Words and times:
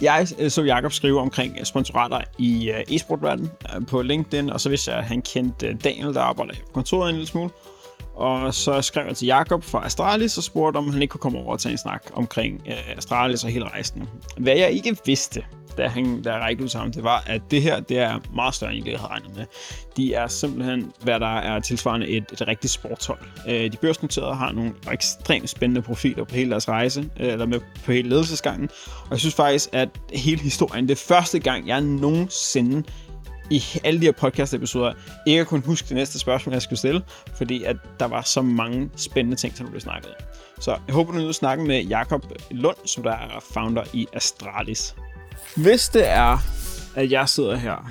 Jeg 0.00 0.26
øh, 0.38 0.50
så 0.50 0.62
Jakob 0.62 0.92
skrive 0.92 1.20
omkring 1.20 1.56
øh, 1.58 1.64
sponsorater 1.64 2.20
i 2.38 2.70
øh, 2.70 2.80
e-sportverdenen 2.90 3.50
på 3.86 4.02
LinkedIn, 4.02 4.50
og 4.50 4.60
så 4.60 4.68
vidste 4.68 4.90
jeg, 4.90 4.98
at 4.98 5.04
han 5.04 5.22
kendte 5.22 5.74
Daniel, 5.74 6.14
der 6.14 6.20
arbejder 6.20 6.54
på 6.54 6.72
kontoret 6.72 7.08
en 7.08 7.14
lille 7.14 7.28
smule. 7.28 7.50
Og 8.14 8.54
så 8.54 8.82
skrev 8.82 9.06
jeg 9.06 9.16
til 9.16 9.26
Jakob 9.26 9.64
fra 9.64 9.86
Astralis 9.86 10.38
og 10.38 10.42
spurgte, 10.42 10.78
om 10.78 10.92
han 10.92 11.02
ikke 11.02 11.12
kunne 11.12 11.20
komme 11.20 11.38
over 11.38 11.52
og 11.52 11.60
tage 11.60 11.72
en 11.72 11.78
snak 11.78 12.02
omkring 12.12 12.62
Astralis 12.96 13.44
og 13.44 13.50
hele 13.50 13.64
rejsen. 13.64 14.08
Hvad 14.36 14.56
jeg 14.56 14.70
ikke 14.70 14.96
vidste, 15.06 15.44
da, 15.78 15.88
han, 15.88 16.22
da 16.22 16.32
jeg 16.32 16.40
rækkede 16.40 16.64
ud 16.64 16.68
sammen, 16.68 16.92
det 16.92 17.04
var, 17.04 17.22
at 17.26 17.42
det 17.50 17.62
her 17.62 17.80
det 17.80 17.98
er 17.98 18.18
meget 18.34 18.54
større, 18.54 18.74
end 18.74 18.88
jeg 18.88 18.98
havde 18.98 19.10
regnet 19.10 19.36
med. 19.36 19.44
De 19.96 20.14
er 20.14 20.26
simpelthen, 20.26 20.92
hvad 21.02 21.20
der 21.20 21.36
er 21.38 21.60
tilsvarende 21.60 22.08
et, 22.08 22.24
et 22.32 22.48
rigtigt 22.48 22.72
sportshold. 22.72 23.18
Øh, 23.48 23.72
de 23.72 23.76
børsnoterede 23.76 24.34
har 24.34 24.52
nogle 24.52 24.72
ekstremt 24.92 25.50
spændende 25.50 25.82
profiler 25.82 26.24
på 26.24 26.34
hele 26.34 26.50
deres 26.50 26.68
rejse, 26.68 27.10
øh, 27.20 27.32
eller 27.32 27.46
med 27.46 27.60
på 27.84 27.92
hele 27.92 28.08
ledelsesgangen. 28.08 28.68
Og 29.04 29.10
jeg 29.10 29.18
synes 29.18 29.34
faktisk, 29.34 29.68
at 29.72 29.88
hele 30.12 30.40
historien, 30.42 30.88
det 30.88 30.94
er 30.94 31.04
første 31.08 31.38
gang, 31.38 31.68
jeg 31.68 31.80
nogensinde 31.80 32.82
i 33.50 33.62
alle 33.84 34.00
de 34.00 34.04
her 34.04 34.12
podcast-episoder 34.12 34.92
ikke 35.26 35.44
kunne 35.44 35.62
huske 35.66 35.88
det 35.88 35.96
næste 35.96 36.18
spørgsmål, 36.18 36.52
jeg 36.52 36.62
skulle 36.62 36.78
stille, 36.78 37.02
fordi 37.34 37.64
at 37.64 37.76
der 38.00 38.06
var 38.06 38.22
så 38.22 38.42
mange 38.42 38.90
spændende 38.96 39.36
ting, 39.36 39.56
som 39.56 39.68
blev 39.68 39.80
snakket 39.80 40.10
Så 40.60 40.76
jeg 40.86 40.94
håber, 40.94 41.12
du 41.12 41.18
nu 41.18 41.32
snakken 41.32 41.66
med 41.66 41.84
Jakob 41.84 42.24
Lund, 42.50 42.76
som 42.84 43.02
der 43.02 43.12
er 43.12 43.40
founder 43.52 43.84
i 43.92 44.06
Astralis. 44.12 44.94
Hvis 45.56 45.88
det 45.88 46.08
er, 46.08 46.38
at 46.96 47.10
jeg 47.10 47.28
sidder 47.28 47.56
her, 47.56 47.90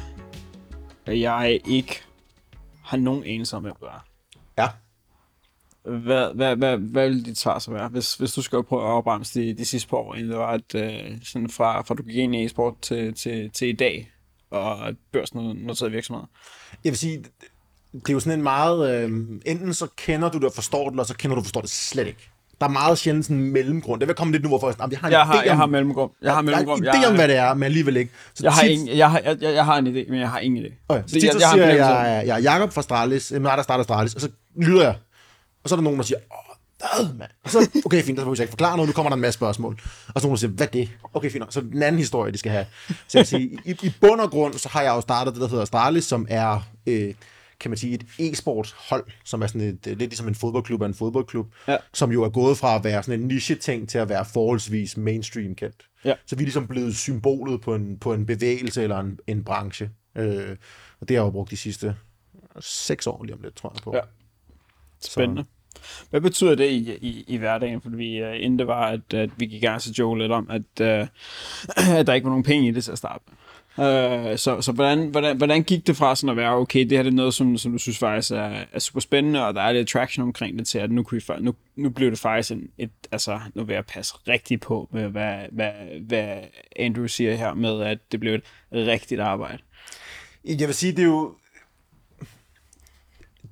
og 1.08 1.20
jeg 1.20 1.60
ikke 1.66 2.02
har 2.84 2.98
nogen 2.98 3.24
anelse 3.24 3.56
om, 3.56 3.62
hvem 3.62 3.74
du 3.80 3.86
er. 3.86 4.06
Ja. 4.58 4.68
Hvad, 5.84 6.34
hvad, 6.34 6.56
hvad, 6.56 6.78
hvad 6.78 7.10
vil 7.10 7.26
dit 7.26 7.38
svar 7.38 7.60
så 7.60 7.72
være, 7.72 7.88
hvis, 7.88 8.16
hvis 8.16 8.34
du 8.34 8.42
skal 8.42 8.64
prøve 8.64 8.82
at 8.82 8.88
opremse 8.88 9.42
de, 9.42 9.54
de 9.54 9.66
sidste 9.66 9.90
par 9.90 9.98
år, 9.98 10.16
inden 10.16 10.32
det 10.32 10.40
var, 10.40 10.52
at 10.52 10.76
øh, 10.76 11.18
sådan 11.24 11.50
fra, 11.50 11.82
fra 11.82 11.96
du 11.96 12.04
gik 12.04 12.16
ind 12.16 12.36
i 12.36 12.46
e-sport 12.46 12.82
til, 12.82 13.14
til, 13.14 13.50
til 13.50 13.68
i 13.68 13.74
dag, 13.74 14.12
og 14.50 14.96
børsnoterede 15.12 15.92
virksomheder? 15.92 16.28
Jeg 16.84 16.92
vil 16.92 16.98
sige, 16.98 17.26
det 17.94 18.10
er 18.10 18.14
jo 18.14 18.20
sådan 18.20 18.40
en 18.40 18.44
meget, 18.44 19.04
øh, 19.04 19.12
enten 19.46 19.74
så 19.74 19.88
kender 19.98 20.32
du 20.32 20.38
det 20.38 20.46
og 20.46 20.54
forstår 20.54 20.84
det, 20.84 20.92
eller 20.92 21.04
så 21.04 21.18
kender 21.18 21.36
du 21.36 21.40
og 21.40 21.46
forstår 21.46 21.62
det 21.62 21.70
slet 21.70 22.08
ikke. 22.08 22.30
Der 22.60 22.66
er 22.68 22.70
meget 22.70 22.98
sjældent 22.98 23.26
sådan 23.26 23.38
en 23.38 23.52
mellemgrund. 23.52 24.00
Det 24.00 24.08
vil 24.08 24.16
komme 24.16 24.32
lidt 24.32 24.44
nu, 24.44 24.50
hvorfor 24.50 24.68
jeg, 24.68 24.92
jeg 24.92 25.00
har 25.00 25.08
en 25.08 25.12
jeg 25.12 25.26
har, 25.26 25.34
idé 25.34 25.40
om, 25.40 25.46
jeg 25.46 25.58
har 25.58 25.66
mellemgrund. 25.66 26.12
Jeg 26.22 26.34
har 26.34 26.42
mellemgrund. 26.42 26.84
Jeg 26.84 26.94
har 26.94 27.00
en 27.00 27.04
idé 27.04 27.08
om, 27.08 27.16
hvad 27.16 27.28
det 27.28 27.36
er, 27.36 27.54
men 27.54 27.64
alligevel 27.64 27.98
ikke. 27.98 28.12
Så 28.34 28.44
jeg, 28.44 28.54
har 28.54 28.62
tit, 28.62 28.72
ingen, 28.72 28.98
jeg, 28.98 29.12
har, 29.12 29.22
jeg, 29.26 29.38
jeg, 29.42 29.66
har 29.66 29.78
en 29.78 29.88
idé, 29.88 30.10
men 30.10 30.20
jeg 30.20 30.30
har 30.30 30.40
ingen 30.40 30.66
idé. 30.66 30.86
Okay, 30.90 31.04
så 31.08 31.14
tit 31.14 31.24
jeg, 31.24 31.34
så 31.34 31.40
siger 31.40 31.66
jeg, 31.66 31.78
jeg, 31.78 32.24
jeg 32.28 32.36
er 32.36 32.54
Jacob 32.54 32.74
fra 32.74 32.82
Stralis, 32.82 33.32
jeg 33.32 33.38
er 33.38 33.56
der 33.56 33.64
starter 33.64 33.84
Stralis, 33.84 34.16
og 34.16 34.22
så 34.22 34.30
lyder 34.56 34.84
jeg. 34.84 34.96
Og 35.64 35.70
så 35.70 35.76
er 35.76 35.78
der 35.78 35.84
nogen, 35.84 36.00
der 36.00 36.06
siger, 36.06 36.18
åh, 36.18 36.48
hvad, 36.78 37.14
mand? 37.14 37.30
Og 37.44 37.50
så, 37.50 37.70
okay, 37.86 38.04
fint, 38.04 38.20
så 38.20 38.26
får 38.26 38.32
jeg 38.32 38.40
ikke 38.40 38.52
forklare 38.52 38.78
noget, 38.78 38.90
nu 38.90 38.94
kommer 38.94 39.10
der 39.10 39.16
en 39.16 39.22
masse 39.22 39.38
spørgsmål. 39.38 39.80
Og 40.16 40.22
så 40.22 40.28
nogen, 40.28 40.36
der 40.36 40.40
siger, 40.40 40.52
hvad 40.52 40.68
er 40.68 40.72
det? 40.72 40.90
Okay, 41.14 41.32
fint, 41.32 41.54
så 41.54 41.62
den 41.62 41.84
anden 41.84 42.00
historie, 42.00 42.32
de 42.32 42.38
skal 42.38 42.52
have. 42.52 42.66
Så 43.08 43.18
jeg 43.18 43.28
siger, 43.28 43.58
i, 43.66 43.78
i 43.82 43.94
bund 44.02 44.22
og 44.22 44.32
grund, 44.32 44.54
så 44.54 44.70
har 44.70 44.82
jeg 44.82 44.90
jo 44.90 45.02
startet 45.02 45.34
det, 45.34 45.42
der 45.42 45.48
hedder 45.48 45.66
Stralis, 45.66 46.06
som 46.06 46.28
er... 46.30 46.68
Øh, 46.88 47.14
kan 47.60 47.72
man 47.72 47.78
sige, 47.78 47.94
et 47.94 48.06
e-sport 48.20 48.76
hold, 48.90 49.06
som 49.24 49.42
er 49.42 49.48
sådan 49.48 49.62
et, 49.62 49.86
lidt 49.86 50.00
ligesom 50.00 50.28
en 50.28 50.36
fodboldklub 50.36 50.82
af 50.82 50.86
en 50.86 50.94
fodboldklub, 50.94 51.48
ja. 51.68 51.78
som 51.94 52.12
jo 52.12 52.24
er 52.24 52.30
gået 52.30 52.58
fra 52.58 52.76
at 52.76 52.84
være 52.84 53.04
sådan 53.04 53.20
en 53.20 53.28
niche-ting 53.28 53.90
til 53.90 53.98
at 53.98 54.10
være 54.10 54.26
forholdsvis 54.26 54.98
mainstream 54.98 55.56
kendt. 55.56 55.86
Ja. 56.06 56.14
Så 56.26 56.36
vi 56.36 56.42
er 56.42 56.46
ligesom 56.46 56.68
blevet 56.68 56.96
symbolet 56.96 57.62
på 57.62 57.76
en, 57.76 58.00
på 58.00 58.14
en 58.14 58.26
bevægelse 58.26 58.84
eller 58.84 59.00
en, 59.00 59.20
en 59.28 59.44
branche. 59.44 59.90
Øh, 60.16 60.58
og 61.00 61.10
det 61.10 61.18
har 61.18 61.24
jeg 61.24 61.28
jo 61.28 61.32
brugt 61.32 61.52
de 61.52 61.58
sidste 61.58 61.96
seks 62.60 63.08
år 63.08 63.24
lige 63.24 63.36
om 63.36 63.42
lidt, 63.42 63.56
tror 63.56 63.72
jeg 63.76 63.84
på. 63.84 63.96
Ja. 63.96 64.02
Spændende. 65.02 65.42
Så. 65.42 65.48
Hvad 66.10 66.22
betyder 66.22 66.56
det 66.56 66.70
i, 66.70 66.98
i, 67.02 67.26
i 67.28 67.38
hverdagen? 67.38 67.82
Fordi 67.82 68.24
uh, 68.24 68.36
inden 68.36 68.60
det 68.60 68.68
var, 68.68 68.88
at, 68.88 69.14
at 69.14 69.30
vi 69.38 69.46
gik 69.46 69.62
gang 69.62 69.82
til 69.82 69.92
Joe 69.92 70.18
lidt 70.18 70.32
om, 70.32 70.50
at, 70.50 70.82
uh, 70.82 71.08
at 72.00 72.08
der 72.08 72.14
ikke 72.14 72.26
var 72.26 72.32
nogen 72.32 72.44
penge 72.44 72.68
i 72.68 72.72
det 72.72 72.84
til 72.84 72.92
at 72.92 72.98
starte 72.98 73.24
Øh, 73.80 74.38
så 74.38 74.62
så 74.62 74.72
hvordan, 74.72 75.08
hvordan, 75.08 75.38
hvordan 75.38 75.64
gik 75.64 75.88
det 75.88 75.98
fra 75.98 76.16
sådan 76.16 76.30
at 76.30 76.38
være, 76.38 76.56
okay, 76.56 76.80
det 76.80 76.92
her 76.92 77.04
det 77.04 77.12
er 77.12 77.16
noget, 77.16 77.34
som, 77.34 77.58
som 77.58 77.72
du 77.72 77.78
synes 77.78 77.98
faktisk 77.98 78.32
er, 78.32 78.64
er 78.74 78.80
super 78.80 79.00
spændende, 79.00 79.48
og 79.48 79.54
der 79.54 79.62
er 79.62 79.72
lidt 79.72 79.90
attraction 79.90 80.24
omkring 80.24 80.60
det 80.60 80.68
til, 80.68 80.80
at 80.80 80.92
nu, 80.92 81.04
kunne 81.04 81.22
I, 81.30 81.42
nu, 81.42 81.56
nu 81.76 81.90
blev 81.90 82.12
det 82.12 82.20
faktisk 82.20 82.52
en, 82.52 82.70
et, 82.78 82.90
altså, 83.12 83.40
nu 83.56 83.64
vil 83.64 83.74
jeg 83.74 83.86
passe 83.86 84.14
rigtig 84.28 84.60
på, 84.60 84.90
med, 84.92 85.10
hvad, 85.10 85.38
hvad, 85.52 85.72
hvad 86.08 86.38
Andrew 86.76 87.08
siger 87.08 87.36
her 87.36 87.54
med, 87.54 87.82
at 87.82 88.00
det 88.12 88.20
blev 88.20 88.34
et 88.34 88.44
rigtigt 88.72 89.22
arbejde. 89.22 89.64
Jeg 90.46 90.68
vil 90.68 90.76
sige, 90.76 90.92
det 90.92 91.00
er 91.00 91.06
jo, 91.06 91.36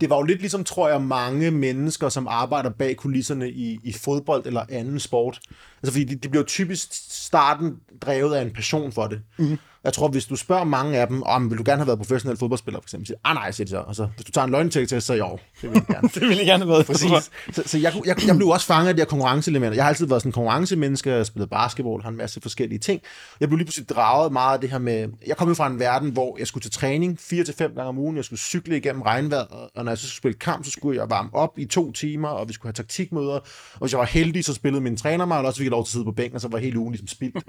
det 0.01 0.09
var 0.09 0.15
jo 0.15 0.23
lidt 0.23 0.39
ligesom, 0.39 0.63
tror 0.63 0.89
jeg, 0.89 1.01
mange 1.01 1.51
mennesker, 1.51 2.09
som 2.09 2.27
arbejder 2.27 2.69
bag 2.69 2.95
kulisserne 2.95 3.49
i, 3.51 3.79
i 3.83 3.93
fodbold 3.93 4.45
eller 4.45 4.65
anden 4.69 4.99
sport. 4.99 5.39
Altså, 5.85 5.93
fordi 5.93 6.03
det, 6.03 6.23
det 6.23 6.31
bliver 6.31 6.45
typisk 6.45 6.87
starten 7.09 7.75
drevet 8.01 8.35
af 8.35 8.41
en 8.41 8.53
passion 8.53 8.91
for 8.91 9.07
det. 9.07 9.21
Mm-hmm. 9.37 9.57
Jeg 9.85 9.93
tror, 9.93 10.07
hvis 10.07 10.25
du 10.25 10.35
spørger 10.35 10.63
mange 10.63 10.97
af 10.97 11.07
dem, 11.07 11.23
om 11.23 11.49
vil 11.49 11.57
du 11.57 11.63
gerne 11.65 11.77
have 11.77 11.87
været 11.87 11.99
professionel 11.99 12.37
fodboldspiller, 12.37 12.79
for 12.79 12.85
eksempel, 12.85 13.07
siger 13.07 13.17
ah 13.23 13.35
nej, 13.35 13.51
siger 13.51 13.65
de 13.65 13.69
så. 13.69 13.83
Altså, 13.87 14.07
hvis 14.15 14.25
du 14.25 14.31
tager 14.31 14.45
en 14.45 14.51
løgnetægt 14.51 15.03
så 15.03 15.13
jo, 15.13 15.37
det 15.61 15.69
vil 15.69 15.75
jeg 15.75 15.95
gerne. 15.95 16.09
det 16.15 16.21
vil 16.21 16.37
jeg 16.37 16.45
gerne 16.45 16.63
have 16.63 16.69
været. 16.69 16.85
Præcis. 16.85 17.09
Så, 17.51 17.63
så 17.65 17.77
jeg, 17.77 17.93
jeg, 18.05 18.27
jeg, 18.27 18.35
blev 18.35 18.47
også 18.47 18.65
fanget 18.65 18.89
af 18.89 18.95
de 18.95 19.01
her 19.01 19.05
konkurrenceelementer. 19.05 19.75
Jeg 19.75 19.83
har 19.83 19.89
altid 19.89 20.05
været 20.05 20.21
sådan 20.21 20.29
en 20.29 20.33
konkurrencemenneske, 20.33 21.09
jeg 21.09 21.17
har 21.17 21.23
spillet 21.23 21.49
basketball, 21.49 22.03
har 22.03 22.09
en 22.09 22.17
masse 22.17 22.41
forskellige 22.41 22.79
ting. 22.79 23.01
Jeg 23.39 23.49
blev 23.49 23.57
lige 23.57 23.65
pludselig 23.65 23.89
draget 23.89 24.31
meget 24.31 24.53
af 24.53 24.61
det 24.61 24.71
her 24.71 24.77
med, 24.77 25.07
jeg 25.27 25.37
kom 25.37 25.47
jo 25.47 25.53
fra 25.53 25.67
en 25.67 25.79
verden, 25.79 26.09
hvor 26.09 26.35
jeg 26.39 26.47
skulle 26.47 26.61
til 26.61 26.71
træning 26.71 27.19
fire 27.19 27.43
til 27.43 27.53
fem 27.53 27.71
gange 27.75 27.89
om 27.89 27.97
ugen, 27.97 28.15
jeg 28.15 28.25
skulle 28.25 28.39
cykle 28.39 28.77
igennem 28.77 29.01
regnvejr, 29.01 29.69
og 29.75 29.83
når 29.83 29.91
jeg 29.91 29.97
så 29.97 30.07
skulle 30.07 30.17
spille 30.17 30.39
kamp, 30.39 30.65
så 30.65 30.71
skulle 30.71 30.99
jeg 30.99 31.09
varme 31.09 31.29
op 31.33 31.59
i 31.59 31.65
to 31.65 31.91
timer, 31.91 32.29
og 32.29 32.47
vi 32.47 32.53
skulle 32.53 32.69
have 32.69 32.73
taktikmøder, 32.73 33.39
og 33.73 33.79
hvis 33.79 33.91
jeg 33.91 33.99
var 33.99 34.05
heldig, 34.05 34.45
så 34.45 34.53
spillede 34.53 34.83
min 34.83 34.97
træner 34.97 35.25
mig, 35.25 35.37
og 35.37 35.45
også 35.45 35.57
fik 35.59 35.67
lov 35.75 35.85
til 35.85 35.89
at 35.89 35.91
sidde 35.91 36.05
på 36.05 36.11
bænken, 36.11 36.35
og 36.35 36.41
så 36.41 36.47
var 36.47 36.57
hele 36.57 36.79
ugen 36.79 36.91
ligesom 36.91 37.07
spildt. 37.07 37.43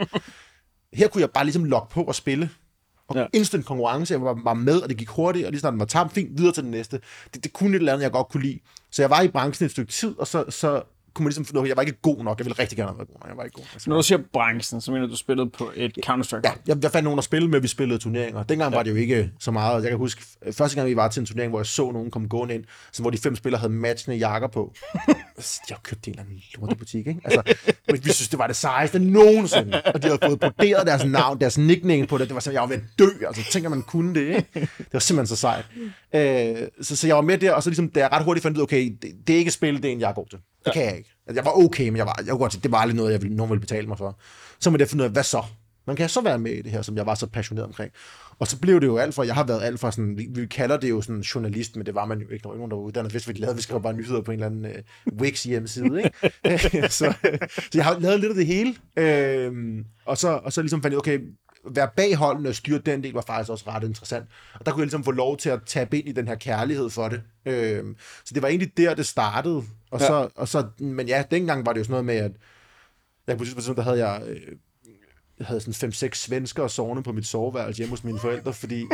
Her 0.92 1.08
kunne 1.08 1.20
jeg 1.20 1.30
bare 1.30 1.44
ligesom 1.44 1.64
logge 1.64 1.88
på 1.90 2.02
og 2.02 2.14
spille. 2.14 2.50
Og 3.08 3.16
ja. 3.16 3.26
instant 3.32 3.66
konkurrence, 3.66 4.14
jeg 4.14 4.22
var, 4.22 4.40
var 4.44 4.54
med, 4.54 4.80
og 4.80 4.88
det 4.88 4.96
gik 4.96 5.08
hurtigt, 5.08 5.46
og 5.46 5.52
lige 5.52 5.60
snart 5.60 5.72
den 5.72 5.80
var 5.80 5.86
tabt, 5.86 6.12
fint, 6.12 6.38
videre 6.38 6.52
til 6.52 6.62
den 6.62 6.70
næste. 6.70 7.00
Det, 7.34 7.44
det 7.44 7.52
kunne 7.52 7.70
et 7.70 7.74
eller 7.74 7.92
andet, 7.92 8.02
jeg 8.02 8.12
godt 8.12 8.28
kunne 8.28 8.42
lide. 8.42 8.60
Så 8.90 9.02
jeg 9.02 9.10
var 9.10 9.20
i 9.20 9.28
branchen 9.28 9.64
et 9.64 9.70
stykke 9.70 9.92
tid, 9.92 10.18
og 10.18 10.26
så, 10.26 10.44
så 10.48 10.82
kunne 11.16 11.24
man 11.24 11.28
ligesom 11.28 11.44
finde 11.44 11.60
at 11.60 11.68
jeg 11.68 11.76
var 11.76 11.82
ikke 11.82 12.00
god 12.02 12.24
nok. 12.24 12.38
Jeg 12.38 12.46
ville 12.46 12.58
rigtig 12.58 12.78
gerne 12.78 12.90
have 12.90 12.98
været 12.98 13.08
god 13.08 13.20
nok. 13.20 13.28
Jeg 13.28 13.36
var 13.36 13.44
ikke 13.44 13.54
god. 13.54 13.64
Altså, 13.72 13.90
Når 13.90 13.96
du 13.96 14.02
siger 14.02 14.18
branchen, 14.32 14.80
så 14.80 14.92
mener 14.92 15.06
du, 15.06 15.12
du 15.12 15.16
spillede 15.16 15.50
på 15.50 15.70
et 15.74 15.98
Counter-Strike? 16.06 16.40
Ja, 16.44 16.52
jeg, 16.66 16.82
jeg 16.82 16.90
fandt 16.90 17.04
nogen 17.04 17.18
at 17.18 17.24
spille 17.24 17.48
med, 17.48 17.60
vi 17.60 17.68
spillede 17.68 17.98
turneringer. 17.98 18.42
Dengang 18.42 18.72
ja. 18.72 18.78
var 18.78 18.82
det 18.82 18.90
jo 18.90 18.96
ikke 18.96 19.30
så 19.40 19.50
meget. 19.50 19.82
Jeg 19.82 19.90
kan 19.90 19.98
huske, 19.98 20.22
første 20.52 20.76
gang 20.76 20.88
vi 20.88 20.96
var 20.96 21.08
til 21.08 21.20
en 21.20 21.26
turnering, 21.26 21.50
hvor 21.50 21.58
jeg 21.58 21.66
så 21.66 21.90
nogen 21.92 22.10
komme 22.10 22.28
gående 22.28 22.54
ind, 22.54 22.64
så 22.92 23.02
hvor 23.02 23.10
de 23.10 23.18
fem 23.18 23.36
spillere 23.36 23.60
havde 23.60 23.72
matchende 23.72 24.16
jakker 24.16 24.48
på. 24.48 24.74
jeg 25.70 25.76
købte 25.82 26.08
en 26.08 26.12
eller 26.12 26.22
anden 26.22 26.42
lortebutik, 26.54 27.06
ikke? 27.06 27.20
Altså, 27.24 27.54
vi 27.92 28.12
synes, 28.12 28.28
det 28.28 28.38
var 28.38 28.46
det 28.46 28.56
sejeste 28.56 28.98
nogensinde. 28.98 29.82
Og 29.94 30.02
de 30.02 30.08
havde 30.08 30.18
fået 30.24 30.40
broderet 30.40 30.86
deres 30.86 31.04
navn, 31.04 31.40
deres 31.40 31.58
nickname 31.58 32.06
på 32.06 32.18
det. 32.18 32.28
Det 32.28 32.34
var 32.34 32.40
simpelthen, 32.40 32.54
jeg 32.54 32.62
var 32.62 32.66
ved 32.68 32.76
at 32.76 33.20
dø. 33.20 33.26
Altså, 33.26 33.52
tænker 33.52 33.68
man 33.68 33.82
kunne 33.82 34.14
det, 34.14 34.36
ikke? 34.36 34.46
Det 34.78 34.92
var 34.92 34.98
simpelthen 34.98 35.36
så 35.36 35.36
sejt. 35.36 35.64
Øh, 36.14 36.68
så, 36.80 36.96
så 36.96 37.06
jeg 37.06 37.16
var 37.16 37.22
med 37.22 37.38
der, 37.38 37.52
og 37.52 37.62
så 37.62 37.70
ligesom, 37.70 37.88
da 37.88 38.00
jeg 38.00 38.12
ret 38.12 38.24
hurtigt 38.24 38.42
fandt 38.42 38.58
ud, 38.58 38.62
okay, 38.62 38.96
det, 39.02 39.12
det 39.26 39.34
er 39.34 39.38
ikke 39.38 39.50
spil, 39.50 39.76
det 39.76 39.84
er 39.84 39.92
en, 39.92 40.00
jeg 40.00 40.10
er 40.10 40.14
god 40.14 40.26
til. 40.26 40.38
Det 40.66 40.74
kan 40.74 40.84
jeg 40.84 40.96
ikke. 40.96 41.10
Altså, 41.26 41.40
jeg 41.40 41.44
var 41.44 41.64
okay, 41.64 41.88
men 41.88 41.96
jeg, 41.96 42.06
var, 42.06 42.14
jeg 42.18 42.28
kunne 42.28 42.38
godt 42.38 42.52
sige, 42.52 42.62
det 42.62 42.72
var 42.72 42.78
aldrig 42.78 42.96
noget, 42.96 43.12
jeg 43.12 43.22
ville, 43.22 43.36
nogen 43.36 43.50
ville 43.50 43.60
betale 43.60 43.86
mig 43.86 43.98
for. 43.98 44.18
Så 44.60 44.70
må 44.70 44.76
jeg 44.78 44.88
finde 44.88 45.02
ud 45.02 45.06
af, 45.06 45.12
hvad 45.12 45.22
så? 45.22 45.42
Man 45.86 45.96
kan 45.96 46.08
så 46.08 46.20
være 46.20 46.38
med 46.38 46.52
i 46.52 46.62
det 46.62 46.72
her, 46.72 46.82
som 46.82 46.96
jeg 46.96 47.06
var 47.06 47.14
så 47.14 47.26
passioneret 47.26 47.66
omkring. 47.66 47.92
Og 48.38 48.46
så 48.46 48.60
blev 48.60 48.80
det 48.80 48.86
jo 48.86 48.96
alt 48.96 49.14
for, 49.14 49.22
jeg 49.22 49.34
har 49.34 49.44
været 49.44 49.62
alt 49.62 49.80
for 49.80 49.90
sådan, 49.90 50.18
vi, 50.18 50.26
vi 50.30 50.46
kalder 50.46 50.76
det 50.76 50.90
jo 50.90 51.02
sådan 51.02 51.20
journalist, 51.20 51.76
men 51.76 51.86
det 51.86 51.94
var 51.94 52.04
man 52.04 52.18
jo 52.20 52.28
ikke, 52.28 52.44
var 52.44 52.54
nogen, 52.54 52.70
der 52.70 52.76
var 52.76 52.82
uddannet, 52.82 53.12
hvis 53.12 53.28
vi 53.28 53.32
lavede, 53.32 53.56
vi 53.56 53.62
skrev 53.62 53.82
bare 53.82 53.92
nyheder 53.92 54.20
på 54.20 54.30
en 54.30 54.42
eller 54.42 54.46
anden 54.46 54.66
uh, 55.12 55.18
Wix 55.20 55.42
hjemmeside, 55.42 55.98
ikke? 55.98 56.88
så, 56.98 57.14
så 57.56 57.70
jeg 57.74 57.84
har 57.84 57.98
lavet 57.98 58.20
lidt 58.20 58.30
af 58.30 58.36
det 58.36 58.46
hele, 58.46 58.74
øhm, 58.96 59.84
og, 60.04 60.18
så, 60.18 60.28
og 60.28 60.52
så 60.52 60.62
ligesom 60.62 60.82
fandt 60.82 60.92
jeg, 60.92 60.98
okay, 60.98 61.20
være 61.70 61.88
bag 61.96 62.14
holdene 62.16 62.48
og 62.48 62.54
styre 62.54 62.78
den 62.78 63.02
del 63.02 63.12
var 63.12 63.24
faktisk 63.26 63.50
også 63.50 63.64
ret 63.66 63.84
interessant. 63.84 64.26
Og 64.54 64.66
der 64.66 64.72
kunne 64.72 64.80
jeg 64.80 64.86
ligesom 64.86 65.04
få 65.04 65.10
lov 65.10 65.36
til 65.36 65.48
at 65.48 65.60
tabe 65.66 65.98
ind 65.98 66.08
i 66.08 66.12
den 66.12 66.28
her 66.28 66.34
kærlighed 66.34 66.90
for 66.90 67.08
det. 67.08 67.22
Øhm, 67.46 67.96
så 68.24 68.34
det 68.34 68.42
var 68.42 68.48
egentlig 68.48 68.76
der, 68.76 68.94
det 68.94 69.06
startede. 69.06 69.62
Og 69.90 70.00
ja. 70.00 70.06
så, 70.06 70.28
og 70.34 70.48
så, 70.48 70.66
men 70.78 71.08
ja, 71.08 71.24
dengang 71.30 71.66
var 71.66 71.72
det 71.72 71.78
jo 71.78 71.84
sådan 71.84 71.92
noget 71.92 72.04
med, 72.04 72.16
at 72.16 72.32
jeg 73.26 73.38
på 73.38 73.44
tidspunkt, 73.44 73.76
der 73.76 73.82
havde 73.82 74.08
jeg, 74.08 74.22
øh, 74.28 74.40
jeg 75.38 75.46
havde 75.46 75.60
sådan 75.60 75.90
5-6 75.92 76.14
svensker 76.14 76.66
sovende 76.68 77.02
på 77.02 77.12
mit 77.12 77.26
soveværelse 77.26 77.78
hjemme 77.78 77.90
hos 77.90 78.04
mine 78.04 78.18
forældre, 78.18 78.52
fordi 78.52 78.86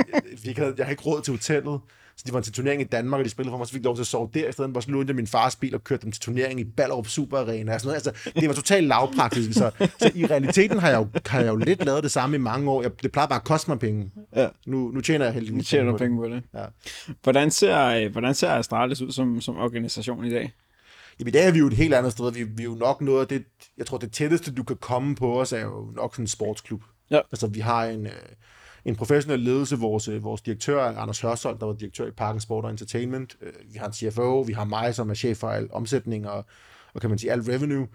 jeg, 0.44 0.54
havde, 0.56 0.74
jeg 0.78 0.86
havde 0.86 0.92
ikke 0.92 1.02
råd 1.02 1.22
til 1.22 1.32
hotellet. 1.32 1.80
Så 2.16 2.24
de 2.26 2.32
var 2.32 2.40
til 2.40 2.52
turnering 2.52 2.82
i 2.82 2.84
Danmark, 2.84 3.18
og 3.18 3.24
de 3.24 3.30
spillede 3.30 3.52
for 3.52 3.58
mig, 3.58 3.66
så 3.66 3.72
fik 3.72 3.80
jeg 3.80 3.84
lov 3.84 3.96
til 3.96 4.02
at 4.02 4.06
sove 4.06 4.30
der, 4.34 4.48
i 4.48 4.52
stedet 4.52 4.70
for 4.74 4.80
så 4.80 4.90
lånte 4.90 5.10
jeg 5.10 5.16
min 5.16 5.26
fars 5.26 5.56
bil 5.56 5.74
og 5.74 5.84
kørte 5.84 6.02
dem 6.02 6.12
til 6.12 6.22
turnering 6.22 6.60
i 6.60 6.64
Ballerup 6.64 7.06
Super 7.06 7.38
Arena. 7.38 7.74
Og 7.74 7.80
sådan 7.80 7.88
noget. 7.88 8.06
Altså, 8.06 8.30
det 8.40 8.48
var 8.48 8.54
totalt 8.54 8.86
lavpraktisk. 8.86 9.52
Så, 9.52 9.70
så, 9.98 10.10
i 10.14 10.26
realiteten 10.26 10.78
har 10.78 10.88
jeg, 10.88 10.98
jo, 10.98 11.06
har 11.26 11.40
jeg 11.40 11.48
jo 11.48 11.56
lidt 11.56 11.84
lavet 11.84 12.02
det 12.02 12.10
samme 12.10 12.36
i 12.36 12.38
mange 12.38 12.70
år. 12.70 12.82
Jeg, 12.82 13.02
det 13.02 13.12
plejer 13.12 13.28
bare 13.28 13.38
at 13.38 13.44
koste 13.44 13.70
mig 13.70 13.78
penge. 13.78 14.10
Ja. 14.36 14.48
Nu, 14.66 14.90
nu 14.90 15.00
tjener 15.00 15.24
jeg 15.24 15.34
heldigvis 15.34 15.58
nu 15.58 15.62
tjener 15.62 15.96
penge 15.96 16.16
på 16.16 16.28
det. 16.28 16.42
Ja. 16.54 16.64
Hvordan 17.22 17.50
ser, 17.50 18.08
hvordan 18.08 18.34
ser 18.34 18.50
Astralis 18.50 19.02
ud 19.02 19.12
som, 19.12 19.40
som 19.40 19.56
organisation 19.56 20.24
i 20.24 20.30
dag? 20.30 20.52
Jamen, 21.20 21.28
i 21.28 21.32
dag 21.32 21.46
er 21.46 21.52
vi 21.52 21.58
jo 21.58 21.66
et 21.66 21.72
helt 21.72 21.94
andet 21.94 22.12
sted. 22.12 22.32
Vi, 22.32 22.42
vi 22.42 22.62
er 22.62 22.64
jo 22.64 22.74
nok 22.74 23.00
noget 23.00 23.20
af 23.20 23.28
det, 23.28 23.44
jeg 23.78 23.86
tror, 23.86 23.98
det 23.98 24.12
tætteste, 24.12 24.52
du 24.54 24.62
kan 24.62 24.76
komme 24.76 25.14
på 25.14 25.40
os, 25.40 25.52
er 25.52 25.60
jo 25.60 25.92
nok 25.96 26.14
sådan 26.14 26.22
en 26.22 26.28
sportsklub. 26.28 26.82
Ja. 27.10 27.20
Altså, 27.32 27.46
vi 27.46 27.60
har 27.60 27.84
en, 27.84 28.06
øh, 28.06 28.12
en 28.84 28.96
professionel 28.96 29.40
ledelse. 29.40 29.78
Vores, 29.78 30.08
øh, 30.08 30.24
vores 30.24 30.40
direktør 30.40 30.84
Anders 30.84 31.20
Hørsholm, 31.20 31.58
der 31.58 31.66
var 31.66 31.72
direktør 31.72 32.06
i 32.06 32.10
Parken 32.10 32.40
Sport 32.40 32.64
og 32.64 32.70
Entertainment. 32.70 33.36
Øh, 33.42 33.52
vi 33.72 33.78
har 33.78 33.86
en 33.86 33.92
CFO, 33.92 34.40
vi 34.40 34.52
har 34.52 34.64
mig, 34.64 34.94
som 34.94 35.10
er 35.10 35.14
chef 35.14 35.38
for 35.38 35.48
al 35.48 35.68
omsætning 35.72 36.28
og, 36.28 36.44
og 36.94 37.00
kan 37.00 37.10
man 37.10 37.18
sige, 37.18 37.32
alt 37.32 37.48
revenue. 37.48 37.86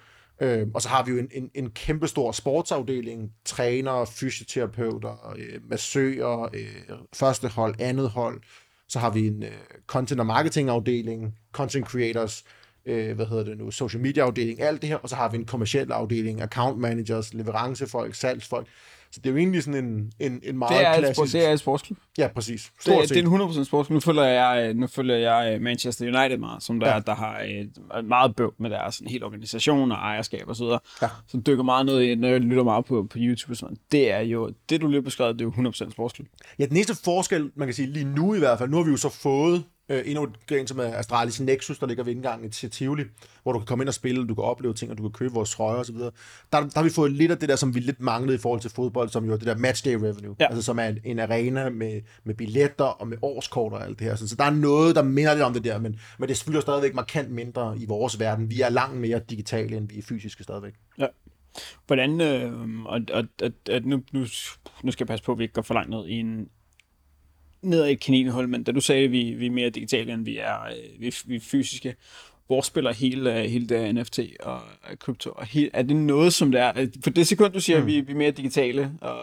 Øh, 0.42 0.68
og 0.74 0.82
så 0.82 0.90
har 0.90 1.04
vi 1.04 1.12
jo 1.12 1.18
en, 1.18 1.28
en, 1.32 1.52
en 1.54 1.70
kæmpe 1.70 2.08
stor 2.08 2.32
sportsafdeling, 2.32 3.32
trænere, 3.46 4.08
fysioterapeuter, 4.08 5.34
øh, 5.38 5.70
massører, 5.70 6.50
øh, 6.54 6.98
første 7.14 7.48
hold, 7.48 7.76
andet 7.80 8.10
hold. 8.10 8.42
Så 8.90 9.00
har 9.00 9.10
vi 9.10 9.28
en 9.28 9.44
øh, 9.44 9.52
content- 9.88 10.20
og 10.20 10.26
marketingafdeling, 10.26 11.36
content 11.52 11.88
creators, 11.88 12.44
øh, 12.86 13.16
hvad 13.16 13.26
hedder 13.26 13.44
det 13.44 13.58
nu, 13.58 13.72
social 13.72 14.02
media 14.02 14.24
afdeling, 14.24 14.62
alt 14.62 14.82
det 14.82 14.90
her, 14.90 14.98
og 14.98 15.10
så 15.10 15.16
har 15.16 15.30
vi 15.30 15.38
en 15.38 15.46
kommersiel 15.46 15.92
afdeling, 15.92 16.42
account 16.42 16.80
managers, 16.80 17.34
leverancefolk, 17.34 18.16
salgsfolk. 18.16 18.68
Så 19.12 19.20
det 19.24 19.26
er 19.30 19.32
jo 19.32 19.38
egentlig 19.38 19.64
sådan 19.64 19.86
en, 19.86 20.12
en, 20.20 20.40
en 20.44 20.58
meget 20.58 20.78
Det 20.80 20.86
er, 20.88 20.92
et, 20.92 20.98
klassisk... 20.98 21.16
sport- 21.18 21.42
det 21.42 21.48
er 21.50 21.54
et 21.54 21.60
sportsklub. 21.60 21.98
Ja, 22.18 22.28
præcis. 22.28 22.64
Det, 22.76 22.82
Stort 22.82 23.02
det 23.02 23.10
set. 23.10 23.18
er 23.18 23.22
en 23.32 23.42
100% 23.42 23.64
sportsklub. 23.64 23.94
Nu 23.96 24.00
følger 24.00 24.24
jeg, 24.24 24.74
nu 24.74 24.88
følger 24.88 25.16
jeg 25.16 25.54
øh, 25.56 25.62
Manchester 25.62 26.06
United 26.20 26.38
meget, 26.38 26.64
som 26.64 26.80
der, 26.80 26.94
Ja. 26.94 27.00
der 27.00 27.16
har 27.16 27.40
et 27.40 28.06
meget 28.06 28.36
bøv 28.36 28.54
med 28.60 28.70
deres 28.70 28.96
sådan, 28.96 29.12
hele 29.12 29.26
organisation 29.26 29.92
og 29.92 29.98
ejerskab 29.98 30.44
og 30.48 30.56
så 30.56 30.64
videre. 30.64 30.80
Ja. 31.02 31.08
Som 31.28 31.44
dykker 31.44 31.64
meget 31.64 31.86
ned 31.86 32.02
i, 32.02 32.16
når 32.16 32.28
jeg 32.28 32.40
lytter 32.40 32.64
meget 32.64 32.86
på, 32.86 33.08
på 33.10 33.18
YouTube 33.20 33.54
og 33.54 33.58
sådan. 33.58 33.78
Det 33.92 34.12
er 34.12 34.20
jo, 34.20 34.52
det 34.70 34.82
du 34.82 34.88
lige 34.88 35.02
beskrevet, 35.02 35.40
det 35.40 35.46
er 35.48 35.64
jo 35.64 35.70
100% 35.72 35.92
sportsklub. 35.92 36.28
Ja, 36.60 36.66
den 36.66 36.76
eneste 36.76 36.96
forskel, 37.04 37.52
man 37.56 37.68
kan 37.68 37.76
sige 37.76 37.88
lige 37.88 38.06
nu 38.06 38.34
i 38.34 38.40
hvert 38.40 38.58
fald, 38.58 38.70
nu 38.70 38.78
har 38.78 38.84
vi 38.84 38.92
jo 38.92 38.98
så 38.98 39.10
fået 39.10 39.64
øh, 39.90 40.02
endnu 40.06 40.24
et 40.24 40.48
gren, 40.48 40.68
som 40.68 40.80
er 40.80 40.84
Astralis 40.84 41.40
Nexus, 41.40 41.80
der 41.80 41.88
ligger 41.88 42.04
ved 42.04 42.14
indgangen 42.16 42.52
til 42.52 42.70
Tivoli, 42.72 43.04
hvor 43.44 43.52
du 43.54 43.60
kan 43.60 43.66
komme 43.66 43.82
ind 43.82 43.88
og 43.88 43.94
spille, 43.94 44.28
du 44.28 44.36
kan 44.36 44.44
opleve 44.44 44.74
ting, 44.74 44.92
og 44.92 44.98
du 44.98 45.04
kan 45.04 45.12
købe 45.12 45.34
vores 45.34 45.52
trøjer 45.52 45.80
osv. 45.80 45.96
Der, 45.96 46.10
der 46.52 46.70
har 46.76 46.84
vi 46.84 46.90
fået 46.90 47.12
lidt 47.12 47.32
af 47.32 47.38
det 47.38 47.50
der, 47.50 47.56
som 47.56 47.76
vi 47.76 47.80
lidt 47.80 48.02
manglede 48.02 48.36
i 48.36 48.40
forhold 48.40 48.62
til 48.62 48.72
fodbold, 48.72 49.10
som 49.10 49.26
jo 49.26 49.34
er 49.34 49.38
det 49.38 49.48
der 49.48 49.56
matchday 49.58 49.94
revenue, 49.94 50.36
Ja. 50.40 50.46
altså 50.46 50.62
som 50.62 50.80
er 50.80 50.84
en, 50.84 50.98
en 51.04 51.20
arena 51.20 51.70
med, 51.70 52.02
med 52.24 52.36
billetter 52.36 52.86
og 52.86 53.08
med 53.08 53.18
årskort 53.22 53.74
og 53.74 53.84
alt 53.86 54.00
det 54.00 54.08
her. 54.08 54.16
Så, 54.16 54.28
så 54.28 54.36
der 54.36 54.44
er 54.44 54.50
noget, 54.50 54.96
der 54.96 55.02
minder 55.04 55.34
lidt 55.34 55.44
om 55.44 55.54
det 55.54 55.64
der, 55.64 55.80
men, 55.80 56.00
men 56.20 56.28
det 56.28 56.34
er 56.34 56.38
selvfølgelig 56.38 56.62
stadigvæk 56.62 56.94
markant 56.96 57.32
mindre 57.32 57.78
i 57.78 57.86
vores 57.86 58.20
verden. 58.20 58.50
Vi 58.50 58.62
er 58.62 58.70
langt 58.70 58.98
mere 58.98 59.20
digitale, 59.30 59.78
end 59.78 59.90
vi 59.90 59.98
er 59.98 60.02
fysiske 60.04 60.44
stadigvæk. 60.44 60.74
Ja. 61.00 61.08
Hvordan, 61.88 62.22
øh, 62.22 62.54
og, 62.86 63.02
og, 63.14 63.24
og, 63.44 63.52
og 63.72 63.82
nu, 63.84 64.04
nu, 64.12 64.20
nu 64.84 64.92
skal 64.92 65.04
jeg 65.04 65.08
passe 65.08 65.26
på, 65.26 65.32
at 65.32 65.38
vi 65.38 65.44
ikke 65.44 65.54
går 65.54 65.62
for 65.62 65.74
langt 65.74 65.90
ned 65.90 66.08
i 66.08 66.14
en 66.14 66.50
ned 67.70 67.86
i 67.88 67.92
et 67.92 68.00
kaninhul, 68.00 68.48
men 68.50 68.64
da 68.64 68.72
du 68.72 68.82
sagde, 68.82 69.04
at 69.06 69.12
vi, 69.12 69.34
vi 69.34 69.46
er 69.46 69.52
mere 69.52 69.70
digitale, 69.70 70.14
end 70.14 70.26
vi 70.26 70.38
er, 70.38 70.64
øh, 70.66 71.02
vi, 71.02 71.16
vi 71.26 71.36
er 71.36 71.40
fysiske, 71.40 71.96
hvor 72.48 72.62
spiller 72.62 72.94
hele, 72.94 73.40
øh, 73.40 73.46
hele 73.50 73.68
det 73.68 73.96
NFT 73.96 74.20
og 74.40 74.60
krypto? 75.00 75.30
Og 75.36 75.46
hele, 75.46 75.70
er 75.74 75.82
det 75.82 75.96
noget, 75.96 76.34
som 76.34 76.52
det 76.52 76.62
er? 76.62 76.72
øh, 76.78 76.88
For 77.04 77.10
det 77.10 77.28
sekund, 77.28 77.54
du 77.54 77.60
siger, 77.60 77.78
mm. 77.78 77.82
at 77.84 77.88
vi, 77.88 78.00
vi 78.02 78.12
er 78.12 78.16
mere 78.16 78.32
digitale 78.32 78.92
og 79.02 79.18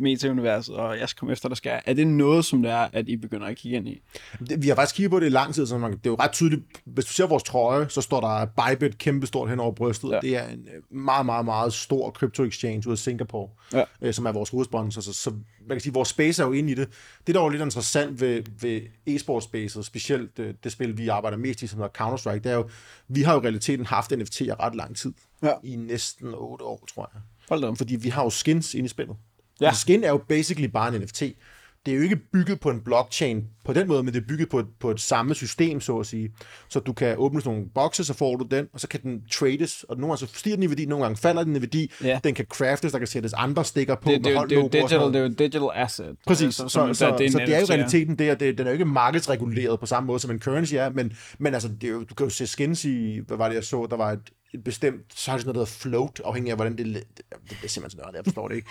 meta-universet, 0.00 0.74
og 0.74 0.98
jeg 0.98 1.08
skal 1.08 1.18
komme 1.18 1.32
efter, 1.32 1.48
der 1.48 1.56
skal 1.56 1.80
er 1.86 1.94
det 1.94 2.06
noget, 2.06 2.44
som 2.44 2.62
det 2.62 2.70
er, 2.70 2.88
at 2.92 3.08
I 3.08 3.16
begynder 3.16 3.46
at 3.46 3.56
kigge 3.56 3.76
ind 3.76 3.88
i? 3.88 4.00
Det, 4.48 4.62
vi 4.62 4.68
har 4.68 4.74
faktisk 4.74 4.96
kigget 4.96 5.10
på 5.10 5.20
det 5.20 5.26
i 5.26 5.28
lang 5.28 5.54
tid, 5.54 5.66
så 5.66 5.78
man, 5.78 5.90
det 5.92 5.98
er 6.06 6.10
jo 6.10 6.16
ret 6.20 6.32
tydeligt. 6.32 6.62
Hvis 6.84 7.04
du 7.04 7.12
ser 7.12 7.26
vores 7.26 7.42
trøje, 7.42 7.88
så 7.88 8.00
står 8.00 8.20
der 8.20 8.46
Bybit 8.46 8.98
kæmpestort 8.98 9.50
hen 9.50 9.60
over 9.60 9.72
brystet. 9.72 10.10
Ja. 10.10 10.18
Det 10.22 10.36
er 10.36 10.48
en 10.48 10.66
meget, 10.90 11.26
meget, 11.26 11.44
meget 11.44 11.72
stor 11.72 12.10
crypto 12.10 12.44
exchange 12.44 12.82
ud 12.88 12.92
af 12.92 12.98
Singapore, 12.98 13.48
Ja. 13.72 13.82
øh, 14.02 14.14
som 14.14 14.26
er 14.26 14.32
vores 14.32 14.50
hovedsponsor. 14.50 15.00
Så, 15.00 15.12
så 15.12 15.32
man 15.68 15.76
kan 15.76 15.80
sige, 15.80 15.92
vores 15.92 16.08
space 16.08 16.42
er 16.42 16.46
jo 16.46 16.52
inde 16.52 16.70
i 16.70 16.74
det. 16.74 16.88
Det, 17.26 17.34
der 17.34 17.40
er 17.40 17.44
jo 17.44 17.48
lidt 17.48 17.62
interessant 17.62 18.20
ved, 18.20 18.42
ved 18.60 18.80
e-sport 19.06 19.42
spacet, 19.42 19.86
specielt 19.86 20.38
øh, 20.38 20.54
det 20.64 20.72
spil, 20.72 20.98
vi 20.98 21.08
arbejder 21.08 21.36
mest 21.36 21.62
i, 21.62 21.66
som 21.66 21.78
hedder 21.80 21.92
Counter-Strike, 22.02 22.38
det 22.38 22.46
er 22.46 22.54
jo, 22.54 22.68
vi 23.08 23.22
har 23.22 23.34
jo 23.34 23.40
i 23.40 23.42
realiteten 23.42 23.86
haft 23.86 24.12
NFT'er 24.12 24.60
ret 24.60 24.74
lang 24.74 24.96
tid. 24.96 25.12
Ja. 25.42 25.52
I 25.62 25.76
næsten 25.76 26.34
8 26.34 26.64
år, 26.64 26.86
tror 26.94 27.10
jeg. 27.14 27.20
Hold 27.48 27.60
da. 27.60 27.70
Fordi 27.70 27.96
vi 27.96 28.08
har 28.08 28.22
jo 28.22 28.30
skins 28.30 28.74
inde 28.74 28.84
i 28.84 28.88
spillet. 28.88 29.16
Ja. 29.60 29.66
Ja. 29.66 29.72
Skin 29.72 30.04
er 30.04 30.08
jo 30.08 30.16
basically 30.28 30.68
bare 30.68 30.96
en 30.96 31.02
NFT. 31.02 31.22
Det 31.86 31.92
er 31.92 31.96
jo 31.96 32.02
ikke 32.02 32.16
bygget 32.16 32.60
på 32.60 32.70
en 32.70 32.80
blockchain 32.80 33.44
på 33.64 33.72
den 33.72 33.88
måde, 33.88 34.02
men 34.02 34.14
det 34.14 34.20
er 34.20 34.26
bygget 34.28 34.48
på 34.48 34.58
et, 34.58 34.66
på 34.80 34.90
et 34.90 35.00
samme 35.00 35.34
system, 35.34 35.80
så 35.80 35.98
at 35.98 36.06
sige. 36.06 36.32
Så 36.68 36.80
du 36.80 36.92
kan 36.92 37.14
åbne 37.18 37.40
sådan 37.40 37.54
nogle 37.54 37.70
bokse, 37.74 38.04
så 38.04 38.14
får 38.14 38.36
du 38.36 38.46
den, 38.50 38.66
og 38.72 38.80
så 38.80 38.88
kan 38.88 39.02
den 39.02 39.22
trades, 39.32 39.84
og 39.84 39.96
nogle 39.96 40.06
gange 40.12 40.26
så 40.26 40.38
stiger 40.38 40.56
den 40.56 40.62
i 40.62 40.68
værdi, 40.68 40.86
nogle 40.86 41.04
gange 41.04 41.16
falder 41.16 41.44
den 41.44 41.56
i 41.56 41.60
værdi. 41.60 41.92
Ja. 42.04 42.20
Den 42.24 42.34
kan 42.34 42.44
craftes, 42.44 42.92
der 42.92 42.98
kan 42.98 43.06
sættes 43.08 43.32
andre 43.32 43.64
stikker 43.64 43.94
på 43.94 44.10
Det, 44.10 44.22
med 44.22 44.32
det, 44.32 44.50
det, 44.50 44.72
det, 44.72 44.80
er 44.80 44.88
sådan 44.88 45.12
digital, 45.12 45.12
det 45.12 45.16
er 45.16 45.20
jo 45.20 45.28
digital 45.28 45.68
asset. 45.74 46.16
Præcis, 46.26 46.54
Så, 46.54 46.68
så, 46.68 46.68
så, 46.68 46.94
så, 46.94 47.16
en 47.20 47.32
så 47.32 47.38
det 47.38 47.54
er 47.54 47.60
jo 47.60 47.66
realiteten 47.70 48.18
det, 48.18 48.40
det, 48.40 48.58
den 48.58 48.66
er 48.66 48.70
jo 48.70 48.72
ikke 48.72 48.84
markedsreguleret 48.84 49.80
på 49.80 49.86
samme 49.86 50.06
måde, 50.06 50.18
som 50.18 50.30
en 50.30 50.40
currency 50.40 50.74
er, 50.74 50.90
men, 50.90 51.12
men 51.38 51.54
altså, 51.54 51.68
det 51.68 51.84
er 51.84 51.92
jo, 51.92 52.04
du 52.04 52.14
kan 52.14 52.26
jo 52.26 52.30
se 52.30 52.46
skins 52.46 52.84
i, 52.84 53.20
hvad 53.26 53.36
var 53.36 53.48
det, 53.48 53.54
jeg 53.54 53.64
så, 53.64 53.86
der 53.90 53.96
var 53.96 54.12
et, 54.12 54.30
et 54.54 54.64
bestemt, 54.64 55.02
så 55.14 55.30
har 55.30 55.38
det 55.38 55.44
sådan 55.44 55.54
noget, 55.54 55.68
der 55.68 55.74
float, 55.74 56.20
afhængig 56.24 56.50
af, 56.50 56.56
hvordan 56.56 56.78
det, 56.78 56.86
det, 56.86 57.04
det 57.16 57.64
er 57.64 57.68
simpelthen 57.68 57.90
sådan 57.90 58.02
noget, 58.02 58.16
jeg 58.16 58.24
forstår 58.24 58.48
det 58.48 58.56
ikke. 58.56 58.68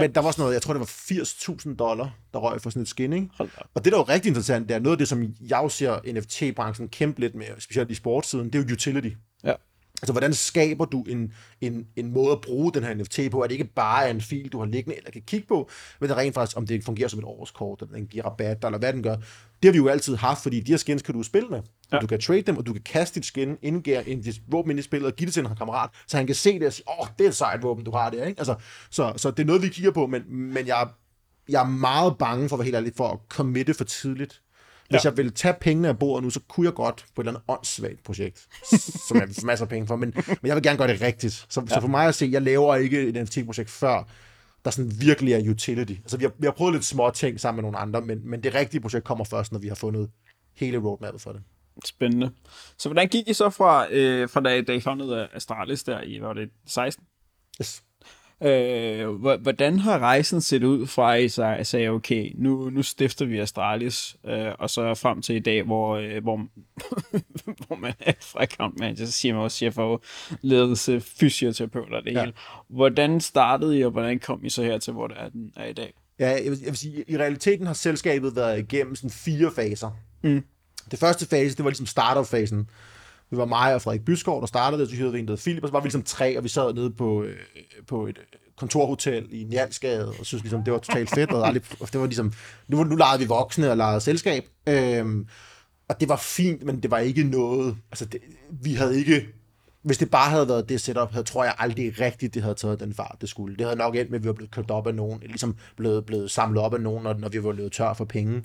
men 0.00 0.14
der 0.14 0.20
var 0.20 0.30
sådan 0.30 0.42
noget, 0.42 0.54
jeg 0.54 0.62
tror, 0.62 0.72
det 0.72 0.80
var 0.80 0.86
80.000 0.86 1.76
dollar, 1.76 2.18
der 2.32 2.38
røg 2.38 2.62
for 2.62 2.70
sådan 2.70 2.82
et 2.82 2.88
skin, 2.88 3.12
ikke? 3.12 3.28
Og 3.74 3.84
det, 3.84 3.92
der 3.92 3.98
er 3.98 4.02
jo 4.02 4.12
rigtig 4.14 4.28
interessant, 4.28 4.68
det 4.68 4.74
er 4.74 4.78
noget 4.78 4.96
af 4.96 4.98
det, 4.98 5.08
som 5.08 5.34
jeg 5.40 5.60
jo 5.62 5.68
ser 5.68 5.98
NFT-branchen 6.06 6.88
kæmpe 6.88 7.20
lidt 7.20 7.34
med, 7.34 7.46
specielt 7.58 7.90
i 7.90 7.94
sportssiden, 7.94 8.46
det 8.46 8.54
er 8.54 8.62
jo 8.62 8.72
utility. 8.72 9.10
Ja. 9.44 9.54
Altså, 10.02 10.12
hvordan 10.12 10.34
skaber 10.34 10.84
du 10.84 11.02
en, 11.02 11.32
en, 11.60 11.86
en 11.96 12.12
måde 12.12 12.32
at 12.32 12.40
bruge 12.40 12.72
den 12.72 12.84
her 12.84 12.94
NFT 12.94 13.20
på, 13.30 13.40
at 13.40 13.50
det 13.50 13.54
ikke 13.54 13.72
bare 13.74 14.06
er 14.06 14.10
en 14.10 14.20
fil, 14.20 14.48
du 14.48 14.58
har 14.58 14.66
liggende 14.66 14.96
eller 14.96 15.10
kan 15.10 15.22
kigge 15.22 15.46
på, 15.46 15.70
men 16.00 16.08
det 16.08 16.16
rent 16.16 16.34
faktisk, 16.34 16.56
om 16.56 16.66
det 16.66 16.84
fungerer 16.84 17.08
som 17.08 17.18
et 17.18 17.24
årskort, 17.24 17.82
eller 17.82 17.94
den 17.94 18.06
giver 18.06 18.24
rabat, 18.24 18.64
eller 18.64 18.78
hvad 18.78 18.92
den 18.92 19.02
gør. 19.02 19.16
Det 19.62 19.68
har 19.68 19.72
vi 19.72 19.76
jo 19.78 19.88
altid 19.88 20.16
haft, 20.16 20.42
fordi 20.42 20.60
de 20.60 20.72
her 20.72 20.76
skins 20.76 21.02
kan 21.02 21.14
du 21.14 21.22
spille 21.22 21.48
med. 21.48 21.60
Ja. 21.92 21.98
Du 21.98 22.06
kan 22.06 22.20
trade 22.20 22.42
dem, 22.42 22.56
og 22.56 22.66
du 22.66 22.72
kan 22.72 22.82
kaste 22.82 23.14
dit 23.14 23.26
skin, 23.26 23.56
indgære 23.62 24.08
en 24.08 24.24
våben 24.48 24.70
ind 24.70 24.78
i 24.80 24.82
spillet, 24.82 25.06
og 25.12 25.16
give 25.16 25.26
det 25.26 25.34
til 25.34 25.46
en 25.46 25.56
kammerat, 25.56 25.90
så 26.06 26.16
han 26.16 26.26
kan 26.26 26.34
se 26.34 26.58
det 26.58 26.66
og 26.66 26.72
sige, 26.72 26.88
åh, 26.88 27.00
oh, 27.00 27.06
det 27.18 27.24
er 27.24 27.28
et 27.28 27.34
sejt 27.36 27.62
våben, 27.62 27.84
du 27.84 27.90
har 27.90 28.10
der. 28.10 28.24
Ikke? 28.26 28.40
Altså, 28.40 28.54
så, 28.90 29.12
så 29.16 29.30
det 29.30 29.42
er 29.42 29.46
noget, 29.46 29.62
vi 29.62 29.68
kigger 29.68 29.90
på, 29.90 30.06
men, 30.06 30.22
men 30.28 30.66
jeg, 30.66 30.88
jeg 31.48 31.62
er 31.62 31.66
meget 31.68 32.18
bange 32.18 32.48
for 32.48 32.56
at 32.56 32.58
være 32.58 32.64
helt 32.64 32.76
ærlig, 32.76 32.92
for 32.96 33.08
at 33.08 33.18
committe 33.28 33.74
for 33.74 33.84
tidligt. 33.84 34.42
Hvis 34.90 35.04
Ja. 35.04 35.08
jeg 35.10 35.16
ville 35.16 35.30
tage 35.30 35.54
pengene 35.60 35.88
af 35.88 35.98
bordet 35.98 36.24
nu, 36.24 36.30
så 36.30 36.40
kunne 36.48 36.66
jeg 36.66 36.74
godt 36.74 37.04
på 37.14 37.20
et 37.20 37.24
eller 37.26 37.32
andet 37.32 37.42
åndssvagt 37.48 38.02
projekt, 38.04 38.46
som 39.08 39.16
jeg 39.16 39.28
få 39.40 39.46
masser 39.46 39.64
af 39.64 39.68
penge 39.68 39.86
for, 39.86 39.96
men, 39.96 40.12
men 40.26 40.36
jeg 40.44 40.54
vil 40.56 40.62
gerne 40.62 40.78
gøre 40.78 40.88
det 40.88 41.00
rigtigt. 41.00 41.46
Så, 41.48 41.60
ja. 41.60 41.74
så 41.74 41.80
for 41.80 41.88
mig 41.88 42.06
at 42.08 42.14
se, 42.14 42.28
jeg 42.32 42.42
laver 42.42 42.76
ikke 42.76 43.00
et 43.08 43.14
NFT-projekt 43.14 43.70
før, 43.70 44.08
der 44.68 44.72
sådan 44.72 44.92
virkelig 45.00 45.32
er 45.32 45.50
utility. 45.50 45.92
Altså 45.92 46.16
vi 46.16 46.24
har, 46.24 46.32
vi 46.38 46.46
har 46.46 46.52
prøvet 46.52 46.74
lidt 46.74 46.84
små 46.84 47.10
ting 47.10 47.40
sammen 47.40 47.56
med 47.56 47.62
nogle 47.62 47.78
andre, 47.78 48.00
men, 48.00 48.30
men 48.30 48.42
det 48.42 48.54
rigtige 48.54 48.80
projekt 48.80 49.04
kommer 49.04 49.24
først, 49.24 49.52
når 49.52 49.58
vi 49.58 49.68
har 49.68 49.74
fundet 49.74 50.10
hele 50.54 50.78
roadmappet 50.78 51.22
for 51.22 51.32
det. 51.32 51.42
Spændende. 51.84 52.30
Så 52.78 52.88
hvordan 52.88 53.08
gik 53.08 53.28
I 53.28 53.32
så 53.32 53.50
fra, 53.50 53.92
øh, 53.92 54.28
fra 54.28 54.40
da, 54.40 54.60
da 54.62 54.72
I 54.72 54.80
foundede 54.80 55.28
Astralis 55.32 55.84
der 55.84 56.00
i, 56.00 56.18
hvad 56.18 56.26
var 56.26 56.34
det, 56.34 56.50
16? 56.66 57.04
Yes. 57.60 57.82
Øh, 58.42 59.08
hvor- 59.08 59.36
hvordan 59.36 59.78
har 59.78 59.98
rejsen 59.98 60.40
set 60.40 60.62
ud 60.64 60.86
fra, 60.86 61.16
at 61.16 61.24
I 61.60 61.64
sagde, 61.64 61.88
okay, 61.88 62.32
nu, 62.34 62.70
nu 62.70 62.82
stifter 62.82 63.24
vi 63.24 63.38
Astralis, 63.38 64.16
øh, 64.26 64.52
og 64.58 64.70
så 64.70 64.94
frem 64.94 65.22
til 65.22 65.36
i 65.36 65.38
dag, 65.38 65.62
hvor, 65.62 65.96
øh, 65.96 66.22
hvor, 66.22 66.46
hvor 67.66 67.76
man 67.76 67.92
er 68.00 68.12
fra 68.20 68.42
account 68.42 68.78
manager, 68.80 69.06
så 69.06 69.12
siger 69.12 69.34
man 69.34 69.42
også 69.42 69.58
CFO, 69.70 69.98
ledelse, 70.42 71.00
fysioterapeut 71.00 71.92
og 71.92 72.04
det 72.04 72.12
Ja. 72.12 72.20
hele. 72.20 72.32
Hvordan 72.68 73.20
startede 73.20 73.78
I, 73.78 73.84
og 73.84 73.90
hvordan 73.90 74.18
kom 74.18 74.44
I 74.44 74.50
så 74.50 74.62
her 74.62 74.78
til, 74.78 74.92
hvor 74.92 75.06
det 75.06 75.16
er, 75.20 75.28
den 75.28 75.52
er 75.56 75.64
i 75.66 75.72
dag? 75.72 75.92
Ja, 76.18 76.28
jeg 76.28 76.50
vil, 76.50 76.58
jeg 76.60 76.68
vil 76.68 76.76
sige, 76.76 77.04
i 77.08 77.16
realiteten 77.18 77.66
har 77.66 77.74
selskabet 77.74 78.36
været 78.36 78.58
igennem 78.58 78.94
sådan 78.94 79.10
fire 79.10 79.50
faser. 79.56 79.90
Mm. 80.22 80.44
Det 80.90 80.98
første 80.98 81.26
fase, 81.26 81.56
det 81.56 81.64
var 81.64 81.70
ligesom 81.70 81.86
startup-fasen. 81.86 82.70
Vi 83.30 83.36
var 83.36 83.44
mig 83.44 83.74
og 83.74 83.82
Frederik 83.82 84.04
Byskov, 84.04 84.40
der 84.40 84.46
startede 84.46 84.82
det, 84.82 84.90
så 84.90 84.96
hyrede 84.96 85.12
vi 85.12 85.18
en, 85.18 85.26
der 85.26 85.32
hed 85.32 85.38
Philip, 85.38 85.62
og 85.62 85.68
så 85.68 85.72
var 85.72 85.80
vi 85.80 85.86
ligesom 85.86 86.02
tre, 86.02 86.38
og 86.38 86.44
vi 86.44 86.48
sad 86.48 86.74
nede 86.74 86.90
på, 86.90 87.22
øh, 87.22 87.36
på 87.86 88.06
et 88.06 88.18
øh, 88.18 88.24
kontorhotel 88.56 89.28
i 89.30 89.44
Njalsgade, 89.44 90.08
og 90.08 90.26
synes 90.26 90.42
ligesom, 90.42 90.64
det 90.64 90.72
var 90.72 90.78
totalt 90.78 91.10
fedt, 91.10 91.30
og 91.30 91.46
aldrig, 91.46 91.62
det 91.92 92.00
var 92.00 92.06
ligesom, 92.06 92.32
nu, 92.68 92.84
nu 92.84 92.96
legede 92.96 93.18
vi 93.20 93.26
voksne 93.26 93.70
og 93.70 93.76
legede 93.76 94.00
selskab, 94.00 94.44
øhm, 94.68 95.26
og 95.88 96.00
det 96.00 96.08
var 96.08 96.16
fint, 96.16 96.62
men 96.62 96.82
det 96.82 96.90
var 96.90 96.98
ikke 96.98 97.24
noget, 97.24 97.76
altså 97.90 98.04
det, 98.04 98.20
vi 98.50 98.74
havde 98.74 98.98
ikke, 98.98 99.26
hvis 99.82 99.98
det 99.98 100.10
bare 100.10 100.30
havde 100.30 100.48
været 100.48 100.68
det 100.68 100.80
setup, 100.80 101.12
havde, 101.12 101.24
tror 101.24 101.44
jeg 101.44 101.54
aldrig 101.58 102.00
rigtigt, 102.00 102.34
det 102.34 102.42
havde 102.42 102.54
taget 102.54 102.80
den 102.80 102.94
fart, 102.94 103.16
det 103.20 103.28
skulle. 103.28 103.56
Det 103.56 103.66
havde 103.66 103.78
nok 103.78 103.96
endt 103.96 104.10
med, 104.10 104.18
at 104.18 104.22
vi 104.22 104.28
var 104.28 104.34
blevet 104.34 104.50
købt 104.50 104.70
op 104.70 104.86
af 104.86 104.94
nogen, 104.94 105.20
ligesom 105.20 105.56
blevet, 105.76 106.06
blevet 106.06 106.30
samlet 106.30 106.62
op 106.62 106.74
af 106.74 106.80
nogen, 106.80 107.02
når, 107.02 107.14
når 107.14 107.28
vi 107.28 107.44
var 107.44 107.52
blevet 107.52 107.72
tør 107.72 107.92
for 107.92 108.04
penge. 108.04 108.42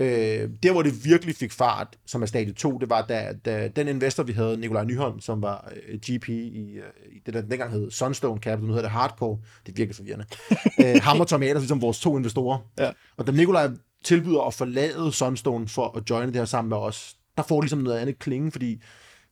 Øh, 0.00 0.48
der, 0.62 0.72
hvor 0.72 0.82
det 0.82 1.04
virkelig 1.04 1.34
fik 1.34 1.52
fart, 1.52 1.98
som 2.06 2.22
er 2.22 2.26
stadie 2.26 2.52
2, 2.52 2.78
det 2.78 2.90
var, 2.90 3.02
da, 3.02 3.32
da 3.44 3.68
den 3.68 3.88
investor, 3.88 4.22
vi 4.22 4.32
havde, 4.32 4.56
Nikolaj 4.56 4.84
Nyholm, 4.84 5.20
som 5.20 5.42
var 5.42 5.72
øh, 5.88 5.98
GP 5.98 6.28
i, 6.28 6.72
øh, 6.72 6.82
det, 7.26 7.34
der 7.34 7.40
dengang 7.40 7.72
hed 7.72 7.90
Sunstone 7.90 8.40
Capital, 8.40 8.66
nu 8.66 8.72
hedder 8.72 8.82
det 8.82 8.90
Hardcore, 8.90 9.38
det 9.66 9.72
er 9.72 9.76
virkelig 9.76 9.96
forvirrende. 9.96 10.24
øh, 10.84 11.02
ham 11.02 11.20
og 11.20 11.28
Tom 11.28 11.42
Aders, 11.42 11.60
ligesom 11.60 11.82
vores 11.82 12.00
to 12.00 12.16
investorer. 12.16 12.58
Ja. 12.78 12.90
Og 13.16 13.26
da 13.26 13.32
Nikolaj 13.32 13.70
tilbyder 14.04 14.40
at 14.40 14.54
forlade 14.54 15.12
Sunstone 15.12 15.68
for 15.68 15.96
at 15.96 16.10
joine 16.10 16.26
det 16.26 16.36
her 16.36 16.44
sammen 16.44 16.68
med 16.68 16.76
os, 16.76 17.16
der 17.36 17.42
får 17.42 17.60
ligesom 17.60 17.78
noget 17.78 17.98
andet 17.98 18.18
klinge, 18.18 18.52
fordi 18.52 18.82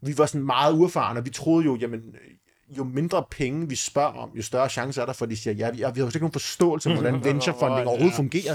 vi 0.03 0.19
var 0.19 0.27
sådan 0.27 0.47
meget 0.47 0.75
uerfarne, 0.75 1.21
og 1.21 1.25
vi 1.25 1.31
troede 1.31 1.65
jo, 1.65 1.77
jamen, 1.77 2.01
jo 2.79 2.85
mindre 2.85 3.25
penge 3.31 3.69
vi 3.69 3.75
spørger 3.75 4.13
om, 4.13 4.31
jo 4.37 4.43
større 4.43 4.69
chance 4.69 5.01
er 5.01 5.07
der 5.07 5.13
for, 5.13 5.25
at 5.25 5.31
de 5.31 5.37
siger, 5.37 5.55
ja, 5.55 5.71
vi, 5.71 5.77
vi 5.77 5.83
har 5.83 5.93
jo 5.97 6.07
ikke 6.07 6.19
nogen 6.19 6.33
forståelse 6.33 6.89
for, 6.89 6.97
hvordan 7.01 7.25
venture 7.25 7.55
funding 7.59 7.89
overhovedet 7.89 8.17
fungerer. 8.17 8.55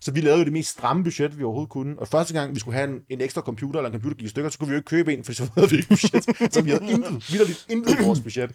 Så 0.00 0.12
vi 0.12 0.20
lavede 0.20 0.44
det 0.44 0.52
mest 0.52 0.70
stramme 0.70 1.04
budget, 1.04 1.38
vi 1.38 1.44
overhovedet 1.44 1.70
kunne. 1.70 1.98
Og 1.98 2.08
første 2.08 2.34
gang, 2.34 2.54
vi 2.54 2.60
skulle 2.60 2.76
have 2.76 2.90
en, 2.90 3.00
en 3.08 3.20
ekstra 3.20 3.40
computer, 3.40 3.80
eller 3.80 3.88
en 3.88 3.92
computer 3.92 4.16
gik 4.16 4.26
i 4.26 4.28
stykker, 4.28 4.50
så 4.50 4.58
kunne 4.58 4.68
vi 4.68 4.72
jo 4.74 4.78
ikke 4.78 4.86
købe 4.88 5.12
en, 5.14 5.24
for 5.24 5.32
så 5.32 5.50
havde 5.54 5.70
vi 5.70 5.76
ikke 5.76 5.88
budget. 5.88 6.52
så 6.54 6.62
vi 6.62 6.70
havde 6.70 6.84
intet, 6.92 7.32
vildt 7.32 7.66
intet 7.68 8.00
i 8.00 8.04
vores 8.04 8.20
budget. 8.20 8.50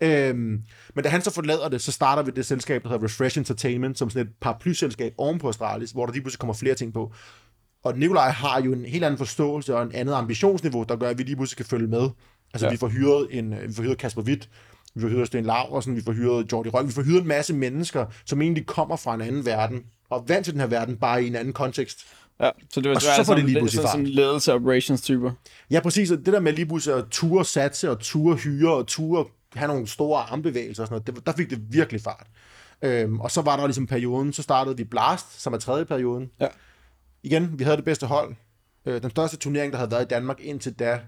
Øhm, 0.00 0.62
men 0.94 1.04
da 1.04 1.08
han 1.08 1.22
så 1.22 1.30
forlader 1.30 1.68
det, 1.68 1.80
så 1.80 1.92
starter 1.92 2.22
vi 2.22 2.30
det 2.30 2.46
selskab, 2.46 2.82
der 2.82 2.88
hedder 2.88 3.04
Refresh 3.04 3.38
Entertainment, 3.38 3.98
som 3.98 4.10
sådan 4.10 4.26
et 4.26 4.32
paraplyselskab 4.40 5.14
oven 5.18 5.38
på 5.38 5.48
Astralis, 5.48 5.90
hvor 5.90 6.06
der 6.06 6.12
lige 6.12 6.22
pludselig 6.22 6.38
kommer 6.38 6.54
flere 6.54 6.74
ting 6.74 6.92
på. 6.94 7.12
Og 7.84 7.98
Nikolaj 7.98 8.30
har 8.30 8.62
jo 8.62 8.72
en 8.72 8.84
helt 8.84 9.04
anden 9.04 9.18
forståelse 9.18 9.76
og 9.76 9.82
en 9.82 9.92
andet 9.94 10.14
ambitionsniveau, 10.14 10.84
der 10.88 10.96
gør, 10.96 11.08
at 11.08 11.18
vi 11.18 11.22
lige 11.22 11.36
pludselig 11.36 11.56
kan 11.56 11.66
følge 11.66 11.86
med. 11.88 12.08
Altså, 12.54 12.66
Ja. 12.66 12.70
vi 12.72 12.76
får 12.76 12.88
hyret 12.88 13.26
en, 13.30 13.52
øh, 13.52 13.68
vi 13.68 13.74
får 13.74 13.82
hyret 13.82 13.98
Kasper 13.98 14.22
Witt, 14.22 14.48
vi 14.94 15.00
får 15.00 15.08
hyret 15.08 15.26
Sten 15.26 15.44
Laursen, 15.44 15.96
vi 15.96 16.02
får 16.02 16.12
hyret 16.12 16.52
Jordi 16.52 16.68
Røg, 16.68 16.86
vi 16.86 16.92
får 16.92 17.02
hyret 17.02 17.20
en 17.22 17.28
masse 17.28 17.54
mennesker, 17.54 18.06
som 18.24 18.42
egentlig 18.42 18.66
kommer 18.66 18.96
fra 18.96 19.14
en 19.14 19.20
anden 19.20 19.46
verden, 19.46 19.82
og 20.10 20.28
vant 20.28 20.44
til 20.44 20.52
den 20.54 20.60
her 20.60 20.68
verden, 20.68 20.96
bare 20.96 21.24
i 21.24 21.26
en 21.26 21.36
anden 21.36 21.52
kontekst. 21.52 21.98
Ja, 22.40 22.50
så 22.70 22.80
det 22.80 22.90
var, 22.90 22.96
Og 22.96 23.02
var 23.06 23.16
så 23.16 23.24
får 23.24 23.34
det 23.34 23.44
lige 23.44 23.58
pludselig 23.58 23.82
fart. 23.82 23.90
sådan 23.92 24.06
ledelse 24.06 24.54
operations 24.54 25.02
typer. 25.02 25.30
Ja, 25.70 25.80
præcis. 25.80 26.10
Og 26.10 26.18
det 26.18 26.26
der 26.26 26.40
med 26.40 26.52
lige 26.52 26.66
pludselig 26.66 26.96
at 26.98 27.04
ture 27.10 27.44
satse 27.44 27.90
og 27.90 28.00
ture 28.00 28.36
hyre 28.36 28.74
og 28.74 28.86
ture 28.86 29.24
have 29.54 29.68
nogle 29.68 29.86
store 29.86 30.20
armbevægelser 30.22 30.82
og 30.82 30.86
sådan 30.88 31.02
noget, 31.06 31.16
det, 31.16 31.26
der 31.26 31.32
fik 31.32 31.50
det 31.50 31.58
virkelig 31.72 32.00
fart. 32.00 32.26
Øhm, 32.82 33.20
og 33.20 33.30
så 33.30 33.42
var 33.42 33.56
der 33.56 33.66
ligesom 33.66 33.86
perioden, 33.86 34.32
så 34.32 34.42
startede 34.42 34.76
vi 34.76 34.84
Blast, 34.84 35.42
som 35.42 35.52
er 35.52 35.58
tredje 35.58 35.84
perioden. 35.84 36.30
Ja. 36.40 36.46
Igen, 37.22 37.58
vi 37.58 37.64
havde 37.64 37.76
det 37.76 37.84
bedste 37.84 38.06
hold. 38.06 38.34
Øh, 38.86 39.02
den 39.02 39.10
største 39.10 39.36
turnering, 39.36 39.72
der 39.72 39.78
havde 39.78 39.90
været 39.90 40.04
i 40.04 40.08
Danmark 40.08 40.40
indtil 40.40 40.72
da, 40.72 41.00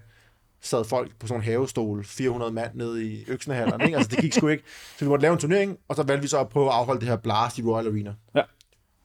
sad 0.61 0.83
folk 0.85 1.11
på 1.19 1.27
sådan 1.27 1.39
en 1.41 1.45
havestol, 1.45 2.03
400 2.05 2.51
mand 2.51 2.75
nede 2.75 3.05
i 3.05 3.23
Øksnehallerne. 3.27 3.83
Ikke? 3.85 3.97
Altså, 3.97 4.09
det 4.11 4.19
gik 4.19 4.33
sgu 4.33 4.47
ikke. 4.47 4.63
Så 4.97 5.05
vi 5.05 5.09
måtte 5.09 5.21
lave 5.21 5.33
en 5.33 5.39
turnering, 5.39 5.77
og 5.87 5.95
så 5.95 6.03
valgte 6.03 6.21
vi 6.21 6.27
så 6.27 6.39
at 6.39 6.49
prøve 6.49 6.67
at 6.67 6.73
afholde 6.73 6.99
det 7.01 7.09
her 7.09 7.15
Blast 7.15 7.57
i 7.57 7.61
Royal 7.63 7.87
Arena. 7.87 8.13
Ja. 8.35 8.41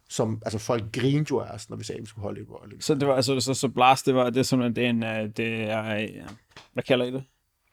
Som, 0.08 0.42
altså 0.44 0.58
folk 0.58 0.84
grinede 0.92 1.26
jo 1.30 1.38
af 1.38 1.50
os, 1.54 1.70
når 1.70 1.76
vi 1.76 1.84
sagde, 1.84 1.98
at 1.98 2.02
vi 2.02 2.08
skulle 2.08 2.22
holde 2.22 2.40
Royal 2.50 2.62
Arena. 2.62 2.80
Så 2.80 2.94
det 2.94 3.08
var 3.08 3.14
altså 3.16 3.40
så, 3.40 3.54
så 3.54 3.68
blast, 3.68 4.06
det 4.06 4.14
var 4.14 4.30
det 4.30 4.38
er 4.38 4.42
simpelthen 4.42 4.76
det 4.76 4.84
er 4.86 4.90
en 4.90 5.24
øh, 5.24 5.30
det 5.36 5.70
er 5.70 6.08
hvad 6.72 6.82
kalder 6.82 7.04
I 7.06 7.10
det? 7.12 7.24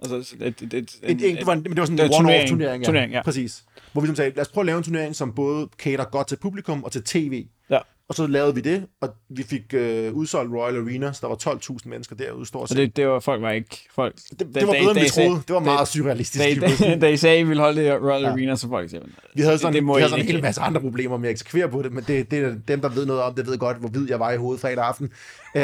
Altså 0.03 0.35
det, 0.39 0.59
det, 0.59 0.71
det, 0.71 0.99
En, 1.03 1.09
en, 1.23 1.37
det, 1.37 1.45
var, 1.45 1.53
en- 1.53 1.63
men 1.63 1.71
det 1.71 1.79
var 1.79 1.85
sådan 1.85 1.99
en 1.99 2.05
one-off 2.11 2.17
turnering. 2.21 2.49
turnering. 2.49 2.81
Ja. 2.83 2.87
Turnering, 2.87 3.11
ja. 3.11 3.21
Præcis. 3.23 3.63
Hvor 3.91 4.01
vi 4.01 4.07
som 4.07 4.15
sagde, 4.15 4.31
lad 4.35 4.41
os 4.41 4.49
prøve 4.49 4.61
at 4.61 4.65
lave 4.65 4.77
en 4.77 4.83
turnering, 4.83 5.15
som 5.15 5.33
både 5.33 5.67
cater 5.79 6.03
godt 6.05 6.27
til 6.27 6.35
publikum 6.35 6.83
og 6.83 6.91
til 6.91 7.03
tv. 7.03 7.45
Ja. 7.69 7.79
Og 8.10 8.15
så 8.15 8.27
lavede 8.27 8.55
vi 8.55 8.62
det, 8.62 8.86
og 9.01 9.10
vi 9.29 9.43
fik 9.43 9.74
øh, 9.74 10.13
udsolgt 10.13 10.53
Royal 10.53 10.75
Arena, 10.77 11.12
så 11.13 11.19
der 11.22 11.27
var 11.27 11.55
12.000 11.75 11.89
mennesker 11.89 12.15
derude 12.15 12.45
stort 12.45 12.69
Så 12.69 12.75
set. 12.75 12.81
det, 12.81 12.95
det 12.95 13.07
var 13.07 13.19
folk 13.19 13.41
var 13.41 13.51
ikke 13.51 13.88
folk. 13.95 14.15
Det, 14.15 14.39
det, 14.39 14.55
det 14.55 14.67
var 14.67 14.74
bedre, 14.74 14.91
end 14.91 15.00
vi 15.00 15.10
troede. 15.10 15.41
Det 15.48 15.53
var 15.53 15.60
meget 15.60 15.88
surrealistisk. 15.88 16.62
Da, 16.62 16.88
da, 16.89 17.00
da 17.00 17.07
I 17.07 17.17
sagde, 17.17 17.36
at 17.36 17.41
I 17.41 17.48
ville 17.48 17.63
holde 17.63 17.83
det 17.83 18.01
Royal 18.01 18.22
Ja. 18.22 18.29
Arena, 18.31 18.55
så 18.55 18.67
folk 18.67 18.89
siger, 18.89 19.01
Vi 19.36 19.41
havde 19.41 19.57
sådan, 19.57 19.74
det, 19.74 19.81
det 19.81 19.88
vi 19.88 19.93
havde 19.93 20.10
sådan 20.10 20.25
en 20.25 20.31
hel 20.31 20.41
masse 20.41 20.62
andre 20.62 20.81
problemer 20.81 21.17
med 21.17 21.29
at 21.29 21.33
eksekvere 21.33 21.69
på 21.69 21.81
det, 21.81 21.91
men 21.91 22.03
det, 22.07 22.31
det 22.31 22.39
er 22.39 22.55
dem, 22.67 22.81
der 22.81 22.89
ved 22.89 23.05
noget 23.05 23.22
om 23.22 23.36
det, 23.36 23.48
ved 23.48 23.57
godt, 23.57 23.77
hvor 23.77 23.89
hvid 23.89 24.10
jeg 24.10 24.19
var 24.19 24.31
i 24.31 24.38
hovedet 24.38 24.62
fredag 24.62 24.83
aften. 24.86 25.10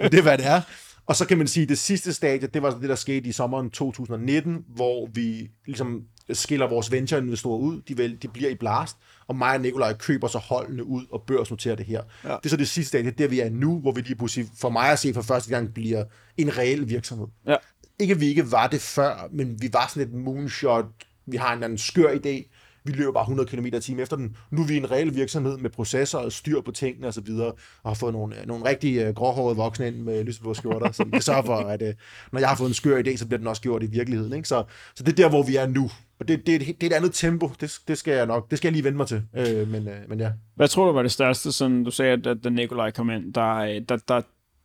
Men 0.00 0.10
det 0.10 0.18
er, 0.18 0.22
hvad 0.22 0.38
det 0.38 0.46
er. 0.46 0.60
Og 1.06 1.16
så 1.16 1.26
kan 1.26 1.38
man 1.38 1.46
sige, 1.46 1.62
at 1.62 1.68
det 1.68 1.78
sidste 1.78 2.12
stadie, 2.12 2.48
det 2.48 2.62
var 2.62 2.70
det, 2.70 2.88
der 2.88 2.94
skete 2.94 3.28
i 3.28 3.32
sommeren 3.32 3.70
2019, 3.70 4.64
hvor 4.68 5.08
vi 5.14 5.50
ligesom 5.66 6.02
skiller 6.30 6.68
vores 6.68 6.92
venture-investorer 6.92 7.58
ud. 7.58 7.80
De, 7.88 7.98
vel, 7.98 8.22
de 8.22 8.28
bliver 8.28 8.50
i 8.50 8.54
Blast, 8.54 8.96
og 9.26 9.36
mig 9.36 9.54
og 9.54 9.60
Nikolaj 9.60 9.92
køber 9.92 10.28
så 10.28 10.38
holdene 10.38 10.84
ud 10.84 11.06
og 11.10 11.22
børsnoterer 11.26 11.74
det 11.74 11.86
her. 11.86 12.02
Ja. 12.24 12.28
Det 12.28 12.44
er 12.44 12.48
så 12.48 12.56
det 12.56 12.68
sidste 12.68 12.88
stadie, 12.88 13.10
der 13.10 13.28
vi 13.28 13.40
er 13.40 13.50
nu, 13.50 13.80
hvor 13.80 13.92
vi 13.92 14.00
lige 14.00 14.14
pludselig, 14.14 14.48
for 14.60 14.70
mig 14.70 14.90
at 14.90 14.98
se 14.98 15.14
for 15.14 15.22
første 15.22 15.50
gang, 15.50 15.74
bliver 15.74 16.04
en 16.36 16.58
reel 16.58 16.88
virksomhed. 16.88 17.26
Ja. 17.46 17.56
Ikke 17.98 18.14
at 18.14 18.20
vi 18.20 18.26
ikke 18.26 18.52
var 18.52 18.66
det 18.66 18.80
før, 18.80 19.28
men 19.32 19.62
vi 19.62 19.68
var 19.72 19.86
sådan 19.88 20.08
et 20.08 20.14
moonshot. 20.14 20.84
Vi 21.26 21.36
har 21.36 21.48
en 21.48 21.52
eller 21.52 21.64
anden 21.64 21.78
skør 21.78 22.14
idé. 22.14 22.51
Vi 22.84 22.92
løber 22.92 23.12
bare 23.12 23.22
100 23.22 23.48
km 23.48 23.66
i 23.66 23.80
timen 23.80 24.00
efter 24.02 24.16
den. 24.16 24.36
Nu 24.50 24.62
er 24.62 24.66
vi 24.66 24.76
en 24.76 24.90
reel 24.90 25.14
virksomhed 25.14 25.58
med 25.58 25.70
processer 25.70 26.18
og 26.18 26.32
styr 26.32 26.60
på 26.60 26.70
tingene 26.72 27.06
osv. 27.08 27.30
Og 27.30 27.56
har 27.90 27.94
fået 27.94 28.12
nogle, 28.12 28.36
nogle 28.46 28.64
rigtig 28.64 29.08
uh, 29.08 29.14
gråhårede 29.14 29.56
voksne 29.56 29.86
ind 29.86 29.96
med 29.96 30.24
lyseblå 30.24 30.54
skjorter, 30.54 30.92
som 30.92 31.10
kan 31.10 31.22
sørge 31.22 31.44
for, 31.46 31.56
at 31.56 31.82
uh, 31.82 31.88
når 32.32 32.40
jeg 32.40 32.48
har 32.48 32.56
fået 32.56 32.68
en 32.68 32.74
skør 32.74 33.02
idé, 33.02 33.16
så 33.16 33.26
bliver 33.26 33.38
den 33.38 33.46
også 33.46 33.62
gjort 33.62 33.82
i 33.82 33.86
virkeligheden. 33.86 34.32
Ikke? 34.32 34.48
Så, 34.48 34.64
så 34.94 35.04
det 35.04 35.12
er 35.12 35.16
der, 35.16 35.28
hvor 35.28 35.42
vi 35.42 35.56
er 35.56 35.66
nu. 35.66 35.90
Og 36.20 36.28
det, 36.28 36.46
det, 36.46 36.54
er 36.54 36.60
et- 36.60 36.66
det 36.80 36.82
er 36.82 36.86
et 36.90 36.96
andet 36.96 37.14
tempo. 37.14 37.50
Det, 37.60 37.78
det 37.88 37.98
skal 37.98 38.14
jeg 38.14 38.26
nok, 38.26 38.50
det 38.50 38.58
skal 38.58 38.68
jeg 38.68 38.72
lige 38.72 38.84
vende 38.84 38.96
mig 38.96 39.06
til. 39.06 39.22
øh, 39.36 39.68
men, 39.68 39.88
øh, 39.88 39.94
men 40.08 40.20
ja. 40.20 40.30
Hvad 40.54 40.68
tror 40.68 40.86
du 40.86 40.92
var 40.92 41.02
det 41.02 41.12
største, 41.12 41.52
sådan 41.52 41.84
du 41.84 41.90
sagde, 41.90 42.12
at 42.12 42.44
da- 42.44 42.48
Nikolaj 42.50 42.90
kom 42.90 43.10
ind, 43.10 43.34
der, 43.34 43.54
øh, 43.56 43.80
der, 43.88 43.96
der, 44.08 44.20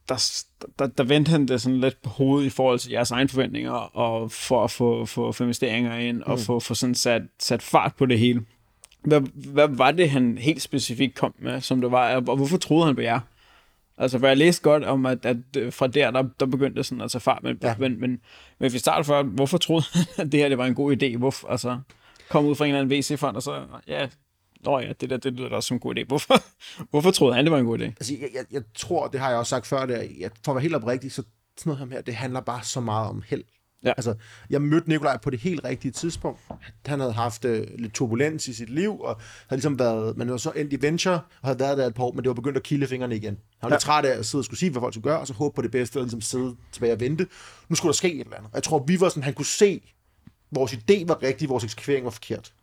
der, 0.10 0.44
der, 0.80 0.88
der 0.88 1.04
vendte 1.04 1.30
han 1.30 1.48
det 1.48 1.62
sådan 1.62 1.80
lidt 1.80 2.02
på 2.02 2.10
hovedet 2.10 2.46
i 2.46 2.50
forhold 2.50 2.80
til 2.80 2.92
jeres 2.92 3.12
egne 3.12 3.30
forventninger, 3.30 3.72
og 3.72 4.32
for 4.32 4.64
at 4.64 4.72
få, 4.72 5.06
få, 5.06 5.32
få 5.32 5.44
investeringer 5.44 5.96
ind, 5.96 6.24
og 6.24 6.40
få, 6.40 6.60
få 6.60 6.74
sådan 6.74 6.96
sat, 6.96 7.22
sat 7.40 7.62
fart 7.62 7.96
på 7.96 8.06
det 8.06 8.20
hele. 8.20 8.46
Hvad, 9.02 9.22
hvad 9.36 9.68
var 9.68 9.92
det, 9.92 10.10
han 10.10 10.38
helt 10.38 10.62
specifikt 10.62 11.16
kom 11.16 11.34
med, 11.40 11.62
som 11.62 11.82
det 11.82 11.92
var, 11.92 12.16
og 12.16 12.36
hvorfor 12.36 12.58
troede 12.58 12.86
han 12.86 12.96
på 12.96 13.02
jer? 13.02 13.20
Altså, 13.98 14.20
for 14.20 14.28
jeg 14.28 14.38
læste 14.38 14.64
godt 14.64 14.84
om, 14.84 15.06
at, 15.06 15.26
at 15.26 15.38
øh, 15.58 15.74
fra 15.74 15.88
der, 15.88 16.12
der, 16.12 16.24
der 16.40 16.46
begyndte 16.46 16.84
sådan 16.84 17.02
at 17.02 17.12
tage 17.12 17.22
fart, 17.22 17.44
men, 17.44 17.58
ja. 17.64 17.76
Men, 17.80 18.00
men, 18.00 18.10
men 18.10 18.20
hvis 18.58 18.74
vi 18.74 18.80
starter 18.80 19.04
før, 19.04 19.24
hvorfor 19.24 19.58
troede 19.58 19.86
han, 19.94 20.06
at 20.18 20.32
det 20.32 20.40
her 20.40 20.50
det 20.50 20.58
var 20.58 20.66
en 20.66 20.76
god 20.76 21.04
idé? 21.04 21.18
Hvorfor, 21.18 21.48
altså, 21.48 21.80
kom 22.30 22.46
ud 22.46 22.56
fra 22.56 22.66
en 22.66 22.70
eller 22.70 22.82
anden 22.82 23.00
VC-fond, 23.00 23.36
og 23.36 23.44
så, 23.44 23.62
ja, 23.88 24.08
Nå 24.64 24.80
ja, 24.80 24.94
det 25.02 25.10
der, 25.10 25.18
det 25.18 25.34
lyder 25.34 25.50
da 25.50 25.56
også 25.56 25.68
som 25.68 25.76
en 25.76 25.80
god 25.80 25.98
idé. 25.98 26.04
Hvorfor, 26.06 26.42
hvorfor 26.92 27.12
troede 27.12 27.36
han, 27.36 27.46
det 27.46 27.52
var 27.52 27.58
en 27.58 27.66
god 27.66 27.80
idé? 27.80 27.84
Altså, 27.84 28.14
jeg, 28.22 28.30
jeg, 28.34 28.46
jeg 28.52 28.62
tror, 28.76 29.08
det 29.08 29.20
har 29.20 29.30
jeg 29.30 29.38
også 29.38 29.50
sagt 29.50 29.68
før, 29.68 29.86
det 29.86 29.98
er, 29.98 30.08
jeg, 30.20 30.32
for 30.46 30.52
at 30.52 30.56
være 30.56 30.62
helt 30.62 30.76
oprigtig, 30.76 31.12
så 31.12 31.24
sådan 31.58 31.78
noget 31.78 31.94
her, 31.94 32.02
det 32.02 32.16
handler 32.16 32.42
bare 32.42 32.64
så 32.64 32.80
meget 32.80 33.10
om 33.10 33.24
held. 33.28 33.44
Ja. 33.84 33.90
Altså, 33.98 34.16
jeg 34.50 34.62
mødte 34.62 34.90
Nikolaj 34.90 35.18
på 35.18 35.30
det 35.30 35.40
helt 35.40 35.64
rigtige 35.64 35.92
tidspunkt. 35.92 36.40
Han 36.86 37.00
havde 37.00 37.14
haft 37.14 37.46
øh, 37.46 37.68
lidt 37.80 37.94
turbulens 37.94 38.48
i 38.48 38.54
sit 38.54 38.70
liv, 38.70 39.00
og 39.00 39.22
havde 39.48 39.58
ligesom 39.58 39.80
været, 39.80 40.18
man 40.18 40.32
var 40.32 40.38
så 40.38 40.52
endt 40.52 40.74
i 40.74 40.82
venture, 40.82 41.14
og 41.14 41.22
havde 41.48 41.60
været 41.60 41.78
der 41.78 41.86
et 41.86 41.96
par 41.96 42.04
år, 42.04 42.12
men 42.12 42.24
det 42.24 42.28
var 42.28 42.34
begyndt 42.34 42.58
at 42.58 42.64
kilde 42.64 42.88
fingrene 42.88 43.16
igen. 43.16 43.34
Han 43.34 43.40
var 43.62 43.70
ja. 43.70 43.74
lidt 43.76 43.82
træt 43.82 44.06
af 44.06 44.20
at 44.20 44.26
sidde 44.26 44.42
og 44.42 44.46
skulle 44.46 44.60
sige, 44.60 44.72
hvad 44.72 44.82
folk 44.82 44.94
skulle 44.94 45.04
gøre, 45.04 45.20
og 45.20 45.28
så 45.28 45.34
håbe 45.34 45.56
på 45.56 45.62
det 45.62 45.72
bedste, 45.72 45.98
og 45.98 46.04
ligesom 46.04 46.22
sidde 46.22 46.56
tilbage 46.72 46.94
og 46.94 47.00
vente. 47.00 47.28
Nu 47.70 47.76
skulle 47.76 47.92
der 47.92 47.98
ske 47.98 48.14
et 48.14 48.20
eller 48.20 48.38
andet. 48.38 48.50
Og 48.52 48.56
jeg 48.56 48.64
tror, 48.64 48.80
vi 48.88 49.00
var 49.00 49.10
sådan, 49.10 49.24
han 49.24 49.34
kunne 49.34 49.46
se, 49.46 49.82
vores 50.52 50.74
idé 50.74 51.08
var 51.08 51.24
rigtig, 51.24 51.50
vores 51.50 51.64
eksekvering 51.64 52.06
var 52.06 52.12
forkert. 52.12 52.54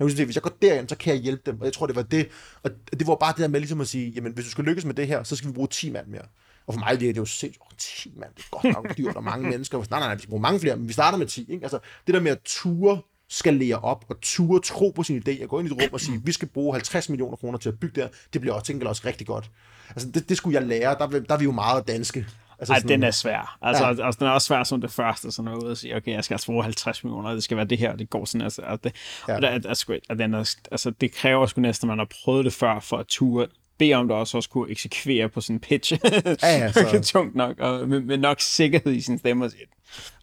Jeg 0.00 0.04
kunne 0.04 0.16
sige, 0.16 0.24
hvis 0.24 0.36
jeg 0.36 0.42
går 0.42 0.56
derind, 0.62 0.88
så 0.88 0.96
kan 0.96 1.14
jeg 1.14 1.22
hjælpe 1.22 1.42
dem. 1.46 1.60
Og 1.60 1.64
jeg 1.64 1.72
tror, 1.72 1.86
det 1.86 1.96
var 1.96 2.02
det. 2.02 2.28
Og 2.62 2.70
det 2.98 3.06
var 3.06 3.14
bare 3.14 3.32
det 3.32 3.38
der 3.38 3.48
med 3.48 3.60
ligesom 3.60 3.80
at 3.80 3.88
sige, 3.88 4.10
jamen 4.10 4.32
hvis 4.32 4.44
du 4.44 4.50
skal 4.50 4.64
lykkes 4.64 4.84
med 4.84 4.94
det 4.94 5.06
her, 5.06 5.22
så 5.22 5.36
skal 5.36 5.48
vi 5.48 5.54
bruge 5.54 5.68
10 5.68 5.90
mand 5.90 6.06
mere. 6.06 6.22
Og 6.66 6.74
for 6.74 6.80
mig 6.80 7.00
virker 7.00 7.12
det 7.12 7.20
jo 7.20 7.24
sindssygt. 7.24 7.62
Oh, 7.62 7.76
10 7.78 8.12
mand, 8.16 8.30
det 8.36 8.44
er 8.44 8.48
godt 8.50 8.74
nok 8.74 8.96
dyrt 8.96 9.16
og 9.16 9.24
mange 9.24 9.50
mennesker. 9.50 9.78
Nej, 9.78 9.86
nej, 9.90 10.00
nej, 10.00 10.14
vi 10.14 10.20
skal 10.20 10.30
bruge 10.30 10.42
mange 10.42 10.60
flere, 10.60 10.76
men 10.76 10.88
vi 10.88 10.92
starter 10.92 11.18
med 11.18 11.26
10. 11.26 11.52
Ikke? 11.52 11.64
Altså, 11.64 11.78
det 12.06 12.14
der 12.14 12.20
med 12.20 12.30
at 12.30 12.38
ture 12.44 13.00
skalere 13.28 13.78
op 13.78 14.04
og 14.08 14.16
ture 14.22 14.60
tro 14.60 14.90
på 14.90 15.02
sin 15.02 15.22
idé 15.28 15.42
og 15.42 15.48
gå 15.48 15.58
ind 15.58 15.68
i 15.68 15.72
et 15.72 15.82
rum 15.82 15.92
og 15.92 16.00
sige, 16.00 16.20
vi 16.24 16.32
skal 16.32 16.48
bruge 16.48 16.72
50 16.72 17.08
millioner 17.08 17.36
kroner 17.36 17.58
til 17.58 17.68
at 17.68 17.80
bygge 17.80 17.94
det 17.94 18.02
her, 18.02 18.10
det 18.32 18.40
bliver 18.40 18.54
også, 18.54 18.66
tænker 18.66 18.88
også 18.88 19.02
rigtig 19.04 19.26
godt. 19.26 19.50
Altså, 19.88 20.10
det, 20.10 20.28
det 20.28 20.36
skulle 20.36 20.58
jeg 20.58 20.68
lære. 20.68 20.96
Der, 20.98 21.06
der 21.06 21.34
er 21.34 21.38
vi 21.38 21.44
jo 21.44 21.52
meget 21.52 21.88
danske. 21.88 22.26
Altså, 22.60 22.72
Ej, 22.72 22.78
sådan- 22.80 22.88
den 22.88 23.02
er 23.02 23.10
svær. 23.10 23.58
Altså, 23.62 23.84
Ja. 23.84 23.92
ja. 23.92 24.06
altså, 24.06 24.18
den 24.18 24.26
er 24.26 24.30
også 24.30 24.46
svær 24.46 24.64
som 24.64 24.80
det 24.80 24.90
første, 24.92 25.32
sådan 25.32 25.52
noget, 25.52 25.70
at 25.70 25.78
sige, 25.78 25.96
okay, 25.96 26.12
jeg 26.12 26.24
skal 26.24 26.34
altså 26.34 26.46
bruge 26.46 26.62
50 26.62 27.04
millioner, 27.04 27.32
det 27.34 27.42
skal 27.42 27.56
være 27.56 27.66
det 27.66 27.78
her, 27.78 27.92
og 27.92 27.98
det 27.98 28.10
går 28.10 28.24
sådan, 28.24 28.40
altså, 28.40 28.62
og 28.62 28.84
det, 28.84 28.92
Ja. 29.28 29.32
ja. 29.32 29.36
og 29.36 29.42
det, 29.42 29.50
er, 29.66 29.70
er, 29.70 29.74
sgu- 29.74 29.98
og 30.08 30.18
den 30.18 30.34
er, 30.34 30.54
altså, 30.70 30.90
det 30.90 31.12
kræver 31.12 31.46
sgu 31.46 31.60
næsten, 31.60 31.86
at 31.86 31.88
man 31.88 31.98
har 31.98 32.08
prøvet 32.24 32.44
det 32.44 32.52
før, 32.52 32.80
for 32.80 32.96
at 32.96 33.06
ture, 33.06 33.46
bede 33.78 33.94
om 33.94 34.08
det 34.08 34.16
også, 34.16 34.36
også 34.36 34.48
kunne 34.50 34.70
eksekvere 34.70 35.28
på 35.28 35.40
sin 35.40 35.60
pitch. 35.60 35.92
Ja, 36.02 36.32
ja, 36.42 36.72
så- 36.72 37.00
tungt 37.04 37.34
nok, 37.34 37.58
og 37.58 37.88
med, 37.88 38.00
med, 38.00 38.16
nok 38.18 38.40
sikkerhed 38.40 38.92
i 38.92 39.00
sin 39.00 39.18
stemme, 39.18 39.50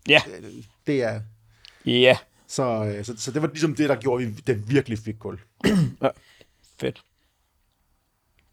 ja, 0.09 0.21
det 0.87 1.03
er, 1.03 1.21
ja, 1.85 2.17
så, 2.47 2.63
øh, 2.97 3.05
så, 3.05 3.13
så 3.17 3.31
det 3.31 3.41
var 3.41 3.47
ligesom 3.47 3.75
det, 3.75 3.89
der 3.89 3.95
gjorde, 3.95 4.23
at 4.23 4.29
vi- 4.37 4.41
det 4.47 4.69
virkelig 4.71 4.99
fik 4.99 5.15
kul. 5.19 5.39
fedt. 6.79 7.01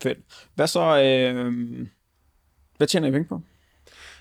Fedt. 0.02 0.18
Hvad 0.54 0.66
så, 0.66 0.98
øh, 1.02 1.86
hvad 2.76 2.86
tjener 2.86 3.08
I 3.08 3.10
penge 3.10 3.24
på? 3.28 3.40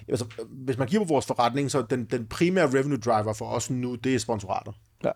Altså, 0.08 0.26
hvis 0.50 0.78
man 0.78 0.88
kigger 0.88 1.06
på 1.06 1.14
vores 1.14 1.26
forretning, 1.26 1.72
så 1.72 1.82
den, 1.90 2.06
den 2.06 2.26
primære 2.26 2.68
revenue 2.68 2.98
driver 2.98 3.34
for 3.34 3.46
os 3.46 3.70
nu, 3.70 3.96
det 3.96 4.16
er 4.16 4.20
sponsorater. 4.20 4.72
Ja. 5.04 5.12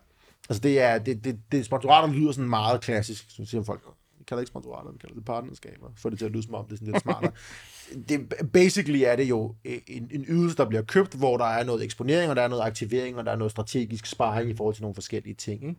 Altså 0.48 0.60
det 0.60 0.80
er, 0.80 0.98
det, 0.98 1.24
det, 1.24 1.40
det 1.52 1.64
sponsorater 1.64 2.14
lyder 2.14 2.32
sådan 2.32 2.50
meget 2.50 2.80
klassisk, 2.80 3.24
så 3.28 3.44
siger 3.44 3.62
folk, 3.62 3.80
vi 4.18 4.24
kalder 4.24 4.40
ikke 4.40 4.48
sponsorater, 4.48 4.92
vi 4.92 4.98
kalder 4.98 5.14
det 5.14 5.24
partnerskaber, 5.24 5.86
for 5.96 6.10
det 6.10 6.18
til 6.18 6.26
at 6.26 6.32
lyde 6.32 6.42
som 6.42 6.54
om, 6.54 6.64
det 6.64 6.72
er 6.72 6.76
sådan 6.76 6.92
lidt 6.92 7.02
smartere. 7.02 7.32
det, 8.08 8.34
basically 8.52 9.02
er 9.02 9.16
det 9.16 9.24
jo 9.24 9.54
en, 9.64 10.08
en 10.10 10.24
ydelse, 10.28 10.56
der 10.56 10.68
bliver 10.68 10.82
købt, 10.82 11.14
hvor 11.14 11.36
der 11.36 11.44
er 11.44 11.64
noget 11.64 11.84
eksponering, 11.84 12.30
og 12.30 12.36
der 12.36 12.42
er 12.42 12.48
noget 12.48 12.62
aktivering, 12.62 13.16
og 13.18 13.24
der 13.24 13.32
er 13.32 13.36
noget 13.36 13.50
strategisk 13.50 14.06
sparring 14.06 14.50
i 14.50 14.56
forhold 14.56 14.74
til 14.74 14.82
nogle 14.82 14.94
forskellige 14.94 15.34
ting. 15.34 15.62
Ikke? 15.62 15.76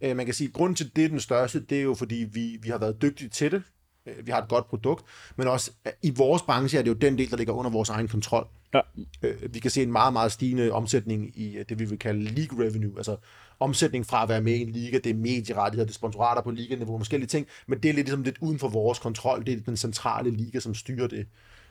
Øh, 0.00 0.16
man 0.16 0.26
kan 0.26 0.34
sige, 0.34 0.48
at 0.48 0.54
grunden 0.54 0.76
til 0.76 0.96
det 0.96 1.10
den 1.10 1.20
største, 1.20 1.60
det 1.60 1.78
er 1.78 1.82
jo 1.82 1.94
fordi, 1.94 2.26
vi, 2.32 2.58
vi 2.62 2.68
har 2.68 2.78
været 2.78 3.02
dygtige 3.02 3.28
til 3.28 3.50
det, 3.50 3.62
vi 4.04 4.30
har 4.30 4.42
et 4.42 4.48
godt 4.48 4.66
produkt, 4.68 5.04
men 5.36 5.48
også 5.48 5.70
øh, 5.86 5.92
i 6.02 6.10
vores 6.16 6.42
branche 6.42 6.78
er 6.78 6.82
det 6.82 6.88
jo 6.88 6.94
den 6.94 7.18
del, 7.18 7.30
der 7.30 7.36
ligger 7.36 7.52
under 7.52 7.70
vores 7.70 7.88
egen 7.88 8.08
kontrol. 8.08 8.46
Ja. 8.74 8.80
Øh, 9.22 9.54
vi 9.54 9.58
kan 9.58 9.70
se 9.70 9.82
en 9.82 9.92
meget, 9.92 10.12
meget 10.12 10.32
stigende 10.32 10.72
omsætning 10.72 11.38
i 11.38 11.56
øh, 11.56 11.64
det, 11.68 11.78
vi 11.78 11.84
vil 11.84 11.98
kalde 11.98 12.24
league 12.24 12.64
revenue, 12.64 12.92
altså 12.96 13.16
omsætning 13.60 14.06
fra 14.06 14.22
at 14.22 14.28
være 14.28 14.40
med 14.40 14.54
i 14.54 14.60
en 14.62 14.70
liga, 14.70 14.98
det 14.98 15.10
er 15.10 15.14
medierettigheder, 15.14 15.86
det 15.86 15.92
er 15.92 15.94
sponsorater 15.94 16.42
på 16.42 16.50
liganiveau, 16.50 16.98
forskellige 16.98 17.28
ting, 17.28 17.46
men 17.66 17.82
det 17.82 17.88
er 17.88 17.92
lidt, 17.92 18.06
ligesom 18.06 18.22
lidt 18.22 18.38
uden 18.40 18.58
for 18.58 18.68
vores 18.68 18.98
kontrol, 18.98 19.46
det 19.46 19.54
er 19.54 19.60
den 19.60 19.76
centrale 19.76 20.30
liga, 20.30 20.60
som 20.60 20.74
styrer 20.74 21.06
det. 21.06 21.26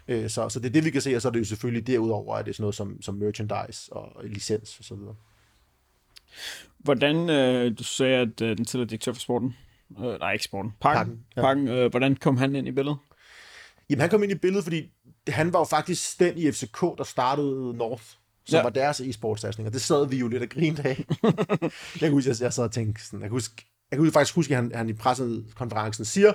Øh, 0.08 0.30
så, 0.30 0.50
så 0.50 0.60
det 0.60 0.66
er 0.66 0.74
det, 0.74 0.86
vi 0.86 0.90
kan 0.90 1.02
se, 1.02 1.16
og 1.16 1.22
så 1.22 1.28
er 1.28 1.32
det 1.32 1.40
jo 1.40 1.46
selvfølgelig 1.46 1.88
derudover, 1.88 2.36
at 2.36 2.46
det 2.46 2.52
er 2.52 2.54
sådan 2.54 2.64
noget 2.64 2.76
som, 2.76 3.02
som 3.02 3.16
merchandise 3.16 3.94
og 3.94 4.24
licens 4.24 4.80
og 4.80 4.86
så 4.86 4.96
videre. 4.96 5.16
Hvordan, 6.78 7.30
øh, 7.30 7.78
du 7.80 7.84
sagde, 7.84 8.16
at 8.16 8.42
øh, 8.42 8.58
den 8.58 8.66
tidligere 8.66 8.90
direktør 8.90 9.14
for 9.14 9.20
sporten, 9.20 9.56
øh, 9.98 10.20
nej 10.20 10.32
ikke 10.32 10.46
sporten, 10.46 10.74
pakken, 10.82 11.00
Pakken, 11.00 11.26
ja. 11.36 11.42
pakken 11.42 11.68
øh, 11.68 11.90
hvordan 11.90 12.16
kom 12.16 12.38
han 12.38 12.56
ind 12.56 12.68
i 12.68 12.72
billedet? 12.72 12.98
Jamen, 13.90 14.02
han 14.02 14.10
kom 14.10 14.24
ind 14.24 14.32
i 14.32 14.36
billedet, 14.36 14.64
fordi 14.64 14.92
han 15.28 15.54
var 15.54 15.60
jo 15.60 15.64
faktisk 15.66 16.20
den 16.20 16.38
i 16.38 16.52
FCK, 16.52 16.82
der 16.98 17.04
startede 17.04 17.78
North, 17.78 18.04
som 18.04 18.18
ja. 18.52 18.58
Ja. 18.58 18.64
var 18.64 18.70
deres 18.70 19.02
e-sportsatsning, 19.02 19.68
og 19.68 19.74
det 19.74 19.82
sad 19.82 20.08
vi 20.08 20.18
jo 20.18 20.28
lidt 20.28 20.44
og 20.44 20.50
grinede 20.50 20.90
af. 20.90 21.06
jeg 21.24 22.00
kan 22.00 22.12
huske, 22.12 22.30
jeg, 22.30 22.42
jeg 22.42 22.54
sad 22.54 22.64
og 22.64 22.72
tænkte 22.72 23.06
sådan, 23.06 23.20
jeg 23.20 23.30
kan, 23.30 23.36
huske, 23.36 23.66
jeg 23.92 24.00
kan 24.00 24.12
faktisk 24.12 24.36
huske, 24.36 24.54
at 24.54 24.62
han, 24.62 24.72
han 24.76 24.90
i 24.90 24.94
pressekonferencen 24.94 26.06
siger, 26.06 26.34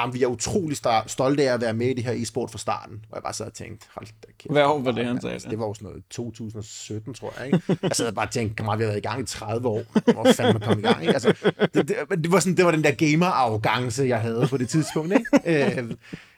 Jamen, 0.00 0.14
vi 0.14 0.22
er 0.22 0.26
utrolig 0.26 0.76
stolte 1.06 1.50
af 1.50 1.54
at 1.54 1.60
være 1.60 1.74
med 1.74 1.86
i 1.86 1.94
det 1.94 2.04
her 2.04 2.12
e-sport 2.12 2.50
fra 2.50 2.58
starten. 2.58 3.04
Og 3.10 3.14
jeg 3.14 3.22
bare 3.22 3.32
sad 3.34 3.46
og 3.46 3.54
tænkte, 3.54 3.86
hold 3.94 4.06
da 4.06 4.28
kæft. 4.38 4.52
Hvad 4.52 4.64
år 4.64 4.80
var 4.80 4.92
det, 4.92 5.06
han 5.06 5.20
sagde 5.20 5.32
Altså, 5.32 5.46
det? 5.46 5.50
det 5.50 5.58
var 5.58 5.66
jo 5.66 5.74
sådan 5.74 5.88
noget 5.88 6.02
2017, 6.10 7.14
tror 7.14 7.34
jeg. 7.38 7.46
Ikke? 7.46 7.78
jeg 7.82 7.90
sad 7.92 8.12
bare 8.12 8.26
og 8.26 8.30
tænkte, 8.30 8.56
kammerat, 8.56 8.78
vi 8.78 8.84
har 8.84 8.90
været 8.90 8.98
i 8.98 9.08
gang 9.08 9.20
i 9.20 9.26
30 9.26 9.68
år. 9.68 10.12
Hvor 10.12 10.32
fanden 10.32 10.52
man 10.52 10.62
kom 10.62 10.78
i 10.78 10.82
gang? 10.82 11.00
Ikke? 11.00 11.12
Altså, 11.12 11.34
det, 11.74 11.88
det, 11.88 11.96
det, 12.24 12.32
var 12.32 12.40
sådan, 12.40 12.56
det 12.56 12.64
var 12.64 12.70
den 12.70 12.84
der 12.84 12.90
gamer-arrogance, 12.90 14.04
jeg 14.04 14.20
havde 14.20 14.46
på 14.50 14.56
det 14.56 14.68
tidspunkt. 14.68 15.12
Ikke? 15.12 15.78
Øh, 15.80 15.94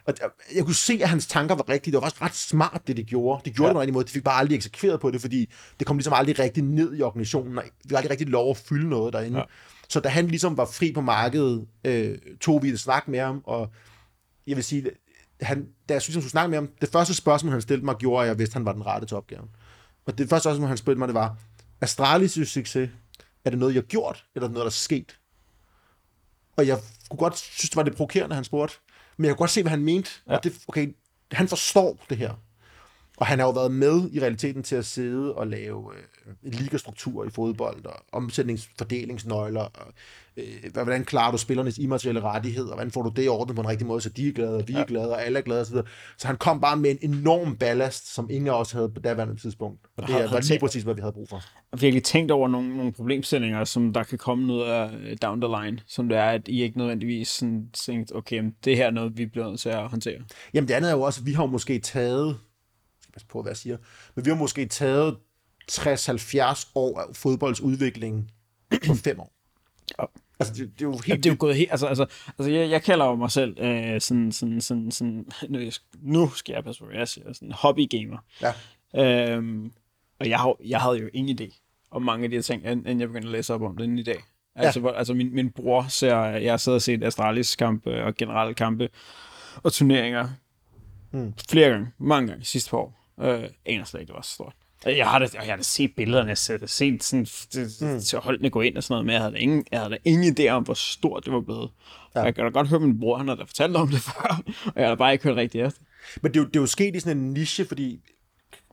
og 0.07 0.15
jeg 0.55 0.65
kunne 0.65 0.75
se, 0.75 0.99
at 1.03 1.09
hans 1.09 1.27
tanker 1.27 1.55
var 1.55 1.69
rigtige. 1.69 1.93
Det 1.93 2.03
var 2.03 2.09
faktisk 2.09 2.23
ret 2.23 2.35
smart, 2.35 2.83
det 2.87 2.97
de 2.97 3.05
gjorde. 3.05 3.43
De 3.45 3.51
gjorde 3.51 3.69
ja. 3.69 3.69
det 3.69 3.75
på 3.75 3.79
en 3.79 3.81
rigtig 3.81 3.95
måde. 3.95 4.05
De 4.05 4.11
fik 4.11 4.25
bare 4.25 4.39
aldrig 4.39 4.57
eksekveret 4.57 5.01
på 5.01 5.11
det, 5.11 5.21
fordi 5.21 5.51
det 5.79 5.87
kom 5.87 5.97
ligesom 5.97 6.13
aldrig 6.13 6.39
rigtig 6.39 6.65
ned 6.65 6.97
i 6.97 7.03
organisationen. 7.03 7.59
Og 7.59 7.65
vi 7.65 7.89
fik 7.89 7.97
aldrig 7.97 8.11
rigtig 8.11 8.29
lov 8.29 8.51
at 8.51 8.57
fylde 8.57 8.89
noget 8.89 9.13
derinde. 9.13 9.39
Ja. 9.39 9.45
Så 9.93 10.01
da 10.01 10.09
han 10.09 10.29
ligesom 10.29 10.57
var 10.57 10.65
fri 10.65 10.93
på 10.93 11.01
markedet, 11.01 11.67
øh, 11.85 12.19
tog 12.41 12.63
vi 12.63 12.69
et 12.69 12.81
snak 12.81 13.09
med 13.09 13.21
ham, 13.21 13.43
og 13.45 13.71
jeg 14.47 14.57
vil 14.57 14.65
sige, 14.65 14.91
han, 15.41 15.69
da 15.89 15.95
jeg 15.95 16.03
synes, 16.03 16.15
han 16.15 16.23
skulle 16.23 16.31
snakke 16.31 16.51
med 16.51 16.59
ham, 16.59 16.69
det 16.81 16.89
første 16.89 17.15
spørgsmål, 17.15 17.53
han 17.53 17.63
stillede 17.63 17.85
mig, 17.85 17.97
gjorde, 17.97 18.23
at 18.23 18.29
jeg 18.29 18.39
vidste, 18.39 18.53
at 18.53 18.55
han 18.55 18.65
var 18.65 18.73
den 18.73 18.87
rette 18.87 19.07
til 19.07 19.17
opgaven. 19.17 19.49
Og 20.07 20.19
det 20.19 20.29
første 20.29 20.43
spørgsmål, 20.43 20.69
han 20.69 20.77
spurgte 20.77 20.99
mig, 20.99 21.09
det 21.09 21.15
var, 21.15 21.37
Astralis' 21.85 22.45
succes, 22.45 22.91
er 23.45 23.51
det 23.51 23.59
noget, 23.59 23.75
jeg 23.75 23.81
har 23.81 23.87
gjort, 23.87 24.25
eller 24.35 24.45
er 24.45 24.49
det 24.49 24.55
noget, 24.55 24.65
der 24.65 24.71
er 24.71 24.71
sket? 24.71 25.19
Og 26.57 26.67
jeg 26.67 26.79
kunne 27.11 27.19
godt 27.19 27.39
synes, 27.39 27.71
det 27.71 27.77
var 27.77 27.83
det 27.83 27.97
provokerende, 27.97 28.35
han 28.35 28.45
spurgte. 28.45 28.75
Men 29.17 29.25
jeg 29.25 29.33
kunne 29.33 29.39
godt 29.39 29.51
se, 29.51 29.63
hvad 29.63 29.71
han 29.71 29.83
mente. 29.83 30.11
Ja. 30.29 30.37
Og 30.37 30.45
det, 30.45 30.53
okay, 30.69 30.95
han 31.33 31.49
forstår 31.49 32.05
det 32.11 32.19
her. 32.19 32.35
Og 33.17 33.27
han 33.27 33.39
har 33.39 33.47
jo 33.47 33.53
været 33.53 33.73
med 33.73 34.11
i 34.13 34.21
realiteten 34.21 34.63
til 34.63 34.77
at 34.77 34.87
sidde 34.87 35.35
og 35.35 35.47
lave 35.47 35.91
øh, 35.95 36.53
ligastruktur 36.53 37.25
i 37.25 37.31
fodbold, 37.31 37.87
og 37.87 37.95
omsætningsfordelingsnøgler, 38.13 39.61
og 39.61 39.87
øh, 40.37 40.73
hvordan 40.73 41.05
klarer 41.05 41.33
du 41.33 41.39
spillernes 41.39 41.79
immaterielle 41.79 42.21
rettigheder, 42.21 42.69
og 42.69 42.75
hvordan 42.75 42.91
får 42.91 43.03
du 43.03 43.13
det 43.17 43.25
i 43.25 43.29
orden 43.29 43.55
på 43.55 43.61
en 43.61 43.69
rigtig 43.69 43.87
måde, 43.87 44.01
så 44.01 44.09
de 44.09 44.29
er 44.29 44.33
glade, 44.33 44.57
og 44.57 44.69
vi 44.69 44.73
er 44.73 44.85
glade, 44.85 45.11
og 45.11 45.25
alle 45.25 45.39
er 45.39 45.43
glade 45.43 45.61
osv. 45.61 45.77
Så 46.19 46.27
han 46.27 46.37
kom 46.37 46.61
bare 46.61 46.77
med 46.77 46.91
en 46.91 47.15
enorm 47.15 47.57
ballast, 47.57 48.15
som 48.15 48.31
ingen 48.31 48.49
af 48.49 48.61
os 48.61 48.73
havde 48.73 48.89
på 48.89 49.01
daværende 49.01 49.37
tidspunkt. 49.37 49.81
Og 49.97 50.07
det 50.07 50.15
var 50.15 50.49
lige 50.49 50.61
præcis, 50.61 50.83
hvad 50.83 50.95
vi 50.95 51.01
havde 51.01 51.13
brug 51.13 51.29
for. 51.29 51.43
Og 51.73 51.81
virkelig 51.81 52.05
tænkt 52.05 52.31
over 52.31 52.49
nogle, 52.49 52.77
nogle 52.77 52.93
problemstillinger, 52.93 53.65
som 53.65 53.93
der 53.93 54.03
kan 54.03 54.19
komme 54.19 54.47
noget 54.47 54.65
af 54.65 55.19
down 55.19 55.41
the 55.41 55.63
line, 55.63 55.79
som 55.87 56.09
det 56.09 56.19
er, 56.19 56.31
at 56.31 56.49
I 56.49 56.63
ikke 56.63 56.79
nødvendigvis 56.79 57.29
sådan 57.29 57.69
tænkt, 57.73 58.15
okay, 58.15 58.43
det 58.65 58.77
her 58.77 58.87
er 58.87 58.91
noget, 58.91 59.19
vi 59.19 59.27
bliver 59.27 59.49
nødt 59.49 59.61
til 59.61 59.69
at 59.69 59.89
håndtere. 59.89 60.19
Jamen 60.55 60.69
det 60.69 60.75
andet 60.75 60.91
er 60.91 60.95
jo 60.95 61.03
også, 61.03 61.21
at 61.21 61.27
vi 61.27 61.33
har 61.33 61.47
måske 61.47 61.79
taget 61.79 62.37
passe 63.13 63.27
på, 63.27 63.43
hvad 63.43 63.51
jeg 63.51 63.57
siger. 63.57 63.77
Men 64.15 64.25
vi 64.25 64.31
har 64.31 64.37
måske 64.37 64.67
taget 64.67 65.17
60-70 65.73 66.71
år 66.75 67.01
af 67.01 67.17
fodboldsudvikling 67.17 68.31
på 68.87 68.95
fem 68.95 69.21
år. 69.21 69.33
Ja. 69.99 70.05
Altså, 70.41 70.55
det, 70.55 70.73
det 70.79 70.85
er 70.85 70.89
jo 70.89 70.93
helt... 70.93 71.09
Jamen, 71.09 71.23
det 71.23 71.29
er 71.29 71.33
jo 71.33 71.37
gået 71.39 71.57
helt... 71.57 71.71
Altså, 71.71 71.87
altså, 71.87 72.07
altså 72.39 72.51
jeg, 72.51 72.71
jeg 72.71 72.83
kalder 72.83 73.07
jo 73.07 73.15
mig 73.15 73.31
selv 73.31 73.59
øh, 73.61 74.01
sådan, 74.01 74.33
sådan, 74.33 74.61
sådan, 74.61 74.91
sådan... 74.91 75.27
Nu, 75.49 75.61
nu 76.03 76.31
skal 76.31 76.53
jeg 76.53 76.65
passe 76.65 76.81
på, 76.81 76.87
hvad 76.87 76.97
jeg 76.97 77.09
siger. 77.09 77.33
Sådan 77.33 77.53
hobbygamer. 77.53 78.19
Ja. 78.43 78.53
Øhm, 79.35 79.73
og 80.21 80.29
jeg, 80.29 80.39
har, 80.39 80.57
jeg 80.65 80.81
havde 80.81 80.99
jo 80.99 81.09
ingen 81.13 81.39
idé 81.41 81.61
om 81.91 82.03
mange 82.03 82.25
af 82.25 82.31
de 82.31 82.37
her 82.37 82.43
ting, 82.43 82.67
inden 82.67 83.01
jeg 83.01 83.09
begyndte 83.09 83.29
at 83.29 83.33
læse 83.33 83.55
op 83.55 83.63
om 83.63 83.77
det 83.77 83.99
i 83.99 84.03
dag. 84.03 84.19
Altså, 84.55 84.81
ja. 84.81 84.81
hvor, 84.81 84.91
altså 84.91 85.15
min, 85.15 85.35
min 85.35 85.51
bror 85.51 85.87
ser... 85.89 86.17
Jeg 86.17 86.53
har 86.53 86.57
siddet 86.57 86.77
og 86.77 86.83
set 86.83 87.05
Astralis 87.05 87.57
kampe 87.57 88.05
og 88.05 88.15
generelle 88.15 88.55
kampe 88.55 88.89
og 89.63 89.73
turneringer 89.73 90.29
hmm. 91.11 91.35
flere 91.51 91.71
gange, 91.71 91.89
mange 91.99 92.29
gange 92.29 92.45
sidste 92.45 92.71
par 92.71 92.79
år. 92.79 93.02
Øh, 93.21 93.45
aner 93.67 93.85
slet 93.85 94.01
ikke, 94.01 94.09
det 94.09 94.17
var 94.17 94.23
så 94.23 94.35
stort. 94.35 94.53
Jeg 94.87 95.07
har 95.07 95.19
da, 95.19 95.29
jeg 95.35 95.43
har 95.43 95.57
da 95.57 95.63
set 95.63 95.93
billederne, 95.97 96.29
jeg 96.29 96.59
har 96.61 96.67
set 96.67 97.05
sådan, 97.05 97.27
mm. 97.81 98.01
til 98.01 98.19
holdene 98.19 98.51
gå 98.51 98.61
ind 98.61 98.77
og 98.77 98.83
sådan 98.83 98.93
noget, 98.93 99.07
men 99.07 99.13
jeg 99.13 99.21
havde 99.21 99.33
da 99.33 99.39
ingen, 99.39 99.65
jeg 99.73 99.81
havde 99.81 99.91
da 99.91 99.99
ingen 100.05 100.37
idé 100.39 100.49
om, 100.49 100.63
hvor 100.63 100.75
stort 100.75 101.25
det 101.25 101.33
var 101.33 101.41
blevet. 101.41 101.71
Ja. 102.15 102.21
Jeg 102.21 102.35
kan 102.35 102.45
da 102.45 102.51
godt 102.51 102.69
høre, 102.69 102.81
min 102.81 103.01
bror, 103.01 103.17
han 103.19 103.29
har 103.29 103.35
da 103.35 103.43
fortalt 103.43 103.77
om 103.77 103.89
det 103.89 104.01
før, 104.13 104.43
og 104.67 104.73
jeg 104.77 104.85
har 104.85 104.89
da 104.89 104.99
bare 104.99 105.13
ikke 105.13 105.25
hørt 105.25 105.37
rigtigt 105.37 105.67
efter. 105.67 105.81
Men 106.23 106.35
det 106.35 106.39
er, 106.39 106.43
jo, 106.43 106.47
det 106.49 106.57
er 106.57 106.61
jo 106.61 106.67
sket 106.67 106.97
i 106.97 107.01
sådan 107.01 107.19
en 107.19 107.33
niche, 107.33 107.65
fordi 107.65 108.01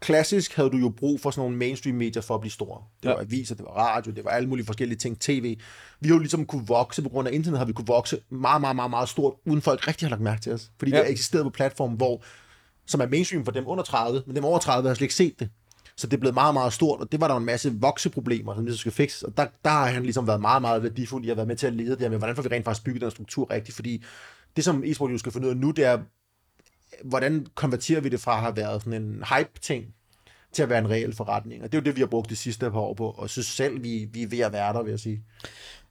klassisk 0.01 0.55
havde 0.55 0.69
du 0.69 0.77
jo 0.77 0.89
brug 0.89 1.21
for 1.21 1.31
sådan 1.31 1.41
nogle 1.41 1.57
mainstream 1.57 1.95
medier 1.95 2.21
for 2.21 2.35
at 2.35 2.41
blive 2.41 2.51
store. 2.51 2.83
Det 3.03 3.09
var 3.09 3.15
ja. 3.15 3.21
aviser, 3.21 3.55
det 3.55 3.65
var 3.65 3.71
radio, 3.71 4.11
det 4.11 4.25
var 4.25 4.31
alle 4.31 4.49
mulige 4.49 4.65
forskellige 4.65 4.97
ting, 4.97 5.19
tv. 5.19 5.57
Vi 5.99 6.07
har 6.09 6.15
jo 6.15 6.19
ligesom 6.19 6.45
kunne 6.45 6.67
vokse, 6.67 7.01
på 7.01 7.09
grund 7.09 7.27
af 7.27 7.33
internet 7.33 7.57
har 7.57 7.65
vi 7.65 7.73
kunne 7.73 7.87
vokse 7.87 8.19
meget, 8.29 8.61
meget, 8.61 8.75
meget, 8.75 8.89
meget 8.89 9.09
stort, 9.09 9.33
uden 9.45 9.61
folk 9.61 9.87
rigtig 9.87 10.05
har 10.05 10.09
lagt 10.09 10.21
mærke 10.21 10.41
til 10.41 10.53
os. 10.53 10.71
Fordi 10.79 10.91
ja. 10.91 10.99
det 10.99 11.11
eksisterede 11.11 11.43
på 11.43 11.49
platformen, 11.49 11.97
hvor 11.97 12.23
som 12.89 13.01
er 13.01 13.07
mainstream 13.07 13.45
for 13.45 13.51
dem 13.51 13.63
under 13.67 13.83
30, 13.83 14.23
men 14.25 14.35
dem 14.35 14.45
over 14.45 14.59
30 14.59 14.87
har 14.89 14.95
slet 14.95 15.05
ikke 15.05 15.15
set 15.15 15.39
det. 15.39 15.49
Så 15.95 16.07
det 16.07 16.13
er 16.13 16.19
blevet 16.19 16.33
meget, 16.33 16.53
meget 16.53 16.73
stort, 16.73 16.99
og 16.99 17.11
det 17.11 17.21
var 17.21 17.27
der 17.27 17.35
en 17.35 17.45
masse 17.45 17.73
vokseproblemer, 17.79 18.55
som 18.55 18.65
vi 18.65 18.75
skal 18.75 18.91
fikse. 18.91 19.25
Og 19.25 19.37
der, 19.37 19.47
der 19.63 19.69
har 19.69 19.85
han 19.85 20.03
ligesom 20.03 20.27
været 20.27 20.41
meget, 20.41 20.61
meget 20.61 20.83
værdifuld 20.83 21.25
i 21.25 21.29
at 21.29 21.37
være 21.37 21.45
med 21.45 21.55
til 21.55 21.67
at 21.67 21.73
lede 21.73 21.89
det 21.89 21.99
her 21.99 22.09
med, 22.09 22.17
hvordan 22.17 22.35
får 22.35 22.43
vi 22.43 22.49
rent 22.49 22.65
faktisk 22.65 22.83
bygget 22.83 23.01
den 23.01 23.11
struktur 23.11 23.51
rigtigt, 23.51 23.75
fordi 23.75 24.03
det, 24.55 24.63
som 24.63 24.83
e-sport 24.85 25.11
jo 25.11 25.17
skal 25.17 25.31
finde 25.31 25.47
ud 25.47 25.51
af 25.51 25.57
nu, 25.57 25.71
det 25.71 25.85
er, 25.85 25.99
hvordan 27.03 27.47
konverterer 27.55 28.01
vi 28.01 28.09
det 28.09 28.19
fra 28.19 28.35
at 28.35 28.41
have 28.41 28.57
været 28.57 28.83
sådan 28.83 29.01
en 29.03 29.23
hype-ting, 29.23 29.85
til 30.51 30.63
at 30.63 30.69
være 30.69 30.79
en 30.79 30.89
reel 30.89 31.15
forretning. 31.15 31.63
Og 31.63 31.71
det 31.71 31.77
er 31.77 31.81
jo 31.81 31.85
det, 31.85 31.95
vi 31.95 32.01
har 32.01 32.07
brugt 32.07 32.29
de 32.29 32.35
sidste 32.35 32.71
par 32.71 32.79
år 32.79 32.93
på, 32.93 33.09
og 33.09 33.29
synes 33.29 33.47
selv, 33.47 33.83
vi, 33.83 34.07
vi 34.11 34.23
er 34.23 34.27
ved 34.27 34.39
at 34.39 34.53
være 34.53 34.73
der, 34.73 34.83
vil 34.83 34.89
jeg 34.89 34.99
sige. 34.99 35.23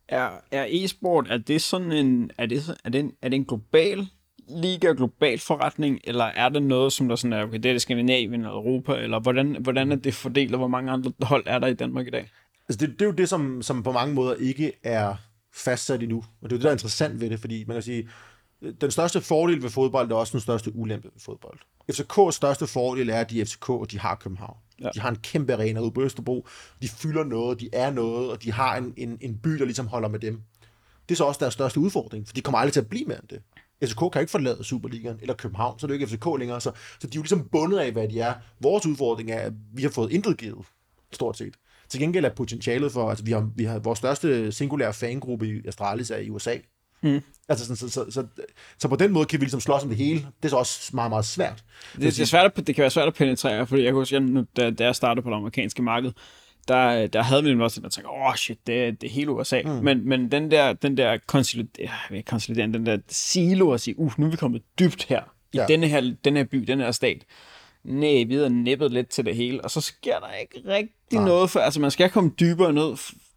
Er, 0.08 0.30
er 0.50 0.66
e-sport, 0.68 1.26
er 1.30 1.38
det 1.38 1.62
sådan 1.62 1.92
en, 1.92 2.30
er 2.38 2.46
det, 2.46 2.76
er 2.84 2.90
det 2.90 2.98
en, 2.98 3.12
er 3.22 3.28
det 3.28 3.36
en 3.36 3.44
global 3.44 4.08
liga 4.48 4.92
global 4.92 5.38
forretning, 5.38 6.00
eller 6.04 6.24
er 6.24 6.48
det 6.48 6.62
noget, 6.62 6.92
som 6.92 7.08
der 7.08 7.16
sådan 7.16 7.32
er, 7.32 7.42
okay, 7.42 7.58
det 7.58 7.66
er 7.66 7.72
det 7.72 7.82
Skandinavien 7.82 8.34
eller 8.34 8.50
Europa, 8.50 8.94
eller 8.94 9.20
hvordan, 9.20 9.56
hvordan 9.60 9.92
er 9.92 9.96
det 9.96 10.14
fordelt, 10.14 10.52
og 10.52 10.58
hvor 10.58 10.68
mange 10.68 10.92
andre 10.92 11.12
hold 11.22 11.42
er 11.46 11.58
der 11.58 11.66
i 11.66 11.74
Danmark 11.74 12.06
i 12.06 12.10
dag? 12.10 12.30
Altså 12.68 12.86
det, 12.86 12.92
det 12.92 13.02
er 13.02 13.06
jo 13.06 13.12
det, 13.12 13.28
som, 13.28 13.62
som 13.62 13.82
på 13.82 13.92
mange 13.92 14.14
måder 14.14 14.34
ikke 14.34 14.72
er 14.82 15.14
fastsat 15.54 16.02
endnu, 16.02 16.24
og 16.42 16.50
det 16.50 16.52
er 16.52 16.56
jo 16.56 16.58
det, 16.58 16.62
der 16.62 16.68
er 16.68 16.74
interessant 16.74 17.20
ved 17.20 17.30
det, 17.30 17.40
fordi 17.40 17.64
man 17.66 17.74
kan 17.74 17.82
sige, 17.82 18.08
den 18.80 18.90
største 18.90 19.20
fordel 19.20 19.62
ved 19.62 19.70
fodbold 19.70 20.10
er 20.10 20.16
også 20.16 20.32
den 20.32 20.40
største 20.40 20.76
ulempe 20.76 21.08
ved 21.14 21.20
fodbold. 21.20 21.58
FCK's 21.92 22.30
største 22.30 22.66
fordel 22.66 23.10
er, 23.10 23.20
at 23.20 23.30
de 23.30 23.40
er 23.40 23.44
FCK, 23.44 23.70
og 23.70 23.90
de 23.90 23.98
har 23.98 24.14
København. 24.14 24.56
Ja. 24.80 24.88
De 24.94 25.00
har 25.00 25.08
en 25.08 25.16
kæmpe 25.16 25.52
arena 25.52 25.80
ude 25.80 25.90
på 25.90 26.02
Østerbro. 26.02 26.46
De 26.82 26.88
fylder 26.88 27.24
noget, 27.24 27.60
de 27.60 27.68
er 27.72 27.90
noget, 27.90 28.30
og 28.30 28.42
de 28.42 28.52
har 28.52 28.76
en, 28.76 28.94
en, 28.96 29.18
en 29.20 29.38
by, 29.38 29.50
der 29.50 29.64
ligesom 29.64 29.86
holder 29.86 30.08
med 30.08 30.18
dem. 30.18 30.42
Det 31.08 31.14
er 31.14 31.16
så 31.16 31.24
også 31.24 31.38
deres 31.38 31.54
største 31.54 31.80
udfordring, 31.80 32.26
for 32.26 32.34
de 32.34 32.40
kommer 32.40 32.58
aldrig 32.58 32.72
til 32.72 32.80
at 32.80 32.88
blive 32.88 33.04
mere 33.04 33.18
end 33.18 33.28
det. 33.28 33.42
FCK 33.84 34.12
kan 34.12 34.20
ikke 34.20 34.30
forlade 34.30 34.64
Superligaen 34.64 35.18
eller 35.20 35.34
København, 35.34 35.78
så 35.78 35.86
er 35.86 35.88
det 35.88 35.94
jo 35.94 36.00
ikke 36.00 36.16
FCK 36.16 36.26
længere. 36.38 36.60
Så, 36.60 36.70
så 37.00 37.06
de 37.06 37.16
er 37.16 37.18
jo 37.18 37.22
ligesom 37.22 37.48
bundet 37.52 37.78
af, 37.78 37.92
hvad 37.92 38.08
de 38.08 38.20
er. 38.20 38.34
Vores 38.60 38.86
udfordring 38.86 39.30
er, 39.30 39.40
at 39.40 39.52
vi 39.74 39.82
har 39.82 39.90
fået 39.90 40.12
intet 40.12 40.36
givet, 40.36 40.66
stort 41.12 41.38
set. 41.38 41.54
Til 41.88 42.00
gengæld 42.00 42.24
er 42.24 42.30
potentialet 42.30 42.92
for, 42.92 43.10
altså 43.10 43.24
vi 43.24 43.32
har, 43.32 43.50
vi 43.56 43.64
har 43.64 43.78
vores 43.78 43.98
største 43.98 44.52
singulære 44.52 44.92
fangruppe 44.94 45.48
i 45.48 45.66
Astralis 45.66 46.10
er 46.10 46.16
i 46.16 46.30
USA. 46.30 46.56
Mm. 47.02 47.20
Altså, 47.48 47.66
så, 47.66 47.76
så, 47.76 47.88
så, 47.88 48.10
så, 48.10 48.26
så, 48.78 48.88
på 48.88 48.96
den 48.96 49.12
måde 49.12 49.26
kan 49.26 49.40
vi 49.40 49.44
ligesom 49.44 49.60
slås 49.60 49.82
om 49.82 49.88
det 49.88 49.98
hele. 49.98 50.20
Det 50.20 50.44
er 50.44 50.48
så 50.48 50.56
også 50.56 50.90
meget, 50.94 51.10
meget 51.10 51.24
svært. 51.24 51.64
Det, 51.92 52.02
det, 52.02 52.20
er 52.20 52.24
svært 52.24 52.44
at, 52.44 52.66
det 52.66 52.74
kan 52.74 52.82
være 52.82 52.90
svært 52.90 53.08
at 53.08 53.14
penetrere, 53.14 53.66
fordi 53.66 53.82
jeg 53.82 53.88
kan 53.88 53.94
huske, 53.94 54.46
da, 54.56 54.70
da 54.70 54.84
jeg 54.84 54.96
startede 54.96 55.22
på 55.22 55.30
det 55.30 55.36
amerikanske 55.36 55.82
marked, 55.82 56.12
der, 56.68 57.06
der 57.06 57.22
havde 57.22 57.44
vi 57.44 57.60
også 57.60 57.80
der 57.80 57.88
tænkte, 57.88 58.10
åh 58.10 58.26
oh, 58.26 58.34
shit, 58.34 58.66
det, 58.66 59.00
det 59.00 59.06
er 59.06 59.10
hele 59.10 59.30
USA. 59.30 59.62
Mm. 59.64 59.70
Men, 59.70 60.08
men 60.08 60.30
den 60.30 60.50
der, 60.50 60.72
den 60.72 60.96
der 60.96 61.18
konsoliderende, 61.26 62.78
den 62.78 62.86
der 62.86 62.98
silo 63.08 63.72
at 63.72 63.80
sige, 63.80 63.98
uh, 63.98 64.12
nu 64.18 64.26
er 64.26 64.30
vi 64.30 64.36
kommet 64.36 64.62
dybt 64.78 65.04
her, 65.04 65.22
i 65.52 65.56
ja. 65.56 65.66
denne, 65.66 65.86
her, 65.86 66.14
denne 66.24 66.38
her 66.38 66.44
by, 66.44 66.56
denne 66.56 66.84
her 66.84 66.92
stat. 66.92 67.24
Nej, 67.84 68.24
vi 68.28 68.34
har 68.34 68.48
nippet 68.48 68.92
lidt 68.92 69.08
til 69.08 69.24
det 69.24 69.36
hele, 69.36 69.64
og 69.64 69.70
så 69.70 69.80
sker 69.80 70.18
der 70.18 70.32
ikke 70.32 70.62
rigtig 70.66 71.18
Nej. 71.18 71.24
noget, 71.24 71.50
for 71.50 71.60
altså 71.60 71.80
man 71.80 71.90
skal 71.90 72.10
komme 72.10 72.30
dybere 72.40 72.72
ned 72.72 72.94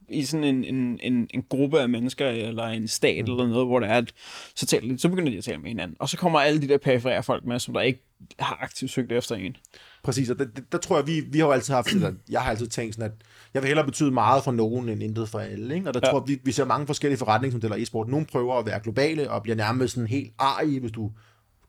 i 0.09 0.23
sådan 0.23 0.43
en, 0.43 0.63
en, 0.63 0.99
en, 1.03 1.27
en 1.33 1.43
gruppe 1.49 1.81
af 1.81 1.89
mennesker, 1.89 2.27
eller 2.27 2.63
en 2.63 2.87
stat, 2.87 3.25
mm. 3.25 3.31
eller 3.31 3.47
noget, 3.47 3.67
hvor 3.67 3.79
der 3.79 3.87
er, 3.87 3.97
at 3.97 4.13
så, 4.55 4.65
taler, 4.65 4.97
så 4.97 5.09
begynder 5.09 5.31
de 5.31 5.37
at 5.37 5.43
tale 5.43 5.57
med 5.57 5.69
hinanden. 5.69 5.97
Og 5.99 6.09
så 6.09 6.17
kommer 6.17 6.39
alle 6.39 6.61
de 6.61 6.67
der 6.67 6.77
perifære 6.77 7.23
folk 7.23 7.45
med, 7.45 7.59
som 7.59 7.73
der 7.73 7.81
ikke 7.81 8.03
har 8.39 8.57
aktivt 8.61 8.91
søgt 8.91 9.11
efter 9.11 9.35
en. 9.35 9.55
Præcis, 10.03 10.29
og 10.29 10.39
der, 10.39 10.45
der 10.71 10.77
tror 10.77 10.97
jeg, 10.97 11.07
vi, 11.07 11.19
vi 11.19 11.39
har 11.39 11.45
jo 11.45 11.51
altid 11.51 11.73
haft, 11.73 11.87
eller 11.87 12.13
jeg 12.29 12.41
har 12.41 12.49
altid 12.49 12.67
tænkt 12.67 12.95
sådan, 12.95 13.11
at 13.11 13.17
jeg 13.53 13.61
vil 13.61 13.67
hellere 13.67 13.85
betyde 13.85 14.11
meget 14.11 14.43
for 14.43 14.51
nogen, 14.51 14.89
end 14.89 15.03
intet 15.03 15.29
for 15.29 15.39
alle. 15.39 15.75
Ikke? 15.75 15.87
Og 15.87 15.93
der 15.93 15.99
ja. 16.03 16.09
tror 16.09 16.19
jeg, 16.19 16.27
vi, 16.27 16.39
vi 16.43 16.51
ser 16.51 16.65
mange 16.65 16.87
forskellige 16.87 17.17
forretningsmodeller 17.17 17.77
i 17.77 17.85
sport. 17.85 18.07
Nogle 18.07 18.25
prøver 18.25 18.55
at 18.55 18.65
være 18.65 18.79
globale, 18.79 19.31
og 19.31 19.43
bliver 19.43 19.55
nærmest 19.55 19.93
sådan 19.93 20.07
helt 20.07 20.33
arige, 20.37 20.79
hvis 20.79 20.91
du 20.91 21.11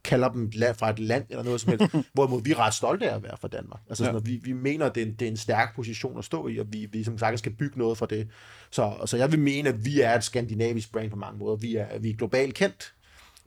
kalder 0.04 0.28
dem 0.28 0.52
fra 0.78 0.90
et 0.90 0.98
land 0.98 1.24
eller 1.30 1.42
noget 1.42 1.60
som 1.60 1.70
helst, 1.70 1.94
hvorimod 2.14 2.42
vi 2.42 2.50
er 2.50 2.58
ret 2.58 2.74
stolte 2.74 3.10
af 3.10 3.16
at 3.16 3.22
være 3.22 3.36
fra 3.40 3.48
Danmark. 3.48 3.80
Altså 3.88 4.04
sådan, 4.04 4.20
ja. 4.20 4.30
vi, 4.30 4.40
vi 4.42 4.52
mener, 4.52 4.86
at 4.86 4.94
det 4.94 5.02
er, 5.02 5.06
en, 5.06 5.12
det 5.12 5.26
er 5.26 5.30
en 5.30 5.36
stærk 5.36 5.76
position 5.76 6.18
at 6.18 6.24
stå 6.24 6.48
i, 6.48 6.58
og 6.58 6.66
vi, 6.68 6.88
vi 6.92 7.04
som 7.04 7.18
sagt 7.18 7.38
skal 7.38 7.52
bygge 7.52 7.78
noget 7.78 7.98
for 7.98 8.06
det. 8.06 8.28
Så, 8.70 8.92
så 9.06 9.16
jeg 9.16 9.32
vil 9.32 9.40
mene, 9.40 9.68
at 9.68 9.84
vi 9.84 10.00
er 10.00 10.14
et 10.14 10.24
skandinavisk 10.24 10.92
brand 10.92 11.10
på 11.10 11.16
mange 11.16 11.38
måder. 11.38 11.56
Vi 11.56 11.76
er, 11.76 11.98
vi 11.98 12.10
er 12.10 12.14
globalt 12.14 12.54
kendt, 12.54 12.94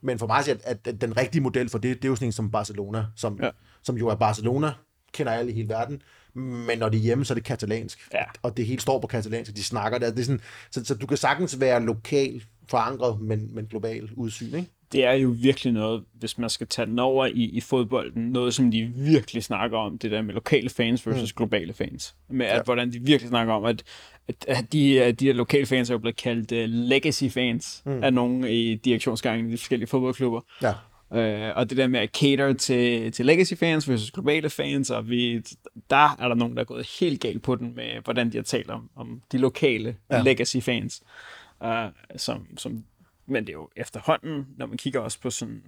men 0.01 0.19
for 0.19 0.27
mig 0.27 0.39
at, 0.39 0.61
at, 0.63 0.87
at 0.87 1.01
den 1.01 1.17
rigtige 1.17 1.41
model 1.41 1.69
for 1.69 1.77
det, 1.77 1.97
det 1.97 2.05
er 2.05 2.09
jo 2.09 2.15
sådan 2.15 2.27
en 2.27 2.31
som 2.31 2.51
Barcelona, 2.51 3.05
som, 3.15 3.39
ja. 3.41 3.49
Som 3.85 3.97
jo 3.97 4.07
er 4.07 4.15
Barcelona, 4.15 4.71
kender 5.13 5.33
alle 5.33 5.51
i 5.51 5.55
hele 5.55 5.69
verden, 5.69 6.01
men 6.33 6.79
når 6.79 6.89
de 6.89 6.97
er 6.97 7.01
hjemme, 7.01 7.25
så 7.25 7.33
er 7.33 7.35
det 7.35 7.43
katalansk. 7.43 8.07
Ja. 8.13 8.23
Og 8.41 8.57
det 8.57 8.65
hele 8.65 8.81
står 8.81 8.99
på 8.99 9.07
katalansk, 9.07 9.55
de 9.55 9.63
snakker 9.63 9.97
det. 9.97 10.15
det 10.15 10.21
er 10.21 10.25
sådan, 10.25 10.41
så, 10.71 10.85
så 10.85 10.95
du 10.95 11.07
kan 11.07 11.17
sagtens 11.17 11.59
være 11.59 11.83
lokal 11.83 12.43
forankret, 12.69 13.21
men, 13.21 13.55
men 13.55 13.65
global 13.65 14.09
udsyn, 14.15 14.55
ikke? 14.55 14.69
det 14.91 15.05
er 15.05 15.13
jo 15.13 15.35
virkelig 15.41 15.73
noget, 15.73 16.03
hvis 16.13 16.37
man 16.37 16.49
skal 16.49 16.67
tage 16.67 16.85
den 16.85 16.99
over 16.99 17.25
i, 17.25 17.31
i 17.31 17.61
fodbolden, 17.61 18.23
noget 18.23 18.53
som 18.53 18.71
de 18.71 18.91
virkelig 18.95 19.43
snakker 19.43 19.77
om, 19.77 19.97
det 19.97 20.11
der 20.11 20.21
med 20.21 20.33
lokale 20.33 20.69
fans 20.69 21.07
versus 21.07 21.33
mm. 21.33 21.37
globale 21.37 21.73
fans. 21.73 22.15
Med 22.29 22.45
at, 22.45 22.55
ja. 22.55 22.63
hvordan 22.63 22.91
de 22.93 22.99
virkelig 22.99 23.29
snakker 23.29 23.53
om, 23.53 23.65
at, 23.65 23.83
at, 24.27 24.45
at 24.47 24.73
de, 24.73 25.11
de 25.11 25.25
her 25.25 25.33
lokale 25.33 25.65
fans 25.65 25.89
er 25.89 25.93
jo 25.93 25.97
blevet 25.97 26.15
kaldt 26.15 26.51
uh, 26.51 26.57
legacy 26.89 27.29
fans 27.29 27.83
mm. 27.85 28.03
af 28.03 28.13
nogle 28.13 28.51
i 28.51 28.75
direktionsgangen 28.75 29.49
i 29.49 29.51
de 29.51 29.57
forskellige 29.57 29.87
fodboldklubber. 29.87 30.41
Ja. 30.61 30.73
Uh, 31.15 31.57
og 31.57 31.69
det 31.69 31.77
der 31.77 31.87
med 31.87 31.99
at 31.99 32.09
cater 32.09 32.53
til, 32.53 33.11
til 33.11 33.25
legacy 33.25 33.53
fans 33.53 33.89
versus 33.89 34.11
globale 34.11 34.49
fans, 34.49 34.89
og 34.89 35.09
vi, 35.09 35.39
der 35.89 36.15
er 36.19 36.27
der 36.27 36.35
nogen, 36.35 36.55
der 36.55 36.61
er 36.61 36.65
gået 36.65 36.87
helt 36.99 37.21
galt 37.21 37.43
på 37.43 37.55
den 37.55 37.75
med, 37.75 38.01
hvordan 38.03 38.31
de 38.31 38.37
har 38.37 38.43
talt 38.43 38.69
om, 38.69 38.89
om 38.95 39.21
de 39.31 39.37
lokale 39.37 39.95
ja. 40.11 40.21
legacy 40.21 40.57
fans. 40.57 41.03
Uh, 41.61 41.69
som, 42.15 42.47
som 42.57 42.83
men 43.25 43.43
det 43.43 43.49
er 43.49 43.57
jo 43.57 43.69
efterhånden, 43.75 44.47
når 44.57 44.65
man 44.65 44.77
kigger 44.77 44.99
også 44.99 45.19
på 45.19 45.29
sådan... 45.29 45.63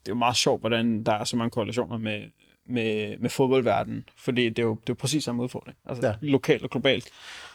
Det 0.00 0.08
er 0.08 0.14
jo 0.14 0.18
meget 0.18 0.36
sjovt, 0.36 0.60
hvordan 0.60 1.02
der 1.04 1.12
er 1.12 1.24
så 1.24 1.36
mange 1.36 1.50
korrelationer 1.50 1.98
med, 1.98 2.22
med, 2.66 3.18
med 3.18 3.30
fodboldverdenen, 3.30 4.04
fordi 4.16 4.48
det 4.48 4.58
er 4.58 4.62
jo, 4.62 4.70
det 4.70 4.80
er 4.80 4.84
jo 4.88 4.94
præcis 4.94 5.24
samme 5.24 5.42
udfordring, 5.42 5.78
altså 5.86 6.06
ja. 6.06 6.14
lokalt 6.20 6.62
og 6.62 6.70
globalt. 6.70 7.04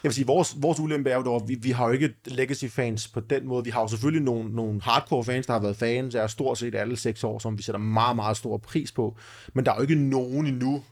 Jeg 0.02 0.08
vil 0.08 0.14
sige, 0.14 0.26
vores, 0.26 0.56
vores 0.58 0.80
ulempe 0.80 1.10
er 1.10 1.16
jo 1.16 1.22
dog, 1.22 1.48
vi, 1.48 1.54
vi 1.54 1.70
har 1.70 1.86
jo 1.86 1.92
ikke 1.92 2.14
legacy-fans 2.24 3.08
på 3.08 3.20
den 3.20 3.46
måde. 3.46 3.64
Vi 3.64 3.70
har 3.70 3.80
jo 3.80 3.88
selvfølgelig 3.88 4.22
nogle, 4.22 4.54
nogle 4.54 4.82
hardcore 4.82 5.24
fans, 5.24 5.46
der 5.46 5.52
har 5.52 5.60
været 5.60 5.76
fans 5.76 6.14
af 6.14 6.30
stort 6.30 6.58
set 6.58 6.74
alle 6.74 6.96
seks 6.96 7.24
år, 7.24 7.38
som 7.38 7.58
vi 7.58 7.62
sætter 7.62 7.78
meget, 7.78 8.16
meget 8.16 8.36
stor 8.36 8.56
pris 8.56 8.92
på. 8.92 9.16
Men 9.54 9.66
der 9.66 9.72
er 9.72 9.76
jo 9.76 9.82
ikke 9.82 9.94
nogen 9.94 10.46
endnu, 10.46 10.82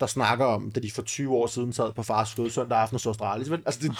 der 0.00 0.06
snakker 0.06 0.44
om, 0.44 0.70
da 0.70 0.80
de 0.80 0.90
for 0.90 1.02
20 1.02 1.34
år 1.34 1.46
siden 1.46 1.72
sad 1.72 1.92
på 1.92 2.02
fars 2.02 2.34
fløde 2.34 2.50
søndag 2.50 2.78
aften 2.78 2.94
og 2.94 3.00
så 3.00 3.08
Australien. 3.08 3.62
Altså, 3.66 3.80
det, 3.82 3.92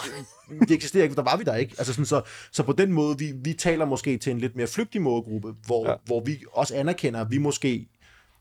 det, 0.59 0.71
eksisterer 0.71 1.03
ikke, 1.03 1.15
der 1.15 1.21
var 1.21 1.37
vi 1.37 1.43
der 1.43 1.55
ikke. 1.55 1.75
Altså, 1.77 1.93
sådan, 1.93 2.05
så, 2.05 2.21
så 2.51 2.63
på 2.63 2.71
den 2.71 2.93
måde, 2.93 3.17
vi, 3.17 3.33
vi 3.35 3.53
taler 3.53 3.85
måske 3.85 4.17
til 4.17 4.31
en 4.31 4.39
lidt 4.39 4.55
mere 4.55 4.67
flygtig 4.67 5.01
målgruppe, 5.01 5.53
hvor, 5.65 5.89
ja. 5.89 5.95
hvor 6.05 6.23
vi 6.23 6.43
også 6.53 6.75
anerkender, 6.75 7.21
at 7.21 7.31
vi 7.31 7.37
måske, 7.37 7.87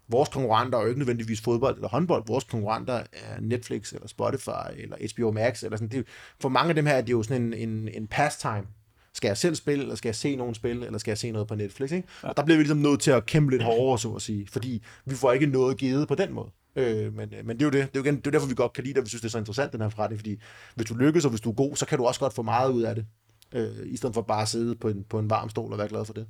vores 0.09 0.29
konkurrenter 0.29 0.79
er 0.79 0.83
jo 0.83 0.89
ikke 0.89 0.99
nødvendigvis 0.99 1.41
fodbold 1.41 1.75
eller 1.75 1.89
håndbold, 1.89 2.23
vores 2.27 2.45
konkurrenter 2.45 2.95
er 2.95 3.41
Netflix 3.41 3.93
eller 3.93 4.09
Spotify 4.09 4.71
eller 4.79 4.97
HBO 5.15 5.31
Max. 5.31 5.63
Eller 5.63 5.77
sådan. 5.77 5.89
Det, 5.89 6.07
for 6.41 6.49
mange 6.49 6.69
af 6.69 6.75
dem 6.75 6.87
her 6.87 6.95
er 6.95 7.01
det 7.01 7.13
jo 7.13 7.23
sådan 7.23 7.43
en, 7.43 7.69
en, 7.69 7.89
en 7.89 8.07
pastime. 8.07 8.67
Skal 9.15 9.29
jeg 9.29 9.37
selv 9.37 9.55
spille, 9.55 9.83
eller 9.83 9.95
skal 9.95 10.09
jeg 10.09 10.15
se 10.15 10.37
nogen 10.37 10.55
spille, 10.55 10.87
eller 10.87 10.99
skal 10.99 11.11
jeg 11.11 11.19
se 11.19 11.31
noget 11.31 11.49
på 11.49 11.55
Netflix? 11.55 11.93
Ikke? 11.93 12.09
Ja. 12.23 12.29
Og 12.29 12.37
der 12.37 12.45
bliver 12.45 12.57
vi 12.57 12.63
ligesom 12.63 12.79
nødt 12.79 13.01
til 13.01 13.11
at 13.11 13.27
kæmpe 13.27 13.51
lidt 13.51 13.63
hårdere, 13.63 13.99
så 13.99 14.13
at 14.13 14.23
sige, 14.23 14.47
fordi 14.51 14.83
vi 15.05 15.15
får 15.15 15.33
ikke 15.33 15.47
noget 15.47 15.77
givet 15.77 16.09
på 16.09 16.15
den 16.15 16.33
måde. 16.33 16.51
Øh, 16.77 17.15
men, 17.15 17.35
øh, 17.35 17.47
men 17.47 17.57
det 17.57 17.63
er 17.63 17.67
jo 17.67 17.71
det. 17.71 17.95
Det 17.95 17.99
er 17.99 18.01
jo, 18.01 18.03
igen, 18.03 18.17
det 18.17 18.27
er 18.27 18.31
derfor, 18.31 18.49
vi 18.49 18.55
godt 18.55 18.73
kan 18.73 18.85
lide 18.85 18.95
det, 18.95 18.99
og 19.01 19.05
vi 19.05 19.09
synes, 19.09 19.21
det 19.21 19.29
er 19.29 19.31
så 19.31 19.39
interessant, 19.39 19.73
den 19.73 19.81
her 19.81 19.89
forretning, 19.89 20.21
fordi 20.21 20.41
hvis 20.75 20.87
du 20.87 20.95
lykkes, 20.95 21.25
og 21.25 21.31
hvis 21.31 21.41
du 21.41 21.51
er 21.51 21.55
god, 21.55 21.77
så 21.77 21.87
kan 21.87 21.99
du 21.99 22.05
også 22.05 22.21
godt 22.21 22.33
få 22.33 22.43
meget 22.43 22.73
ud 22.73 22.83
af 22.83 22.95
det, 22.95 23.07
øh, 23.53 23.87
i 23.87 23.97
stedet 23.97 24.15
for 24.15 24.23
bare 24.23 24.43
at 24.43 24.49
sidde 24.49 24.75
på 24.75 24.89
en, 24.89 25.05
på 25.05 25.19
en 25.19 25.31
varm 25.31 25.49
stol 25.49 25.73
og 25.73 25.79
være 25.79 25.89
glad 25.89 26.05
for 26.05 26.13
det. 26.13 26.27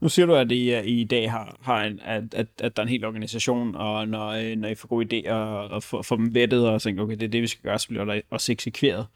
Nu 0.00 0.08
siger 0.08 0.26
du, 0.26 0.34
at 0.34 0.52
I, 0.52 1.00
I 1.00 1.04
dag 1.04 1.30
har, 1.30 1.58
har 1.62 1.84
en, 1.84 2.00
at, 2.04 2.34
at, 2.34 2.46
at 2.58 2.76
der 2.76 2.82
er 2.82 2.86
en 2.86 2.90
hel 2.90 3.04
organisation, 3.04 3.74
og 3.74 4.08
når, 4.08 4.28
øh, 4.28 4.56
når 4.56 4.68
I 4.68 4.74
får 4.74 4.88
gode 4.88 5.06
idéer 5.06 5.32
og 5.32 5.82
får, 5.82 6.02
får 6.02 6.16
dem 6.16 6.34
vettet 6.34 6.68
og 6.68 6.82
tænker, 6.82 7.02
okay, 7.02 7.14
det 7.14 7.22
er 7.22 7.28
det, 7.28 7.42
vi 7.42 7.46
skal 7.46 7.62
gøre, 7.62 7.78
så 7.78 7.88
bliver 7.88 8.04
der 8.04 8.20
også 8.30 8.52
eksekveret. 8.52 9.06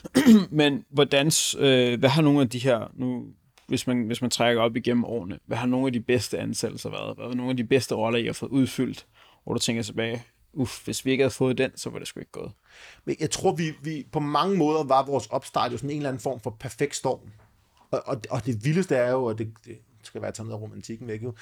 Men 0.50 0.84
hvordan, 0.90 1.30
øh, 1.58 1.98
hvad 1.98 2.08
har 2.08 2.22
nogle 2.22 2.40
af 2.40 2.48
de 2.48 2.58
her, 2.58 2.90
nu, 2.94 3.24
hvis 3.66 3.86
man, 3.86 4.06
hvis 4.06 4.20
man 4.20 4.30
trækker 4.30 4.62
op 4.62 4.76
igennem 4.76 5.04
årene, 5.04 5.38
hvad 5.46 5.56
har 5.56 5.66
nogle 5.66 5.86
af 5.86 5.92
de 5.92 6.00
bedste 6.00 6.38
ansættelser 6.38 6.90
været? 6.90 7.16
Hvad 7.16 7.26
har 7.26 7.34
nogle 7.34 7.50
af 7.50 7.56
de 7.56 7.64
bedste 7.64 7.94
roller, 7.94 8.18
I 8.18 8.26
har 8.26 8.32
fået 8.32 8.50
udfyldt? 8.50 9.06
hvor 9.44 9.52
du 9.52 9.58
tænker 9.58 9.82
tilbage, 9.82 10.22
uff, 10.52 10.84
hvis 10.84 11.04
vi 11.04 11.10
ikke 11.10 11.22
havde 11.22 11.34
fået 11.34 11.58
den, 11.58 11.70
så 11.76 11.90
var 11.90 11.98
det 11.98 12.08
sgu 12.08 12.20
ikke 12.20 12.32
gået. 12.32 12.52
Men 13.04 13.16
jeg 13.20 13.30
tror, 13.30 13.52
vi, 13.52 13.72
vi 13.82 14.06
på 14.12 14.20
mange 14.20 14.56
måder 14.56 14.84
var 14.84 15.06
vores 15.06 15.26
opstart 15.26 15.72
jo 15.72 15.76
sådan 15.76 15.90
en 15.90 15.96
eller 15.96 16.08
anden 16.08 16.22
form 16.22 16.40
for 16.40 16.50
perfekt 16.50 16.96
storm. 16.96 17.20
Og, 17.92 18.02
og, 18.06 18.20
og 18.30 18.46
det 18.46 18.64
vildeste 18.64 18.96
er 18.96 19.10
jo, 19.10 19.24
og 19.24 19.38
det, 19.38 19.52
det 19.66 19.78
skal 20.02 20.22
være 20.22 20.32
taget 20.32 20.48
noget 20.48 20.60
af 20.60 20.62
romantikken 20.62 21.08
væk 21.08 21.22
jo, 21.22 21.34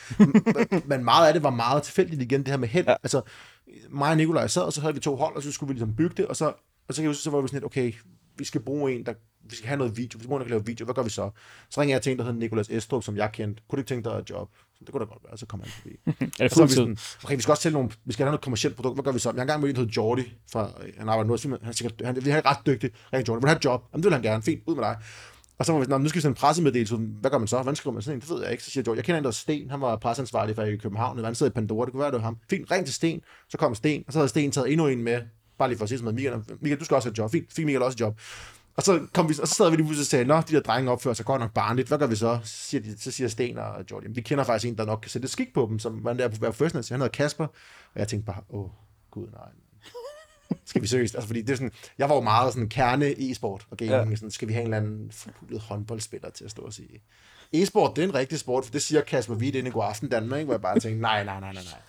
men 0.90 1.04
meget 1.04 1.26
af 1.26 1.32
det 1.34 1.42
var 1.42 1.50
meget 1.50 1.82
tilfældigt 1.82 2.22
igen, 2.22 2.40
det 2.40 2.48
her 2.48 2.56
med 2.56 2.68
held. 2.68 2.86
Ja. 2.88 2.94
Altså, 3.02 3.22
mig 3.90 4.10
og 4.10 4.16
Nikolaj 4.16 4.46
sad, 4.46 4.62
og 4.62 4.72
så 4.72 4.80
havde 4.80 4.94
vi 4.94 5.00
to 5.00 5.16
hold, 5.16 5.36
og 5.36 5.42
så 5.42 5.52
skulle 5.52 5.68
vi 5.68 5.74
ligesom 5.74 5.96
bygge 5.96 6.14
det, 6.16 6.26
og 6.26 6.36
så, 6.36 6.46
og 6.88 6.94
så, 6.94 6.96
kan 6.96 7.02
jeg 7.02 7.08
huske, 7.08 7.22
så 7.22 7.30
var 7.30 7.40
vi 7.40 7.48
sådan 7.48 7.56
lidt, 7.56 7.64
okay, 7.64 7.92
vi 8.36 8.44
skal 8.44 8.60
bruge 8.60 8.92
en, 8.92 9.06
der 9.06 9.12
vi 9.50 9.56
skal 9.56 9.68
have 9.68 9.78
noget 9.78 9.96
video, 9.96 10.18
vi 10.18 10.24
skal 10.24 10.50
lave 10.50 10.66
video, 10.66 10.84
hvad 10.84 10.94
gør 10.94 11.02
vi 11.02 11.10
så? 11.10 11.30
Så 11.70 11.80
ringer 11.80 11.94
jeg 11.94 12.02
til 12.02 12.12
en, 12.12 12.18
der 12.18 12.24
hedder 12.24 12.38
Nikolas 12.38 12.70
Estrup, 12.70 13.02
som 13.02 13.16
jeg 13.16 13.32
kendte. 13.32 13.62
Kunne 13.68 13.76
du 13.76 13.80
ikke 13.80 13.88
tænke 13.88 14.10
dig 14.10 14.16
et 14.16 14.30
job? 14.30 14.50
Så 14.74 14.84
det 14.84 14.92
kunne 14.92 15.04
da 15.04 15.04
godt 15.04 15.24
være, 15.28 15.38
så 15.38 15.46
kommer 15.46 15.66
han 15.66 15.72
forbi. 15.72 15.96
er 16.40 16.48
det 16.48 16.52
fuldtid? 16.52 16.84
Vi, 16.84 16.96
okay, 17.24 17.36
vi 17.36 17.42
skal 17.42 17.52
også 17.52 17.62
sælge 17.62 17.72
nogle, 17.72 17.90
vi 18.04 18.12
skal 18.12 18.24
have 18.24 18.30
noget 18.30 18.40
kommersielt 18.40 18.76
produkt, 18.76 18.96
hvad 18.96 19.04
gør 19.04 19.12
vi 19.12 19.18
så? 19.18 19.28
Jeg 19.28 19.34
har 19.34 19.42
engang 19.42 19.60
mødt 19.60 19.70
en, 19.70 19.76
der 19.76 19.80
hedder 19.80 19.92
Jordi, 19.96 20.34
fra, 20.52 20.70
han 20.98 21.08
arbejder 21.08 21.48
nu, 21.48 21.58
han, 21.62 21.74
sikkert, 21.74 22.02
han, 22.04 22.22
han, 22.22 22.32
er 22.32 22.46
ret 22.46 22.66
dygtig, 22.66 22.90
ringer 23.12 23.24
Jordi, 23.28 23.40
vil 23.40 23.48
have 23.48 23.56
et 23.56 23.64
job? 23.64 23.84
Jamen, 23.92 24.02
det 24.02 24.04
vil 24.04 24.12
han 24.12 24.22
gerne, 24.22 24.42
fint, 24.42 24.62
ud 24.66 24.74
med 24.74 24.84
dig. 24.84 24.96
Og 25.60 25.66
så 25.66 25.72
var 25.72 25.78
vi 25.78 25.84
sådan, 25.84 26.00
nu 26.00 26.08
skal 26.08 26.18
vi 26.18 26.22
sende 26.22 26.32
en 26.32 26.40
pressemeddelelse, 26.40 26.96
hvad 26.96 27.30
gør 27.30 27.38
man 27.38 27.48
så? 27.48 27.56
Hvordan 27.56 27.76
skriver 27.76 27.94
man 27.94 28.02
sådan 28.02 28.16
en? 28.16 28.20
Det 28.20 28.30
ved 28.30 28.42
jeg 28.42 28.52
ikke. 28.52 28.64
Så 28.64 28.70
siger 28.70 28.84
George, 28.84 28.96
jeg 28.96 29.04
kender 29.04 29.18
en, 29.18 29.24
der 29.24 29.30
Sten, 29.30 29.70
han 29.70 29.80
var 29.80 29.96
presseansvarlig 29.96 30.54
for 30.54 30.62
i 30.62 30.76
København, 30.76 31.24
han 31.24 31.34
sidder 31.34 31.50
i 31.50 31.54
Pandora, 31.54 31.84
det 31.84 31.92
kunne 31.92 32.00
være, 32.00 32.10
det 32.10 32.18
var 32.18 32.24
ham. 32.24 32.38
Fint, 32.50 32.70
ring 32.70 32.84
til 32.84 32.94
Sten, 32.94 33.20
så 33.48 33.58
kom 33.58 33.74
Sten, 33.74 34.04
og 34.06 34.12
så 34.12 34.18
havde 34.18 34.28
Sten 34.28 34.50
taget 34.50 34.72
endnu 34.72 34.86
en 34.86 35.02
med, 35.02 35.20
bare 35.58 35.68
lige 35.68 35.78
for 35.78 35.82
at 35.82 35.88
sige 35.88 35.98
sådan 35.98 36.14
noget, 36.14 36.34
Michael, 36.36 36.58
Michael, 36.60 36.80
du 36.80 36.84
skal 36.84 36.94
også 36.94 37.08
have 37.08 37.12
et 37.12 37.18
job. 37.18 37.30
Fint, 37.30 37.52
fik 37.52 37.64
Michael 37.64 37.82
også 37.82 37.96
et 37.96 38.00
job. 38.00 38.20
Og 38.76 38.82
så, 38.82 39.06
kom 39.12 39.28
vi, 39.28 39.34
og 39.42 39.48
så 39.48 39.54
sad 39.54 39.70
vi 39.70 39.76
lige 39.76 39.86
pludselig 39.86 40.02
og 40.02 40.06
sagde, 40.06 40.24
nå, 40.24 40.36
de 40.36 40.54
der 40.54 40.60
drenge 40.60 40.90
opfører 40.90 41.14
sig 41.14 41.26
godt 41.26 41.40
nok 41.40 41.54
barnligt, 41.54 41.88
hvad 41.88 41.98
gør 41.98 42.06
vi 42.06 42.16
så? 42.16 42.38
Så 42.44 42.56
siger, 42.56 42.80
de, 42.80 43.00
så 43.00 43.10
siger 43.10 43.28
Sten 43.28 43.58
og 43.58 43.84
Jordi, 43.90 44.06
vi 44.10 44.20
kender 44.20 44.44
faktisk 44.44 44.68
en, 44.70 44.78
der 44.78 44.84
nok 44.84 44.98
kan 45.02 45.10
sætte 45.10 45.28
skik 45.28 45.54
på 45.54 45.66
dem, 45.70 45.78
som 45.78 46.00
man 46.04 46.18
der 46.18 46.28
på 46.28 46.36
være 46.40 46.52
professionel, 46.52 46.86
han 46.90 47.00
hedder 47.00 47.12
Kasper, 47.12 47.46
og 47.94 48.00
jeg 48.00 48.08
tænkte 48.08 48.26
bare, 48.26 48.42
åh, 48.50 48.68
gud 49.10 49.26
nej. 49.32 49.69
Skal 50.64 50.82
vi 50.82 50.86
seriøst? 50.86 51.14
Altså, 51.14 51.26
fordi 51.26 51.42
det 51.42 51.50
er 51.50 51.56
sådan, 51.56 51.72
jeg 51.98 52.08
var 52.08 52.14
jo 52.14 52.20
meget 52.20 52.52
sådan 52.52 52.68
kerne 52.68 53.14
e-sport 53.18 53.66
og 53.70 53.76
gaming, 53.76 54.10
ja. 54.10 54.16
sådan, 54.16 54.30
skal 54.30 54.48
vi 54.48 54.52
have 54.52 54.60
en 54.60 54.66
eller 54.66 54.76
anden 54.76 55.10
forpulet 55.12 55.60
håndboldspiller 55.60 56.30
til 56.30 56.44
at 56.44 56.50
stå 56.50 56.62
og 56.62 56.72
sige. 56.72 57.02
E-sport, 57.52 57.96
det 57.96 58.04
er 58.04 58.08
en 58.08 58.14
rigtig 58.14 58.38
sport, 58.38 58.64
for 58.64 58.72
det 58.72 58.82
siger 58.82 59.00
Kasper 59.00 59.34
Witt 59.34 59.56
ind 59.56 59.68
i 59.68 59.70
god 59.70 59.84
aften 59.84 60.08
Danmark, 60.08 60.38
ikke? 60.38 60.44
hvor 60.44 60.54
jeg 60.54 60.60
bare 60.60 60.80
tænkte, 60.80 61.02
nej, 61.02 61.24
nej, 61.24 61.40
nej, 61.40 61.52
nej, 61.52 61.62
nej. 61.62 61.80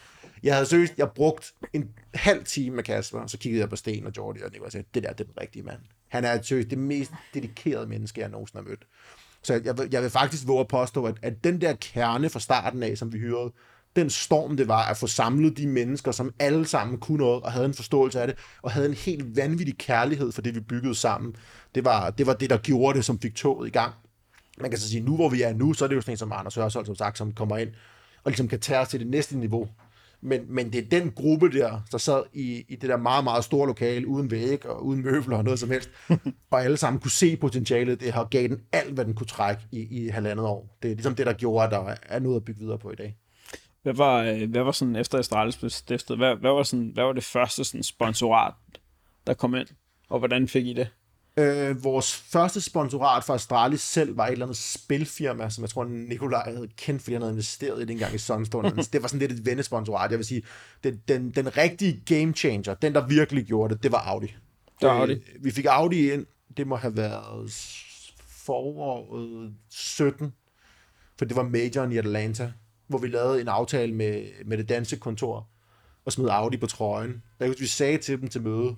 Jeg 0.43 0.53
havde 0.53 0.65
seriøst, 0.65 0.93
jeg 0.97 1.09
brugt 1.15 1.53
en 1.73 1.89
halv 2.13 2.43
time 2.43 2.75
med 2.75 2.83
Kasper, 2.83 3.19
og 3.19 3.29
så 3.29 3.37
kiggede 3.37 3.61
jeg 3.61 3.69
på 3.69 3.75
Sten 3.75 4.05
og 4.05 4.11
Jordi, 4.17 4.41
og 4.41 4.51
Nikolaj 4.51 4.69
sagde, 4.69 4.85
det 4.93 5.03
der, 5.03 5.13
det 5.13 5.19
er 5.19 5.23
den 5.23 5.41
rigtige 5.41 5.63
mand. 5.63 5.79
Han 6.07 6.25
er 6.25 6.41
seriøst 6.41 6.69
det 6.69 6.77
mest 6.77 7.11
dedikerede 7.33 7.87
menneske, 7.87 8.21
jeg 8.21 8.29
nogensinde 8.29 8.63
har 8.63 8.69
mødt. 8.69 8.85
Så 9.43 9.53
jeg, 9.53 9.93
jeg, 9.93 10.01
vil 10.01 10.09
faktisk 10.09 10.47
våge 10.47 10.59
at 10.59 10.67
påstå, 10.67 11.05
at, 11.05 11.15
at 11.21 11.43
den 11.43 11.61
der 11.61 11.73
kerne 11.73 12.29
fra 12.29 12.39
starten 12.39 12.83
af, 12.83 12.97
som 12.97 13.13
vi 13.13 13.19
hørte, 13.19 13.51
den 13.95 14.09
storm, 14.09 14.57
det 14.57 14.67
var 14.67 14.85
at 14.85 14.97
få 14.97 15.07
samlet 15.07 15.57
de 15.57 15.67
mennesker, 15.67 16.11
som 16.11 16.33
alle 16.39 16.67
sammen 16.67 16.97
kunne 16.97 17.17
noget, 17.17 17.43
og 17.43 17.51
havde 17.51 17.65
en 17.65 17.73
forståelse 17.73 18.21
af 18.21 18.27
det, 18.27 18.35
og 18.61 18.71
havde 18.71 18.87
en 18.87 18.93
helt 18.93 19.37
vanvittig 19.37 19.77
kærlighed 19.77 20.31
for 20.31 20.41
det, 20.41 20.55
vi 20.55 20.59
byggede 20.59 20.95
sammen. 20.95 21.35
Det 21.75 21.85
var 21.85 22.09
det, 22.09 22.27
var 22.27 22.33
det 22.33 22.49
der 22.49 22.57
gjorde 22.57 22.97
det, 22.97 23.05
som 23.05 23.19
fik 23.19 23.35
toget 23.35 23.67
i 23.67 23.71
gang. 23.71 23.93
Man 24.61 24.69
kan 24.69 24.79
så 24.79 24.89
sige, 24.89 25.03
nu 25.03 25.15
hvor 25.15 25.29
vi 25.29 25.41
er 25.41 25.53
nu, 25.53 25.73
så 25.73 25.85
er 25.85 25.87
det 25.87 25.95
jo 25.95 26.01
sådan 26.01 26.13
en 26.13 26.17
som 26.17 26.31
Anders 26.31 26.55
Hørsholm, 26.55 26.85
som 26.85 26.95
sagt, 26.95 27.17
som 27.17 27.31
kommer 27.31 27.57
ind 27.57 27.69
og 28.23 28.31
ligesom 28.31 28.47
kan 28.47 28.59
tage 28.59 28.79
os 28.79 28.89
til 28.89 28.99
det 28.99 29.07
næste 29.07 29.37
niveau. 29.37 29.67
Men, 30.23 30.41
men 30.49 30.73
det 30.73 30.85
er 30.85 30.99
den 30.99 31.11
gruppe 31.11 31.51
der, 31.51 31.81
der 31.91 31.97
sad 31.97 32.23
i, 32.33 32.65
i 32.69 32.75
det 32.75 32.89
der 32.89 32.97
meget, 32.97 33.23
meget 33.23 33.43
store 33.43 33.67
lokale, 33.67 34.07
uden 34.07 34.31
væg 34.31 34.65
og 34.65 34.85
uden 34.85 35.03
møbler 35.03 35.37
og 35.37 35.43
noget 35.43 35.59
som 35.59 35.69
helst, 35.69 35.89
og 36.51 36.63
alle 36.63 36.77
sammen 36.77 36.99
kunne 37.01 37.11
se 37.11 37.37
potentialet, 37.37 37.99
det 37.99 38.13
har 38.13 38.23
gav 38.23 38.47
den 38.47 38.61
alt, 38.71 38.93
hvad 38.93 39.05
den 39.05 39.13
kunne 39.13 39.27
trække 39.27 39.61
i, 39.71 40.03
i 40.03 40.07
halvandet 40.07 40.45
år. 40.45 40.77
Det 40.81 40.91
er 40.91 40.95
ligesom 40.95 41.15
det, 41.15 41.25
der 41.25 41.33
gjorde, 41.33 41.65
at 41.65 41.71
der 41.71 41.95
er 42.03 42.19
noget 42.19 42.35
at 42.35 42.45
bygge 42.45 42.59
videre 42.59 42.79
på 42.79 42.91
i 42.91 42.95
dag. 42.95 43.17
Hvad 43.83 43.93
var, 43.93 44.23
øh, 44.23 44.49
hvad 44.49 44.63
var 44.63 44.71
sådan, 44.71 44.95
efter 44.95 45.17
Astralis 45.17 45.57
blev 45.57 45.69
stiftet, 45.69 46.17
hvad, 46.17 46.35
hvad, 46.35 46.51
var 46.51 46.63
sådan, 46.63 46.91
hvad 46.93 47.03
var 47.03 47.13
det 47.13 47.23
første 47.23 47.63
sådan 47.63 47.83
sponsorat, 47.83 48.53
der 49.27 49.33
kom 49.33 49.55
ind, 49.55 49.67
og 50.09 50.19
hvordan 50.19 50.47
fik 50.47 50.67
I 50.67 50.73
det? 50.73 50.89
Øh, 51.37 51.83
vores 51.83 52.15
første 52.15 52.61
sponsorat 52.61 53.23
for 53.23 53.33
Astralis 53.33 53.81
selv 53.81 54.17
var 54.17 54.27
et 54.27 54.31
eller 54.31 54.45
andet 54.45 54.57
spilfirma, 54.57 55.49
som 55.49 55.61
jeg 55.61 55.69
tror, 55.69 55.83
Nikolaj 55.83 56.43
havde 56.53 56.69
kendt, 56.77 57.01
fordi 57.01 57.13
han 57.13 57.21
havde 57.21 57.33
investeret 57.33 57.77
i 57.77 57.81
det 57.81 57.89
engang 57.89 58.15
i 58.15 58.17
Sunstone. 58.17 58.69
det 58.93 59.01
var 59.01 59.07
sådan 59.07 59.19
lidt 59.19 59.39
et 59.39 59.45
vennesponsorat. 59.45 60.11
Jeg 60.11 60.19
vil 60.19 60.25
sige, 60.25 60.43
den, 60.83 61.01
den, 61.07 61.31
den 61.31 61.57
rigtige 61.57 62.01
game 62.05 62.33
changer, 62.33 62.73
den 62.73 62.93
der 62.93 63.07
virkelig 63.07 63.45
gjorde 63.45 63.73
det, 63.73 63.83
det 63.83 63.91
var 63.91 63.97
Audi. 64.07 64.35
Det 64.81 64.87
var 64.89 64.99
Audi. 64.99 65.13
Øh, 65.13 65.43
vi 65.43 65.51
fik 65.51 65.65
Audi 65.65 66.11
ind, 66.11 66.25
det 66.57 66.67
må 66.67 66.75
have 66.75 66.97
været 66.97 67.51
foråret 68.27 69.53
17, 69.69 70.33
for 71.17 71.25
det 71.25 71.35
var 71.35 71.43
majoren 71.43 71.91
i 71.91 71.97
Atlanta, 71.97 72.51
hvor 72.91 72.99
vi 72.99 73.07
lavede 73.07 73.41
en 73.41 73.47
aftale 73.47 73.93
med, 73.93 74.23
med 74.45 74.57
det 74.57 74.69
danske 74.69 74.97
kontor, 74.97 75.47
og 76.05 76.11
smed 76.11 76.29
Audi 76.29 76.57
på 76.57 76.67
trøjen. 76.67 77.23
Jeg 77.39 77.47
husker, 77.47 77.63
vi 77.63 77.67
sagde 77.67 77.97
til 77.97 78.21
dem 78.21 78.27
til 78.27 78.41
møde, 78.41 78.75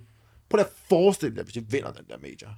Prøv 0.54 0.60
at 0.60 0.69
forestille 0.89 1.36
dig, 1.36 1.43
hvis 1.43 1.56
jeg 1.56 1.63
vinder 1.69 1.91
den 1.91 2.06
der 2.10 2.17
major. 2.21 2.56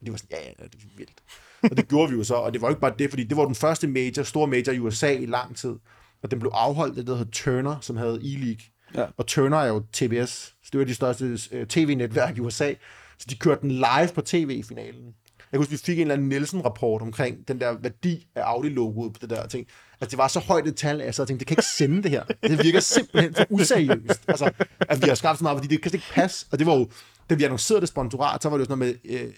Og 0.00 0.06
de 0.06 0.10
var 0.10 0.18
sådan, 0.18 0.38
ja, 0.38 0.44
ja, 0.44 0.64
det 0.64 0.74
er 0.74 0.96
vildt. 0.96 1.22
Og 1.62 1.76
det 1.76 1.88
gjorde 1.88 2.10
vi 2.10 2.16
jo 2.16 2.24
så, 2.24 2.34
og 2.34 2.52
det 2.52 2.62
var 2.62 2.68
ikke 2.68 2.80
bare 2.80 2.94
det, 2.98 3.10
fordi 3.10 3.24
det 3.24 3.36
var 3.36 3.44
den 3.44 3.54
første 3.54 3.86
major, 3.86 4.22
store 4.22 4.46
major 4.46 4.72
i 4.72 4.78
USA 4.78 5.12
i 5.12 5.26
lang 5.26 5.56
tid. 5.56 5.74
Og 6.22 6.30
den 6.30 6.38
blev 6.38 6.50
afholdt 6.54 6.96
det, 6.96 7.06
der 7.06 7.16
hedder 7.16 7.30
Turner, 7.30 7.80
som 7.80 7.96
havde 7.96 8.20
E-League. 8.20 8.90
Ja. 8.94 9.06
Og 9.16 9.26
Turner 9.26 9.56
er 9.56 9.66
jo 9.66 9.82
TBS, 9.92 10.30
så 10.62 10.68
det 10.72 10.78
var 10.78 10.84
de 10.84 10.94
største 10.94 11.38
øh, 11.52 11.66
tv-netværk 11.66 12.36
i 12.36 12.40
USA. 12.40 12.74
Så 13.18 13.26
de 13.30 13.36
kørte 13.36 13.60
den 13.62 13.70
live 13.70 14.08
på 14.14 14.20
tv 14.20 14.50
i 14.50 14.62
finalen. 14.62 15.14
Jeg 15.52 15.58
husker, 15.58 15.70
vi 15.70 15.76
fik 15.76 15.98
en 15.98 16.00
eller 16.00 16.14
anden 16.14 16.28
Nielsen-rapport 16.28 17.02
omkring 17.02 17.48
den 17.48 17.60
der 17.60 17.72
værdi 17.72 18.26
af 18.34 18.42
Audi-logoet 18.42 19.12
på 19.12 19.18
det 19.20 19.30
der 19.30 19.46
ting. 19.46 19.66
Altså, 20.00 20.10
det 20.10 20.18
var 20.18 20.28
så 20.28 20.40
højt 20.40 20.66
et 20.66 20.76
tal, 20.76 21.00
at 21.00 21.06
jeg 21.06 21.14
så 21.14 21.24
tænkte, 21.24 21.38
det 21.38 21.46
kan 21.46 21.54
ikke 21.54 21.68
sende 21.68 22.02
det 22.02 22.10
her. 22.10 22.24
Det 22.42 22.64
virker 22.64 22.80
simpelthen 22.80 23.34
for 23.34 23.46
useriøst. 23.50 24.20
Altså, 24.28 24.50
at 24.80 25.02
vi 25.02 25.08
har 25.08 25.14
skabt 25.14 25.38
så 25.38 25.44
meget, 25.44 25.58
fordi 25.58 25.74
det 25.74 25.82
kan 25.82 25.94
ikke 25.94 26.06
passe. 26.10 26.46
Og 26.52 26.58
det 26.58 26.66
var 26.66 26.74
jo, 26.74 26.88
da 27.30 27.34
vi 27.34 27.44
annoncerede 27.44 27.80
det 27.80 27.88
sponsorat, 27.88 28.42
så 28.42 28.48
var 28.48 28.56
det 28.56 28.60
jo 28.60 28.64
sådan 28.64 28.78
noget 28.78 29.00
med, 29.04 29.18
øh, 29.18 29.32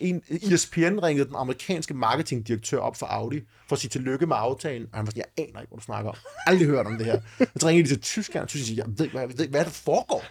en, 0.00 0.22
ESPN 0.52 0.98
ringede 1.02 1.26
den 1.26 1.36
amerikanske 1.36 1.94
marketingdirektør 1.94 2.78
op 2.78 2.96
for 2.96 3.06
Audi, 3.06 3.40
for 3.68 3.76
at 3.76 3.80
sige 3.80 3.88
tillykke 3.88 4.26
med 4.26 4.36
aftalen, 4.38 4.86
og 4.92 4.98
han 4.98 5.06
var 5.06 5.10
sådan, 5.10 5.24
jeg 5.36 5.44
aner 5.44 5.60
ikke, 5.60 5.70
hvad 5.70 5.78
du 5.78 5.84
snakker 5.84 6.10
om. 6.10 6.16
Aldrig 6.46 6.68
hørt 6.68 6.86
om 6.86 6.98
det 6.98 7.06
her. 7.06 7.20
Og 7.40 7.60
så 7.60 7.68
ringede 7.68 7.88
de 7.88 7.94
til 7.94 8.00
Tyskland, 8.00 8.42
og 8.42 8.48
Tyskland 8.48 8.66
siger, 8.66 8.84
jeg 8.86 8.98
ved, 8.98 9.08
hvad, 9.08 9.20
jeg 9.20 9.38
ved, 9.38 9.48
hvad 9.48 9.64
der 9.64 9.70
foregår? 9.70 10.24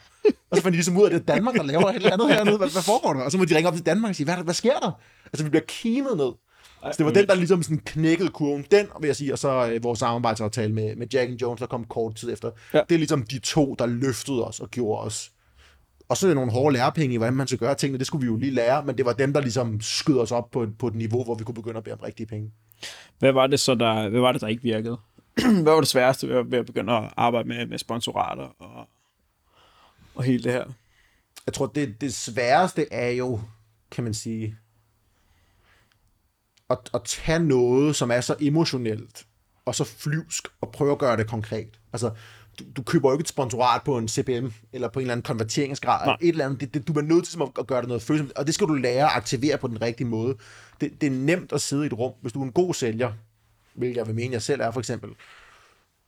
Og 0.52 0.58
så 0.58 0.64
fandt 0.64 0.74
de 0.74 0.78
ligesom 0.78 0.98
ud 0.98 1.02
af, 1.02 1.06
at 1.06 1.12
det 1.12 1.30
er 1.30 1.34
Danmark, 1.34 1.56
der 1.56 1.64
laver 1.64 1.90
et 1.90 1.96
eller 1.96 2.14
andet 2.14 2.28
hernede. 2.34 2.58
Hvad, 2.58 2.70
hvad 2.70 2.82
foregår 2.82 3.14
der? 3.14 3.22
Og 3.22 3.32
så 3.32 3.38
må 3.38 3.46
de 3.46 3.56
ringe 3.56 3.68
op 3.68 3.76
til 3.76 3.86
Danmark 3.86 4.10
og 4.10 4.16
sige, 4.16 4.26
hvad, 4.26 4.38
hvad 4.44 4.54
sker 4.54 4.80
der? 4.80 4.92
Altså, 5.26 5.44
vi 5.44 5.50
bliver 5.50 5.64
kimet 5.68 6.18
ned. 6.18 6.32
Så 6.84 6.96
det 6.98 7.06
var 7.06 7.12
den, 7.12 7.28
der 7.28 7.36
ligesom 7.36 7.64
sådan 7.64 7.82
knækkede 7.86 8.30
kurven. 8.30 8.66
Den, 8.72 8.88
vil 9.00 9.08
jeg 9.08 9.16
sige, 9.16 9.34
og 9.34 9.40
så 9.40 9.72
øh, 9.74 9.84
vores 9.84 10.00
samarbejdsaftale 10.00 10.74
med, 10.74 10.96
med 10.96 11.08
Jack 11.14 11.30
and 11.30 11.42
Jones, 11.42 11.60
der 11.60 11.68
kom 11.68 11.86
kort 11.86 12.16
tid 12.16 12.34
efter. 12.34 12.52
Ja. 12.74 12.82
Det 12.90 12.96
er 12.96 13.00
ligesom 13.00 13.24
de 13.24 13.40
to, 13.40 13.76
der 13.80 13.86
løftede 13.86 14.48
os 14.48 14.60
og 14.60 14.70
gjorde 14.72 15.02
os. 15.06 15.32
Og 16.10 16.18
så 16.18 16.26
er 16.26 16.30
det 16.30 16.36
nogle 16.36 16.52
hårde 16.52 16.74
lærepenge 16.74 17.14
i, 17.14 17.18
hvordan 17.18 17.34
man 17.34 17.48
skal 17.48 17.60
gøre 17.60 17.76
tingene. 17.76 17.98
Det 17.98 18.08
skulle 18.08 18.22
vi 18.22 18.26
jo 18.28 18.36
lige 18.38 18.52
lære, 18.52 18.84
men 18.86 18.98
det 18.98 19.06
var 19.06 19.14
dem, 19.14 19.34
der 19.34 19.42
ligesom 19.42 19.82
skød 19.82 20.18
os 20.20 20.32
op 20.32 20.52
på, 20.52 20.64
et- 20.64 20.78
på 20.78 20.88
et 20.88 20.96
niveau, 20.96 21.24
hvor 21.24 21.36
vi 21.36 21.44
kunne 21.44 21.56
begynde 21.56 21.78
at 21.78 21.84
bede 21.84 21.94
om 21.94 22.00
rigtige 22.00 22.28
penge. 22.28 22.52
Hvad 23.20 23.32
var 23.32 23.48
det 23.48 23.60
så, 23.60 23.76
der, 23.76 24.10
hvad 24.10 24.22
var 24.22 24.32
det, 24.32 24.42
der 24.42 24.48
ikke 24.48 24.64
virkede? 24.64 24.98
hvad 25.64 25.74
var 25.74 25.80
det 25.80 25.88
sværeste 25.88 26.30
ved 26.30 26.36
at, 26.36 26.52
ved 26.52 26.60
at 26.60 26.66
begynde 26.66 26.94
at 26.94 27.14
arbejde 27.18 27.48
med, 27.48 27.66
med 27.68 27.78
sponsorater 27.78 28.44
og, 28.60 28.88
og 30.16 30.24
hele 30.24 30.44
det 30.44 30.52
her? 30.52 30.66
Jeg 31.46 31.54
tror, 31.54 31.66
det, 31.66 32.02
det 32.02 32.14
sværeste 32.14 32.94
er 32.94 33.10
jo, 33.10 33.40
kan 33.92 34.04
man 34.04 34.14
sige, 34.14 34.56
at, 36.72 36.90
at 36.94 37.02
tage 37.06 37.40
noget, 37.40 37.96
som 37.96 38.12
er 38.12 38.22
så 38.22 38.36
emotionelt, 38.40 39.26
og 39.66 39.76
så 39.76 39.84
flyvsk, 39.84 40.48
og 40.62 40.72
prøve 40.72 40.92
at 40.92 40.98
gøre 40.98 41.18
det 41.18 41.28
konkret. 41.28 41.80
Altså, 41.94 42.12
du, 42.60 42.64
du 42.76 42.84
køber 42.84 43.10
jo 43.10 43.14
ikke 43.14 43.22
et 43.22 43.28
sponsorat 43.28 43.82
på 43.84 43.98
en 43.98 44.08
CPM, 44.08 44.48
eller 44.74 44.88
på 44.88 45.00
en 45.00 45.04
eller 45.04 45.12
anden 45.12 45.24
konverteringsgrad, 45.24 46.06
Nej. 46.06 46.18
eller 46.20 46.28
et 46.28 46.30
eller 46.30 46.46
andet. 46.46 46.62
Det, 46.62 46.74
det, 46.74 46.88
du 46.88 46.94
er 46.94 47.02
nødt 47.02 47.26
til 47.26 47.42
at, 47.42 47.50
at 47.60 47.68
gøre 47.68 47.82
det 47.82 47.88
noget 47.88 48.04
følsomt, 48.04 48.32
og 48.32 48.46
det 48.48 48.54
skal 48.54 48.68
du 48.68 48.74
lære 48.74 49.06
at 49.06 49.12
aktivere 49.16 49.58
på 49.58 49.68
den 49.68 49.82
rigtige 49.82 50.08
måde. 50.08 50.38
Det, 50.82 51.02
det 51.02 51.08
er 51.08 51.12
nemt 51.12 51.52
at 51.52 51.62
sidde 51.62 51.84
i 51.84 51.86
et 51.86 51.94
rum, 51.94 52.14
hvis 52.22 52.34
du 52.34 52.42
er 52.42 52.46
en 52.46 52.52
god 52.52 52.74
sælger, 52.74 53.12
hvilket 53.74 53.98
jeg 53.98 54.08
vil 54.08 54.16
mene, 54.16 54.34
jeg 54.34 54.42
selv 54.42 54.62
er 54.62 54.72
for 54.72 54.80
eksempel, 54.80 55.10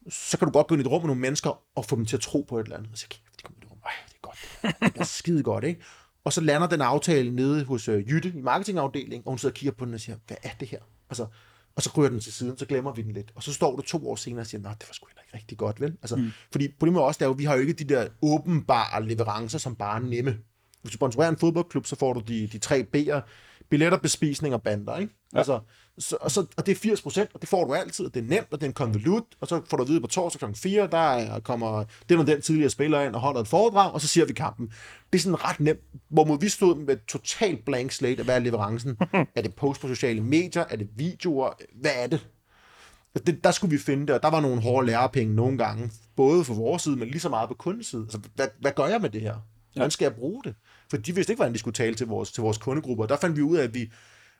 så 0.09 0.37
kan 0.37 0.47
du 0.47 0.51
godt 0.51 0.67
gå 0.67 0.75
ind 0.75 0.81
i 0.81 0.85
et 0.85 0.91
rum 0.91 1.01
med 1.01 1.07
nogle 1.07 1.21
mennesker, 1.21 1.61
og 1.75 1.85
få 1.85 1.95
dem 1.95 2.05
til 2.05 2.15
at 2.15 2.21
tro 2.21 2.45
på 2.49 2.59
et 2.59 2.63
eller 2.63 2.77
andet. 2.77 2.91
Og 2.91 2.97
så 2.97 3.07
kæft, 3.09 3.21
de 3.37 3.43
kommer 3.43 3.59
i 3.61 3.65
et 3.65 3.71
rum, 3.71 3.77
Ej, 3.85 3.91
det 4.07 4.15
er 4.15 4.19
godt. 4.21 4.37
Det. 4.61 4.93
Det 4.93 5.01
er 5.01 5.05
skide 5.05 5.43
godt, 5.43 5.63
ikke? 5.63 5.81
Og 6.25 6.33
så 6.33 6.41
lander 6.41 6.67
den 6.67 6.81
aftale 6.81 7.35
nede 7.35 7.65
hos 7.65 7.87
øh, 7.87 8.09
Jytte 8.09 8.33
i 8.35 8.41
marketingafdelingen, 8.41 9.23
og 9.25 9.31
hun 9.31 9.37
sidder 9.37 9.53
og 9.53 9.55
kigger 9.55 9.73
på 9.73 9.85
den 9.85 9.93
og 9.93 9.99
siger, 9.99 10.17
hvad 10.27 10.37
er 10.43 10.49
det 10.59 10.67
her? 10.67 10.79
Og 11.09 11.15
så, 11.15 11.27
og 11.75 11.81
så 11.81 11.91
ryger 11.97 12.09
den 12.09 12.19
til 12.19 12.33
siden, 12.33 12.57
så 12.57 12.65
glemmer 12.65 12.93
vi 12.93 13.01
den 13.01 13.11
lidt. 13.11 13.31
Og 13.35 13.43
så 13.43 13.53
står 13.53 13.75
du 13.75 13.81
to 13.81 14.09
år 14.09 14.15
senere 14.15 14.41
og 14.41 14.47
siger, 14.47 14.61
nej, 14.61 14.73
det 14.73 14.89
var 14.89 14.93
sgu 14.93 15.07
ikke 15.07 15.37
rigtig 15.37 15.57
godt, 15.57 15.81
vel? 15.81 15.97
Altså, 16.01 16.15
mm. 16.15 16.31
Fordi 16.51 16.67
problemet 16.79 16.99
er 16.99 17.03
også, 17.03 17.17
der 17.17 17.25
er 17.25 17.29
jo, 17.29 17.35
vi 17.37 17.43
har 17.43 17.55
jo 17.55 17.61
ikke 17.61 17.73
de 17.73 17.83
der 17.83 18.07
åbenbare 18.21 19.07
leverancer, 19.07 19.59
som 19.59 19.75
bare 19.75 19.95
er 19.95 20.05
nemme. 20.05 20.37
Hvis 20.81 20.91
du 20.91 20.95
sponsorerer 20.95 21.29
en 21.29 21.37
fodboldklub, 21.37 21.85
så 21.85 21.95
får 21.95 22.13
du 22.13 22.19
de, 22.19 22.47
de 22.47 22.57
tre 22.57 22.85
B'er, 22.95 23.21
billetter, 23.69 23.97
bespisning 23.97 24.53
og 24.53 24.63
bander, 24.63 24.97
ikke? 24.97 25.13
Ja. 25.33 25.37
Altså, 25.37 25.59
så, 25.99 26.17
og, 26.21 26.31
så, 26.31 26.45
og 26.57 26.65
det 26.65 26.71
er 26.71 26.75
80 26.75 27.01
procent, 27.01 27.29
og 27.33 27.41
det 27.41 27.49
får 27.49 27.65
du 27.65 27.73
altid, 27.73 28.05
og 28.05 28.13
det 28.13 28.19
er 28.23 28.27
nemt, 28.27 28.47
og 28.51 28.59
det 28.59 28.63
er 28.63 28.69
en 28.69 28.73
konvolut, 28.73 29.23
og 29.41 29.47
så 29.47 29.61
får 29.69 29.77
du 29.77 29.83
at 29.83 29.89
vide 29.89 30.01
på 30.01 30.07
torsdag 30.07 30.49
kl. 30.49 30.55
4, 30.59 30.87
der 30.87 30.97
er- 30.97 31.39
kommer 31.39 31.85
den 32.09 32.19
og 32.19 32.27
den 32.27 32.41
tidligere 32.41 32.69
spiller 32.69 33.01
ind 33.01 33.15
og 33.15 33.21
holder 33.21 33.41
et 33.41 33.47
foredrag, 33.47 33.91
og 33.93 34.01
så 34.01 34.07
ser 34.07 34.25
vi 34.25 34.33
kampen. 34.33 34.71
Det 35.13 35.19
er 35.19 35.23
sådan 35.23 35.43
ret 35.43 35.59
nemt, 35.59 35.79
hvor 36.09 36.35
vi 36.35 36.49
stod 36.49 36.75
med 36.75 36.97
totalt 37.07 37.65
blank 37.65 37.91
slate 37.91 38.19
af, 38.19 38.25
hvad 38.25 38.35
er 38.35 38.39
leverancen? 38.39 38.97
er 39.35 39.41
det 39.41 39.55
post 39.55 39.81
på 39.81 39.87
sociale 39.87 40.21
medier? 40.21 40.63
Er 40.69 40.75
det 40.75 40.87
videoer? 40.95 41.49
Hvad 41.81 41.91
er 41.95 42.07
det? 42.07 42.27
det, 43.25 43.43
der 43.43 43.51
skulle 43.51 43.71
vi 43.71 43.77
finde 43.77 44.07
det, 44.07 44.15
og 44.15 44.23
der 44.23 44.29
var 44.29 44.39
nogle 44.41 44.61
hårde 44.61 44.87
lærepenge 44.87 45.35
nogle 45.35 45.57
gange, 45.57 45.91
både 46.15 46.43
for 46.43 46.53
vores 46.53 46.81
side, 46.81 46.95
men 46.95 47.07
lige 47.07 47.19
så 47.19 47.29
meget 47.29 47.49
på 47.49 47.55
kundens 47.55 47.87
side. 47.87 48.01
Altså, 48.01 48.19
hvad, 48.35 48.47
hvad 48.61 48.71
gør 48.75 48.85
jeg 48.85 49.01
med 49.01 49.09
det 49.09 49.21
her? 49.21 49.35
Hvordan 49.73 49.91
skal 49.91 50.05
jeg 50.05 50.13
bruge 50.13 50.43
det? 50.43 50.55
For 50.89 50.97
de 50.97 51.15
vidste 51.15 51.33
ikke, 51.33 51.37
hvordan 51.39 51.53
de 51.53 51.59
skulle 51.59 51.73
tale 51.73 51.95
til 51.95 52.07
vores, 52.07 52.31
til 52.31 52.41
vores 52.41 52.57
kundegrupper. 52.57 53.05
Der 53.05 53.17
fandt 53.17 53.37
vi 53.37 53.41
ud 53.41 53.57
af, 53.57 53.63
at 53.63 53.73
vi, 53.73 53.91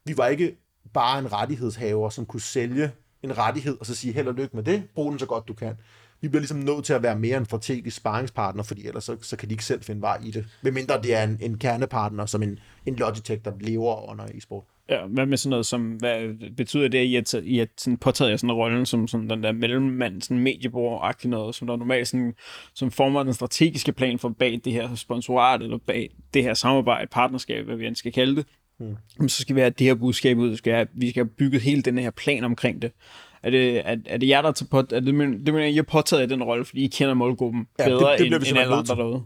vi 0.06 0.18
var 0.18 0.28
ikke 0.28 0.56
bare 0.94 1.20
en 1.20 1.34
rettighedshaver, 1.34 2.10
som 2.10 2.26
kunne 2.26 2.42
sælge 2.42 2.92
en 3.24 3.38
rettighed, 3.38 3.78
og 3.80 3.86
så 3.86 3.96
sige 3.96 4.14
held 4.14 4.28
og 4.28 4.34
lykke 4.34 4.56
med 4.56 4.64
det, 4.64 4.84
brug 4.96 5.12
den 5.12 5.20
så 5.20 5.26
godt 5.26 5.48
du 5.48 5.54
kan. 5.54 5.76
Vi 6.22 6.28
bliver 6.28 6.40
ligesom 6.40 6.58
nødt 6.58 6.86
til 6.86 6.94
at 6.94 7.04
være 7.04 7.20
mere 7.20 7.38
en 7.38 7.46
strategisk 7.46 7.98
sparringspartner, 7.98 8.64
fordi 8.64 8.88
ellers 8.88 9.04
så, 9.04 9.18
så 9.22 9.38
kan 9.38 9.50
de 9.50 9.54
ikke 9.54 9.66
selv 9.66 9.84
finde 9.84 10.02
vej 10.02 10.20
i 10.24 10.32
det. 10.32 10.46
Medmindre 10.62 11.02
det 11.02 11.16
er 11.16 11.24
en, 11.24 11.38
en 11.42 11.58
kernepartner, 11.58 12.26
som 12.26 12.44
en, 12.44 12.60
en 12.86 12.96
Logitech, 12.96 13.46
der 13.46 13.52
lever 13.60 14.10
under 14.10 14.26
e-sport. 14.26 14.64
Ja, 14.90 15.06
hvad 15.06 15.26
med 15.26 15.38
sådan 15.38 15.50
noget 15.50 15.66
som, 15.66 15.92
hvad 15.92 16.52
betyder 16.56 16.88
det, 16.88 17.04
I 17.04 17.16
at, 17.16 17.34
I 17.34 17.60
at 17.60 17.70
sådan 17.78 17.98
påtaget 17.98 18.32
jer 18.32 18.38
sådan 18.38 18.50
en 18.50 18.56
rolle 18.56 18.86
som 18.86 19.08
sådan 19.08 19.30
den 19.30 19.44
der 19.44 19.52
mellemmand, 19.52 20.22
sådan 20.22 20.40
mediebror 20.40 21.28
noget, 21.28 21.56
som 21.56 21.68
der 21.68 21.76
normalt 21.76 22.08
sådan, 22.08 22.34
som 22.74 22.92
former 22.92 23.24
den 23.24 23.34
strategiske 23.34 23.92
plan 23.92 24.20
for 24.20 24.30
bag 24.30 24.62
det 24.64 24.74
her 24.74 24.96
sponsorat, 24.96 25.62
eller 25.62 25.78
bag 25.78 26.10
det 26.34 26.44
her 26.44 26.54
samarbejde, 26.54 27.08
partnerskab, 27.12 27.66
hvad 27.66 27.76
vi 27.76 27.88
end 27.88 27.96
skal 27.96 28.14
kalde 28.14 28.36
det. 28.36 28.46
Mm. 28.80 29.30
Så 29.30 29.42
skal 29.42 29.56
vi 29.56 29.62
have 29.62 29.70
det 29.80 29.88
her 29.88 29.96
budskab 29.96 30.38
ud, 30.38 30.58
skal 30.58 30.74
have, 30.74 30.88
vi 30.94 31.10
skal 31.10 31.24
have 31.24 31.30
bygget 31.38 31.62
hele 31.62 31.82
den 31.82 31.98
her 31.98 32.12
plan 32.12 32.44
omkring 32.44 32.82
det. 32.82 32.92
Er 33.44 33.50
det, 33.50 33.78
er, 33.90 33.96
er 34.06 34.18
det 34.18 34.28
jer, 34.28 34.42
der 34.42 34.52
tager 34.52 34.68
på, 34.70 34.80
er 34.80 35.00
det, 35.00 35.16
men- 35.16 35.46
det 35.46 35.54
mener, 35.54 35.66
I 35.68 35.76
har 35.76 35.84
påtaget 35.84 36.30
den 36.30 36.44
rolle, 36.44 36.66
fordi 36.66 36.84
I 36.84 36.88
kender 36.88 37.14
målgruppen 37.14 37.68
Ja, 37.80 37.84
det- 37.84 37.92
bedre 37.92 38.12
det 38.12 38.20
bliver 38.20 38.36
end, 38.36 38.44
vi 38.46 38.50
end 38.50 38.60
alle 38.60 38.76
andre 38.76 38.96
derude? 38.96 39.24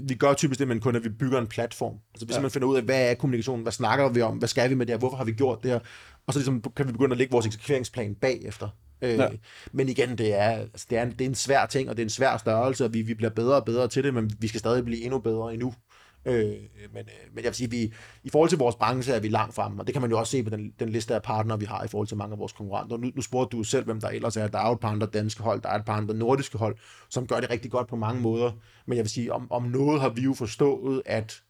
Øh, 0.00 0.08
vi 0.08 0.14
gør 0.14 0.32
typisk 0.34 0.58
det 0.60 0.68
med 0.68 0.74
en 0.76 0.80
kunde, 0.82 0.98
at 0.98 1.04
vi 1.04 1.08
bygger 1.08 1.38
en 1.40 1.46
platform. 1.46 1.94
Altså 2.14 2.26
hvis 2.26 2.36
ja. 2.36 2.40
man 2.42 2.50
finder 2.50 2.68
ud 2.68 2.76
af, 2.76 2.82
hvad 2.82 3.10
er 3.10 3.14
kommunikationen, 3.14 3.62
hvad 3.62 3.72
snakker 3.72 4.08
vi 4.08 4.20
om, 4.20 4.36
hvad 4.36 4.48
skal 4.48 4.70
vi 4.70 4.74
med 4.74 4.86
det 4.86 4.92
her, 4.92 4.98
hvorfor 4.98 5.16
har 5.16 5.24
vi 5.24 5.32
gjort 5.32 5.62
det 5.62 5.70
her, 5.70 5.78
og 6.26 6.32
så 6.32 6.38
ligesom, 6.38 6.62
kan 6.76 6.86
vi 6.86 6.92
begynde 6.92 7.12
at 7.12 7.18
lægge 7.18 7.30
vores 7.32 7.46
eksekveringsplan 7.46 8.14
bagefter. 8.14 8.68
Øh, 9.02 9.10
ja. 9.10 9.28
Men 9.72 9.88
igen, 9.88 10.18
det 10.18 10.34
er, 10.34 10.48
altså, 10.50 10.86
det, 10.90 10.98
er 10.98 11.02
en, 11.02 11.10
det 11.10 11.20
er 11.20 11.28
en 11.28 11.34
svær 11.34 11.66
ting, 11.66 11.90
og 11.90 11.96
det 11.96 12.02
er 12.02 12.06
en 12.06 12.10
svær 12.10 12.36
størrelse, 12.36 12.84
og 12.84 12.94
vi, 12.94 13.02
vi 13.02 13.14
bliver 13.14 13.30
bedre 13.30 13.54
og 13.56 13.64
bedre 13.64 13.88
til 13.88 14.04
det, 14.04 14.14
men 14.14 14.30
vi 14.40 14.48
skal 14.48 14.60
stadig 14.60 14.84
blive 14.84 15.02
endnu 15.02 15.18
bedre 15.18 15.52
endnu. 15.54 15.74
Øh, 16.24 16.34
men, 16.44 17.02
øh, 17.02 17.34
men 17.34 17.44
jeg 17.44 17.44
vil 17.44 17.54
sige, 17.54 17.70
vi, 17.70 17.92
i 18.24 18.30
forhold 18.30 18.48
til 18.48 18.58
vores 18.58 18.76
branche 18.76 19.12
er 19.12 19.20
vi 19.20 19.28
langt 19.28 19.54
fremme, 19.54 19.82
og 19.82 19.86
det 19.86 19.92
kan 19.92 20.02
man 20.02 20.10
jo 20.10 20.18
også 20.18 20.30
se 20.30 20.42
på 20.42 20.50
den, 20.50 20.74
den 20.80 20.88
liste 20.88 21.14
af 21.14 21.22
partnere, 21.22 21.58
vi 21.58 21.64
har 21.64 21.84
i 21.84 21.88
forhold 21.88 22.08
til 22.08 22.16
mange 22.16 22.32
af 22.32 22.38
vores 22.38 22.52
konkurrenter. 22.52 22.96
Nu, 22.96 23.10
nu 23.14 23.22
spurgte 23.22 23.56
du 23.56 23.62
selv, 23.62 23.84
hvem 23.84 24.00
der 24.00 24.08
ellers 24.08 24.36
er. 24.36 24.46
Der 24.48 24.58
er 24.58 24.66
jo 24.66 24.72
et 24.72 24.80
par 24.80 24.88
andre 24.90 25.06
danske 25.06 25.42
hold, 25.42 25.62
der 25.62 25.68
er 25.68 25.78
et 25.78 25.84
par 25.84 25.96
andre 25.96 26.14
nordiske 26.14 26.58
hold, 26.58 26.76
som 27.10 27.26
gør 27.26 27.40
det 27.40 27.50
rigtig 27.50 27.70
godt 27.70 27.88
på 27.88 27.96
mange 27.96 28.20
måder. 28.20 28.52
Men 28.86 28.96
jeg 28.96 29.04
vil 29.04 29.10
sige, 29.10 29.32
om, 29.32 29.52
om 29.52 29.62
noget 29.62 30.00
har 30.00 30.08
vi 30.08 30.20
jo 30.20 30.34
forstået, 30.34 31.02
at 31.06 31.42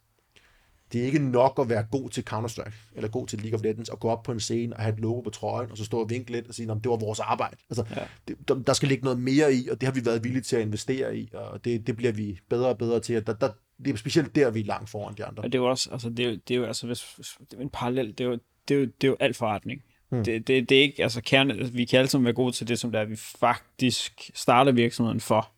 det 0.92 1.00
er 1.00 1.04
ikke 1.04 1.18
nok 1.18 1.58
at 1.60 1.68
være 1.68 1.86
god 1.90 2.10
til 2.10 2.24
Counter-Strike, 2.30 2.92
eller 2.96 3.08
god 3.08 3.26
til 3.26 3.38
League 3.38 3.58
of 3.58 3.62
Legends, 3.62 3.88
og 3.88 4.00
gå 4.00 4.08
op 4.08 4.22
på 4.22 4.32
en 4.32 4.40
scene 4.40 4.76
og 4.76 4.82
have 4.82 4.94
et 4.94 5.00
logo 5.00 5.20
på 5.20 5.30
trøjen, 5.30 5.70
og 5.70 5.76
så 5.76 5.84
stå 5.84 6.00
og 6.00 6.10
vinke 6.10 6.32
lidt 6.32 6.48
og 6.48 6.54
sige, 6.54 6.70
at 6.70 6.76
det 6.82 6.90
var 6.90 6.96
vores 6.96 7.20
arbejde. 7.20 7.56
Altså, 7.70 7.84
Ja. 7.96 8.02
det, 8.28 8.66
der, 8.66 8.72
skal 8.72 8.88
ligge 8.88 9.04
noget 9.04 9.20
mere 9.20 9.54
i, 9.54 9.68
og 9.68 9.80
det 9.80 9.86
har 9.86 9.94
vi 9.94 10.04
været 10.06 10.24
villige 10.24 10.42
til 10.42 10.56
at 10.56 10.62
investere 10.62 11.16
i, 11.16 11.30
og 11.34 11.64
det, 11.64 11.86
det 11.86 11.96
bliver 11.96 12.12
vi 12.12 12.38
bedre 12.50 12.68
og 12.68 12.78
bedre 12.78 13.00
til. 13.00 13.26
Der, 13.26 13.32
der, 13.32 13.50
det 13.84 13.92
er 13.92 13.96
specielt 13.96 14.34
der, 14.34 14.50
vi 14.50 14.60
er 14.60 14.64
langt 14.64 14.90
foran 14.90 15.14
de 15.14 15.24
andre. 15.24 15.42
Og 15.42 15.52
det 15.52 15.58
er 15.58 15.62
jo 15.62 15.70
også, 15.70 15.90
altså, 15.92 16.10
det 16.10 16.26
er 16.26 16.30
jo, 16.30 16.38
det 16.48 16.54
er 16.54 16.58
jo 16.58 16.64
altså, 16.64 16.86
hvis, 16.86 17.16
det 17.50 17.58
er 17.58 17.62
en 17.62 17.70
parallel, 17.70 18.08
det 18.18 18.20
er 18.20 18.24
jo, 18.24 18.38
det 18.68 18.74
er 18.74 18.78
jo, 18.78 18.84
det 18.84 19.04
er 19.04 19.08
jo 19.08 19.16
alt 19.20 19.36
forretning. 19.36 19.82
Hmm. 20.08 20.24
Det, 20.24 20.46
det, 20.46 20.68
det, 20.68 20.78
er 20.78 20.82
ikke, 20.82 21.02
altså 21.02 21.20
kerne, 21.22 21.54
altså, 21.54 21.72
vi 21.72 21.84
kan 21.84 21.98
alle 21.98 22.08
sammen 22.08 22.24
være 22.24 22.34
gode 22.34 22.52
til 22.52 22.68
det, 22.68 22.78
som 22.78 22.92
det 22.92 23.00
er, 23.00 23.04
vi 23.04 23.16
faktisk 23.16 24.30
starter 24.34 24.72
virksomheden 24.72 25.20
for. 25.20 25.50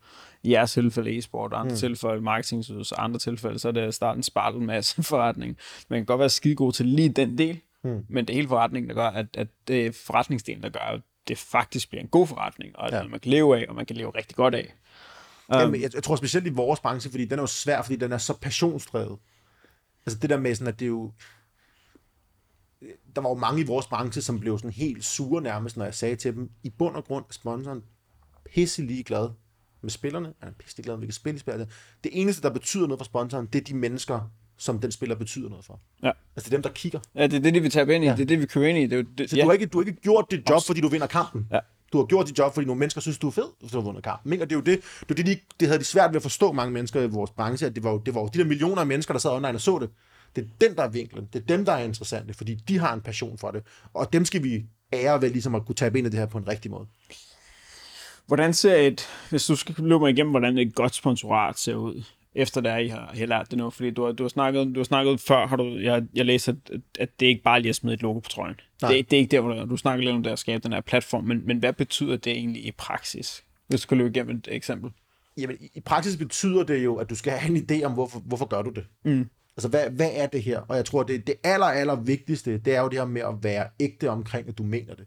I 0.42 0.50
jeres 0.50 0.72
tilfælde 0.72 1.16
e-sport, 1.16 1.52
andre 1.52 1.68
hmm. 1.68 1.76
tilfælde 1.76 2.20
marketing, 2.20 2.64
og 2.70 3.04
andre 3.04 3.18
tilfælde, 3.18 3.58
så 3.58 3.68
er 3.68 3.72
det 3.72 3.80
at 3.80 3.94
starte 3.94 4.16
en 4.16 4.22
spartel 4.22 4.60
masse 4.60 5.02
forretning. 5.02 5.56
Man 5.88 5.98
kan 5.98 6.06
godt 6.06 6.18
være 6.18 6.28
skide 6.28 6.54
god 6.54 6.72
til 6.72 6.86
lige 6.86 7.08
den 7.08 7.38
del, 7.38 7.60
hmm. 7.82 8.04
men 8.08 8.24
det 8.24 8.32
er 8.32 8.36
hele 8.36 8.48
forretningen, 8.48 8.88
der 8.88 8.94
gør, 8.94 9.08
at, 9.08 9.26
at 9.34 9.48
det 9.68 9.86
er 9.86 9.92
forretningsdelen, 10.06 10.62
der 10.62 10.68
gør, 10.68 10.80
at 10.80 11.00
det 11.28 11.38
faktisk 11.38 11.88
bliver 11.88 12.02
en 12.02 12.08
god 12.08 12.26
forretning, 12.26 12.78
og 12.78 12.86
at 12.86 12.92
ja. 12.92 13.08
man 13.08 13.20
kan 13.20 13.30
leve 13.30 13.60
af, 13.60 13.66
og 13.68 13.74
man 13.74 13.86
kan 13.86 13.96
leve 13.96 14.10
rigtig 14.14 14.36
godt 14.36 14.54
af. 14.54 14.74
Um, 15.54 15.60
Jamen, 15.60 15.80
jeg, 15.80 15.94
jeg 15.94 16.02
tror 16.02 16.16
specielt 16.16 16.46
i 16.46 16.50
vores 16.50 16.80
branche, 16.80 17.10
fordi 17.10 17.24
den 17.24 17.38
er 17.38 17.42
jo 17.42 17.46
svær, 17.46 17.82
fordi 17.82 17.96
den 17.96 18.12
er 18.12 18.18
så 18.18 18.34
passionsdrevet. 18.40 19.18
Altså 20.06 20.18
det 20.18 20.30
der 20.30 20.38
med 20.38 20.54
sådan, 20.54 20.72
at 20.72 20.78
det 20.78 20.84
er 20.84 20.88
jo... 20.88 21.12
Der 23.16 23.20
var 23.20 23.28
jo 23.28 23.34
mange 23.34 23.60
i 23.60 23.64
vores 23.64 23.86
branche, 23.86 24.22
som 24.22 24.40
blev 24.40 24.58
sådan 24.58 24.70
helt 24.70 25.04
sure 25.04 25.42
nærmest, 25.42 25.76
når 25.76 25.84
jeg 25.84 25.94
sagde 25.94 26.16
til 26.16 26.34
dem, 26.34 26.50
i 26.62 26.70
bund 26.70 26.96
og 26.96 27.04
grund 27.04 27.24
er 27.28 27.32
sponsoren 27.32 27.82
pisse 28.44 28.82
ligeglad 28.82 29.28
med 29.82 29.90
spillerne. 29.90 30.32
Han 30.38 30.48
er 30.48 30.52
pisse 30.52 30.76
ligeglad, 30.76 30.94
med, 30.96 30.98
hvilke 30.98 31.14
spil 31.14 31.34
de 31.34 31.38
spiller. 31.38 31.66
Det 32.04 32.20
eneste, 32.20 32.42
der 32.42 32.50
betyder 32.50 32.86
noget 32.86 32.98
for 32.98 33.04
sponsoren, 33.04 33.46
det 33.46 33.60
er 33.60 33.64
de 33.64 33.74
mennesker, 33.74 34.30
som 34.56 34.78
den 34.78 34.92
spiller 34.92 35.16
betyder 35.16 35.48
noget 35.48 35.64
for. 35.64 35.80
Ja. 36.02 36.10
Altså 36.36 36.50
det 36.50 36.54
er 36.54 36.56
dem, 36.56 36.62
der 36.62 36.70
kigger. 36.70 37.00
Ja, 37.14 37.26
det 37.26 37.36
er 37.36 37.40
det, 37.40 37.54
de 37.54 37.60
vil 37.60 37.70
tabe 37.70 37.94
ind 37.94 38.04
i. 38.04 38.06
Ja. 38.06 38.12
Det 38.12 38.22
er 38.22 38.26
det, 38.26 38.40
vi 38.40 38.46
kører 38.46 38.68
ind 38.68 38.78
i. 38.78 38.86
Det 38.86 38.98
er 38.98 39.04
det, 39.18 39.30
Så 39.30 39.36
ja. 39.36 39.42
du, 39.42 39.48
har 39.48 39.52
ikke, 39.52 39.66
du 39.66 39.78
har 39.80 39.86
ikke 39.86 40.00
gjort 40.00 40.26
dit 40.30 40.50
job, 40.50 40.62
fordi 40.66 40.80
du 40.80 40.88
vinder 40.88 41.06
kampen. 41.06 41.46
Ja. 41.50 41.60
Du 41.92 41.98
har 41.98 42.04
gjort 42.04 42.26
dit 42.26 42.38
job, 42.38 42.54
fordi 42.54 42.66
nogle 42.66 42.78
mennesker 42.78 43.00
synes, 43.00 43.18
du 43.18 43.26
er 43.26 43.30
fed, 43.30 43.48
hvis 43.60 43.72
du 43.72 43.78
har 43.78 43.84
vundet 43.84 44.04
kampen. 44.04 44.32
Ikke? 44.32 44.44
Og 44.44 44.50
det 44.50 44.56
er 44.56 44.58
jo 44.58 44.64
det, 44.64 44.84
det, 45.00 45.10
er 45.10 45.14
det, 45.14 45.26
de, 45.26 45.38
det 45.60 45.68
havde 45.68 45.78
de 45.78 45.84
svært 45.84 46.10
ved 46.10 46.16
at 46.16 46.22
forstå 46.22 46.52
mange 46.52 46.72
mennesker 46.72 47.02
i 47.02 47.06
vores 47.06 47.30
branche, 47.30 47.66
at 47.66 47.74
det 47.74 47.84
var, 47.84 47.90
jo, 47.90 47.98
det 47.98 48.14
var 48.14 48.20
jo 48.20 48.30
de 48.34 48.38
der 48.38 48.44
millioner 48.44 48.80
af 48.80 48.86
mennesker, 48.86 49.14
der 49.14 49.18
sad 49.18 49.30
online 49.30 49.54
og 49.54 49.60
så 49.60 49.78
det. 49.78 49.90
Det 50.36 50.44
er 50.44 50.68
den, 50.68 50.76
der 50.76 50.82
er 50.82 50.88
vinklen. 50.88 51.28
Det 51.32 51.42
er 51.42 51.46
dem, 51.46 51.64
der 51.64 51.72
er 51.72 51.84
interessante, 51.84 52.34
fordi 52.34 52.54
de 52.54 52.78
har 52.78 52.94
en 52.94 53.00
passion 53.00 53.38
for 53.38 53.50
det. 53.50 53.62
Og 53.94 54.12
dem 54.12 54.24
skal 54.24 54.44
vi 54.44 54.66
ære 54.92 55.22
ved 55.22 55.30
ligesom 55.30 55.54
at 55.54 55.66
kunne 55.66 55.74
tabe 55.74 55.98
ind 55.98 56.06
i 56.06 56.10
det 56.10 56.18
her 56.18 56.26
på 56.26 56.38
en 56.38 56.48
rigtig 56.48 56.70
måde. 56.70 56.86
Hvordan 58.26 58.54
ser 58.54 58.76
et, 58.76 59.08
hvis 59.30 59.46
du 59.46 59.56
skal 59.56 59.74
løbe 59.78 59.98
mig 59.98 60.10
igennem, 60.10 60.30
hvordan 60.30 60.58
et 60.58 60.74
godt 60.74 60.94
sponsorat 60.94 61.58
ser 61.58 61.74
ud, 61.74 62.04
efter 62.34 62.60
det 62.60 62.72
er, 62.72 62.76
I 62.76 62.88
har, 62.88 63.12
I 63.14 63.18
har 63.18 63.26
lært 63.26 63.50
det 63.50 63.58
nu, 63.58 63.70
fordi 63.70 63.90
du 63.90 64.04
har, 64.04 64.12
du 64.12 64.22
har, 64.22 64.28
snakket, 64.28 64.66
du 64.74 64.80
har 64.80 64.84
snakket 64.84 65.20
før, 65.20 65.46
har 65.46 65.56
du, 65.56 65.78
jeg, 65.78 66.02
jeg 66.14 66.26
læste, 66.26 66.50
at, 66.50 66.80
at 66.98 67.20
det 67.20 67.26
ikke 67.26 67.42
bare 67.42 67.56
er 67.56 67.60
lige 67.60 67.70
at 67.70 67.76
smide 67.76 67.94
et 67.94 68.02
logo 68.02 68.18
på 68.18 68.28
trøjen. 68.28 68.60
Nej. 68.82 68.92
Det, 68.92 69.10
det, 69.10 69.16
er 69.16 69.20
ikke 69.20 69.30
der, 69.30 69.40
hvor 69.40 69.52
du, 69.52 69.70
du 69.70 69.76
snakker 69.76 70.04
lidt 70.04 70.16
om 70.16 70.22
det 70.22 70.30
at 70.30 70.38
skabe 70.38 70.62
den 70.62 70.72
her 70.72 70.80
platform, 70.80 71.24
men, 71.24 71.46
men 71.46 71.58
hvad 71.58 71.72
betyder 71.72 72.16
det 72.16 72.32
egentlig 72.32 72.66
i 72.66 72.70
praksis? 72.70 73.44
Hvis 73.68 73.80
du 73.80 73.88
kan 73.88 73.98
løbe 73.98 74.10
igennem 74.10 74.36
et 74.36 74.48
eksempel. 74.50 74.90
Jamen, 75.36 75.56
i, 75.60 75.70
i 75.74 75.80
praksis 75.80 76.16
betyder 76.16 76.62
det 76.62 76.84
jo, 76.84 76.96
at 76.96 77.10
du 77.10 77.14
skal 77.14 77.32
have 77.32 77.56
en 77.56 77.66
idé 77.70 77.84
om, 77.84 77.92
hvorfor, 77.92 78.18
hvorfor 78.20 78.46
gør 78.46 78.62
du 78.62 78.70
det. 78.70 78.84
Mm. 79.04 79.28
Altså, 79.56 79.68
hvad, 79.68 79.90
hvad 79.90 80.10
er 80.14 80.26
det 80.26 80.42
her? 80.42 80.60
Og 80.60 80.76
jeg 80.76 80.84
tror, 80.84 81.02
det, 81.02 81.26
det 81.26 81.34
aller, 81.44 81.66
aller 81.66 81.96
vigtigste, 81.96 82.58
det 82.58 82.74
er 82.74 82.80
jo 82.80 82.88
det 82.88 82.98
her 82.98 83.06
med 83.06 83.22
at 83.22 83.34
være 83.42 83.68
ægte 83.80 84.10
omkring, 84.10 84.48
at 84.48 84.58
du 84.58 84.62
mener 84.62 84.94
det. 84.94 85.06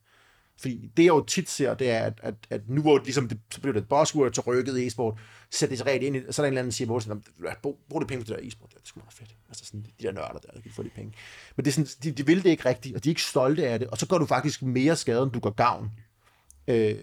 Fordi 0.57 0.91
det, 0.97 1.03
jeg 1.03 1.09
jo 1.09 1.23
tit 1.23 1.49
ser, 1.49 1.73
det 1.73 1.89
er, 1.89 1.99
at, 1.99 2.19
at, 2.23 2.35
at 2.49 2.61
nu 2.69 2.81
hvor 2.81 2.97
det, 2.97 3.05
ligesom 3.05 3.27
det, 3.27 3.39
så 3.51 3.61
bliver 3.61 3.73
det 3.73 3.81
et 3.81 3.89
buzzword, 3.89 4.33
så 4.33 4.41
rykket 4.41 4.87
e-sport, 4.87 5.19
sætter 5.51 5.75
det 5.75 5.85
rigtig 5.85 6.07
ind 6.07 6.15
i, 6.15 6.19
så 6.19 6.41
er 6.41 6.43
der 6.43 6.47
en 6.47 6.53
eller 6.53 6.61
anden, 6.61 6.65
der 6.65 6.75
siger, 6.75 7.55
brug, 7.61 7.79
brug 7.89 8.01
det 8.01 8.07
penge 8.07 8.25
på 8.25 8.29
det 8.29 8.39
der 8.39 8.47
e-sport, 8.47 8.69
det 8.69 8.75
er 8.75 8.81
sgu 8.83 8.99
meget 8.99 9.13
fedt. 9.13 9.35
Altså 9.49 9.65
sådan, 9.65 9.85
de 9.99 10.03
der 10.03 10.11
nørder 10.11 10.39
der, 10.39 10.51
der 10.53 10.61
kan 10.61 10.71
få 10.71 10.83
de 10.83 10.89
penge. 10.89 11.13
Men 11.55 11.65
det 11.65 11.71
er 11.71 11.73
sådan, 11.73 11.89
de, 12.03 12.11
de 12.11 12.25
vil 12.25 12.43
det 12.43 12.49
ikke 12.49 12.69
rigtigt, 12.69 12.95
og 12.95 13.03
de 13.03 13.09
er 13.09 13.11
ikke 13.11 13.21
stolte 13.21 13.67
af 13.67 13.79
det, 13.79 13.87
og 13.87 13.97
så 13.97 14.07
gør 14.07 14.17
du 14.17 14.25
faktisk 14.25 14.61
mere 14.61 14.95
skade, 14.95 15.23
end 15.23 15.31
du 15.31 15.39
gør 15.39 15.49
gavn. 15.49 15.91
Øh, 16.67 16.95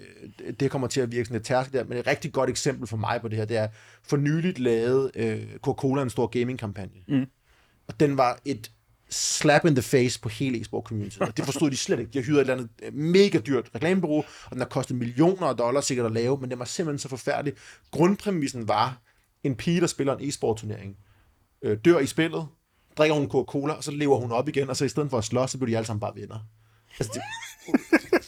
det 0.61 0.71
kommer 0.71 0.89
til 0.89 1.01
at 1.01 1.13
virke 1.13 1.25
sådan 1.25 1.35
lidt 1.35 1.47
tærske 1.47 1.79
der, 1.79 1.85
men 1.85 1.99
et 1.99 2.07
rigtig 2.07 2.33
godt 2.33 2.51
eksempel 2.51 2.87
for 2.87 2.97
mig 2.97 3.21
på 3.21 3.29
det 3.29 3.39
her, 3.39 3.45
det 3.45 3.57
er, 3.57 3.69
for 4.03 4.17
nyligt 4.17 4.59
lavet 4.59 5.11
øh, 5.15 5.43
Coca-Cola 5.67 6.03
en 6.03 6.11
stor 6.11 6.27
gaming-kampagne. 6.27 7.01
Mm. 7.09 7.27
Og 7.87 8.01
den 8.01 8.17
var 8.17 8.41
et 8.45 8.71
slap 9.11 9.65
in 9.65 9.75
the 9.75 9.83
face 9.83 10.21
på 10.21 10.29
hele 10.29 10.61
e-sport 10.61 10.85
community. 10.85 11.19
Og 11.19 11.37
det 11.37 11.45
forstod 11.45 11.71
de 11.71 11.77
slet 11.77 11.99
ikke. 11.99 12.13
De 12.13 12.19
har 12.19 12.25
hyret 12.25 12.37
et 12.37 12.41
eller 12.41 12.55
andet 12.55 12.69
øh, 12.83 12.95
mega 12.95 13.39
dyrt 13.39 13.71
reklamebureau, 13.75 14.25
og 14.45 14.51
den 14.51 14.59
har 14.59 14.69
kostet 14.69 14.97
millioner 14.97 15.47
af 15.47 15.57
dollars 15.57 15.85
sikkert 15.85 16.07
at 16.07 16.13
lave, 16.13 16.39
men 16.41 16.51
den 16.51 16.59
var 16.59 16.65
simpelthen 16.65 16.99
så 16.99 17.09
forfærdelig. 17.09 17.53
Grundpræmissen 17.91 18.69
var, 18.69 19.01
en 19.45 19.55
pige, 19.55 19.81
der 19.81 19.87
spiller 19.87 20.17
en 20.17 20.29
e-sport 20.29 20.57
turnering, 20.57 20.97
øh, 21.63 21.79
dør 21.85 21.99
i 21.99 22.07
spillet, 22.07 22.47
drikker 22.99 23.15
hun 23.15 23.29
Coca-Cola, 23.31 23.73
og 23.73 23.85
så 23.85 23.91
lever 23.91 24.17
hun 24.17 24.33
op 24.33 24.49
igen, 24.49 24.71
og 24.71 24.77
så 24.77 24.85
i 24.85 24.89
stedet 24.89 25.11
for 25.11 25.19
at 25.19 25.25
slås, 25.25 25.51
så 25.51 25.59
bliver 25.59 25.71
de 25.71 25.77
alle 25.77 25.87
sammen 25.87 26.01
bare 26.01 26.13
venner. 26.15 26.39
Altså, 26.99 27.13
det, 27.15 27.23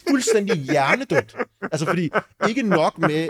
fuldstændig 0.09 0.57
hjernedødt. 0.57 1.35
Altså, 1.61 1.85
fordi 1.85 2.09
ikke 2.47 2.61
nok 2.61 2.97
med, 2.97 3.27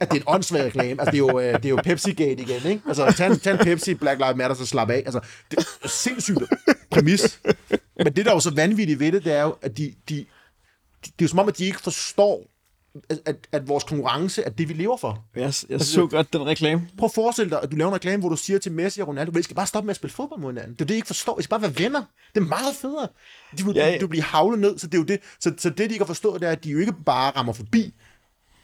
at 0.00 0.10
det 0.10 0.16
er 0.16 0.20
en 0.20 0.22
åndssvag 0.26 0.64
reklame. 0.64 1.00
Altså, 1.00 1.10
det 1.10 1.14
er 1.14 1.18
jo, 1.18 1.40
øh, 1.40 1.54
det 1.54 1.64
er 1.64 1.68
jo 1.68 1.80
Pepsi-gate 1.84 2.42
igen, 2.42 2.70
ikke? 2.70 2.82
Altså, 2.88 3.14
tag 3.16 3.26
en, 3.26 3.38
tag 3.38 3.52
en 3.52 3.58
Pepsi, 3.58 3.94
Black 3.94 4.18
Lives 4.18 4.36
Matter, 4.36 4.56
så 4.56 4.66
slap 4.66 4.90
af. 4.90 5.02
Altså, 5.06 5.20
det 5.50 5.58
er 5.58 5.88
sindssygt 5.88 6.38
præmis. 6.90 7.40
Men 7.96 8.06
det, 8.06 8.16
der 8.16 8.30
er 8.30 8.34
jo 8.34 8.40
så 8.40 8.50
vanvittigt 8.50 9.00
ved 9.00 9.12
det, 9.12 9.24
det 9.24 9.32
er 9.32 9.42
jo, 9.42 9.56
at 9.62 9.76
de, 9.78 9.94
de, 10.08 10.14
de 10.14 10.26
det 11.04 11.08
er 11.08 11.22
jo 11.22 11.28
som 11.28 11.38
om, 11.38 11.48
at 11.48 11.58
de 11.58 11.64
ikke 11.64 11.80
forstår, 11.80 12.46
at, 13.26 13.48
at 13.52 13.68
vores 13.68 13.84
konkurrence 13.84 14.42
er 14.42 14.50
det, 14.50 14.68
vi 14.68 14.74
lever 14.74 14.96
for. 14.96 15.24
Jeg, 15.34 15.42
jeg 15.42 15.52
altså, 15.70 15.92
så 15.92 16.06
godt 16.06 16.32
den 16.32 16.46
reklame. 16.46 16.88
Prøv 16.98 17.04
at 17.06 17.14
forestille 17.14 17.50
dig, 17.50 17.62
at 17.62 17.70
du 17.70 17.76
laver 17.76 17.88
en 17.88 17.94
reklame, 17.94 18.20
hvor 18.20 18.28
du 18.28 18.36
siger 18.36 18.58
til 18.58 18.72
Messi 18.72 19.00
og 19.00 19.08
Ronaldo, 19.08 19.38
I 19.38 19.42
skal 19.42 19.56
bare 19.56 19.66
stoppe 19.66 19.86
med 19.86 19.90
at 19.90 19.96
spille 19.96 20.14
fodbold 20.14 20.40
mod 20.40 20.52
hinanden. 20.52 20.72
Det 20.72 20.80
er 20.80 20.84
det, 20.84 20.94
I 20.94 20.96
ikke 20.96 21.06
forstår. 21.06 21.38
I 21.38 21.42
skal 21.42 21.50
bare 21.50 21.62
være 21.62 21.78
venner. 21.78 22.02
Det 22.34 22.40
er 22.40 22.44
meget 22.46 22.74
federe. 22.74 23.08
De 23.58 23.64
vil, 23.64 23.74
ja, 23.74 23.88
ja. 23.88 23.98
Du 23.98 24.06
bliver 24.06 24.24
havlet 24.24 24.58
ned, 24.58 24.78
så 24.78 24.86
det 24.86 24.94
er 24.94 24.98
jo 24.98 25.04
det. 25.04 25.20
Så, 25.40 25.52
så 25.58 25.70
det, 25.70 25.78
de 25.78 25.84
ikke 25.84 25.98
har 25.98 26.06
forstået, 26.06 26.40
det 26.40 26.46
er, 26.46 26.52
at 26.52 26.64
de 26.64 26.70
jo 26.70 26.78
ikke 26.78 26.94
bare 27.06 27.30
rammer 27.30 27.52
forbi, 27.52 27.94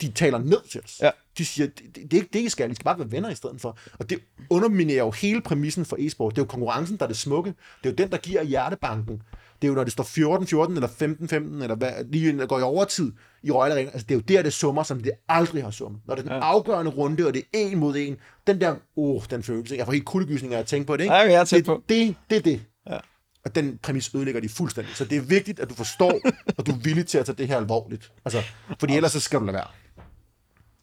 de 0.01 0.11
taler 0.11 0.39
ned 0.39 0.69
til 0.71 0.81
os. 0.85 0.99
Ja. 1.03 1.11
De 1.39 1.45
siger, 1.45 1.67
det, 1.67 1.97
det, 1.97 2.11
det 2.11 2.13
er 2.13 2.21
ikke 2.23 2.33
det, 2.33 2.41
I 2.41 2.49
skal. 2.49 2.71
I 2.71 2.75
skal 2.75 2.85
bare 2.85 2.99
være 2.99 3.13
venner 3.13 3.31
i 3.31 3.35
stedet 3.35 3.61
for. 3.61 3.79
Og 3.99 4.11
det 4.11 4.19
underminerer 4.51 4.99
jo 4.99 5.11
hele 5.11 5.41
præmissen 5.41 5.85
for 5.85 5.97
e-sport. 6.01 6.37
Det 6.37 6.39
er 6.39 6.45
jo 6.45 6.47
konkurrencen, 6.47 6.97
der 6.97 7.03
er 7.03 7.09
det 7.09 7.17
smukke. 7.17 7.55
Det 7.83 7.89
er 7.89 7.91
jo 7.91 7.97
den, 7.97 8.11
der 8.11 8.17
giver 8.17 8.43
hjertebanken. 8.43 9.23
Det 9.63 9.69
er 9.69 9.69
jo, 9.69 9.75
når 9.75 9.85
det 9.85 9.93
står 9.93 10.05
14-14 10.05 10.75
eller 10.75 10.89
15-15, 10.89 11.63
eller 11.63 11.75
hvad, 11.75 11.93
lige 12.05 12.47
går 12.47 12.59
i 12.59 12.63
overtid 12.63 13.13
i 13.43 13.51
Royal 13.51 13.73
Arena. 13.73 13.91
Altså, 13.91 14.07
det 14.09 14.15
er 14.15 14.19
jo 14.19 14.21
der, 14.21 14.43
det 14.43 14.53
summer, 14.53 14.83
som 14.83 15.01
det 15.01 15.13
aldrig 15.29 15.63
har 15.63 15.71
summet. 15.71 16.01
Når 16.07 16.15
det 16.15 16.25
er 16.25 16.29
den 16.29 16.37
ja. 16.37 16.45
afgørende 16.45 16.91
runde, 16.91 17.27
og 17.27 17.35
det 17.35 17.43
er 17.55 17.59
en 17.59 17.79
mod 17.79 17.97
en, 17.97 18.17
den 18.47 18.61
der, 18.61 18.77
oh, 18.97 19.23
den 19.31 19.43
følelse, 19.43 19.77
jeg 19.77 19.87
får 19.87 19.93
helt 19.93 20.05
kuldegysninger 20.05 20.57
af 20.57 20.61
at 20.61 20.67
tænke 20.67 20.87
på 20.87 20.97
det, 20.97 21.05
ikke? 21.05 21.15
Ja, 21.15 21.33
jeg 21.33 21.51
det, 21.51 21.65
på. 21.65 21.83
Det, 21.89 22.17
det 22.31 22.37
er 22.37 22.43
det. 22.43 22.61
Ja. 22.91 22.99
Og 23.45 23.55
den 23.55 23.79
præmis 23.83 24.15
ødelægger 24.15 24.41
de 24.41 24.49
fuldstændig. 24.49 24.97
Så 24.97 25.05
det 25.05 25.19
er 25.19 25.23
vigtigt, 25.23 25.61
at 25.61 25.71
du 25.71 25.75
forstår, 25.75 26.21
og 26.59 26.67
du 26.67 26.73
er 26.73 26.77
villig 26.77 27.07
til 27.07 27.19
at 27.19 27.27
tage 27.27 27.37
det 27.37 27.49
her 27.49 27.57
alvorligt. 27.57 28.13
Altså, 28.25 28.43
fordi 28.79 28.97
ellers 28.97 29.13
så 29.13 29.21
skal 29.21 29.41
du 29.41 29.45
lade 29.45 29.55
være. 29.55 29.69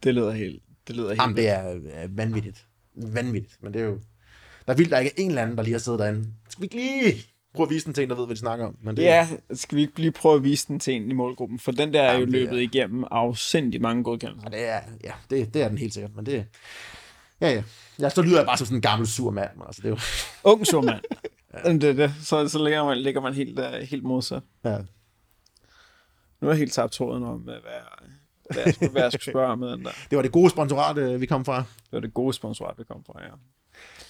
Det 0.04 0.16
lyder 0.16 0.32
helt, 0.32 0.64
det 0.88 0.96
lyder 0.96 1.10
helt 1.10 1.22
Jamen, 1.22 1.36
det 1.38 1.50
er 1.50 1.74
øh, 1.74 2.18
vanvittigt. 2.18 2.66
Vanvittigt. 2.96 3.64
Men 3.64 3.74
det 3.74 3.82
er 3.82 3.86
jo... 3.86 4.00
Der 4.66 4.74
er 4.74 4.78
vildt, 4.78 4.92
der 4.92 5.00
ikke 5.00 5.12
er 5.18 5.24
en 5.24 5.30
eller 5.30 5.42
anden, 5.42 5.58
der 5.58 5.64
lige 5.64 5.74
har 5.74 5.80
siddet 5.80 6.00
derinde. 6.00 6.28
Skal 6.50 6.62
vi 6.62 6.66
ikke 6.66 6.76
lige 6.76 7.26
prøve 7.56 7.68
at 7.68 7.70
vise 7.74 7.86
den 7.86 7.94
til 7.94 8.04
en, 8.04 8.10
der 8.10 8.16
ved, 8.16 8.26
hvad 8.26 8.36
de 8.36 8.40
snakker 8.40 8.66
om? 8.66 8.78
Men 8.82 8.98
det, 8.98 9.04
Ja, 9.04 9.28
skal 9.54 9.76
vi 9.76 9.82
ikke 9.82 10.00
lige 10.00 10.12
prøve 10.12 10.36
at 10.36 10.44
vise 10.44 10.68
den 10.68 10.80
til 10.80 10.94
en 10.94 11.10
i 11.10 11.14
målgruppen? 11.14 11.60
For 11.60 11.72
den 11.72 11.94
der 11.94 12.02
er 12.02 12.14
jo 12.14 12.20
Jamen, 12.20 12.32
løbet 12.32 12.58
er- 12.58 12.62
igennem 12.62 13.04
afsindig 13.12 13.82
mange 13.82 14.04
godkendelser. 14.04 14.50
Ja, 14.52 14.58
det 14.58 14.68
er, 14.70 14.80
ja, 15.04 15.12
det, 15.30 15.54
det 15.54 15.62
er 15.62 15.68
den 15.70 15.78
helt 15.78 15.94
sikkert, 15.94 16.16
men 16.16 16.26
det... 16.26 16.46
Ja, 17.42 17.50
ja. 17.52 17.64
Ja, 18.00 18.10
så 18.10 18.22
lyder 18.22 18.38
jeg 18.38 18.46
bare 18.46 18.58
som 18.58 18.66
sådan 18.66 18.78
en 18.78 18.82
gammel 18.82 19.08
sur 19.08 19.32
mand, 19.32 19.50
altså, 19.68 19.82
det 19.82 19.88
er 19.88 19.90
jo... 19.90 19.98
Ung 20.54 20.68
sur 20.68 20.82
mand. 20.82 21.02
ja. 21.66 21.74
det, 21.74 21.98
det. 21.98 22.14
Så, 22.24 22.48
så 22.48 22.64
ligger 22.64 22.84
man, 22.86 22.98
ligger 22.98 23.22
man 23.22 23.34
helt, 23.34 23.60
uh, 23.60 23.66
helt 23.66 24.04
modsat. 24.04 24.44
Ja. 24.64 24.78
Nu 26.42 26.48
er 26.48 26.52
jeg 26.52 26.58
helt 26.58 26.74
tabt 26.74 26.92
tråden 26.94 27.24
om, 27.24 27.40
hvad, 27.40 27.54
hvad, 27.54 27.72
hvad, 28.54 28.64
jeg, 28.66 28.74
skulle, 28.74 28.92
hvad 28.92 29.02
jeg 29.02 29.12
skulle 29.12 29.24
spørge 29.34 29.52
om 29.52 29.60
med 29.60 29.72
den 29.72 29.84
der. 29.86 29.92
Det 30.10 30.16
var 30.16 30.22
det 30.22 30.32
gode 30.32 30.50
sponsorat, 30.50 30.98
øh, 30.98 31.22
vi 31.22 31.26
kom 31.26 31.46
fra. 31.46 31.58
Det 31.58 31.92
var 31.92 32.00
det 32.00 32.14
gode 32.14 32.34
sponsorat, 32.34 32.78
vi 32.78 32.84
kom 32.84 33.04
fra, 33.06 33.22
ja. 33.24 33.30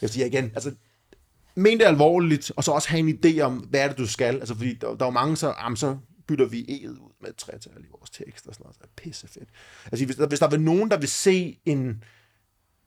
Jeg 0.02 0.10
siger 0.10 0.26
igen, 0.26 0.44
altså, 0.56 0.72
men 1.56 1.80
det 1.80 1.86
alvorligt, 1.86 2.52
og 2.56 2.64
så 2.64 2.72
også 2.72 2.90
have 2.90 3.00
en 3.00 3.20
idé 3.26 3.40
om, 3.40 3.58
hvad 3.58 3.80
er 3.80 3.88
det, 3.88 3.98
du 3.98 4.08
skal. 4.08 4.36
Altså, 4.36 4.56
fordi 4.56 4.74
der, 4.74 4.88
der 4.88 5.06
er 5.06 5.08
jo 5.08 5.10
mange, 5.10 5.38
så, 5.38 5.54
jamen, 5.62 5.78
så 5.78 5.98
bytter 6.28 6.46
vi 6.46 6.62
E'et 6.62 6.90
ud 6.90 7.12
med 7.22 7.30
et 7.30 7.36
tretal 7.36 7.72
i 7.80 7.88
vores 7.98 8.10
tekst 8.10 8.48
og 8.48 8.54
sådan 8.54 8.64
noget. 8.64 8.78
Det 8.78 8.84
er 8.84 8.90
pissefedt. 8.96 9.50
Altså, 9.86 10.06
hvis 10.06 10.16
der, 10.16 10.28
hvis 10.28 10.40
der 10.40 10.50
er 10.50 10.58
nogen, 10.58 10.92
der 10.92 10.98
vil 10.98 11.10
se 11.10 11.60
en, 11.66 12.04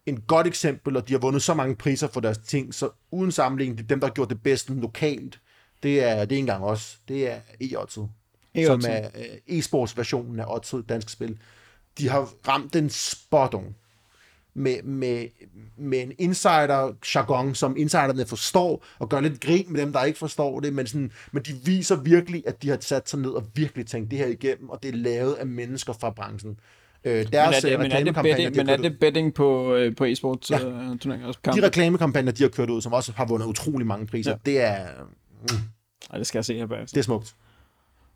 en 0.06 0.20
godt 0.20 0.46
eksempel, 0.46 0.96
og 0.96 1.08
de 1.08 1.12
har 1.12 1.20
vundet 1.20 1.42
så 1.42 1.54
mange 1.54 1.76
priser 1.76 2.08
for 2.08 2.20
deres 2.20 2.38
ting, 2.38 2.74
så 2.74 2.90
uden 3.10 3.32
sammenligning, 3.32 3.78
det 3.78 3.84
er 3.84 3.88
dem, 3.88 4.00
der 4.00 4.06
har 4.06 4.14
gjort 4.14 4.30
det 4.30 4.42
bedst 4.42 4.70
lokalt, 4.70 5.40
det 5.82 6.04
er, 6.04 6.10
det 6.10 6.18
er 6.18 6.20
ikke 6.22 6.36
engang 6.36 6.64
os. 6.64 6.98
Det 7.08 7.30
er 7.30 7.40
e-oddset, 7.60 7.94
som 7.94 8.10
E-oddset. 8.54 8.90
er 8.90 9.10
øh, 9.14 9.58
e-sports 9.58 9.96
versionen 9.96 10.40
af 10.40 10.44
oddset 10.54 10.88
dansk 10.88 11.08
spil. 11.08 11.38
De 11.98 12.08
har 12.08 12.30
ramt 12.48 12.74
den 12.74 12.90
spot 12.90 13.54
on 13.54 13.74
med, 14.58 14.82
med, 14.82 15.26
med 15.76 16.02
en 16.02 16.12
insider-jargon, 16.18 17.54
som 17.54 17.76
insiderne 17.76 18.26
forstår, 18.26 18.84
og 18.98 19.08
gør 19.08 19.20
lidt 19.20 19.40
grin 19.40 19.66
med 19.68 19.80
dem, 19.80 19.92
der 19.92 20.04
ikke 20.04 20.18
forstår 20.18 20.60
det, 20.60 20.72
men, 20.72 20.86
sådan, 20.86 21.10
men 21.32 21.42
de 21.42 21.52
viser 21.64 21.96
virkelig, 21.96 22.42
at 22.46 22.62
de 22.62 22.68
har 22.68 22.78
sat 22.80 23.08
sig 23.08 23.18
ned 23.20 23.30
og 23.30 23.46
virkelig 23.54 23.86
tænkt 23.86 24.10
det 24.10 24.18
her 24.18 24.26
igennem, 24.26 24.70
og 24.70 24.82
det 24.82 24.88
er 24.88 24.96
lavet 24.96 25.34
af 25.34 25.46
mennesker 25.46 25.92
fra 25.92 26.10
branchen. 26.10 26.60
Øh, 27.04 27.12
deres 27.12 27.26
Men 27.32 27.40
er 27.40 27.50
det, 27.60 27.72
øh, 27.72 27.80
men 27.80 27.92
er 27.92 28.04
det, 28.04 28.14
betting, 28.14 28.54
de 28.54 28.58
men 28.60 28.68
er 28.68 28.76
det 28.76 28.98
betting 28.98 29.34
på, 29.34 29.74
øh, 29.74 29.96
på 29.96 30.04
e-sports 30.04 30.50
Ja. 30.50 30.66
uh, 30.66 30.98
turneringer? 30.98 31.26
Også 31.26 31.40
de 31.44 31.50
kampe? 31.50 31.66
reklamekampagner, 31.66 32.32
de 32.32 32.42
har 32.42 32.50
kørt 32.50 32.70
ud, 32.70 32.80
som 32.80 32.92
også 32.92 33.12
har 33.12 33.26
vundet 33.26 33.46
utrolig 33.46 33.86
mange 33.86 34.06
priser, 34.06 34.30
Ja. 34.30 34.36
det, 34.46 34.60
er, 34.60 34.86
Ej, 36.10 36.18
det 36.18 36.26
skal 36.26 36.38
jeg 36.38 36.44
se 36.44 36.54
her 36.54 36.66
bagefter. 36.66 36.94
det 36.94 37.00
er 37.00 37.04
smukt. 37.04 37.34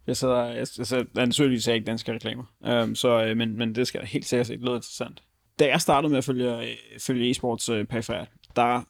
Jeg 0.06 0.16
sidder, 0.16 0.44
jeg, 0.44 0.56
altså, 0.56 0.96
jeg, 1.14 1.26
naturligvis 1.26 1.68
er 1.68 1.72
jeg 1.72 1.76
ikke 1.76 1.86
danske 1.86 2.12
reklamer, 2.12 2.44
um, 2.82 2.94
så, 2.94 3.24
øh, 3.24 3.36
men, 3.36 3.58
men 3.58 3.74
det 3.74 3.86
skal 3.86 3.98
jeg 3.98 4.08
helt 4.08 4.26
sikkert 4.26 4.46
se. 4.46 4.52
Det 4.52 4.60
lyder 4.60 4.74
interessant. 4.74 5.22
Da 5.58 5.66
jeg 5.66 5.80
startede 5.80 6.10
med 6.10 6.18
at 6.18 6.24
følge, 6.24 6.76
følge 6.98 7.30
e-sports 7.30 7.72
øh, 7.72 7.84
perifært, 7.84 8.28
der, 8.56 8.82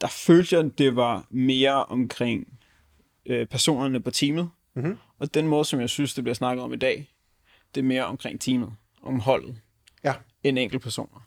der 0.00 0.06
følte 0.08 0.56
jeg, 0.56 0.64
at 0.64 0.78
det 0.78 0.96
var 0.96 1.26
mere 1.30 1.84
omkring 1.84 2.58
øh, 3.26 3.46
personerne 3.46 4.00
på 4.00 4.10
teamet. 4.10 4.50
Mhm. 4.74 4.98
Og 5.18 5.34
den 5.34 5.48
måde, 5.48 5.64
som 5.64 5.80
jeg 5.80 5.90
synes, 5.90 6.14
det 6.14 6.24
bliver 6.24 6.34
snakket 6.34 6.62
om 6.64 6.72
i 6.72 6.76
dag, 6.76 7.10
det 7.74 7.80
er 7.80 7.84
mere 7.84 8.04
omkring 8.04 8.40
teamet, 8.40 8.72
om 9.02 9.20
holdet, 9.20 9.60
Ja. 10.04 10.14
end 10.42 10.58
enkelte 10.58 10.82
personer. 10.82 11.26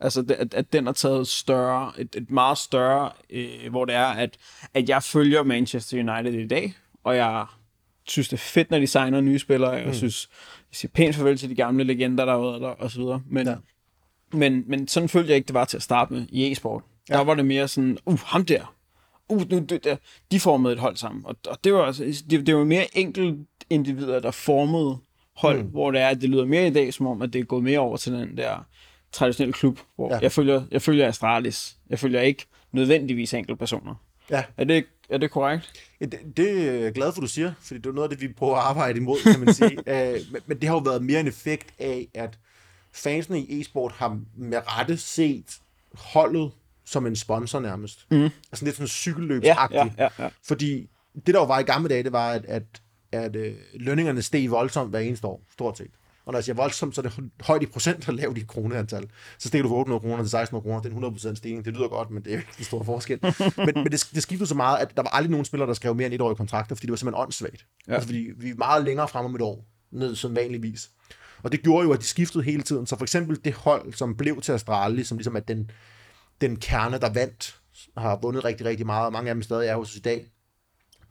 Altså, 0.00 0.22
det, 0.22 0.30
at, 0.34 0.54
at 0.54 0.72
den 0.72 0.86
har 0.86 0.92
taget 0.92 1.28
større, 1.28 1.92
et, 1.98 2.16
et 2.16 2.30
meget 2.30 2.58
større, 2.58 3.10
øh, 3.30 3.70
hvor 3.70 3.84
det 3.84 3.94
er, 3.94 4.06
at, 4.06 4.36
at 4.74 4.88
jeg 4.88 5.02
følger 5.02 5.42
Manchester 5.42 5.98
United 5.98 6.40
i 6.40 6.46
dag, 6.46 6.74
og 7.04 7.16
jeg 7.16 7.46
synes, 8.08 8.28
det 8.28 8.36
er 8.36 8.40
fedt, 8.40 8.70
når 8.70 8.78
de 8.78 8.86
signer 8.86 9.20
nye 9.20 9.38
spillere, 9.38 9.70
og 9.70 9.78
jeg 9.78 9.86
mm. 9.86 9.94
synes, 9.94 10.28
jeg 10.70 10.76
siger 10.76 10.90
pænt 10.94 11.14
farvel 11.16 11.36
til 11.38 11.50
de 11.50 11.54
gamle 11.54 11.84
legender, 11.84 12.24
der 12.24 12.32
har 12.32 12.40
været 12.40 12.60
der, 12.60 12.68
og 12.68 12.90
så 12.90 12.98
videre. 13.00 13.22
Men, 13.30 13.46
Ja. 13.46 13.54
men, 14.32 14.64
men 14.66 14.88
sådan 14.88 15.08
følte 15.08 15.28
jeg 15.28 15.36
ikke, 15.36 15.46
det 15.46 15.54
var 15.54 15.64
til 15.64 15.76
at 15.76 15.82
starte 15.82 16.12
med 16.12 16.26
i 16.28 16.52
e-sport. 16.52 16.82
Ja. 17.08 17.14
Der 17.14 17.24
var 17.24 17.34
det 17.34 17.46
mere 17.46 17.68
sådan, 17.68 17.98
uh, 18.06 18.18
ham 18.20 18.44
der, 18.44 18.74
uh, 19.28 19.50
nu, 19.50 19.58
det, 19.58 19.84
der, 19.84 19.96
de 20.32 20.40
formede 20.40 20.72
et 20.74 20.80
hold 20.80 20.96
sammen. 20.96 21.26
Og, 21.26 21.36
og 21.48 21.64
det 21.64 21.74
var 21.74 21.82
altså, 21.84 22.24
det, 22.30 22.46
det 22.46 22.56
var 22.56 22.64
mere 22.64 22.86
enkelt 22.98 23.38
individer, 23.70 24.20
der 24.20 24.30
formede 24.30 24.98
hold, 25.36 25.62
mm. 25.62 25.68
hvor 25.68 25.90
det 25.90 26.00
er, 26.00 26.08
at 26.08 26.20
det 26.20 26.30
lyder 26.30 26.44
mere 26.44 26.66
i 26.66 26.70
dag, 26.70 26.94
som 26.94 27.06
om, 27.06 27.22
at 27.22 27.32
det 27.32 27.38
er 27.40 27.44
gået 27.44 27.64
mere 27.64 27.78
over 27.78 27.96
til 27.96 28.12
den 28.12 28.36
der 28.36 28.66
traditionelle 29.12 29.52
klub, 29.52 29.78
hvor 29.96 30.14
Ja. 30.14 30.18
jeg, 30.22 30.32
følger, 30.32 30.62
jeg 30.70 30.82
følger 30.82 31.08
Astralis. 31.08 31.76
Jeg 31.90 31.98
følger 31.98 32.20
ikke 32.20 32.46
nødvendigvis 32.72 33.34
enkelte 33.34 33.58
personer. 33.58 33.94
Ja, 34.30 34.44
Er 34.56 34.64
det, 34.64 34.84
er 35.08 35.18
det 35.18 35.30
korrekt? 35.30 35.72
Ja, 36.00 36.06
Det, 36.06 36.20
det 36.36 36.68
er 36.68 36.72
jeg 36.72 36.92
glad 36.92 37.12
for, 37.12 37.20
du 37.20 37.26
siger, 37.26 37.52
fordi 37.60 37.80
det 37.80 37.86
er 37.86 37.92
noget 37.92 38.10
af 38.10 38.16
det, 38.18 38.28
vi 38.28 38.32
prøver 38.32 38.56
at 38.56 38.62
arbejde 38.62 38.98
imod, 38.98 39.32
kan 39.32 39.40
man 39.40 39.54
sige. 39.54 39.78
uh, 39.78 40.22
men, 40.32 40.42
men 40.46 40.60
det 40.60 40.68
har 40.68 40.74
jo 40.76 40.80
været 40.82 41.02
mere 41.02 41.20
en 41.20 41.26
effekt 41.28 41.66
af, 41.78 42.08
at 42.14 42.38
fansene 42.92 43.40
i 43.40 43.60
e-sport 43.60 43.92
har 43.92 44.20
med 44.36 44.58
rette 44.78 44.96
set 44.96 45.58
holdet 45.94 46.50
som 46.84 47.06
en 47.06 47.16
sponsor 47.16 47.60
nærmest. 47.60 48.06
Mm. 48.10 48.22
Altså 48.52 48.64
lidt 48.64 48.76
sådan 48.76 48.88
cykelløbsagtigt. 48.88 49.92
ja, 49.98 50.08
ja. 50.18 50.28
Fordi 50.42 50.88
det, 51.26 51.34
der 51.34 51.40
jo 51.40 51.44
var 51.46 51.58
i 51.58 51.62
gamle 51.62 51.88
dage, 51.88 52.02
det 52.02 52.12
var, 52.12 52.30
at, 52.30 52.44
at, 52.44 52.62
at 53.12 53.36
øh, 53.36 53.54
lønningerne 53.74 54.22
steg 54.22 54.50
voldsomt 54.50 54.90
hver 54.90 55.00
eneste 55.00 55.26
år, 55.26 55.42
stort 55.52 55.78
set. 55.78 55.90
Og 56.26 56.32
når 56.32 56.38
jeg 56.38 56.44
siger 56.44 56.56
voldsomt, 56.56 56.94
så 56.94 57.00
er 57.00 57.02
det 57.02 57.30
højt 57.40 57.62
i 57.62 57.66
procent 57.66 58.08
og 58.08 58.14
lavt 58.14 58.38
i 58.38 58.44
kroneantal. 58.48 59.10
Så 59.38 59.48
stiger 59.48 59.62
du 59.62 59.68
fra 59.68 59.76
800 59.76 60.00
kroner 60.00 60.16
til 60.16 60.36
1600 60.36 60.62
kroner. 60.62 60.82
Det 60.82 60.92
er 60.92 61.08
en 61.08 61.34
100% 61.34 61.34
stigning. 61.34 61.64
Det 61.64 61.74
lyder 61.74 61.88
godt, 61.88 62.10
men 62.10 62.24
det 62.24 62.32
er 62.32 62.36
ikke 62.36 62.48
en 62.58 62.64
stor 62.64 62.82
forskel. 62.82 63.18
men, 63.56 63.72
men 63.74 63.92
det, 63.92 64.08
det 64.14 64.22
skiftede 64.22 64.48
så 64.48 64.54
meget, 64.54 64.78
at 64.78 64.96
der 64.96 65.02
var 65.02 65.10
aldrig 65.10 65.30
nogen 65.30 65.44
spillere, 65.44 65.68
der 65.68 65.74
skrev 65.74 65.94
mere 65.94 66.06
end 66.06 66.14
et 66.14 66.20
år 66.20 66.32
i 66.32 66.34
kontrakter, 66.34 66.74
fordi 66.74 66.86
det 66.86 66.90
var 66.90 66.96
simpelthen 66.96 67.22
åndssvagt. 67.22 67.66
Ja. 67.88 67.94
Altså, 67.94 68.08
fordi 68.08 68.30
vi 68.36 68.50
er 68.50 68.54
meget 68.54 68.84
længere 68.84 69.08
frem 69.08 69.24
om 69.24 69.34
et 69.34 69.42
år, 69.42 69.66
ned 69.92 70.16
som 70.16 70.36
vanligvis. 70.36 70.90
Og 71.42 71.52
det 71.52 71.62
gjorde 71.62 71.86
jo, 71.86 71.92
at 71.92 72.00
de 72.00 72.04
skiftede 72.04 72.44
hele 72.44 72.62
tiden. 72.62 72.86
Så 72.86 72.96
for 72.96 73.04
eksempel 73.04 73.44
det 73.44 73.54
hold, 73.54 73.92
som 73.92 74.16
blev 74.16 74.40
til 74.40 74.52
Astralis, 74.52 75.08
som 75.08 75.18
ligesom 75.18 75.36
er 75.36 75.40
den, 75.40 75.70
den 76.40 76.56
kerne, 76.56 76.98
der 76.98 77.12
vandt 77.12 77.60
har 77.96 78.18
vundet 78.22 78.44
rigtig, 78.44 78.66
rigtig 78.66 78.86
meget, 78.86 79.06
og 79.06 79.12
mange 79.12 79.30
af 79.30 79.34
dem 79.34 79.42
stadig 79.42 79.68
er 79.68 79.76
hos 79.76 79.90
os 79.90 79.96
i 79.96 80.00
dag. 80.00 80.30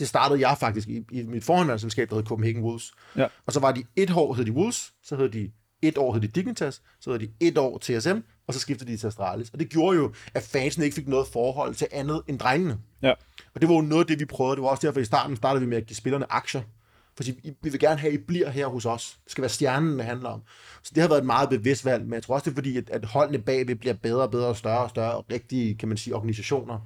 Det 0.04 0.10
startede 0.10 0.48
jeg 0.48 0.58
faktisk 0.60 0.88
i, 0.88 1.06
i 1.12 1.24
mit 1.24 1.44
forhåndvandsselskab, 1.44 2.10
der 2.10 2.16
hed 2.16 2.24
Copenhagen 2.24 2.64
Wolves. 2.64 2.92
Ja. 3.16 3.28
Og 3.46 3.54
så 3.54 3.60
var 3.60 3.72
de 3.72 3.84
et 3.96 4.12
år 4.16 4.34
hed 4.34 4.46
de 4.46 4.52
Wolves, 4.52 4.94
så 5.04 5.16
hed 5.16 5.30
de 5.30 5.52
et 5.82 5.98
år 5.98 6.14
hed 6.14 6.22
de 6.22 6.28
Dignitas, 6.28 6.82
så 7.00 7.12
hed 7.12 7.20
de 7.20 7.30
et 7.40 7.58
år 7.58 7.78
TSM, 7.78 8.18
og 8.48 8.54
så 8.54 8.60
skiftede 8.60 8.92
de 8.92 8.98
til 8.98 9.08
Astralis. 9.08 9.50
Og 9.50 9.60
det 9.60 9.70
gjorde 9.70 9.98
jo, 9.98 10.14
at 10.34 10.44
fansen 10.44 10.84
ikke 10.84 10.96
fik 10.96 11.08
noget 11.08 11.28
forhold 11.28 11.76
til 11.76 11.88
andet 11.92 12.22
end 12.28 12.40
drengene. 12.40 12.78
Ja. 13.02 13.14
Og 13.56 13.62
det 13.62 13.70
var 13.70 13.76
jo 13.76 13.82
noget 13.82 14.04
af 14.04 14.08
det, 14.08 14.20
vi 14.20 14.26
prøvede. 14.26 14.56
Det 14.56 14.64
var 14.64 14.70
også 14.70 14.88
derfor, 14.88 15.00
i 15.00 15.06
starten 15.06 15.36
startede 15.36 15.62
vi 15.62 15.70
med 15.70 15.78
at 15.78 15.86
give 15.86 15.98
spillerne 15.98 16.34
aktier. 16.34 16.62
Fordi 17.16 17.56
vi 17.62 17.70
vil 17.70 17.80
gerne 17.80 18.00
have, 18.00 18.14
at 18.14 18.20
I 18.20 18.24
bliver 18.24 18.50
her 18.50 18.68
hos 18.68 18.86
os. 18.86 19.20
Det 19.24 19.32
skal 19.32 19.42
være 19.42 19.50
stjernen, 19.50 19.98
det 19.98 20.06
handler 20.06 20.30
om. 20.30 20.42
Så 20.84 20.92
det 20.96 21.02
har 21.02 21.08
været 21.08 21.20
et 21.20 21.26
meget 21.26 21.50
bevidst 21.50 21.86
valg, 21.86 22.04
men 22.04 22.14
jeg 22.14 22.24
tror 22.24 22.34
også, 22.34 22.46
det 22.46 22.52
er 22.52 22.56
fordi, 22.56 22.78
at, 22.78 22.90
at 22.90 23.06
holdene 23.06 23.40
bagved 23.40 23.76
bliver 23.76 23.94
bedre 23.94 24.22
og 24.22 24.32
bedre 24.32 24.48
og 24.48 24.58
større 24.58 24.84
og 24.84 24.90
større, 24.90 25.12
og 25.12 25.26
rigtige, 25.32 25.76
kan 25.76 25.88
man 25.88 25.98
sige, 25.98 26.16
organisationer. 26.16 26.80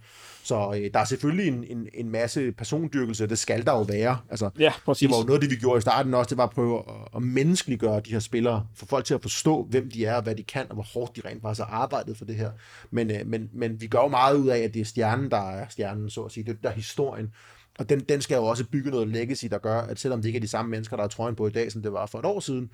Så 0.48 0.74
øh, 0.78 0.90
der 0.94 1.00
er 1.00 1.06
selvfølgelig 1.06 1.48
en, 1.48 1.64
en, 1.64 1.88
en 1.94 2.10
masse 2.10 2.52
persondyrkelse, 2.52 3.28
det 3.28 3.38
skal 3.38 3.66
der 3.66 3.72
jo 3.72 3.82
være. 3.82 4.18
Altså, 4.30 4.50
Ja, 4.60 4.74
præcis. 4.86 5.00
det 5.00 5.10
var 5.10 5.18
jo 5.18 5.24
noget 5.24 5.42
det, 5.42 5.50
vi 5.50 5.56
gjorde 5.56 5.78
i 5.78 5.82
starten 5.82 6.14
også, 6.14 6.30
det 6.30 6.38
var 6.38 6.44
at 6.44 6.50
prøve 6.50 6.80
at, 6.80 6.96
at 7.16 7.22
menneskeliggøre 7.22 8.00
de 8.00 8.12
her 8.12 8.20
spillere, 8.20 8.66
få 8.76 8.86
folk 8.86 9.06
til 9.06 9.14
at 9.14 9.22
forstå, 9.22 9.68
hvem 9.70 9.92
de 9.92 10.06
er, 10.06 10.16
og 10.16 10.24
hvad 10.24 10.36
de 10.36 10.44
kan, 10.44 10.66
og 10.70 10.74
hvor 10.74 10.84
hårdt 10.94 11.16
de 11.16 11.22
rent 11.26 11.42
faktisk 11.42 11.68
har 11.68 11.76
arbejdet 11.76 12.18
for 12.18 12.26
det 12.26 12.36
her. 12.36 12.52
Men, 12.92 13.12
øh, 13.12 13.28
men, 13.28 13.50
men 13.54 13.82
vi 13.82 13.88
gør 13.88 14.00
jo 14.00 14.08
meget 14.08 14.38
ud 14.38 14.48
af, 14.48 14.60
at 14.60 14.74
det 14.74 14.80
er 14.80 14.86
stjernen, 14.86 15.32
der 15.32 15.50
er 15.50 15.66
stjernen, 15.70 16.10
så 16.10 16.22
at 16.22 16.32
sige. 16.32 16.44
Det 16.44 16.52
er 16.52 16.56
der 16.64 16.70
er 16.70 16.74
historien. 16.74 17.32
Og 17.80 17.90
den, 17.90 18.00
den 18.00 18.22
skal 18.22 18.36
jo 18.36 18.46
også 18.46 18.66
bygge 18.66 18.90
noget 18.90 19.08
legacy, 19.08 19.46
der 19.46 19.58
gør, 19.58 19.82
at 19.82 20.00
selvom 20.00 20.22
det 20.22 20.30
ikke 20.30 20.38
er 20.38 20.42
de 20.42 20.48
samme 20.48 20.72
mennesker, 20.72 20.96
der 20.96 21.04
har 21.04 21.08
trøjen 21.10 21.36
på 21.36 21.48
i 21.48 21.52
dag, 21.52 21.72
som 21.72 21.82
det 21.82 21.94
var 21.94 22.06
for 22.06 22.20
et 22.20 22.26
år 22.26 22.40
siden, 22.40 22.70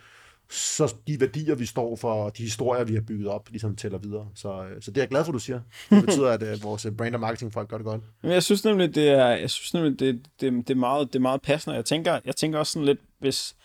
så 0.49 0.95
de 1.07 1.19
værdier, 1.19 1.55
vi 1.55 1.65
står 1.65 1.95
for, 1.95 2.13
og 2.13 2.37
de 2.37 2.43
historier, 2.43 2.83
vi 2.83 2.93
har 2.93 3.01
bygget 3.01 3.27
op, 3.27 3.49
ligesom 3.49 3.75
tæller 3.75 3.97
videre. 3.97 4.27
Så, 4.35 4.63
øh, 4.63 4.81
så 4.81 4.91
det 4.91 4.97
er 4.97 5.01
jeg 5.01 5.09
glad 5.09 5.25
for, 5.25 5.31
du 5.31 5.39
siger. 5.39 5.61
Det 5.89 6.05
betyder, 6.05 6.29
at 6.29 6.43
øh, 6.43 6.63
vores 6.63 6.85
øh, 6.85 6.91
brand 6.91 7.15
og 7.15 7.21
marketingfolk 7.21 7.69
gør 7.69 7.77
det 7.77 7.85
godt. 7.85 8.01
Men 8.21 8.31
jeg 8.31 8.43
synes 8.43 8.65
nemlig, 8.65 8.95
det 8.95 9.09
er, 9.09 9.27
jeg 9.27 9.49
synes 9.49 9.73
nemlig, 9.73 9.99
det, 9.99 10.21
det, 10.41 10.67
det, 10.67 10.69
er 10.69 10.75
meget, 10.75 11.07
det 11.07 11.15
er 11.15 11.21
meget 11.21 11.41
passende. 11.41 11.75
Jeg 11.75 11.85
tænker, 11.85 12.19
jeg 12.25 12.35
tænker 12.35 12.59
også 12.59 12.73
sådan 12.73 12.85
lidt, 12.85 12.99
hvis, 13.19 13.55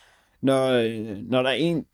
når, 0.41 0.69
øh, 0.71 1.17
når 1.17 1.43
der 1.43 1.51
er 1.51 1.55
en, 1.55 1.85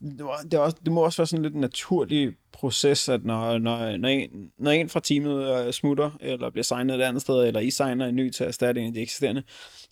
det, 0.00 0.24
var, 0.24 0.40
det, 0.42 0.54
er 0.54 0.58
også, 0.58 0.76
det 0.84 0.92
må 0.92 1.00
også 1.00 1.18
være 1.22 1.26
sådan 1.26 1.42
lidt 1.42 1.54
en 1.54 1.60
naturlig 1.60 2.34
proces, 2.52 3.08
at 3.08 3.24
når, 3.24 3.58
når, 3.58 3.96
når, 3.96 4.08
en, 4.08 4.50
når 4.58 4.70
en 4.70 4.88
fra 4.88 5.00
teamet 5.00 5.66
øh, 5.66 5.72
smutter, 5.72 6.10
eller 6.20 6.50
bliver 6.50 6.64
signet 6.64 6.96
et 6.96 7.02
andet 7.02 7.22
sted, 7.22 7.46
eller 7.46 7.60
I 7.60 7.70
signer 7.70 8.06
en 8.06 8.16
ny 8.16 8.30
til 8.30 8.44
at 8.44 8.48
erstatte 8.48 8.80
en 8.80 8.86
af 8.86 8.92
de 8.94 9.00
eksisterende, 9.00 9.42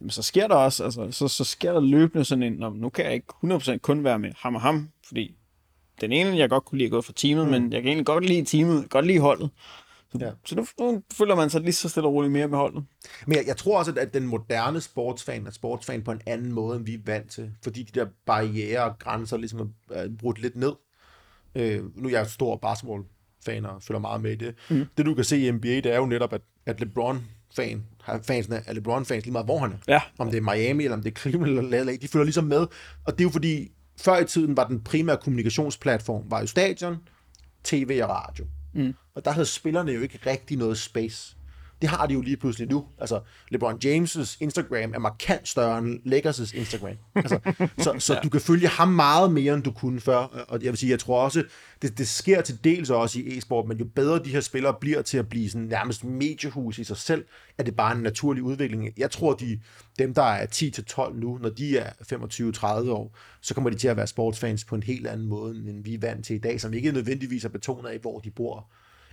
jamen 0.01 0.11
så 0.11 0.23
sker 0.23 0.49
der 0.49 0.55
også, 0.55 0.85
altså, 0.85 1.09
så, 1.11 1.29
så 1.29 1.45
sker 1.45 1.73
der 1.73 1.81
løbende 1.81 2.25
sådan 2.25 2.43
en, 2.43 2.53
"Nå, 2.53 2.71
nu 2.71 2.89
kan 2.89 3.05
jeg 3.05 3.15
ikke 3.15 3.27
100% 3.45 3.79
kun 3.79 4.05
være 4.05 4.19
med 4.19 4.31
ham 4.37 4.55
og 4.55 4.61
ham, 4.61 4.89
fordi 5.07 5.37
den 6.01 6.13
ene, 6.13 6.37
jeg 6.39 6.49
godt 6.49 6.65
kunne 6.65 6.79
lide 6.79 6.87
at 6.87 6.91
gå 6.91 7.01
fra 7.01 7.13
teamet, 7.17 7.45
mm. 7.45 7.51
men 7.51 7.73
jeg 7.73 7.83
kan 7.83 7.89
egentlig 7.89 8.07
godt 8.07 8.27
lide 8.27 8.45
teamet, 8.45 8.91
godt 8.91 9.07
lide 9.07 9.21
holdet. 9.21 9.51
Så, 10.13 10.19
Ja. 10.21 10.31
så 10.45 10.55
nu, 10.57 10.67
nu 10.81 11.03
føler 11.13 11.35
man 11.35 11.51
sig 11.51 11.61
lige 11.61 11.73
så 11.73 11.89
stille 11.89 12.09
og 12.09 12.15
roligt 12.15 12.33
mere 12.33 12.49
med 12.49 12.59
holdet. 12.59 12.85
Men 13.27 13.37
jeg, 13.37 13.45
jeg 13.47 13.57
tror 13.57 13.79
også, 13.79 13.93
at- 14.01 14.15
den 14.15 14.27
moderne 14.27 14.81
sportsfan 14.81 15.47
er 15.47 15.51
sportsfan 15.51 16.03
på 16.03 16.13
en 16.13 16.21
anden 16.27 16.53
måde, 16.53 16.77
end 16.77 16.85
vi 16.87 16.95
er 16.95 16.99
vant 17.07 17.31
til. 17.31 17.51
Fordi 17.63 17.83
de 17.83 18.01
der 18.01 18.07
barriere 18.27 18.85
og 18.85 18.99
grænser 18.99 19.37
ligesom 19.37 19.73
er 19.91 20.09
brudt 20.19 20.39
lidt 20.43 20.57
ned. 20.57 20.73
Øh, 21.55 21.85
nu 21.97 22.09
er 22.09 22.13
jeg 22.13 22.27
stor 22.27 22.57
basketballfan 22.57 23.67
og 23.67 23.83
følger 23.83 24.01
meget 24.01 24.21
med 24.21 24.33
i 24.33 24.37
det. 24.37 24.55
Mm. 24.71 24.85
Det 24.97 25.07
du 25.07 25.15
kan 25.15 25.25
se 25.25 25.39
i 25.39 25.51
NBA, 25.51 25.69
det 25.69 25.87
er 25.87 25.97
jo 25.97 26.07
netop, 26.07 26.33
at, 26.33 26.41
at 26.67 26.81
LeBron-fan, 26.81 27.85
fansene 28.23 28.63
er 28.67 28.73
LeBron-fans 28.73 29.25
lige 29.25 29.33
meget, 29.33 29.47
hvor 29.47 29.59
han 29.59 29.73
er. 29.73 29.77
Ja. 29.89 30.01
Om 30.19 30.31
det 30.31 30.37
er 30.37 30.41
Miami, 30.55 30.85
eller 30.85 30.97
om 30.97 31.03
det 31.03 31.11
er 31.17 31.21
Cleveland 31.21 31.59
eller 31.59 31.85
LA, 31.85 31.97
de 31.97 32.09
følger 32.09 32.25
ligesom 32.25 32.45
med. 32.45 32.67
Og 33.07 33.13
det 33.13 33.21
er 33.21 33.25
jo 33.25 33.31
fordi, 33.31 33.73
før 34.01 34.19
i 34.19 34.25
tiden 34.25 34.57
var 34.57 34.67
den 34.69 34.85
primære 34.85 35.17
kommunikationsplatform, 35.17 36.23
var 36.31 36.41
jo 36.41 36.47
stadion, 36.47 36.97
tv 37.65 38.01
og 38.03 38.09
radio. 38.11 38.45
Mm. 38.77 38.95
Og 39.15 39.25
der 39.25 39.31
havde 39.31 39.47
spillerne 39.47 39.93
jo 39.93 40.01
ikke 40.01 40.19
rigtig 40.27 40.57
noget 40.57 40.79
space. 40.79 41.36
Det 41.83 41.89
har 41.91 42.07
de 42.07 42.15
jo 42.15 42.21
lige 42.21 42.37
pludselig 42.37 42.69
nu. 42.69 42.85
Altså, 42.99 43.21
LeBron 43.51 43.79
James' 43.85 44.37
Instagram 44.41 44.95
er 44.95 44.99
markant 44.99 45.49
større 45.49 45.79
end 45.79 46.01
Lakers' 46.07 46.57
Instagram. 46.57 46.97
Altså, 47.15 47.39
så 47.79 47.95
så 47.99 48.15
ja. 48.15 48.21
du 48.21 48.29
kan 48.29 48.41
følge 48.41 48.69
ham 48.69 48.89
meget 48.89 49.33
mere, 49.33 49.55
end 49.55 49.63
du 49.63 49.71
kunne 49.71 50.01
før. 50.01 50.17
Og 50.49 50.63
jeg 50.63 50.71
vil 50.73 50.77
sige, 50.77 50.91
jeg 50.91 50.99
tror 50.99 51.23
også, 51.23 51.45
det, 51.83 51.99
det 51.99 52.09
sker 52.09 52.41
til 52.41 52.65
dels 52.65 52.91
også 52.91 53.19
i 53.19 53.39
e-sport, 53.39 53.69
men 53.69 53.79
jo 53.79 53.85
bedre 53.85 54.25
de 54.25 54.31
her 54.31 54.41
spillere 54.41 54.75
bliver 54.81 55.03
til 55.03 55.19
at 55.19 55.29
blive 55.29 55.51
sådan 55.51 55.67
nærmest 55.67 56.05
mediehus 56.05 56.79
i 56.79 56.85
sig 56.85 56.97
selv, 56.97 57.25
er 57.59 57.63
det 57.63 57.77
bare 57.77 57.97
en 57.97 58.03
naturlig 58.03 58.43
udvikling. 58.43 58.89
Jeg 58.97 59.11
tror, 59.11 59.35
de, 59.35 59.61
dem, 59.99 60.15
der 60.15 60.23
er 60.23 60.47
10-12 60.47 61.19
nu, 61.21 61.39
når 61.43 61.49
de 61.49 61.79
er 61.79 61.91
25-30 61.91 62.91
år, 62.91 63.17
så 63.41 63.55
kommer 63.55 63.71
de 63.71 63.77
til 63.77 63.89
at 63.89 63.97
være 63.97 64.07
sportsfans 64.07 64.65
på 64.65 64.75
en 64.75 64.83
helt 64.83 65.07
anden 65.07 65.27
måde, 65.27 65.57
end 65.57 65.85
vi 65.85 65.95
er 65.95 65.99
vant 65.99 66.25
til 66.25 66.37
i 66.37 66.39
dag, 66.39 66.61
som 66.61 66.73
ikke 66.73 66.93
nødvendigvis 66.93 67.45
er 67.45 67.49
betonet 67.49 67.89
af, 67.89 67.99
hvor 67.99 68.21
de 68.21 68.31
bor, 68.31 68.71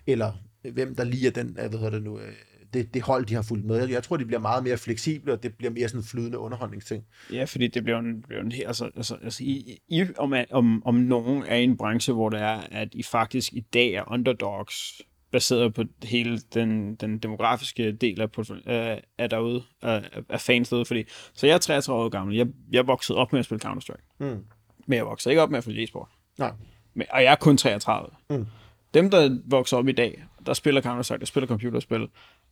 eller 0.07 0.31
hvem 0.71 0.95
der 0.95 1.03
lige 1.03 1.27
er 1.27 1.31
den, 1.31 1.57
øh, 1.59 1.69
hvad 1.69 1.79
hedder 1.79 1.89
det 1.89 2.03
nu, 2.03 2.19
øh, 2.19 2.33
det, 2.73 2.93
det 2.93 3.01
hold, 3.01 3.25
de 3.25 3.33
har 3.33 3.41
fulgt 3.41 3.65
med. 3.65 3.89
Jeg 3.89 4.03
tror, 4.03 4.17
de 4.17 4.25
bliver 4.25 4.39
meget 4.39 4.63
mere 4.63 4.77
fleksible, 4.77 5.33
og 5.33 5.43
det 5.43 5.53
bliver 5.57 5.71
mere 5.71 5.87
sådan 5.87 5.99
en 5.99 6.05
flydende 6.05 6.37
underholdningsting. 6.39 7.03
Ja, 7.33 7.43
fordi 7.43 7.67
det 7.67 7.83
bliver 7.83 7.99
en, 7.99 8.21
bliver 8.21 8.41
en 8.41 8.53
altså, 8.65 8.89
altså, 8.95 9.17
altså 9.23 9.43
I, 9.43 9.79
I, 9.87 10.05
om, 10.17 10.33
om, 10.51 10.85
om 10.85 10.95
nogen 10.95 11.43
er 11.43 11.55
i 11.55 11.63
en 11.63 11.77
branche, 11.77 12.13
hvor 12.13 12.29
det 12.29 12.41
er, 12.41 12.61
at 12.71 12.87
I 12.91 13.03
faktisk 13.03 13.53
i 13.53 13.59
dag 13.59 13.91
er 13.93 14.11
underdogs, 14.11 15.01
baseret 15.31 15.73
på 15.73 15.83
hele 16.03 16.39
den, 16.53 16.95
den 16.95 17.17
demografiske 17.19 17.91
del 17.91 18.21
af, 18.21 18.27
af, 18.65 19.03
af 19.17 19.29
derude, 19.29 19.63
af, 19.81 20.09
af 20.29 20.41
fans 20.41 20.69
derude, 20.69 20.85
fordi, 20.85 21.03
så 21.33 21.47
jeg 21.47 21.53
er 21.53 21.57
33 21.57 21.99
år 21.99 22.09
gammel, 22.09 22.35
jeg, 22.35 22.47
jeg 22.71 22.87
voksede 22.87 23.17
op 23.17 23.31
med 23.31 23.39
at 23.39 23.45
spille 23.45 23.65
Counter-Strike, 23.65 24.15
Mm. 24.19 24.43
men 24.87 24.97
jeg 24.97 25.05
voksede 25.05 25.31
ikke 25.31 25.41
op 25.41 25.49
med 25.49 25.57
at 25.57 25.63
spille 25.63 25.83
e-sport, 25.83 26.07
Nej. 26.37 26.51
men, 26.93 27.07
og 27.11 27.23
jeg 27.23 27.31
er 27.31 27.35
kun 27.35 27.57
33. 27.57 28.09
Mm. 28.29 28.45
Dem, 28.93 29.09
der 29.09 29.37
vokser 29.45 29.77
op 29.77 29.87
i 29.87 29.91
dag, 29.91 30.23
der 30.45 30.53
spiller 30.53 30.81
Counter-Strike, 30.81 31.19
der 31.19 31.25
spiller 31.25 31.47
computerspil, 31.47 32.07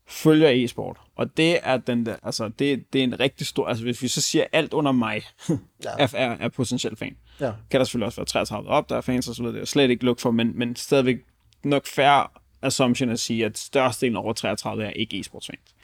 følger 0.08 0.50
e-sport. 0.50 0.98
Og 1.16 1.38
det 1.38 1.60
er 1.64 1.78
den 1.78 2.06
der, 2.06 2.16
altså 2.24 2.48
det, 2.60 2.94
det 2.94 3.00
er 3.00 3.04
en 3.04 3.20
rigtig 3.20 3.48
stor, 3.48 3.68
altså 3.68 3.84
hvis 3.84 4.02
vi 4.02 4.08
så 4.08 4.22
siger 4.22 4.46
alt 4.52 4.74
under 4.74 4.92
mig, 4.92 5.22
Ja. 5.50 5.90
er, 6.00 6.08
er, 6.14 6.38
er 6.40 6.50
potentielt 6.50 7.00
fan. 7.00 7.18
Ja. 7.40 7.52
Kan 7.70 7.80
der 7.80 7.84
selvfølgelig 7.86 8.06
også 8.06 8.20
være 8.22 8.26
33 8.26 8.70
op, 8.70 8.90
der 8.90 8.98
er 8.98 9.02
fans 9.02 9.28
og 9.28 9.36
så 9.36 9.42
videre, 9.42 9.54
det 9.54 9.58
er 9.58 9.62
jeg 9.62 9.68
slet 9.68 9.90
ikke 9.90 10.06
luk 10.06 10.20
for, 10.20 10.32
men, 10.32 10.52
men 10.56 10.76
stadigvæk 10.76 11.18
nok 11.64 11.86
færre 11.86 12.28
assumption 12.62 13.10
at 13.10 13.20
sige, 13.20 13.46
at 13.46 13.58
størstedelen 13.58 14.16
over 14.18 14.34
33 14.34 14.84
er 14.86 14.90
ikke 14.90 15.20
e-sportsfans. 15.20 15.76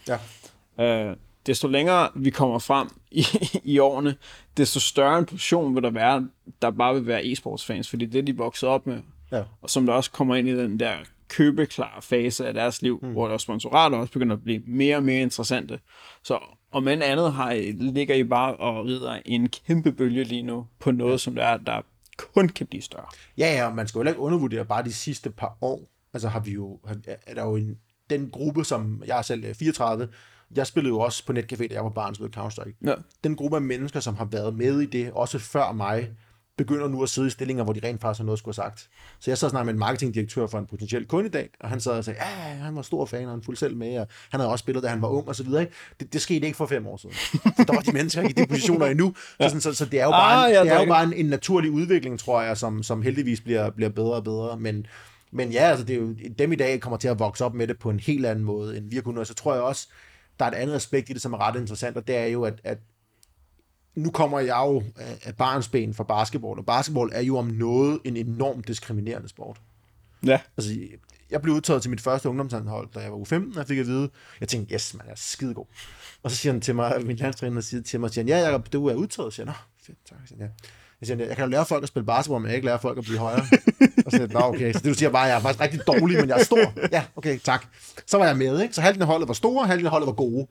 Ja. 0.77 1.09
Øh, 1.09 1.15
desto 1.45 1.67
længere 1.67 2.09
vi 2.15 2.29
kommer 2.29 2.59
frem 2.59 2.89
i, 3.11 3.25
i 3.63 3.79
årene, 3.79 4.15
desto 4.57 4.79
større 4.79 5.19
en 5.19 5.25
portion 5.25 5.75
vil 5.75 5.83
der 5.83 5.89
være, 5.89 6.27
der 6.61 6.71
bare 6.71 6.93
vil 6.93 7.07
være 7.07 7.23
e-sportsfans, 7.25 7.89
fordi 7.89 8.05
det 8.05 8.27
de 8.27 8.37
vokset 8.37 8.69
op 8.69 8.87
med, 8.87 9.01
Ja. 9.31 9.43
og 9.61 9.69
som 9.69 9.85
der 9.85 9.93
også 9.93 10.11
kommer 10.11 10.35
ind 10.35 10.47
i 10.47 10.57
den 10.57 10.79
der 10.79 10.93
købeklar 11.29 11.97
fase 12.01 12.47
af 12.47 12.53
deres 12.53 12.81
liv, 12.81 12.99
mm. 13.03 13.11
hvor 13.11 13.27
der 13.27 13.37
sponsorater 13.37 13.97
også 13.97 14.13
begynder 14.13 14.35
at 14.35 14.43
blive 14.43 14.61
mere 14.67 14.95
og 14.95 15.03
mere 15.03 15.21
interessante. 15.21 15.79
Så 16.23 16.39
om 16.71 16.87
end 16.87 17.03
andet 17.03 17.33
har 17.33 17.51
I, 17.51 17.71
ligger 17.71 18.15
I 18.15 18.23
bare 18.23 18.55
og 18.55 18.85
rider 18.85 19.19
en 19.25 19.49
kæmpe 19.49 19.91
bølge 19.91 20.23
lige 20.23 20.41
nu 20.41 20.67
på 20.79 20.91
noget, 20.91 21.11
ja. 21.11 21.17
som 21.17 21.35
der, 21.35 21.45
er, 21.45 21.57
der 21.57 21.81
kun 22.17 22.49
kan 22.49 22.67
blive 22.67 22.81
større. 22.81 23.05
Ja, 23.37 23.53
ja, 23.53 23.67
og 23.67 23.75
man 23.75 23.87
skal 23.87 23.99
jo 23.99 24.07
ikke 24.07 24.19
undervurdere 24.19 24.65
bare 24.65 24.83
de 24.83 24.93
sidste 24.93 25.31
par 25.31 25.57
år. 25.61 25.89
Altså 26.13 26.27
har 26.27 26.39
vi 26.39 26.51
jo, 26.51 26.79
er 27.27 27.33
der 27.33 27.43
jo 27.43 27.55
en, 27.55 27.77
den 28.09 28.29
gruppe, 28.29 28.63
som 28.63 29.03
jeg 29.07 29.17
er 29.17 29.21
selv 29.21 29.45
øh, 29.45 29.55
34, 29.55 30.07
jeg 30.55 30.67
spillede 30.67 30.93
jo 30.93 30.99
også 30.99 31.25
på 31.25 31.33
Netcafé, 31.33 31.67
da 31.67 31.73
jeg 31.73 31.83
var 31.83 31.89
barn, 31.89 32.15
spillede 32.15 32.39
Counter-Strike. 32.39 32.73
Ja. 32.85 32.93
Den 33.23 33.35
gruppe 33.35 33.57
af 33.57 33.61
mennesker, 33.61 33.99
som 33.99 34.15
har 34.15 34.25
været 34.25 34.55
med 34.55 34.79
i 34.79 34.85
det, 34.85 35.11
også 35.11 35.39
før 35.39 35.71
mig, 35.71 36.09
begynder 36.57 36.87
nu 36.87 37.03
at 37.03 37.09
sidde 37.09 37.27
i 37.27 37.29
stillinger, 37.31 37.63
hvor 37.63 37.73
de 37.73 37.79
rent 37.83 38.01
faktisk 38.01 38.19
har 38.19 38.25
noget 38.25 38.35
at 38.35 38.39
skulle 38.39 38.55
have 38.55 38.69
sagt. 38.69 38.89
Så 39.19 39.31
jeg 39.31 39.37
sad 39.37 39.49
snart 39.49 39.65
med 39.65 39.73
en 39.73 39.79
marketingdirektør 39.79 40.47
for 40.47 40.59
en 40.59 40.65
potentiel 40.65 41.05
kunde 41.05 41.27
i 41.27 41.31
dag, 41.31 41.49
og 41.59 41.69
han 41.69 41.79
sad 41.79 41.91
og 41.91 42.05
sagde, 42.05 42.19
ja, 42.19 42.53
han 42.53 42.75
var 42.75 42.81
stor 42.81 43.05
fan, 43.05 43.25
og 43.25 43.31
han 43.31 43.43
fulgte 43.43 43.59
selv 43.59 43.75
med, 43.75 43.99
og 43.99 44.07
han 44.31 44.39
havde 44.39 44.51
også 44.51 44.63
spillet, 44.63 44.83
da 44.83 44.87
han 44.87 45.01
var 45.01 45.07
ung, 45.07 45.27
og 45.27 45.35
så 45.35 45.43
videre. 45.43 45.61
Ikke? 45.61 45.73
Det, 45.99 46.13
det 46.13 46.21
skete 46.21 46.45
ikke 46.45 46.57
for 46.57 46.65
fem 46.65 46.87
år 46.87 46.97
siden. 46.97 47.15
Så 47.15 47.63
der 47.67 47.73
var 47.73 47.81
de 47.81 47.91
mennesker 47.91 48.21
ikke 48.21 48.41
i 48.41 48.43
de 48.43 48.47
positioner 48.47 48.85
endnu. 48.85 49.13
Så, 49.41 49.47
sådan, 49.47 49.61
så, 49.61 49.73
så 49.73 49.85
det 49.85 49.99
er 49.99 50.05
jo 50.05 50.11
bare, 50.11 50.45
Ah, 50.45 50.49
en, 50.49 50.55
ja, 50.55 50.63
det 50.63 50.71
er 50.71 50.79
jo 50.79 50.85
bare 50.85 51.03
en, 51.03 51.13
en 51.13 51.25
naturlig 51.25 51.71
udvikling, 51.71 52.19
tror 52.19 52.41
jeg, 52.41 52.57
som, 52.57 52.83
som 52.83 53.01
heldigvis 53.01 53.41
bliver, 53.41 53.69
bliver 53.69 53.89
bedre 53.89 54.13
og 54.13 54.23
bedre. 54.23 54.59
Men, 54.59 54.85
men 55.31 55.51
ja, 55.51 55.59
altså, 55.59 55.85
det 55.85 55.95
er 55.95 55.99
jo, 55.99 56.15
dem 56.39 56.51
i 56.51 56.55
dag 56.55 56.79
kommer 56.79 56.97
til 56.97 57.07
at 57.07 57.19
vokse 57.19 57.45
op 57.45 57.53
med 57.53 57.67
det 57.67 57.79
på 57.79 57.89
en 57.89 57.99
helt 57.99 58.25
anden 58.25 58.45
måde, 58.45 58.77
end 58.77 58.89
vi 58.89 58.95
har 58.95 59.01
kunnet. 59.03 59.19
Og 59.19 59.27
så 59.27 59.33
tror 59.33 59.53
jeg 59.53 59.63
også, 59.63 59.87
der 60.39 60.45
er 60.45 60.49
et 60.49 60.55
andet 60.55 60.75
aspekt 60.75 61.09
i 61.09 61.13
det, 61.13 61.21
som 61.21 61.33
er 61.33 61.47
ret 61.47 61.59
interessant, 61.59 61.97
og 61.97 62.07
det 62.07 62.15
er 62.17 62.25
jo, 62.25 62.43
at, 62.43 62.61
at 62.63 62.77
nu 63.97 64.11
kommer 64.11 64.39
jeg 64.39 64.57
jo 64.67 64.83
af- 65.25 65.35
barnsben 65.37 65.93
fra 65.93 66.03
basketball, 66.03 66.59
og 66.59 66.65
basketball 66.65 67.09
er 67.13 67.21
jo 67.21 67.37
om 67.37 67.45
noget 67.47 67.99
en 68.03 68.17
enormt 68.17 68.67
diskriminerende 68.67 69.29
sport. 69.29 69.61
Ja. 70.25 70.39
Altså, 70.57 70.75
jeg 71.31 71.41
blev 71.41 71.55
udtaget 71.55 71.81
til 71.81 71.91
mit 71.91 72.01
første 72.01 72.29
ungdomshold, 72.29 72.89
da 72.95 72.99
jeg 72.99 73.11
var 73.11 73.17
uge 73.17 73.25
15, 73.25 73.51
og 73.51 73.57
jeg 73.57 73.67
fik 73.67 73.77
at 73.77 73.87
vide, 73.87 74.09
jeg 74.39 74.47
tænkte, 74.47 74.73
yes, 74.75 74.93
man, 74.93 75.05
jeg 75.05 75.11
er 75.11 75.15
skidegod. 75.17 75.65
Og 76.23 76.31
så 76.31 76.37
siger 76.37 76.53
han 76.53 76.61
til 76.61 76.75
mig, 76.75 77.05
min 77.05 77.15
landstræner 77.15 77.61
siger 77.61 77.83
til 77.83 77.99
mig, 77.99 78.09
siger 78.09 78.23
han, 78.23 78.29
ja, 78.29 78.37
Jacob, 78.49 78.73
du 78.73 78.87
er 78.87 78.93
udtaget. 78.93 79.25
Jeg 79.25 79.33
siger, 79.33 79.45
nå, 79.45 79.51
fedt, 79.85 79.97
tak. 80.09 80.17
Jeg 80.21 80.27
siger, 80.27 80.43
ja. 80.43 80.49
Jeg 81.01 81.07
siger, 81.07 81.25
jeg 81.25 81.35
kan 81.35 81.45
jo 81.45 81.49
lære 81.51 81.65
folk 81.65 81.83
at 81.83 81.87
spille 81.89 82.05
basketball, 82.05 82.41
men 82.41 82.45
jeg 82.47 82.51
kan 82.51 82.57
ikke 82.57 82.65
lære 82.65 82.79
folk 82.79 82.97
at 82.97 83.03
blive 83.03 83.19
højere. 83.19 83.39
og 84.05 84.11
så 84.11 84.17
siger 84.17 84.21
jeg, 84.21 84.29
nå, 84.33 84.39
okay. 84.39 84.73
Så 84.73 84.79
det 84.79 84.85
du 84.89 84.93
siger 84.93 85.09
bare, 85.09 85.23
at 85.25 85.29
jeg 85.29 85.37
er 85.37 85.41
faktisk 85.41 85.61
rigtig 85.61 85.79
dårlig, 85.87 86.17
men 86.19 86.29
jeg 86.29 86.39
er 86.39 86.43
stor. 86.43 86.73
Ja, 86.91 87.03
okay, 87.15 87.39
tak. 87.39 87.65
Så 88.07 88.17
var 88.17 88.25
jeg 88.25 88.37
med, 88.37 88.61
ikke? 88.61 88.73
Så 88.73 88.81
halvdelen 88.81 89.01
af 89.01 89.07
holdet 89.07 89.27
var 89.27 89.33
store, 89.33 89.67
halvdelen 89.67 89.85
af 89.85 89.91
holdet 89.91 90.07
var 90.07 90.13
gode. 90.13 90.47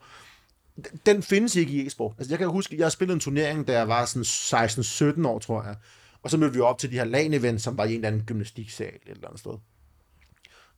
Den 1.06 1.22
findes 1.22 1.56
ikke 1.56 1.72
i 1.72 1.86
e-sport. 1.86 2.14
Altså, 2.18 2.32
jeg 2.32 2.38
kan 2.38 2.48
huske, 2.48 2.76
jeg 2.76 2.84
har 2.84 2.90
spillet 2.90 3.14
en 3.14 3.20
turnering, 3.20 3.66
da 3.66 3.72
jeg 3.72 3.88
var 3.88 4.04
sådan 4.04 5.20
16-17 5.22 5.26
år, 5.28 5.38
tror 5.38 5.62
jeg. 5.62 5.76
Og 6.22 6.30
så 6.30 6.36
mødte 6.36 6.54
vi 6.54 6.60
op 6.60 6.78
til 6.78 6.90
de 6.90 6.96
her 6.96 7.04
LAN-events, 7.04 7.58
som 7.58 7.78
var 7.78 7.84
i 7.84 7.88
en 7.88 7.94
eller 7.94 8.08
anden 8.08 8.22
gymnastiksal 8.22 8.86
et 8.86 9.00
eller 9.06 9.28
andet 9.28 9.40
sted. 9.40 9.50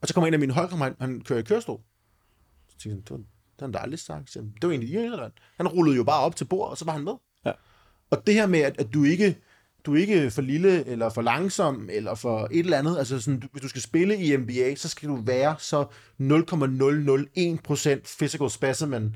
Og 0.01 0.07
så 0.07 0.13
kommer 0.13 0.27
en 0.27 0.33
af 0.33 0.39
mine 0.39 0.53
holdkammerater, 0.53 0.95
han 0.99 1.21
kører 1.21 1.39
i 1.39 1.43
kørestol. 1.43 1.79
tænkte 2.79 2.89
jeg, 2.89 2.97
det 2.97 3.11
var, 3.11 3.17
det 3.67 3.75
han 3.75 3.83
aldrig 3.83 3.99
sagt. 3.99 4.31
Så, 4.31 4.39
det 4.39 4.67
var 4.67 4.69
egentlig 4.69 4.89
irrelevant. 4.89 5.33
Han 5.57 5.67
rullede 5.67 5.95
jo 5.95 6.03
bare 6.03 6.21
op 6.21 6.35
til 6.35 6.45
bord, 6.45 6.69
og 6.69 6.77
så 6.77 6.85
var 6.85 6.93
han 6.93 7.03
med. 7.03 7.13
Ja. 7.45 7.51
Og 8.09 8.27
det 8.27 8.33
her 8.33 8.47
med, 8.47 8.59
at, 8.59 8.79
at 8.79 8.93
du 8.93 9.03
ikke 9.03 9.35
du 9.85 9.95
er 9.95 9.99
ikke 9.99 10.31
for 10.31 10.41
lille, 10.41 10.87
eller 10.87 11.09
for 11.09 11.21
langsom, 11.21 11.89
eller 11.91 12.15
for 12.15 12.47
et 12.51 12.59
eller 12.59 12.77
andet. 12.77 12.97
Altså 12.97 13.21
sådan, 13.21 13.39
du, 13.39 13.47
hvis 13.51 13.61
du 13.61 13.67
skal 13.67 13.81
spille 13.81 14.17
i 14.17 14.37
NBA, 14.37 14.75
så 14.75 14.89
skal 14.89 15.09
du 15.09 15.15
være 15.15 15.55
så 15.59 15.85
0,001% 16.21 18.17
physical 18.19 18.49
specimen. 18.49 19.15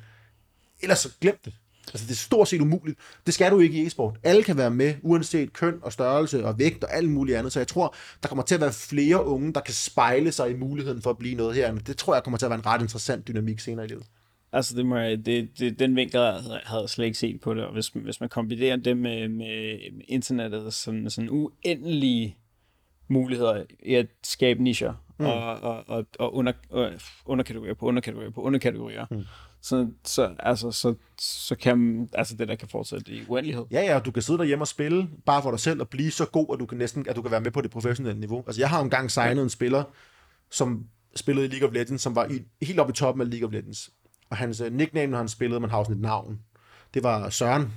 Ellers 0.84 0.99
så 0.99 1.09
glem 1.21 1.39
det. 1.45 1.53
Altså, 1.88 2.05
det 2.05 2.11
er 2.11 2.15
stort 2.15 2.47
set 2.47 2.61
umuligt. 2.61 2.99
Det 3.25 3.34
skal 3.34 3.51
du 3.51 3.59
ikke 3.59 3.84
i 3.84 3.86
e-sport. 3.86 4.17
Alle 4.23 4.43
kan 4.43 4.57
være 4.57 4.71
med, 4.71 4.93
uanset 5.01 5.53
køn 5.53 5.79
og 5.81 5.93
størrelse 5.93 6.45
og 6.45 6.59
vægt 6.59 6.84
og 6.84 6.95
alt 6.95 7.09
muligt 7.09 7.38
andet. 7.38 7.53
Så 7.53 7.59
jeg 7.59 7.67
tror, 7.67 7.95
der 8.23 8.27
kommer 8.27 8.43
til 8.43 8.55
at 8.55 8.61
være 8.61 8.73
flere 8.73 9.25
unge, 9.25 9.53
der 9.53 9.61
kan 9.61 9.73
spejle 9.73 10.31
sig 10.31 10.49
i 10.49 10.53
muligheden 10.53 11.01
for 11.01 11.09
at 11.09 11.17
blive 11.17 11.36
noget 11.36 11.55
her. 11.55 11.75
Det 11.75 11.97
tror 11.97 12.13
jeg 12.13 12.23
kommer 12.23 12.38
til 12.38 12.45
at 12.45 12.49
være 12.49 12.59
en 12.59 12.65
ret 12.65 12.81
interessant 12.81 13.27
dynamik 13.27 13.59
senere 13.59 13.86
i 13.86 13.88
livet. 13.88 14.05
Altså, 14.51 14.75
det 14.75 14.86
må 14.86 14.97
jeg, 14.97 15.25
det, 15.25 15.59
det, 15.59 15.79
den 15.79 15.95
vinkel 15.95 16.19
havde 16.19 16.81
jeg 16.81 16.89
slet 16.89 17.05
ikke 17.05 17.17
set 17.17 17.41
på 17.41 17.53
det, 17.53 17.63
og 17.63 17.73
hvis, 17.73 17.88
hvis 17.88 18.19
man 18.19 18.29
kombinerer 18.29 18.75
det 18.75 18.97
med, 18.97 19.27
med 19.27 19.79
internettet, 20.07 20.73
sådan, 20.73 21.09
sådan 21.09 21.29
uendelige 21.29 22.38
muligheder 23.07 23.63
i 23.79 23.95
at 23.95 24.07
skabe 24.23 24.63
nischer, 24.63 24.93
mm. 25.19 25.25
og, 25.25 25.59
og, 25.59 25.84
og, 25.88 26.05
og, 26.19 26.36
under, 26.36 26.53
og 26.69 26.91
underkategorier 27.25 27.73
på 27.73 27.86
underkategorier 27.86 28.29
på 28.29 28.41
underkategorier, 28.41 29.05
mm. 29.11 29.23
Så, 29.64 29.88
så, 30.05 30.36
altså, 30.39 30.72
så, 30.72 30.95
så 31.20 31.55
kan 31.55 32.09
altså, 32.14 32.36
det 32.36 32.47
der 32.47 32.55
kan 32.55 32.68
fortsætte 32.68 33.11
i 33.11 33.26
uendelighed. 33.28 33.66
Ja, 33.72 33.82
ja, 33.82 33.99
du 33.99 34.11
kan 34.11 34.24
sidde 34.24 34.39
derhjemme 34.39 34.64
og 34.64 34.68
spille, 34.68 35.09
bare 35.26 35.41
for 35.41 35.51
dig 35.51 35.59
selv, 35.59 35.82
og 35.82 35.89
blive 35.89 36.11
så 36.11 36.26
god, 36.26 36.47
at 36.53 36.59
du 36.59 36.66
kan 36.66 36.78
næsten 36.78 37.09
at 37.09 37.16
du 37.16 37.22
kan 37.22 37.32
være 37.32 37.41
med 37.41 37.51
på 37.51 37.61
det 37.61 37.72
professionelle 37.72 38.20
niveau. 38.20 38.43
Altså, 38.47 38.61
jeg 38.61 38.70
har 38.70 38.82
engang 38.82 39.11
signet 39.11 39.43
en 39.43 39.49
spiller, 39.49 39.84
som 40.51 40.86
spillede 41.16 41.45
i 41.45 41.49
League 41.49 41.68
of 41.68 41.74
Legends, 41.74 42.01
som 42.01 42.16
var 42.16 42.26
i, 42.26 42.66
helt 42.66 42.80
oppe 42.80 42.91
i 42.91 42.95
toppen 42.95 43.22
af 43.22 43.30
League 43.30 43.47
of 43.47 43.53
Legends 43.53 43.89
og 44.30 44.38
hans 44.38 44.61
uh, 44.61 44.74
nickname, 44.74 45.11
når 45.11 45.18
han 45.18 45.28
spillede, 45.28 45.59
man 45.59 45.70
har 45.70 45.84
sådan 45.84 45.95
et 45.95 46.01
navn, 46.01 46.39
det 46.93 47.03
var 47.03 47.30
Søren. 47.30 47.74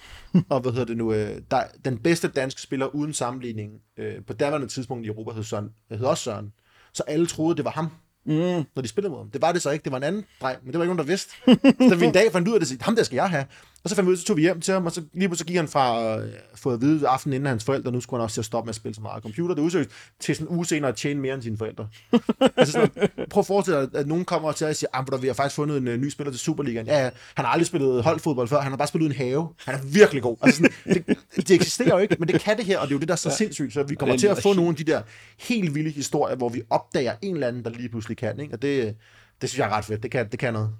og 0.50 0.60
hvad 0.60 0.72
hedder 0.72 0.86
det 0.86 0.96
nu? 0.96 1.08
Uh, 1.08 1.14
der, 1.50 1.64
den 1.84 1.98
bedste 1.98 2.28
danske 2.28 2.60
spiller 2.60 2.86
uden 2.86 3.12
sammenligning 3.12 3.72
uh, 3.98 4.24
på 4.26 4.32
daværende 4.32 4.68
tidspunkt 4.68 5.06
i 5.06 5.08
Europa 5.08 5.32
hed, 5.32 5.44
Søren, 5.44 5.70
hed 5.90 6.04
også 6.04 6.24
Søren. 6.24 6.52
Så 6.92 7.02
alle 7.02 7.26
troede, 7.26 7.56
det 7.56 7.64
var 7.64 7.70
ham 7.70 7.90
mm. 8.24 8.64
når 8.74 8.82
de 8.82 8.88
spillede 8.88 9.10
mod 9.10 9.18
ham. 9.18 9.30
Det 9.30 9.42
var 9.42 9.52
det 9.52 9.62
så 9.62 9.70
ikke, 9.70 9.82
det 9.82 9.92
var 9.92 9.98
en 9.98 10.04
anden 10.04 10.24
dreng, 10.40 10.58
men 10.62 10.72
det 10.72 10.78
var 10.78 10.84
ikke 10.84 10.94
nogen, 10.94 11.08
der 11.08 11.12
vidste. 11.12 11.32
så 11.46 11.88
da 11.90 11.94
vi 11.94 12.06
en 12.06 12.12
dag 12.12 12.32
fandt 12.32 12.48
ud 12.48 12.54
af 12.54 12.60
det, 12.60 12.82
ham 12.82 12.96
der 12.96 13.02
skal 13.02 13.16
jeg 13.16 13.30
have. 13.30 13.44
Og 13.84 13.90
så 13.90 13.96
fandt 13.96 14.08
vi 14.08 14.12
ud, 14.12 14.16
så 14.16 14.24
tog 14.24 14.36
vi 14.36 14.42
hjem 14.42 14.60
til 14.60 14.74
ham, 14.74 14.86
og 14.86 14.92
så 14.92 15.02
lige 15.12 15.28
pludselig 15.28 15.46
gik 15.46 15.56
han 15.56 15.68
fra 15.68 16.02
at 16.04 16.22
uh, 16.22 16.28
få 16.54 16.70
at 16.70 16.80
vide 16.80 17.08
aften 17.08 17.32
inden 17.32 17.46
hans 17.46 17.64
forældre, 17.64 17.92
nu 17.92 18.00
skulle 18.00 18.20
han 18.20 18.24
også 18.24 18.34
til 18.34 18.40
at 18.40 18.44
stoppe 18.44 18.66
med 18.66 18.70
at 18.70 18.74
spille 18.74 18.94
så 18.94 19.00
meget 19.00 19.22
computer. 19.22 19.54
Det 19.54 19.62
udsøgt 19.62 19.90
til 20.20 20.36
sådan 20.36 20.48
en 20.48 20.56
uge 20.56 20.66
senere 20.66 20.88
at 20.90 20.96
tjene 20.96 21.20
mere 21.20 21.34
end 21.34 21.42
sine 21.42 21.58
forældre. 21.58 21.88
altså 22.56 22.72
sådan, 22.72 23.08
prøv 23.30 23.40
at 23.40 23.46
forestille 23.46 23.80
dig, 23.80 23.88
at 23.94 24.06
nogen 24.06 24.24
kommer 24.24 24.52
til 24.52 24.64
at 24.64 24.76
sige, 24.76 24.88
at 24.96 25.22
vi 25.22 25.26
har 25.26 25.34
faktisk 25.34 25.56
fundet 25.56 25.78
en 25.78 25.88
uh, 25.88 25.94
ny 25.94 26.08
spiller 26.08 26.30
til 26.30 26.40
Superligaen. 26.40 26.86
Ja, 26.86 27.04
ja, 27.04 27.10
han 27.34 27.44
har 27.44 27.52
aldrig 27.52 27.66
spillet 27.66 28.02
holdfodbold 28.02 28.48
før, 28.48 28.60
han 28.60 28.72
har 28.72 28.76
bare 28.76 28.88
spillet 28.88 29.06
en 29.06 29.16
have. 29.16 29.48
Han 29.64 29.74
er 29.74 29.82
virkelig 29.82 30.22
god. 30.22 30.36
Altså 30.42 30.56
sådan, 30.56 31.06
det, 31.36 31.48
det, 31.48 31.50
eksisterer 31.50 31.94
jo 31.94 31.98
ikke, 31.98 32.16
men 32.18 32.28
det 32.28 32.40
kan 32.40 32.56
det 32.56 32.64
her, 32.64 32.78
og 32.78 32.88
det 32.88 32.92
er 32.92 32.96
jo 32.96 33.00
det, 33.00 33.08
der 33.08 33.14
er 33.14 33.18
så 33.18 33.28
ja. 33.28 33.34
sindssygt. 33.34 33.72
Så 33.72 33.82
vi 33.82 33.94
kommer 33.94 34.16
til 34.16 34.26
at 34.26 34.42
få 34.42 34.52
nogle 34.52 34.68
af 34.70 34.76
de 34.76 34.84
der 34.84 35.02
helt 35.38 35.74
vilde 35.74 35.90
historier, 35.90 36.36
hvor 36.36 36.48
vi 36.48 36.62
opdager 36.70 37.14
en 37.22 37.34
eller 37.34 37.48
anden, 37.48 37.64
der 37.64 37.70
lige 37.70 37.88
pludselig 37.88 38.16
kan. 38.16 38.40
Ikke? 38.40 38.54
Og 38.54 38.62
det, 38.62 38.96
det 39.40 39.48
synes 39.48 39.58
jeg 39.58 39.66
er 39.66 39.72
ret 39.72 39.84
fedt. 39.84 40.02
Det 40.02 40.10
kan, 40.10 40.28
det 40.30 40.38
kan 40.38 40.52
noget. 40.52 40.70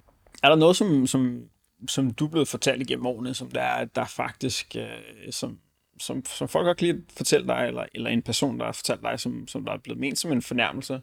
Er 0.42 0.48
der 0.48 0.57
noget, 0.57 0.76
som, 0.76 1.07
som, 1.07 1.40
som 1.89 2.11
du 2.11 2.26
er 2.26 2.31
blevet 2.31 2.49
fortalt 2.49 2.83
igennem 2.83 3.07
årene, 3.07 3.35
som 3.35 3.51
der, 3.51 3.62
er, 3.62 3.85
der 3.85 4.05
faktisk, 4.05 4.76
øh, 4.76 5.33
som, 5.33 5.59
som, 5.99 6.26
som 6.26 6.49
folk 6.49 6.66
har 6.66 6.74
lige 6.78 7.03
fortalt 7.16 7.49
dig, 7.49 7.64
eller, 7.66 7.85
eller 7.95 8.11
en 8.11 8.22
person, 8.22 8.59
der 8.59 8.64
har 8.64 8.72
fortalt 8.72 9.03
dig, 9.03 9.20
som, 9.20 9.49
som 9.49 9.64
der 9.64 9.72
er 9.72 9.78
blevet 9.78 10.01
ment 10.01 10.18
som 10.18 10.33
en 10.33 10.43
fornærmelse, 10.43 11.01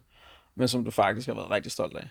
men 0.56 0.68
som 0.68 0.86
du 0.86 0.92
faktisk 0.92 1.28
har 1.28 1.34
været 1.34 1.50
rigtig 1.50 1.72
stolt 1.72 1.98
af? 1.98 2.08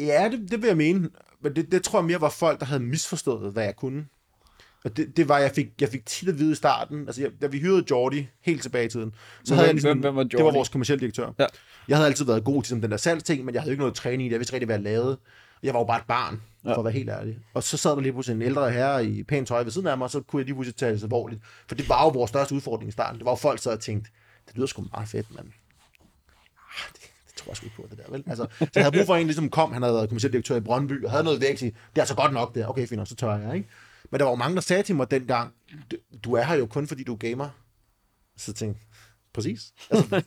Ja, 0.00 0.28
det, 0.28 0.50
det 0.50 0.62
vil 0.62 0.68
jeg 0.68 0.76
mene. 0.76 1.10
Men 1.40 1.56
det, 1.56 1.72
det 1.72 1.84
tror 1.84 1.98
jeg 1.98 2.06
mere 2.06 2.20
var 2.20 2.28
folk, 2.28 2.60
der 2.60 2.66
havde 2.66 2.82
misforstået, 2.82 3.52
hvad 3.52 3.64
jeg 3.64 3.76
kunne. 3.76 4.06
Og 4.84 4.96
det, 4.96 5.16
det 5.16 5.28
var, 5.28 5.38
jeg 5.38 5.52
fik, 5.54 5.66
jeg 5.80 5.88
fik 5.88 6.06
tit 6.06 6.28
at 6.28 6.38
vide 6.38 6.52
i 6.52 6.54
starten, 6.54 7.06
altså 7.06 7.22
jeg, 7.22 7.30
da 7.42 7.46
vi 7.46 7.58
hyrede 7.58 7.84
Jordi 7.90 8.26
helt 8.40 8.62
tilbage 8.62 8.86
i 8.86 8.88
tiden, 8.88 9.14
så 9.44 9.54
havde 9.54 9.66
jeg 9.66 9.74
ligesom, 9.74 9.88
hvem, 9.88 10.00
hvem 10.00 10.16
var 10.16 10.22
Jordi? 10.22 10.36
det 10.36 10.44
var 10.44 10.52
vores 10.52 10.68
kommersielle 10.68 11.00
direktør. 11.00 11.32
Ja. 11.38 11.46
Jeg 11.88 11.96
havde 11.96 12.08
altid 12.08 12.24
været 12.24 12.44
god 12.44 12.62
til 12.62 12.68
sådan, 12.68 12.82
den 12.82 12.90
der 12.90 12.96
salgsting, 12.96 13.44
men 13.44 13.54
jeg 13.54 13.62
havde 13.62 13.72
ikke 13.72 13.80
noget 13.80 13.94
træning 13.94 14.22
i 14.22 14.24
det, 14.24 14.32
jeg 14.32 14.40
vidste 14.40 14.52
rigtig, 14.52 14.66
hvad 14.66 14.76
jeg 14.76 14.82
lavede. 14.82 15.18
Jeg 15.62 15.74
var 15.74 15.80
jo 15.80 15.86
bare 15.86 15.98
et 15.98 16.06
barn, 16.06 16.42
for 16.62 16.70
ja. 16.70 16.78
at 16.78 16.84
være 16.84 16.92
helt 16.92 17.10
ærlig. 17.10 17.38
Og 17.54 17.62
så 17.62 17.76
sad 17.76 17.90
der 17.90 18.00
lige 18.00 18.12
pludselig 18.12 18.36
en 18.36 18.42
ældre 18.42 18.70
herre 18.70 19.04
i 19.04 19.22
pænt 19.22 19.48
tøj 19.48 19.62
ved 19.62 19.70
siden 19.70 19.86
af 19.86 19.98
mig, 19.98 20.04
og 20.04 20.10
så 20.10 20.20
kunne 20.20 20.40
jeg 20.40 20.46
lige 20.46 20.54
pludselig 20.54 20.76
tage 20.76 20.92
det 20.92 21.02
alvorligt. 21.02 21.40
For 21.68 21.74
det 21.74 21.88
var 21.88 22.04
jo 22.04 22.08
vores 22.08 22.28
største 22.28 22.54
udfordring 22.54 22.88
i 22.88 22.92
starten. 22.92 23.18
Det 23.18 23.24
var 23.24 23.30
jo 23.30 23.36
folk, 23.36 23.64
der 23.64 23.70
havde 23.70 23.82
tænkt, 23.82 24.08
det 24.48 24.56
lyder 24.56 24.66
sgu 24.66 24.84
meget 24.92 25.08
fedt, 25.08 25.30
men 25.30 25.52
ah, 26.58 26.92
det, 26.92 27.02
det 27.28 27.34
tror 27.36 27.50
jeg 27.50 27.56
sgu 27.56 27.66
ikke 27.66 27.76
på, 27.76 27.86
det 27.90 27.98
der, 27.98 28.10
vel? 28.10 28.24
Altså, 28.26 28.46
så 28.58 28.70
jeg 28.74 28.84
havde 28.84 28.96
brug 28.96 29.06
for 29.06 29.16
en, 29.16 29.26
ligesom 29.26 29.50
kom, 29.50 29.72
han 29.72 29.82
havde 29.82 29.94
været 29.94 30.08
kommersiel 30.08 30.32
direktør 30.32 30.56
i 30.56 30.60
Brøndby, 30.60 31.04
og 31.04 31.10
havde 31.10 31.24
noget 31.24 31.40
vægt 31.40 31.62
i, 31.62 31.64
det 31.64 31.74
er 31.96 32.00
altså 32.00 32.14
godt 32.14 32.32
nok 32.32 32.54
der, 32.54 32.66
Okay, 32.66 32.86
fint, 32.86 33.08
så 33.08 33.14
tør 33.14 33.36
jeg, 33.36 33.54
ikke? 33.54 33.68
Men 34.10 34.18
der 34.18 34.24
var 34.24 34.32
jo 34.32 34.36
mange, 34.36 34.54
der 34.54 34.60
sagde 34.60 34.82
til 34.82 34.96
mig 34.96 35.10
dengang, 35.10 35.52
du 36.24 36.34
er 36.34 36.42
her 36.42 36.54
jo 36.54 36.66
kun, 36.66 36.86
fordi 36.86 37.04
du 37.04 37.12
er 37.12 37.16
gamer. 37.16 37.48
Så 38.36 38.52
tænkte 38.52 38.80
præcis. 39.32 39.72
Altså, 39.90 40.22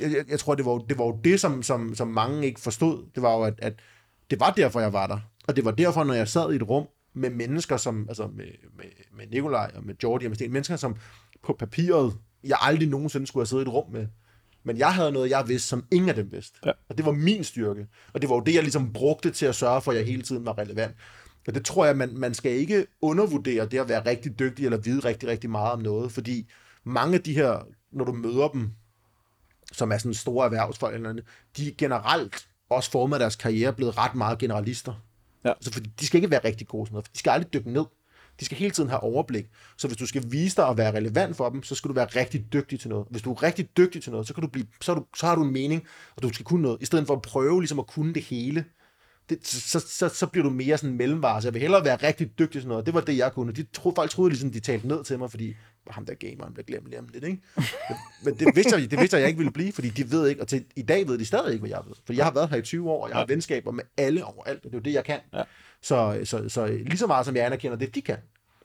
jeg, 0.00 0.12
jeg, 0.12 0.24
jeg 0.28 0.38
tror, 0.38 0.54
det 0.54 0.64
var, 0.64 0.78
det 0.78 0.98
var 0.98 1.04
jo 1.04 1.20
det, 1.24 1.40
som, 1.40 1.62
som, 1.62 1.94
som 1.94 2.08
mange 2.08 2.46
ikke 2.46 2.60
forstod. 2.60 3.04
Det 3.14 3.22
var 3.22 3.34
jo, 3.34 3.42
at, 3.42 3.54
at 3.58 3.74
det 4.32 4.40
var 4.40 4.50
derfor, 4.50 4.80
jeg 4.80 4.92
var 4.92 5.06
der. 5.06 5.18
Og 5.48 5.56
det 5.56 5.64
var 5.64 5.70
derfor, 5.70 6.04
når 6.04 6.14
jeg 6.14 6.28
sad 6.28 6.52
i 6.52 6.56
et 6.56 6.68
rum 6.68 6.86
med 7.14 7.30
mennesker, 7.30 7.76
som, 7.76 8.06
altså 8.08 8.26
med, 8.26 8.46
med, 8.76 8.84
med 9.16 9.26
Nikolaj 9.26 9.70
og 9.74 9.84
med 9.84 9.94
Jordi 10.02 10.24
og 10.24 10.30
med 10.30 10.36
Sten, 10.36 10.52
mennesker, 10.52 10.76
som 10.76 10.96
på 11.42 11.56
papiret, 11.58 12.14
jeg 12.44 12.56
aldrig 12.60 12.88
nogensinde 12.88 13.26
skulle 13.26 13.40
have 13.40 13.46
siddet 13.46 13.64
i 13.64 13.68
et 13.68 13.74
rum 13.74 13.92
med. 13.92 14.06
Men 14.64 14.78
jeg 14.78 14.94
havde 14.94 15.12
noget, 15.12 15.30
jeg 15.30 15.48
vidste, 15.48 15.68
som 15.68 15.84
ingen 15.90 16.08
af 16.08 16.14
dem 16.14 16.32
vidste. 16.32 16.58
Ja. 16.66 16.70
Og 16.88 16.98
det 16.98 17.06
var 17.06 17.12
min 17.12 17.44
styrke. 17.44 17.86
Og 18.12 18.22
det 18.22 18.30
var 18.30 18.36
jo 18.36 18.40
det, 18.40 18.54
jeg 18.54 18.62
ligesom 18.62 18.92
brugte 18.92 19.30
til 19.30 19.46
at 19.46 19.54
sørge 19.54 19.82
for, 19.82 19.92
at 19.92 19.98
jeg 19.98 20.06
hele 20.06 20.22
tiden 20.22 20.46
var 20.46 20.58
relevant. 20.58 20.96
Og 21.48 21.54
det 21.54 21.64
tror 21.64 21.86
jeg, 21.86 21.96
man, 21.96 22.18
man 22.18 22.34
skal 22.34 22.52
ikke 22.52 22.86
undervurdere 23.02 23.66
det 23.66 23.78
at 23.78 23.88
være 23.88 24.06
rigtig 24.06 24.38
dygtig 24.38 24.64
eller 24.64 24.78
vide 24.78 25.00
rigtig, 25.00 25.28
rigtig 25.28 25.50
meget 25.50 25.72
om 25.72 25.80
noget, 25.80 26.12
fordi 26.12 26.50
mange 26.84 27.14
af 27.14 27.22
de 27.22 27.34
her, 27.34 27.66
når 27.92 28.04
du 28.04 28.12
møder 28.12 28.48
dem, 28.48 28.70
som 29.72 29.92
er 29.92 29.98
sådan 29.98 30.14
store 30.14 30.44
erhvervsfolk 30.44 30.94
eller 30.94 31.10
andet, 31.10 31.24
de 31.56 31.68
er 31.68 31.72
generelt 31.78 32.48
også 32.72 32.90
formet 32.90 33.20
deres 33.20 33.36
karriere 33.36 33.72
blevet 33.72 33.98
ret 33.98 34.14
meget 34.14 34.38
generalister. 34.38 34.92
Ja. 35.44 35.50
Altså, 35.50 35.72
fordi 35.72 35.90
de 36.00 36.06
skal 36.06 36.18
ikke 36.18 36.30
være 36.30 36.44
rigtig 36.44 36.66
gode 36.68 36.86
sådan 36.86 36.94
noget, 36.94 37.12
de 37.12 37.18
skal 37.18 37.30
aldrig 37.30 37.52
dykke 37.52 37.72
ned. 37.72 37.84
De 38.40 38.44
skal 38.44 38.58
hele 38.58 38.70
tiden 38.70 38.88
have 38.88 39.00
overblik. 39.00 39.46
Så 39.78 39.86
hvis 39.86 39.96
du 39.96 40.06
skal 40.06 40.24
vise 40.28 40.56
dig 40.56 40.68
at 40.68 40.76
være 40.76 40.94
relevant 40.94 41.36
for 41.36 41.48
dem, 41.48 41.62
så 41.62 41.74
skal 41.74 41.88
du 41.88 41.94
være 41.94 42.06
rigtig 42.06 42.52
dygtig 42.52 42.80
til 42.80 42.90
noget. 42.90 43.06
Hvis 43.10 43.22
du 43.22 43.32
er 43.32 43.42
rigtig 43.42 43.76
dygtig 43.76 44.02
til 44.02 44.12
noget, 44.12 44.26
så, 44.26 44.34
kan 44.34 44.42
du 44.42 44.48
blive, 44.48 44.66
så, 44.80 44.94
du, 44.94 45.04
så 45.16 45.26
har 45.26 45.34
du 45.34 45.44
en 45.44 45.52
mening, 45.52 45.84
og 46.16 46.22
du 46.22 46.32
skal 46.32 46.44
kunne 46.44 46.62
noget, 46.62 46.82
i 46.82 46.84
stedet 46.84 47.06
for 47.06 47.14
at 47.14 47.22
prøve 47.22 47.60
ligesom 47.60 47.78
at 47.78 47.86
kunne 47.86 48.14
det 48.14 48.22
hele 48.22 48.64
det, 49.28 49.46
så, 49.46 49.80
så, 49.80 50.08
så 50.08 50.26
bliver 50.26 50.44
du 50.44 50.50
mere 50.50 50.78
sådan 50.78 50.90
en 50.90 50.96
mellemvare. 50.96 51.42
Så 51.42 51.48
jeg 51.48 51.54
vil 51.54 51.62
hellere 51.62 51.84
være 51.84 51.96
rigtig 51.96 52.38
dygtig 52.38 52.60
til 52.60 52.68
noget. 52.68 52.86
Det 52.86 52.94
var 52.94 53.00
det, 53.00 53.16
jeg 53.16 53.32
kunne. 53.32 53.52
De 53.52 53.66
tro, 53.72 53.92
folk 53.96 54.10
troede 54.10 54.30
ligesom, 54.30 54.50
de 54.50 54.60
talte 54.60 54.88
ned 54.88 55.04
til 55.04 55.18
mig, 55.18 55.30
fordi 55.30 55.54
ham 55.90 56.06
der 56.06 56.14
gameren 56.14 56.52
bliver 56.52 56.64
glemt 56.64 56.86
lige 56.88 56.98
om 56.98 57.08
lidt, 57.12 57.24
ikke? 57.24 57.42
Men 58.24 58.34
det 58.38 58.56
vidste, 58.56 58.76
jeg, 58.76 58.90
det 58.90 58.98
vidste 58.98 59.16
jeg, 59.16 59.20
jeg 59.20 59.28
ikke 59.28 59.38
ville 59.38 59.52
blive, 59.52 59.72
fordi 59.72 59.88
de 59.88 60.10
ved 60.10 60.28
ikke, 60.28 60.40
og 60.40 60.48
til 60.48 60.64
i 60.76 60.82
dag 60.82 61.08
ved 61.08 61.18
de 61.18 61.24
stadig 61.24 61.52
ikke, 61.52 61.60
hvad 61.60 61.70
jeg 61.70 61.80
ved. 61.86 61.94
Fordi 62.04 62.18
jeg 62.18 62.26
har 62.26 62.32
været 62.32 62.48
her 62.48 62.56
i 62.56 62.62
20 62.62 62.90
år, 62.90 63.04
og 63.04 63.10
jeg 63.10 63.18
har 63.18 63.26
venskaber 63.26 63.70
med 63.70 63.84
alle 63.96 64.24
overalt, 64.24 64.58
og 64.58 64.70
det 64.70 64.74
er 64.74 64.78
jo 64.78 64.82
det, 64.82 64.92
jeg 64.92 65.04
kan. 65.04 65.18
Ja. 65.34 65.42
Så, 65.82 66.20
så, 66.24 66.48
så 66.48 66.66
lige 66.66 66.98
så 66.98 67.06
meget 67.06 67.26
som 67.26 67.36
jeg 67.36 67.46
anerkender 67.46 67.76
det, 67.76 67.94
de 67.94 68.00
kan. 68.00 68.16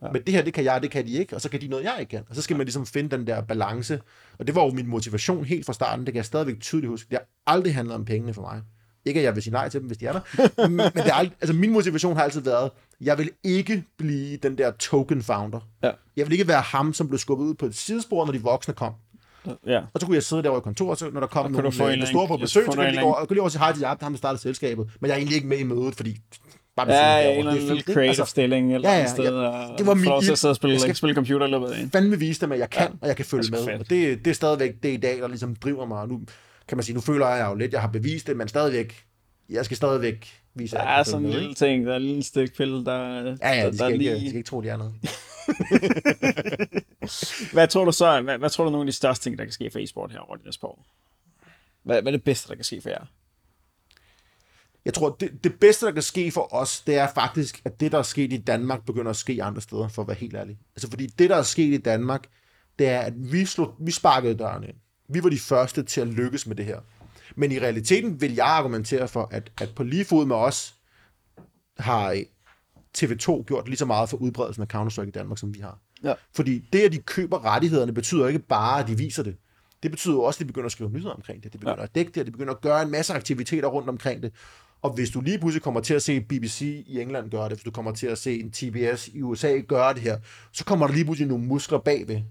Ja. 0.02 0.12
Men 0.12 0.22
det 0.22 0.34
her, 0.34 0.42
det 0.42 0.54
kan 0.54 0.64
jeg, 0.64 0.82
det 0.82 0.92
kan 0.92 1.06
de 1.06 1.12
ikke, 1.12 1.36
og 1.36 1.42
så 1.42 1.50
kan 1.50 1.62
de 1.62 1.68
noget, 1.68 1.84
jeg 1.84 1.96
ikke 2.00 2.10
kan. 2.10 2.24
Og 2.30 2.36
så 2.36 2.42
skal 2.42 2.58
man 2.58 2.66
ligesom 2.66 2.86
finde 2.86 3.18
den 3.18 3.28
der 3.28 3.42
balance. 3.42 4.02
Og 4.40 4.48
det 4.48 4.56
var 4.56 4.64
jo 4.64 4.72
min 4.72 4.88
motivation 4.88 5.46
helt 5.46 5.66
fra 5.66 5.74
starten, 5.74 6.06
det 6.06 6.14
kan 6.14 6.18
jeg 6.18 6.26
stadigvæk 6.26 6.60
tydeligt 6.60 6.90
huske. 6.90 7.10
Det 7.10 7.18
har 7.18 7.54
aldrig 7.54 7.76
handlet 7.76 7.96
om 7.96 8.06
pengene 8.06 8.34
for 8.34 8.42
mig. 8.42 8.62
Ikke 9.06 9.20
at 9.20 9.24
jeg 9.24 9.36
vil 9.36 9.44
sige 9.44 9.54
nej 9.54 9.70
til 9.70 9.80
dem, 9.80 9.88
hvis 9.88 9.98
de 9.98 10.06
er 10.06 10.12
der. 10.12 10.22
men 10.68 10.80
det 10.80 11.08
er 11.08 11.14
aldrig, 11.14 11.38
altså 11.42 11.54
min 11.54 11.72
motivation 11.72 12.16
har 12.16 12.24
altid 12.24 12.42
været, 12.42 12.72
jeg 13.02 13.18
vil 13.18 13.30
ikke 13.44 13.84
blive 13.98 14.38
den 14.38 14.58
der 14.58 14.72
token 14.72 15.24
founder. 15.24 15.60
Ja. 15.84 15.92
Jeg 16.18 16.26
vil 16.26 16.34
ikke 16.34 16.48
være 16.48 16.62
ham, 16.62 16.94
som 16.94 17.08
blev 17.08 17.20
skubbet 17.20 17.46
ud 17.46 17.54
på 17.54 17.66
et 17.66 17.76
sidespor, 17.76 18.26
når 18.26 18.32
de 18.34 18.42
voksne 18.42 18.74
kom. 18.74 18.94
Ja. 19.66 19.82
Og 19.94 20.00
så 20.00 20.06
kunne 20.06 20.16
jeg 20.16 20.24
sidde 20.24 20.44
derovre 20.44 20.60
i 20.60 20.64
kontoret, 20.64 21.00
så 21.00 21.10
når 21.10 21.20
der 21.20 21.28
kom 21.28 21.52
nogle 21.52 21.68
øh, 21.68 22.08
store 22.08 22.28
på 22.28 22.38
besøg, 22.38 22.66
så 22.66 22.72
kunne 22.72 22.86
jeg 22.86 23.04
og 23.04 23.28
lige 23.30 23.42
over 23.42 23.50
til 23.50 23.60
hej 23.60 23.74
til 23.74 23.86
ham, 23.86 23.98
der 24.14 24.18
startede 24.18 24.42
selskabet. 24.42 24.90
Men 25.00 25.08
jeg 25.08 25.14
er 25.14 25.18
egentlig 25.18 25.36
ikke 25.36 25.48
med 25.48 25.58
i 25.58 25.64
mødet, 25.64 25.96
fordi 25.96 26.18
bare 26.76 26.92
ja, 26.92 27.18
ja, 27.18 27.32
en 27.32 27.40
eller 27.40 27.52
anden 27.52 27.80
creative 27.82 28.08
altså, 28.08 28.26
stilling 28.26 28.76
eller 28.76 28.90
ja, 28.90 28.98
ja, 28.98 29.08
sted, 29.08 29.24
ja, 29.24 29.68
det 29.78 29.88
var 29.88 29.94
min, 29.94 30.06
jeg, 30.06 30.32
at 30.32 30.38
sidde 30.38 30.52
og 30.52 30.56
spille, 30.56 30.74
jeg 30.74 30.82
skal 30.82 30.96
spille 30.96 31.16
computer 31.16 31.48
i 31.48 31.50
løbet 31.50 31.68
af 31.68 31.82
en. 31.82 31.92
fandme 31.92 32.20
vise 32.20 32.42
dem, 32.42 32.52
at 32.52 32.60
jeg 32.60 32.70
kan, 32.70 32.88
ja, 32.88 32.98
og 33.02 33.08
jeg 33.08 33.16
kan 33.16 33.26
følge 33.26 33.52
med. 33.52 33.80
Og 33.80 33.90
det, 33.90 34.26
det 34.26 34.28
er 34.28 34.36
stadigvæk 34.36 34.72
det 34.84 34.94
i 34.94 34.98
dag, 34.98 35.18
der 35.18 35.28
ligesom 35.28 35.56
driver 35.56 35.86
mig. 35.86 36.02
Og 36.02 36.08
nu 36.08 36.22
kan 36.68 36.78
man 36.78 36.84
sige, 36.84 36.96
nu 36.96 37.02
føler 37.02 37.28
jeg 37.28 37.48
jo 37.50 37.56
lidt, 37.56 37.74
jeg 37.74 37.82
har 37.82 37.88
bevist 37.88 38.28
det, 38.28 38.38
men 38.38 38.48
stadigvæk 38.48 39.08
jeg 39.50 39.66
skal 39.66 39.78
stadigvæk 39.78 40.28
vise, 40.60 40.78
at 40.78 40.84
Der 40.84 40.90
er 40.90 41.04
sådan 41.04 41.26
en 41.26 41.32
lille 41.32 41.54
ting, 41.54 41.86
der 41.86 41.92
er 41.92 41.98
en 41.98 42.02
lille 42.02 42.24
stykke 42.24 42.56
pille, 42.56 42.86
der, 42.86 42.98
ja, 43.42 43.54
ja, 43.54 43.70
de 43.70 43.78
skal, 43.78 43.80
der 43.80 43.88
ikke, 43.88 43.98
lige... 43.98 44.16
de 44.16 44.30
skal 44.30 44.38
ikke 44.38 44.50
tro, 44.50 44.62
de 44.62 44.70
er 44.70 44.78
noget. 44.78 44.94
hvad 47.54 47.68
tror 47.68 47.86
du 47.86 47.92
så, 47.92 48.22
hvad, 48.22 48.38
hvad 48.38 48.50
tror 48.50 48.64
du 48.64 48.68
er 48.68 48.72
nogle 48.72 48.88
af 48.88 48.92
de 48.92 48.98
største 48.98 49.26
ting, 49.26 49.38
der 49.38 49.44
kan 49.44 49.54
ske 49.54 49.70
for 49.72 49.80
e-sport 49.80 50.12
her 50.12 50.20
over 50.20 50.36
det 50.36 50.46
næste 50.46 50.66
år? 50.66 50.86
Hvad, 51.84 52.02
hvad 52.02 52.14
er 52.14 52.18
det 52.18 52.24
bedste, 52.24 52.50
der 52.50 52.56
kan 52.56 52.64
ske 52.64 52.82
for 52.82 52.90
jer? 52.90 53.06
Jeg 54.86 54.94
tror, 54.94 55.16
det, 55.20 55.44
det 55.44 55.60
bedste, 55.60 55.86
der 55.86 55.92
kan 55.92 56.02
ske 56.02 56.32
for 56.32 56.54
os, 56.54 56.82
det 56.82 56.96
er 56.96 57.08
faktisk, 57.14 57.62
at 57.66 57.80
det, 57.80 57.92
der 57.92 57.98
er 57.98 58.04
sket 58.04 58.34
i 58.34 58.38
Danmark, 58.38 58.86
begynder 58.86 59.10
at 59.10 59.16
ske 59.16 59.44
andre 59.44 59.62
steder, 59.62 59.88
for 59.88 60.02
at 60.02 60.08
være 60.08 60.18
helt 60.18 60.36
ærlig. 60.36 60.58
Altså, 60.76 60.90
fordi 60.90 61.08
det, 61.08 61.30
der 61.30 61.36
er 61.36 61.44
sket 61.44 61.74
i 61.74 61.78
Danmark, 61.78 62.28
det 62.80 62.88
er, 62.88 63.00
at 63.00 63.14
vi, 63.32 63.46
slog, 63.46 63.76
vi 63.80 63.92
sparkede 63.92 64.36
døren 64.36 64.64
ind. 64.64 64.76
Vi 65.10 65.24
var 65.24 65.30
de 65.30 65.40
første 65.40 65.84
til 65.84 66.02
at 66.02 66.08
lykkes 66.08 66.48
med 66.48 66.56
det 66.56 66.66
her. 66.66 66.80
Men 67.38 67.52
i 67.52 67.60
realiteten 67.60 68.22
vil 68.22 68.34
jeg 68.34 68.46
argumentere 68.46 69.08
for, 69.08 69.28
at, 69.32 69.52
at 69.62 69.70
på 69.76 69.84
lige 69.84 70.06
fod 70.06 70.26
med 70.26 70.36
os, 70.36 70.76
har 71.80 72.24
TV2 72.98 73.44
gjort 73.44 73.68
lige 73.68 73.78
så 73.78 73.86
meget 73.86 74.10
for 74.10 74.18
udbredelsen 74.18 74.62
af 74.62 74.68
Counter-Strike 74.76 75.08
i 75.08 75.12
Danmark, 75.12 75.38
som 75.38 75.54
vi 75.54 75.60
har. 75.60 75.80
Ja. 76.04 76.14
Fordi 76.36 76.70
det, 76.74 76.82
at 76.82 76.92
de 76.92 76.98
køber 76.98 77.46
rettighederne, 77.46 77.94
betyder 77.94 78.28
ikke 78.28 78.40
bare, 78.40 78.80
at 78.80 78.88
de 78.88 78.98
viser 78.98 79.24
det. 79.24 79.36
Det 79.84 79.92
betyder 79.92 80.14
jo 80.14 80.22
også, 80.22 80.38
at 80.38 80.40
de 80.40 80.46
begynder 80.46 80.66
at 80.66 80.72
skrive 80.72 80.90
nyheder 80.90 81.14
omkring 81.14 81.44
det. 81.44 81.54
De 81.54 81.58
begynder 81.58 81.78
ja. 81.78 81.84
at 81.84 81.96
dække 81.96 82.12
det, 82.12 82.20
og 82.22 82.26
de 82.26 82.32
begynder 82.32 82.54
at 82.54 82.62
gøre 82.62 82.82
en 82.82 82.92
masse 82.92 83.14
aktiviteter 83.14 83.68
rundt 83.68 83.90
omkring 83.90 84.24
det. 84.24 84.34
Og 84.82 84.94
hvis 84.94 85.10
du 85.10 85.22
lige 85.22 85.40
pludselig 85.40 85.64
kommer 85.64 85.80
til 85.80 85.94
at 85.94 86.02
se 86.02 86.22
BBC 86.22 86.62
i 86.88 87.02
England 87.02 87.32
gøre 87.32 87.50
det, 87.50 87.58
hvis 87.58 87.64
du 87.64 87.72
kommer 87.72 87.92
til 87.92 88.08
at 88.08 88.18
se 88.18 88.40
en 88.40 88.52
TBS 88.52 89.08
i 89.08 89.22
USA 89.22 89.60
gøre 89.68 89.94
det 89.94 90.02
her, 90.02 90.18
så 90.52 90.66
kommer 90.66 90.88
der 90.88 90.94
lige 90.94 91.06
pludselig 91.06 91.28
nogle 91.28 91.46
muskler 91.46 91.80
bagved. 91.80 92.22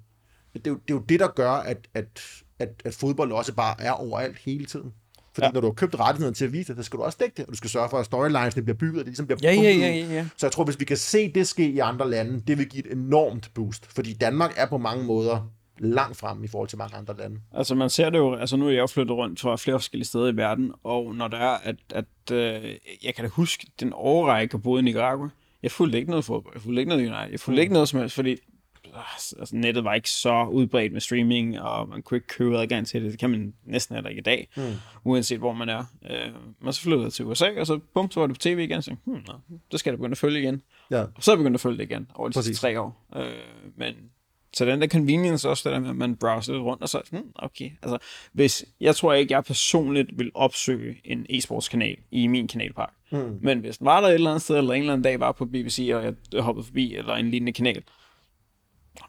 Det 0.55 0.67
er 0.67 0.71
jo 0.71 0.75
det, 0.75 0.91
er 0.91 0.95
jo 0.95 1.05
det 1.09 1.21
der 1.21 1.29
gør, 1.29 1.51
at, 1.51 1.89
at, 1.95 2.43
at, 2.59 2.69
at 2.85 2.95
fodbold 2.95 3.33
også 3.33 3.55
bare 3.55 3.75
er 3.79 3.93
overalt 3.93 4.39
hele 4.39 4.65
tiden. 4.65 4.93
Fordi 5.37 5.47
ja. 5.47 5.53
når 5.53 5.61
du 5.61 5.67
har 5.67 5.73
købt 5.73 6.01
rettigheden 6.01 6.35
til 6.35 6.45
at 6.45 6.53
vise 6.53 6.69
det, 6.69 6.77
så 6.77 6.83
skal 6.83 6.99
du 6.99 7.05
også 7.05 7.19
dække 7.21 7.35
det, 7.37 7.45
og 7.45 7.53
du 7.53 7.57
skal 7.57 7.71
sørge 7.71 7.89
for, 7.91 7.99
at 7.99 8.07
storylinesene 8.07 8.63
bliver 8.63 8.77
bygget, 8.77 8.99
og 8.99 9.05
det 9.05 9.07
ligesom 9.07 9.27
bliver 9.27 9.39
ja, 9.43 9.53
ja, 9.53 9.71
ja, 9.71 9.89
ja, 9.89 10.15
ja. 10.15 10.27
Så 10.37 10.47
jeg 10.47 10.53
tror, 10.53 10.65
hvis 10.65 10.81
vi 10.81 10.85
kan 10.85 10.97
se 10.97 11.33
det 11.33 11.49
ske 11.49 11.71
i 11.71 11.79
andre 11.79 12.11
lande, 12.11 12.41
det 12.41 12.59
vil 12.59 12.69
give 12.69 12.87
et 12.87 12.93
enormt 12.93 13.51
boost. 13.55 13.93
Fordi 13.95 14.13
Danmark 14.13 14.55
er 14.57 14.67
på 14.67 14.79
mange 14.79 15.05
måder 15.05 15.51
langt 15.79 16.17
frem 16.17 16.45
i 16.45 16.49
forhold 16.49 16.69
til 16.69 16.79
mange 16.79 16.97
andre 16.97 17.17
lande. 17.17 17.41
Altså 17.55 17.75
man 17.75 17.91
ser 17.91 18.11
det 18.11 18.19
jo, 18.19 18.35
altså 18.35 18.57
nu 18.57 18.67
er 18.67 18.71
jeg 18.71 18.79
jo 18.79 18.87
flyttet 18.87 19.17
rundt 19.17 19.41
fra 19.41 19.57
flere 19.57 19.79
forskellige 19.79 20.07
steder 20.07 20.27
i 20.27 20.37
verden, 20.37 20.73
og 20.85 21.15
når 21.15 21.29
der 21.29 21.37
er, 21.37 21.57
at, 21.63 21.77
at 21.95 22.33
øh, 22.33 22.75
jeg 23.05 23.15
kan 23.15 23.25
da 23.25 23.29
huske 23.29 23.67
den 23.81 23.93
overrække 23.93 24.59
både 24.59 24.81
i 24.81 24.85
Nicaragua, 24.85 25.29
jeg 25.63 25.71
fulgte 25.71 25.99
ikke 25.99 26.11
noget 26.11 26.25
fodbold, 26.25 26.55
jeg 26.55 26.63
fulgte 26.63 26.81
ikke 26.81 26.89
noget 26.89 27.03
United, 27.03 27.31
jeg 27.31 27.41
fulgte 27.41 27.63
ikke 27.63 27.73
noget 27.73 27.89
som 27.89 28.01
helst, 28.01 28.15
fordi 28.15 28.37
altså, 29.39 29.57
nettet 29.57 29.85
var 29.85 29.95
ikke 29.95 30.11
så 30.11 30.45
udbredt 30.45 30.93
med 30.93 31.01
streaming, 31.01 31.61
og 31.61 31.89
man 31.89 32.03
kunne 32.03 32.17
ikke 32.17 32.27
købe 32.27 32.59
adgang 32.59 32.87
til 32.87 33.03
det. 33.03 33.11
Det 33.11 33.21
kan 33.21 33.31
man 33.31 33.55
næsten 33.65 33.95
heller 33.95 34.11
ikke 34.11 34.21
i 34.21 34.23
dag, 34.23 34.49
mm. 34.57 34.63
uanset 35.05 35.39
hvor 35.39 35.53
man 35.53 35.69
er. 35.69 35.85
Øh, 36.11 36.33
men 36.61 36.73
så 36.73 36.81
flyttede 36.81 37.05
jeg 37.05 37.13
til 37.13 37.25
USA, 37.25 37.61
og 37.61 37.67
så 37.67 37.81
bum, 37.95 38.11
så 38.11 38.21
var 38.21 38.27
det 38.27 38.37
på 38.37 38.41
tv 38.41 38.59
igen, 38.59 38.83
så 38.83 38.97
hmm, 39.05 39.23
nå, 39.27 39.59
det 39.73 39.81
skal 39.81 39.91
jeg 39.91 39.99
begynde 39.99 40.13
at 40.13 40.19
følge 40.19 40.41
igen. 40.41 40.63
Ja. 40.91 41.01
Og 41.01 41.23
så 41.23 41.31
er 41.31 41.35
jeg 41.35 41.39
begyndt 41.39 41.55
at 41.55 41.61
følge 41.61 41.79
det 41.79 41.85
igen 41.85 42.11
over 42.15 42.29
de 42.29 42.43
sidste 42.43 42.63
tre 42.63 42.81
år. 42.81 43.07
Øh, 43.17 43.27
men 43.77 43.95
så 44.57 44.65
den 44.65 44.81
der 44.81 44.89
convenience 44.89 45.49
også, 45.49 45.69
det 45.69 45.75
der 45.75 45.81
med, 45.81 45.91
at 45.91 45.97
man 45.97 46.17
browser 46.17 46.53
lidt 46.53 46.63
rundt, 46.63 46.83
og 46.83 46.89
så, 46.89 47.01
hmm, 47.11 47.33
okay, 47.35 47.71
altså, 47.83 47.99
hvis, 48.33 48.65
jeg 48.81 48.97
tror 48.97 49.13
ikke, 49.13 49.35
jeg 49.35 49.45
personligt 49.45 50.19
vil 50.19 50.31
opsøge 50.35 51.01
en 51.05 51.27
e-sportskanal 51.31 51.97
i 52.11 52.27
min 52.27 52.49
kanalpark. 52.49 52.93
Mm. 53.11 53.39
Men 53.41 53.59
hvis 53.59 53.79
den 53.79 53.85
var 53.85 54.01
der 54.01 54.09
et 54.09 54.15
eller 54.15 54.31
andet 54.31 54.43
sted, 54.43 54.57
eller 54.57 54.75
en 54.75 54.81
eller 54.81 54.93
anden 54.93 55.05
dag 55.05 55.21
var 55.21 55.33
på 55.33 55.45
BBC, 55.45 55.91
og 55.95 56.05
jeg 56.33 56.43
hoppede 56.43 56.65
forbi, 56.67 56.97
eller 56.97 57.15
en 57.15 57.31
lignende 57.31 57.53
kanal, 57.53 57.83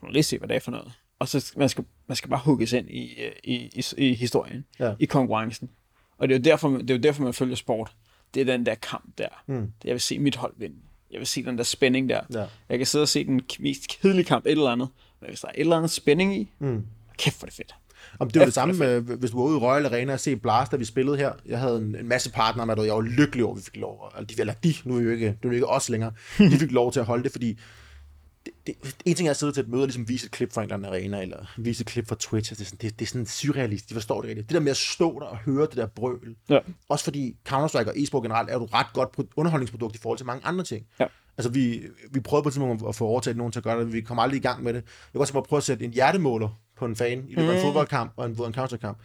må 0.02 0.10
lige 0.10 0.24
se, 0.24 0.38
hvad 0.38 0.48
det 0.48 0.56
er 0.56 0.60
for 0.60 0.72
noget. 0.72 0.92
Og 1.20 1.28
så 1.28 1.54
man 1.58 1.70
skal 1.70 1.84
man 2.08 2.16
skal 2.16 2.30
bare 2.30 2.40
hugges 2.46 2.74
ind 2.74 2.90
i, 2.90 3.14
øh, 3.24 3.32
i, 3.44 3.56
i, 3.56 3.84
i 4.10 4.14
historien, 4.14 4.66
Ja. 4.80 4.94
i 5.00 5.06
konkurrencen. 5.06 5.70
Og 6.18 6.28
det 6.28 6.36
er, 6.36 6.40
jo 6.40 6.44
derfor, 6.44 6.70
det 6.70 6.90
er 6.90 6.96
jo 6.96 7.02
derfor, 7.02 7.24
man 7.24 7.34
følger 7.34 7.56
sport. 7.56 7.92
Det 8.34 8.42
er 8.42 8.46
den 8.46 8.66
der 8.66 8.76
kamp 8.76 9.18
der. 9.18 9.28
Mm. 9.48 9.72
Jeg 9.84 9.92
vil 9.94 10.02
se 10.02 10.20
mit 10.20 10.36
hold 10.36 10.54
vinde. 10.58 10.76
Jeg 11.12 11.20
vil 11.20 11.28
se 11.28 11.44
den 11.46 11.58
der 11.58 11.64
spænding 11.64 12.10
der. 12.10 12.22
Ja. 12.34 12.46
Jeg 12.70 12.78
kan 12.78 12.88
sidde 12.88 13.04
og 13.04 13.08
se 13.08 13.26
den 13.26 13.42
mest 13.60 13.88
kedelige 13.88 14.26
kamp, 14.26 14.46
et 14.46 14.52
eller 14.52 14.70
andet. 14.70 14.90
Men 15.22 15.28
hvis 15.30 15.40
der 15.40 15.48
er 15.48 15.52
et 15.56 15.60
eller 15.60 15.78
andet 15.78 15.92
spænding 15.92 16.36
i, 16.38 16.52
Mm. 16.60 16.86
kæft 17.18 17.36
for 17.40 17.46
det 17.46 17.56
fedt. 17.56 17.76
Om 18.20 18.28
det 18.30 18.36
er 18.36 18.42
jo 18.42 18.46
det 18.46 18.54
samme, 18.54 18.74
med, 18.76 19.02
hvis 19.02 19.32
du 19.32 19.38
var 19.38 19.44
ude 19.46 19.56
i 19.58 19.60
Royal 19.60 19.86
Arena 19.86 20.14
og 20.14 20.20
se 20.20 20.36
Blast, 20.36 20.72
da 20.72 20.78
vi 20.78 20.86
spillede 20.86 21.18
her. 21.18 21.32
Jeg 21.46 21.60
havde 21.60 21.78
en, 21.78 21.96
en 21.96 22.08
masse 22.08 22.32
partnere 22.32 22.66
med, 22.66 22.78
og 22.78 22.86
jeg 22.86 22.94
var 22.96 23.02
lykkelig 23.02 23.46
over, 23.46 23.54
at 23.54 23.58
vi 23.60 23.64
fik 23.64 23.78
lov. 23.78 24.12
Eller 24.16 24.28
de, 24.28 24.36
eller 24.40 24.54
de 24.54 24.74
nu 24.84 24.98
er 24.98 25.02
jo 25.02 25.10
ikke, 25.10 25.26
det 25.28 25.34
er 25.44 25.50
jo 25.50 25.52
ikke 25.52 25.68
os 25.68 25.90
længere. 25.90 26.12
De 26.52 26.58
fik 26.60 26.72
lov 26.72 26.92
til 26.92 27.00
at 27.00 27.06
holde 27.06 27.24
det, 27.24 27.32
fordi 27.32 27.58
det, 28.68 28.96
en 29.06 29.16
ting 29.16 29.28
er 29.28 29.32
at 29.32 29.38
sidde 29.38 29.52
til 29.52 29.62
et 29.64 29.70
møde 29.70 29.82
og 29.82 29.88
ligesom 29.88 30.10
vise 30.10 30.26
et 30.26 30.32
klip 30.32 30.54
fra 30.54 30.62
en 30.62 30.66
eller 30.66 30.76
anden 30.76 30.90
arena, 30.92 31.22
eller 31.22 31.46
vise 31.58 31.82
et 31.82 31.88
klip 31.88 32.08
fra 32.08 32.16
Twitch. 32.20 32.52
Det 32.52 32.62
er, 32.62 32.66
sådan, 32.66 32.78
det, 32.82 33.00
det 33.00 33.06
er 33.06 33.10
sådan 33.10 33.26
surrealistisk, 33.26 33.90
de 33.90 33.94
forstår 33.94 34.22
det 34.22 34.30
rigtigt. 34.30 34.50
Det 34.50 34.54
der 34.54 34.62
med 34.62 34.72
at 34.72 34.78
stå 34.78 35.20
der 35.20 35.26
og 35.26 35.38
høre 35.38 35.66
det 35.66 35.78
der 35.78 35.88
brøl. 35.88 36.36
Ja. 36.50 36.60
Også 36.90 37.04
fordi 37.04 37.38
Counter-Strike 37.50 37.88
og 37.88 37.94
e-sport 37.96 38.24
generelt 38.24 38.50
er 38.50 38.54
jo 38.54 38.64
et 38.64 38.74
ret 38.74 38.88
godt 38.94 39.10
pro- 39.20 39.34
underholdningsprodukt 39.36 39.96
i 39.96 40.00
forhold 40.00 40.18
til 40.18 40.26
mange 40.26 40.46
andre 40.46 40.64
ting. 40.64 40.86
Ja. 41.00 41.06
Altså, 41.38 41.52
vi, 41.52 41.82
vi 42.12 42.20
prøvede 42.20 42.44
på 42.44 42.50
et 42.50 42.54
tidspunkt 42.54 42.84
at 42.88 42.96
få 42.96 43.06
overtalt 43.06 43.38
nogen 43.38 43.52
til 43.52 43.60
at 43.60 43.64
gøre 43.64 43.80
det, 43.80 43.94
vi 43.94 44.02
kom 44.02 44.20
aldrig 44.20 44.38
i 44.38 44.42
gang 44.42 44.64
med 44.64 44.74
det. 44.74 44.80
Jeg 44.80 45.12
kan 45.12 45.22
også 45.22 45.34
bare 45.34 45.44
prøve 45.44 45.58
at 45.58 45.64
sætte 45.64 45.86
en 45.86 45.92
hjertemåler 45.92 46.60
på 46.78 46.86
en 46.86 46.96
fan 46.96 47.26
i 47.28 47.36
løbet 47.36 47.50
af 47.50 47.56
en 47.56 47.62
fodboldkamp 47.62 48.14
og 48.16 48.26
en, 48.26 48.32
en 48.32 48.54
counterkamp. 48.54 48.98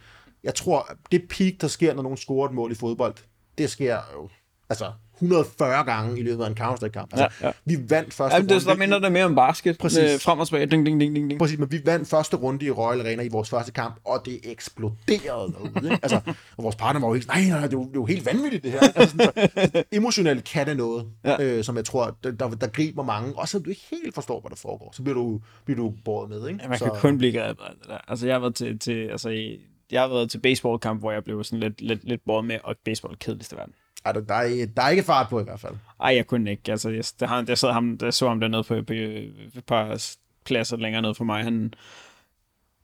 Jeg 0.43 0.55
tror, 0.55 0.97
det 1.11 1.23
peak, 1.29 1.53
der 1.61 1.67
sker, 1.67 1.93
når 1.93 2.03
nogen 2.03 2.17
scorer 2.17 2.47
et 2.47 2.53
mål 2.53 2.71
i 2.71 2.75
fodbold, 2.75 3.15
det 3.57 3.69
sker 3.69 3.99
jo 4.13 4.29
altså 4.69 4.93
140 5.23 5.83
gange 5.83 6.19
i 6.19 6.23
løbet 6.23 6.43
af 6.43 6.47
en 6.49 6.55
Counter-Strike-kamp. 6.57 7.13
Altså, 7.13 7.27
Ja, 7.41 7.47
ja. 7.47 7.51
Vi 7.65 7.77
vandt 7.89 8.13
første 8.13 8.35
Jamen, 8.35 8.49
det, 8.49 8.55
runde. 8.55 8.63
så 8.65 8.75
minder 8.75 8.99
det 8.99 9.11
mere 9.11 9.25
om 9.25 9.35
basket. 9.35 9.77
Præcis. 9.77 9.99
Med 9.99 10.19
frem 10.19 10.39
og 10.39 10.47
tilbage. 10.47 10.65
Ding, 10.65 10.85
ding, 10.85 10.99
ding, 11.01 11.15
ding, 11.15 11.29
ding. 11.29 11.39
Præcis, 11.39 11.59
men 11.59 11.71
vi 11.71 11.81
vandt 11.85 12.07
første 12.09 12.37
runde 12.37 12.65
i 12.65 12.71
Royal 12.71 13.01
Arena 13.01 13.23
i 13.23 13.27
vores 13.27 13.49
første 13.49 13.71
kamp, 13.71 13.95
og 14.05 14.21
det 14.25 14.39
eksploderede 14.43 15.53
derude. 15.53 15.71
Ikke? 15.83 15.99
Altså, 16.03 16.21
og 16.57 16.63
vores 16.63 16.75
partner 16.75 17.01
var 17.01 17.07
jo 17.07 17.13
helt, 17.13 17.27
nej, 17.27 17.43
nej, 17.49 17.61
det 17.67 17.73
er 17.73 17.87
jo, 17.95 18.05
det 18.05 18.09
helt 18.15 18.25
vanvittigt 18.25 18.63
det 18.63 18.71
her. 18.71 18.79
Altså, 18.95 19.17
sådan, 19.17 19.49
så, 19.73 19.83
emotionelt 19.91 20.43
kan 20.43 20.67
det 20.67 20.77
noget, 20.77 21.05
Ja. 21.25 21.43
øh, 21.43 21.63
som 21.63 21.77
jeg 21.77 21.85
tror, 21.85 22.17
der, 22.23 22.31
der, 22.31 22.49
der 22.49 22.67
griber 22.67 23.03
mange. 23.03 23.33
Også 23.39 23.51
selvom 23.51 23.63
du 23.63 23.69
ikke 23.69 23.85
helt 23.91 24.15
forstår, 24.15 24.39
hvad 24.41 24.49
der 24.49 24.55
foregår, 24.55 24.91
så 24.95 25.03
bliver 25.03 25.15
du, 25.17 25.41
bliver 25.65 25.77
du 25.77 25.93
båret 26.05 26.29
med. 26.29 26.47
Ikke? 26.47 26.59
Ja, 26.63 26.69
man 26.69 26.77
så, 26.77 26.85
kan 26.85 26.93
kun 27.01 27.17
blive 27.17 27.31
det 27.33 27.57
der. 27.87 27.97
Altså, 28.07 28.25
jeg 28.25 28.35
har 28.35 28.39
været 28.39 28.55
til, 28.55 28.79
til 28.79 29.07
altså, 29.11 29.29
i- 29.29 29.59
jeg 29.91 30.01
har 30.01 30.07
været 30.07 30.31
til 30.31 30.37
baseballkamp, 30.37 30.99
hvor 30.99 31.11
jeg 31.11 31.23
blev 31.23 31.43
sådan 31.43 31.59
lidt, 31.59 31.81
lidt, 31.81 32.03
lidt 32.03 32.21
båret 32.25 32.45
med, 32.45 32.57
og 32.63 32.75
baseball 32.85 33.13
er 33.13 33.17
kedeligste 33.17 33.55
verden. 33.55 33.73
Ej, 34.05 34.11
der, 34.11 34.21
der, 34.21 34.33
er, 34.33 34.65
der 34.75 34.81
er 34.81 34.89
ikke 34.89 35.03
fart 35.03 35.29
på 35.29 35.39
i 35.39 35.43
hvert 35.43 35.59
fald. 35.59 35.75
Ej, 36.01 36.15
jeg 36.15 36.27
kunne 36.27 36.51
ikke. 36.51 36.71
Altså, 36.71 36.89
jeg, 36.89 37.03
der, 37.19 37.27
han, 37.27 37.47
jeg, 37.47 37.57
sad 37.57 37.71
ham, 37.71 37.97
der 37.97 38.11
så 38.11 38.27
ham 38.27 38.39
dernede 38.39 38.63
på, 38.63 38.81
på, 38.81 38.93
et 38.93 39.63
par 39.67 40.01
pladser 40.45 40.77
længere 40.77 41.01
ned 41.01 41.13
for 41.15 41.23
mig. 41.23 41.43
Han 41.43 41.73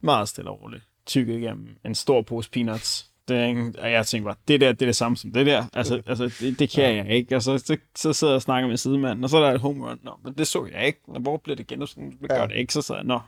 meget 0.01 0.29
stille 0.29 0.49
og 0.49 0.61
roligt 0.61 0.83
tykkede 1.05 1.39
igennem 1.39 1.67
en 1.85 1.95
stor 1.95 2.21
pose 2.21 2.49
peanuts. 2.51 3.05
Det, 3.27 3.75
og 3.77 3.91
jeg 3.91 4.07
tænkte 4.07 4.25
bare, 4.25 4.35
det 4.47 4.61
der, 4.61 4.71
det 4.71 4.81
er 4.81 4.85
det 4.85 4.95
samme 4.95 5.17
som 5.17 5.31
det 5.31 5.45
der. 5.45 5.65
Altså, 5.73 6.01
altså 6.05 6.31
det, 6.39 6.59
det 6.59 6.69
kan 6.69 6.95
jeg 6.95 7.09
ikke. 7.09 7.35
Og 7.35 7.41
så, 7.41 7.57
så, 7.57 7.77
så 7.95 8.13
sidder 8.13 8.33
jeg 8.33 8.35
og 8.35 8.41
snakker 8.41 8.69
med 8.69 8.77
sidemanden, 8.77 9.23
og 9.23 9.29
så 9.29 9.37
er 9.37 9.41
der 9.41 9.51
et 9.53 9.59
home 9.61 9.89
run. 9.89 9.99
Nå, 10.03 10.11
men 10.23 10.33
det 10.33 10.47
så 10.47 10.65
jeg 10.73 10.85
ikke. 10.85 10.99
Hvor 11.19 11.37
bliver 11.37 11.55
det 11.55 11.67
genudsendt? 11.67 12.21
Det 12.21 12.29
gør 12.29 12.41
Ja. 12.41 12.47
det 12.47 12.55
ikke. 12.55 12.73
Så 12.73 12.81
sidder 12.81 13.01
jeg, 13.01 13.07
nå. 13.07 13.19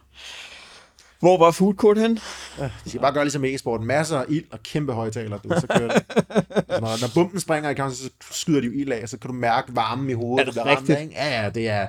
Hvor 1.22 1.38
var 1.38 1.52
food 1.52 1.74
court 1.74 1.98
hen? 1.98 2.16
De 2.16 2.90
skal 2.90 3.02
bare 3.02 3.14
gøre 3.14 3.24
ligesom 3.24 3.44
i 3.44 3.54
e-sport. 3.54 3.82
Masser 3.82 4.18
af 4.18 4.26
ild 4.30 4.46
og 4.52 4.64
kæmpe 4.64 4.94
højtaler, 4.94 5.38
du. 5.38 5.50
Så 5.50 5.68
kører 5.68 5.94
det. 5.94 6.04
Altså, 6.10 6.80
når, 6.80 7.02
når 7.02 7.08
bomben 7.16 7.40
springer 7.40 7.70
i 7.70 7.76
counter, 7.76 7.96
så 7.96 8.10
skyder 8.32 8.62
de 8.62 8.68
jo 8.68 8.74
ild 8.74 8.92
af, 8.92 9.10
så 9.10 9.18
kan 9.18 9.28
du 9.28 9.34
mærke 9.34 9.76
varmen 9.76 10.10
i 10.10 10.14
hovedet. 10.14 10.48
Er 10.48 10.52
det 10.52 10.66
ramt 10.66 10.80
rigtigt? 10.80 11.00
ikke? 11.00 11.14
Ja, 11.14 11.44
ja, 11.44 11.50
det 11.50 11.70
er... 11.70 11.88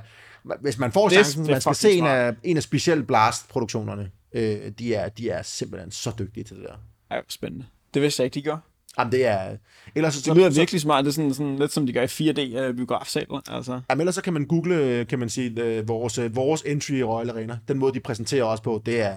Hvis 0.60 0.78
man 0.78 0.92
får 0.92 1.08
Det 1.08 1.12
chancen, 1.12 1.42
det 1.42 1.50
man 1.50 1.60
skal 1.60 1.74
se 1.74 1.92
en 1.92 2.06
af, 2.06 2.34
en 2.42 2.56
af 2.56 2.62
specielt 2.62 3.06
Blast-produktionerne. 3.06 4.10
Øh, 4.32 4.70
de, 4.78 4.94
er, 4.94 5.08
de 5.08 5.30
er 5.30 5.42
simpelthen 5.42 5.90
så 5.90 6.12
dygtige 6.18 6.44
til 6.44 6.56
det 6.56 6.64
der. 6.64 6.74
Hvor 7.10 7.24
spændende. 7.28 7.66
Det 7.94 8.02
vidste 8.02 8.20
jeg 8.20 8.24
ikke, 8.24 8.34
de 8.34 8.42
gør. 8.42 8.56
Jamen, 8.99 9.12
det 9.12 9.26
er... 9.26 9.57
Ellers, 9.95 10.14
så, 10.14 10.30
Det 10.30 10.36
lyder 10.36 10.51
så, 10.51 10.61
virkelig 10.61 10.80
smart. 10.80 11.05
Det 11.05 11.11
er 11.11 11.14
sådan, 11.14 11.34
sådan 11.34 11.57
lidt 11.57 11.72
som 11.72 11.86
de 11.86 11.93
gør 11.93 12.03
i 12.03 12.07
4D-biografsaler. 12.07 13.51
Altså. 13.51 13.80
Jamen, 13.90 14.01
ellers 14.01 14.14
så 14.14 14.22
kan 14.22 14.32
man 14.32 14.47
google, 14.47 15.05
kan 15.05 15.18
man 15.18 15.28
sige, 15.28 15.62
øh, 15.62 15.88
vores, 15.88 16.18
øh, 16.18 16.36
vores 16.36 16.62
entry 16.62 16.93
i 16.93 17.03
Royal 17.03 17.30
Arena. 17.30 17.59
Den 17.68 17.78
måde, 17.78 17.95
de 17.95 18.01
præsenterer 18.01 18.45
os 18.45 18.61
på, 18.61 18.82
det 18.86 19.01
er, 19.01 19.16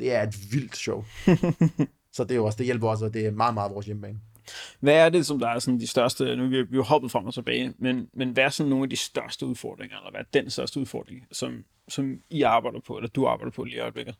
det 0.00 0.12
er 0.12 0.22
et 0.22 0.52
vildt 0.52 0.76
show. 0.76 1.04
så 2.16 2.24
det 2.24 2.30
er 2.30 2.34
jo 2.34 2.44
også, 2.44 2.56
det 2.56 2.66
hjælper 2.66 2.88
også, 2.88 3.04
og 3.04 3.14
det 3.14 3.26
er 3.26 3.30
meget, 3.30 3.54
meget 3.54 3.72
vores 3.72 3.86
hjemmebane. 3.86 4.18
Hvad 4.80 4.94
er 4.94 5.08
det, 5.08 5.26
som 5.26 5.38
der 5.38 5.48
er 5.48 5.58
sådan 5.58 5.80
de 5.80 5.86
største, 5.86 6.36
nu 6.36 6.44
er 6.44 6.48
vi, 6.48 6.56
vi 6.56 6.60
er 6.60 6.66
jo 6.74 6.82
hoppet 6.82 7.10
frem 7.10 7.26
og 7.26 7.34
tilbage, 7.34 7.74
men, 7.78 8.08
men 8.14 8.30
hvad 8.30 8.44
er 8.44 8.48
sådan 8.48 8.70
nogle 8.70 8.82
af 8.82 8.90
de 8.90 8.96
største 8.96 9.46
udfordringer, 9.46 9.96
eller 9.96 10.10
hvad 10.10 10.20
er 10.20 10.40
den 10.40 10.50
største 10.50 10.80
udfordring, 10.80 11.26
som, 11.32 11.64
som 11.88 12.18
I 12.30 12.42
arbejder 12.42 12.80
på, 12.86 12.96
eller 12.96 13.08
du 13.08 13.26
arbejder 13.26 13.52
på 13.52 13.64
lige 13.64 13.76
i 13.76 13.80
øjeblikket? 13.80 14.14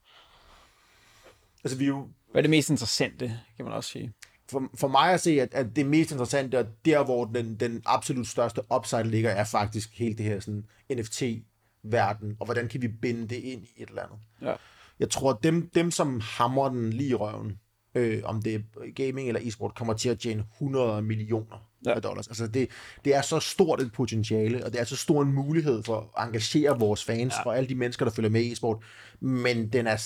Altså, 1.64 1.78
vi 1.78 1.84
er 1.84 1.88
jo, 1.88 2.08
Hvad 2.30 2.40
er 2.40 2.42
det 2.42 2.50
mest 2.50 2.70
interessante, 2.70 3.40
kan 3.56 3.64
man 3.64 3.74
også 3.74 3.90
sige? 3.90 4.12
For, 4.50 4.70
for 4.74 4.88
mig 4.88 5.12
at 5.12 5.20
se, 5.20 5.30
at, 5.40 5.54
at 5.54 5.76
det 5.76 5.86
mest 5.86 6.10
interessante, 6.10 6.58
og 6.58 6.66
der 6.84 7.04
hvor 7.04 7.24
den, 7.24 7.54
den 7.54 7.82
absolut 7.86 8.26
største 8.26 8.60
upside 8.76 9.04
ligger, 9.04 9.30
er 9.30 9.44
faktisk 9.44 9.98
hele 9.98 10.14
det 10.14 10.24
her 10.26 10.40
sådan, 10.40 10.64
NFT-verden, 10.94 12.36
og 12.40 12.44
hvordan 12.46 12.68
kan 12.68 12.82
vi 12.82 12.88
binde 12.88 13.28
det 13.28 13.36
ind 13.36 13.62
i 13.62 13.82
et 13.82 13.88
eller 13.88 14.02
andet. 14.02 14.18
Ja. 14.42 14.54
Jeg 15.00 15.10
tror, 15.10 15.30
at 15.30 15.36
dem, 15.42 15.70
dem 15.74 15.90
som 15.90 16.20
hamrer 16.24 16.68
den 16.68 16.90
lige 16.92 17.10
i 17.10 17.14
røven, 17.14 17.58
øh, 17.94 18.22
om 18.24 18.42
det 18.42 18.54
er 18.54 18.92
gaming 18.94 19.28
eller 19.28 19.40
e-sport, 19.44 19.74
kommer 19.74 19.94
til 19.94 20.08
at 20.08 20.18
tjene 20.18 20.44
100 20.54 21.02
millioner 21.02 21.62
Ja. 21.86 21.94
af 21.94 22.02
dollars. 22.02 22.28
Altså 22.28 22.46
det, 22.46 22.68
det 23.04 23.14
er 23.14 23.20
så 23.22 23.40
stort 23.40 23.82
et 23.82 23.92
potentiale, 23.92 24.64
og 24.64 24.72
det 24.72 24.80
er 24.80 24.84
så 24.84 24.96
stor 24.96 25.22
en 25.22 25.32
mulighed 25.32 25.82
for 25.82 26.12
at 26.18 26.26
engagere 26.26 26.78
vores 26.78 27.04
fans 27.04 27.34
Ja. 27.34 27.42
og 27.46 27.56
alle 27.56 27.68
de 27.68 27.74
mennesker, 27.74 28.04
der 28.04 28.12
følger 28.12 28.30
med 28.30 28.42
i 28.42 28.52
e-sport, 28.52 28.78
men 29.20 29.68
den 29.72 29.86
er 29.86 29.96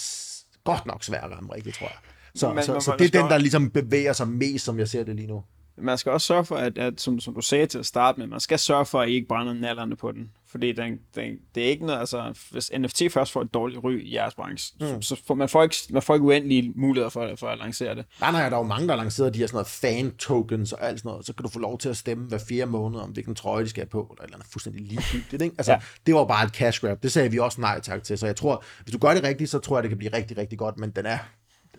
godt 0.64 0.86
nok 0.86 1.04
svær 1.04 1.20
at 1.20 1.30
ramme 1.30 1.54
rigtigt, 1.54 1.76
tror 1.76 1.86
jeg. 1.86 1.96
Så, 2.34 2.52
men, 2.52 2.64
så, 2.64 2.72
men 2.72 2.80
så 2.80 2.90
man 2.90 2.98
det 2.98 3.14
er 3.14 3.22
den, 3.22 3.30
der 3.30 3.38
ligesom 3.38 3.70
bevæger 3.70 4.12
sig 4.12 4.28
mest, 4.28 4.64
som 4.64 4.78
jeg 4.78 4.88
ser 4.88 5.04
det 5.04 5.16
lige 5.16 5.28
nu. 5.28 5.42
Man 5.82 5.98
skal 5.98 6.12
også 6.12 6.26
sørge 6.26 6.44
for, 6.44 6.56
at, 6.56 6.78
at 6.78 7.00
som, 7.00 7.20
som 7.20 7.34
du 7.34 7.40
sagde 7.40 7.66
til 7.66 7.78
at 7.78 7.86
starte 7.86 8.20
med, 8.20 8.26
man 8.26 8.40
skal 8.40 8.58
sørge 8.58 8.86
for, 8.86 9.00
at 9.00 9.08
I 9.08 9.12
ikke 9.12 9.28
brænder 9.28 9.52
nallerne 9.52 9.96
på 9.96 10.12
den. 10.12 10.30
Fordi 10.50 10.72
den, 10.72 10.98
den, 11.14 11.36
det 11.54 11.64
er 11.64 11.68
ikke 11.68 11.86
noget, 11.86 12.00
altså, 12.00 12.34
hvis 12.50 12.70
NFT 12.78 13.02
først 13.10 13.32
får 13.32 13.42
et 13.42 13.54
dårligt 13.54 13.84
ry 13.84 14.00
i 14.02 14.14
jeres 14.14 14.34
branche, 14.34 14.76
mm. 14.80 15.02
så, 15.02 15.16
så 15.16 15.22
får 15.26 15.34
man, 15.34 15.48
får 15.48 15.62
ikke, 15.62 15.76
man 15.90 16.02
får 16.02 16.14
ikke 16.14 16.26
uendelige 16.26 16.72
muligheder 16.76 17.10
for, 17.10 17.32
for 17.36 17.46
at 17.46 17.58
lancere 17.58 17.94
det. 17.94 18.04
Nej, 18.20 18.32
nej, 18.32 18.48
der 18.48 18.56
er 18.56 18.60
jo 18.60 18.66
mange, 18.66 18.88
der 18.88 18.94
har 18.94 19.02
lanceret 19.02 19.34
de 19.34 19.38
her 19.38 19.46
sådan 19.46 19.54
noget 19.56 19.66
fan-tokens 19.66 20.72
og 20.72 20.86
alt 20.86 20.98
sådan 20.98 21.08
noget. 21.08 21.26
Så 21.26 21.32
kan 21.32 21.42
du 21.42 21.48
få 21.48 21.58
lov 21.58 21.78
til 21.78 21.88
at 21.88 21.96
stemme 21.96 22.28
hver 22.28 22.38
fjerde 22.48 22.70
måned, 22.70 23.00
om 23.00 23.10
hvilken 23.10 23.34
trøje 23.34 23.64
de 23.64 23.68
skal 23.68 23.80
have 23.80 23.88
på, 23.88 24.00
eller 24.10 24.22
et 24.22 24.26
eller 24.26 24.36
andet 24.36 24.52
fuldstændig 24.52 24.82
ligegyldigt. 24.82 25.42
Ikke? 25.42 25.54
Altså, 25.58 25.72
ja. 25.72 25.78
det 26.06 26.14
var 26.14 26.24
bare 26.24 26.44
et 26.44 26.50
cash 26.50 26.80
grab. 26.80 27.02
Det 27.02 27.12
sagde 27.12 27.30
vi 27.30 27.38
også 27.38 27.60
nej 27.60 27.80
tak 27.80 28.02
til. 28.02 28.18
Så 28.18 28.26
jeg 28.26 28.36
tror, 28.36 28.64
hvis 28.82 28.92
du 28.92 28.98
gør 28.98 29.14
det 29.14 29.22
rigtigt, 29.22 29.50
så 29.50 29.58
tror 29.58 29.76
jeg, 29.76 29.82
det 29.82 29.88
kan 29.88 29.98
blive 29.98 30.12
rigtig, 30.12 30.38
rigtig 30.38 30.58
godt. 30.58 30.78
Men 30.78 30.90
den 30.90 31.06
er, 31.06 31.18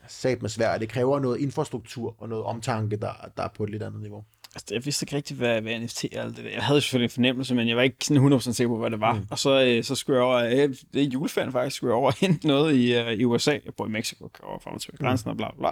sat 0.08 0.42
med 0.42 0.50
svært. 0.50 0.82
Det 0.82 0.90
kræver 0.90 1.20
noget 1.20 1.40
infrastruktur 1.40 2.16
og 2.18 2.30
noget 2.30 2.44
omtanke, 2.44 2.96
der, 2.96 3.30
der 3.38 3.44
er 3.44 3.50
på 3.56 3.64
et 3.64 3.70
lidt 3.70 3.84
andet 3.84 4.02
niveau. 4.02 4.24
Altså, 4.56 4.74
jeg 4.74 4.86
vidste 4.86 5.04
ikke 5.04 5.16
rigtig, 5.16 5.38
hvad, 5.38 5.62
hvad 5.62 5.80
NFT 5.80 6.06
er. 6.12 6.22
Alt 6.22 6.38
det 6.38 6.46
der. 6.46 6.52
Jeg 6.52 6.64
havde 6.64 6.82
selvfølgelig 6.82 7.06
en 7.06 7.14
fornemmelse, 7.14 7.56
men 7.56 7.68
jeg 7.68 7.78
var 7.78 7.84
ikke 7.84 8.06
sådan 8.06 8.34
100% 8.34 8.40
sikker 8.40 8.68
på, 8.68 8.78
hvad 8.78 8.90
det 8.90 9.00
var. 9.00 9.14
Mm. 9.14 9.28
Og 9.30 9.40
så, 9.40 9.64
øh, 9.64 9.84
så 9.84 9.96
skulle 9.96 10.18
jeg 10.18 10.26
over, 10.26 10.38
øh, 10.38 10.76
det 10.94 11.02
er 11.02 11.06
juleferien 11.06 11.52
faktisk, 11.52 11.76
skulle 11.76 11.92
jeg 11.92 11.96
over 11.96 12.08
og 12.08 12.18
hente 12.18 12.48
noget 12.48 12.76
i, 12.76 12.96
øh, 12.96 13.12
i 13.12 13.26
USA. 13.26 13.52
Jeg 13.52 13.74
bor 13.78 13.88
i 13.88 13.90
Mexico, 13.90 14.30
over 14.44 14.60
frem 14.60 14.80
til 14.80 14.98
grænsen 14.98 15.28
mm. 15.28 15.32
og 15.32 15.38
bla, 15.38 15.48
bla 15.48 15.60
bla. 15.60 15.72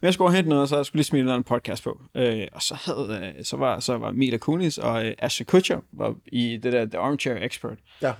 Men 0.00 0.06
jeg 0.06 0.14
skulle 0.14 0.24
over 0.24 0.30
og 0.30 0.36
hente 0.36 0.48
noget, 0.48 0.62
og 0.62 0.68
så 0.68 0.84
skulle 0.84 0.98
lige 0.98 1.04
smide 1.04 1.34
en 1.34 1.44
podcast 1.44 1.84
på. 1.84 2.00
Øh, 2.14 2.46
og 2.52 2.62
så, 2.62 2.74
havde, 2.74 3.34
øh, 3.38 3.44
så, 3.44 3.56
var, 3.56 3.80
så 3.80 3.98
var 3.98 4.12
Mila 4.12 4.36
Kunis 4.36 4.78
og 4.78 5.06
øh, 5.06 5.14
Asher 5.18 5.44
Kutcher 5.44 5.80
var 5.92 6.14
i 6.26 6.56
det 6.62 6.72
der 6.72 6.84
The 6.84 6.98
Armchair 6.98 7.36
Expert. 7.36 7.78
Ja. 8.02 8.12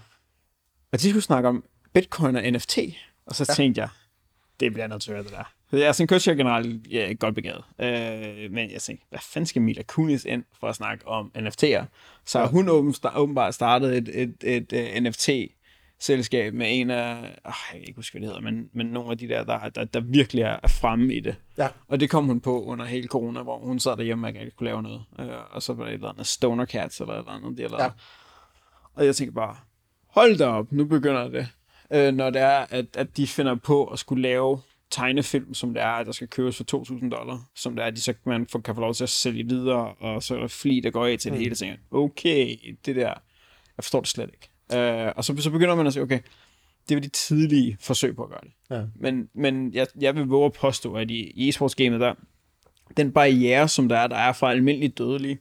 Og 0.92 1.00
de 1.00 1.11
skulle 1.11 1.22
snakke 1.22 1.48
om 1.48 1.64
Bitcoin 1.92 2.36
og 2.36 2.42
NFT. 2.42 2.78
Og 3.26 3.34
så 3.34 3.44
ja. 3.48 3.54
tænkte 3.54 3.80
jeg, 3.80 3.88
det 4.61 4.72
bliver 4.72 4.86
nødt 4.86 5.02
til 5.02 5.11
at 5.11 5.16
høre 5.16 5.24
det 5.24 5.32
der. 5.32 5.44
Jeg 5.72 5.88
er 5.88 5.92
sådan 5.92 6.09
coach 6.09 6.28
generelt 6.28 6.86
ja, 6.92 7.12
godt 7.20 7.34
begavet. 7.34 7.64
Øh, 7.78 8.52
men 8.52 8.70
jeg 8.70 8.82
tænkte, 8.82 9.06
hvad 9.09 9.18
fanden 9.22 9.46
skal 9.46 9.62
Mila 9.62 9.82
Kunis 9.82 10.24
ind 10.24 10.44
for 10.61 10.68
at 10.68 10.76
snakke 10.76 11.09
om 11.09 11.32
NFT'er? 11.36 11.84
Så 12.24 12.38
ja. 12.38 12.46
hun 12.46 12.68
åbenbart 13.14 13.54
startet 13.54 13.96
et, 13.96 14.22
et, 14.22 14.34
et, 14.42 14.72
et 14.72 14.96
uh, 14.96 15.02
NFT-selskab 15.02 16.54
med 16.54 16.66
en 16.70 16.90
af, 16.90 17.16
oh, 17.44 17.52
jeg 17.72 17.80
kan 17.80 17.80
ikke 17.80 17.96
huske, 17.96 18.14
hvad 18.14 18.20
det 18.20 18.28
hedder, 18.28 18.50
men, 18.50 18.70
men 18.72 18.86
nogle 18.86 19.11
af 19.11 19.18
de 19.18 19.28
der, 19.28 19.44
der, 19.44 19.68
der, 19.68 19.84
der 19.84 20.00
virkelig 20.00 20.42
er 20.42 20.68
fremme 20.68 21.14
i 21.14 21.20
det. 21.20 21.36
Ja. 21.59 21.68
Og 21.88 22.00
det 22.00 22.11
kom 22.11 22.24
hun 22.26 22.40
på 22.40 22.64
under 22.64 22.84
hele 22.84 23.09
corona, 23.09 23.42
hvor 23.42 23.59
hun 23.59 23.78
sad 23.78 23.96
derhjemme 23.96 24.26
og 24.26 24.30
ikke 24.30 24.50
kunne 24.56 24.68
lave 24.68 24.82
noget. 24.82 25.04
Øh, 25.20 25.28
og 25.50 25.62
så 25.62 25.72
var 25.72 25.84
det 25.84 25.90
et 25.90 25.94
eller 25.94 26.09
andet 26.09 26.26
Stoner 26.26 26.66
Cats 26.66 27.00
eller 27.00 27.14
et 27.14 27.18
eller 27.18 27.32
andet. 27.32 27.59
Det, 27.59 27.64
eller 27.64 27.82
ja. 27.82 27.90
Og 28.94 29.06
jeg 29.06 29.16
tænkte 29.16 29.34
bare, 29.34 29.56
hold 30.06 30.38
da 30.38 30.46
op, 30.46 30.72
nu 30.72 30.84
begynder 30.84 31.28
det. 31.28 31.48
Øh, 31.93 32.14
når 32.14 32.30
det 32.30 32.43
er, 32.43 32.66
at, 32.70 32.86
at 32.97 33.16
de 33.16 33.26
finder 33.26 33.55
på 33.55 33.84
at 33.84 33.99
skulle 33.99 34.22
lave 34.22 34.61
tegnefilm, 34.91 35.55
som 35.55 35.74
det 35.74 35.82
er, 35.82 36.03
der 36.03 36.12
skal 36.12 36.28
købes 36.28 36.57
for 36.57 36.76
2.000 36.76 37.11
dollar, 37.11 37.51
som 37.55 37.76
det 37.76 37.84
er, 37.84 37.91
de 37.91 38.01
så 38.01 38.14
man 38.24 38.47
får, 38.47 38.59
kan 38.59 38.74
få 38.74 38.80
lov 38.80 38.95
til 38.95 39.03
at 39.03 39.09
sælge 39.09 39.45
videre, 39.49 39.95
og 39.95 40.22
så 40.22 40.34
er 40.34 40.41
der 40.41 40.47
fli, 40.47 40.80
der 40.80 40.91
går 40.91 41.07
af 41.07 41.18
til 41.18 41.30
det 41.30 41.39
mm. 41.39 41.43
hele, 41.43 41.53
og 41.53 41.57
tænker, 41.57 41.76
okay, 41.91 42.57
det 42.86 42.97
der, 42.97 43.14
jeg 43.76 43.84
forstår 43.84 44.01
det 44.01 44.09
slet 44.09 44.30
ikke. 44.32 44.49
Uh, 44.74 45.12
og 45.16 45.24
så, 45.24 45.36
så 45.36 45.51
begynder 45.51 45.74
man 45.74 45.86
at 45.86 45.93
sige, 45.93 46.03
okay, 46.03 46.20
det 46.89 46.95
var 46.95 47.01
de 47.01 47.09
tidlige 47.09 47.76
forsøg 47.80 48.16
på 48.16 48.22
at 48.22 48.28
gøre 48.28 48.41
det. 48.43 48.53
Ja. 48.70 48.82
Men, 48.95 49.28
men 49.34 49.74
jeg, 49.74 49.86
jeg 50.01 50.16
vil 50.16 50.24
våge 50.24 50.47
at 50.47 50.53
påstå, 50.53 50.95
at 50.95 51.11
i 51.11 51.49
e-sportsgamet 51.49 52.01
der, 52.01 52.14
den 52.97 53.12
barriere, 53.12 53.68
som 53.68 53.89
der 53.89 53.99
er, 53.99 54.07
der 54.07 54.16
er 54.16 54.32
fra 54.32 54.51
almindelige 54.51 54.89
dødelige, 54.89 55.39